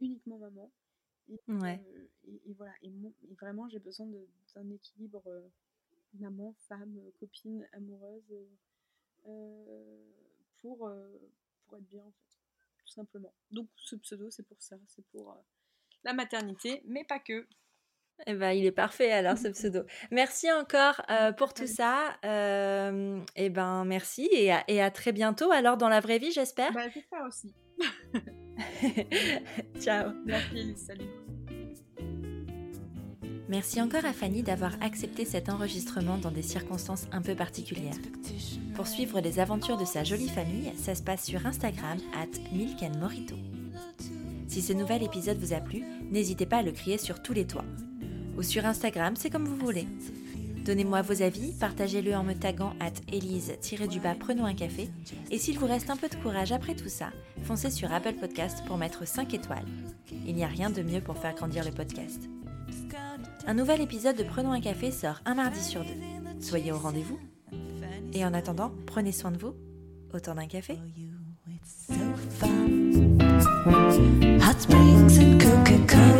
uniquement 0.00 0.38
maman. 0.38 0.70
Et, 1.28 1.40
ouais. 1.48 1.82
Euh, 1.84 2.08
et, 2.46 2.52
voilà, 2.54 2.74
et, 2.82 2.92
vraiment 3.34 3.68
j'ai 3.68 3.80
besoin 3.80 4.06
d'un 4.54 4.70
équilibre 4.70 5.50
maman, 6.14 6.54
femme, 6.68 6.96
copine, 7.18 7.68
amoureuse 7.72 8.32
pour, 10.58 10.92
pour 11.66 11.76
être 11.76 11.88
bien 11.88 12.04
en 12.04 12.12
fait, 12.12 12.38
tout 12.78 12.88
simplement. 12.88 13.34
Donc 13.50 13.68
ce 13.74 13.96
pseudo 13.96 14.30
c'est 14.30 14.44
pour 14.44 14.62
ça, 14.62 14.78
c'est 14.86 15.04
pour 15.06 15.36
la 16.04 16.12
maternité, 16.12 16.82
mais 16.86 17.04
pas 17.04 17.18
que. 17.18 17.46
Eh 18.26 18.34
ben, 18.34 18.52
il 18.52 18.64
est 18.64 18.72
parfait 18.72 19.12
alors 19.12 19.36
ce 19.36 19.48
pseudo. 19.48 19.82
Merci 20.10 20.50
encore 20.50 21.02
euh, 21.10 21.32
pour 21.32 21.52
tout 21.52 21.66
ça. 21.66 22.16
Euh, 22.24 23.20
eh 23.36 23.50
ben, 23.50 23.84
merci 23.84 24.28
et 24.32 24.52
à, 24.52 24.64
et 24.68 24.82
à, 24.82 24.90
très 24.90 25.12
bientôt 25.12 25.52
alors 25.52 25.76
dans 25.76 25.88
la 25.88 26.00
vraie 26.00 26.18
vie, 26.18 26.32
j'espère. 26.32 26.72
Bah, 26.72 26.88
j'espère 26.92 27.24
aussi. 27.26 27.54
Ciao. 29.80 30.12
Merci, 30.24 30.76
salut. 30.76 31.10
Merci 33.48 33.80
encore 33.80 34.04
à 34.04 34.12
Fanny 34.12 34.42
d'avoir 34.42 34.72
accepté 34.82 35.24
cet 35.24 35.48
enregistrement 35.48 36.18
dans 36.18 36.32
des 36.32 36.42
circonstances 36.42 37.06
un 37.12 37.22
peu 37.22 37.36
particulières. 37.36 37.94
Pour 38.74 38.88
suivre 38.88 39.20
les 39.20 39.38
aventures 39.38 39.76
de 39.76 39.84
sa 39.84 40.02
jolie 40.02 40.28
famille, 40.28 40.72
ça 40.76 40.96
se 40.96 41.02
passe 41.02 41.24
sur 41.24 41.46
Instagram 41.46 41.98
at 42.14 42.40
Milk 42.52 42.82
Morito. 42.98 43.36
Si 44.56 44.62
ce 44.62 44.72
nouvel 44.72 45.02
épisode 45.02 45.36
vous 45.36 45.52
a 45.52 45.60
plu, 45.60 45.84
n'hésitez 46.10 46.46
pas 46.46 46.56
à 46.56 46.62
le 46.62 46.72
crier 46.72 46.96
sur 46.96 47.20
tous 47.20 47.34
les 47.34 47.46
toits. 47.46 47.66
Ou 48.38 48.42
sur 48.42 48.64
Instagram, 48.64 49.12
c'est 49.14 49.28
comme 49.28 49.44
vous 49.44 49.54
voulez. 49.54 49.86
Donnez-moi 50.64 51.02
vos 51.02 51.20
avis, 51.20 51.52
partagez-le 51.60 52.14
en 52.14 52.24
me 52.24 52.32
taguant 52.32 52.72
at 52.80 52.94
Elise-du-bas 53.12 54.14
prenons 54.18 54.46
un 54.46 54.54
café. 54.54 54.88
Et 55.30 55.36
s'il 55.36 55.58
vous 55.58 55.66
reste 55.66 55.90
un 55.90 55.96
peu 55.98 56.08
de 56.08 56.14
courage 56.14 56.52
après 56.52 56.74
tout 56.74 56.88
ça, 56.88 57.10
foncez 57.42 57.70
sur 57.70 57.92
Apple 57.92 58.14
Podcast 58.14 58.64
pour 58.66 58.78
mettre 58.78 59.06
5 59.06 59.34
étoiles. 59.34 59.66
Il 60.26 60.34
n'y 60.34 60.44
a 60.44 60.48
rien 60.48 60.70
de 60.70 60.80
mieux 60.80 61.02
pour 61.02 61.18
faire 61.18 61.34
grandir 61.34 61.62
le 61.62 61.72
podcast. 61.72 62.22
Un 63.46 63.52
nouvel 63.52 63.82
épisode 63.82 64.16
de 64.16 64.24
Prenons 64.24 64.52
un 64.52 64.62
café 64.62 64.90
sort 64.90 65.20
un 65.26 65.34
mardi 65.34 65.62
sur 65.62 65.82
deux. 65.82 66.40
Soyez 66.40 66.72
au 66.72 66.78
rendez-vous. 66.78 67.20
Et 68.14 68.24
en 68.24 68.32
attendant, 68.32 68.72
prenez 68.86 69.12
soin 69.12 69.32
de 69.32 69.38
vous. 69.38 69.52
Autant 70.14 70.34
d'un 70.34 70.46
café. 70.46 70.78
Hot 74.56 74.62
springs 74.62 75.18
and 75.18 75.38
Coca-Cola. 75.38 76.16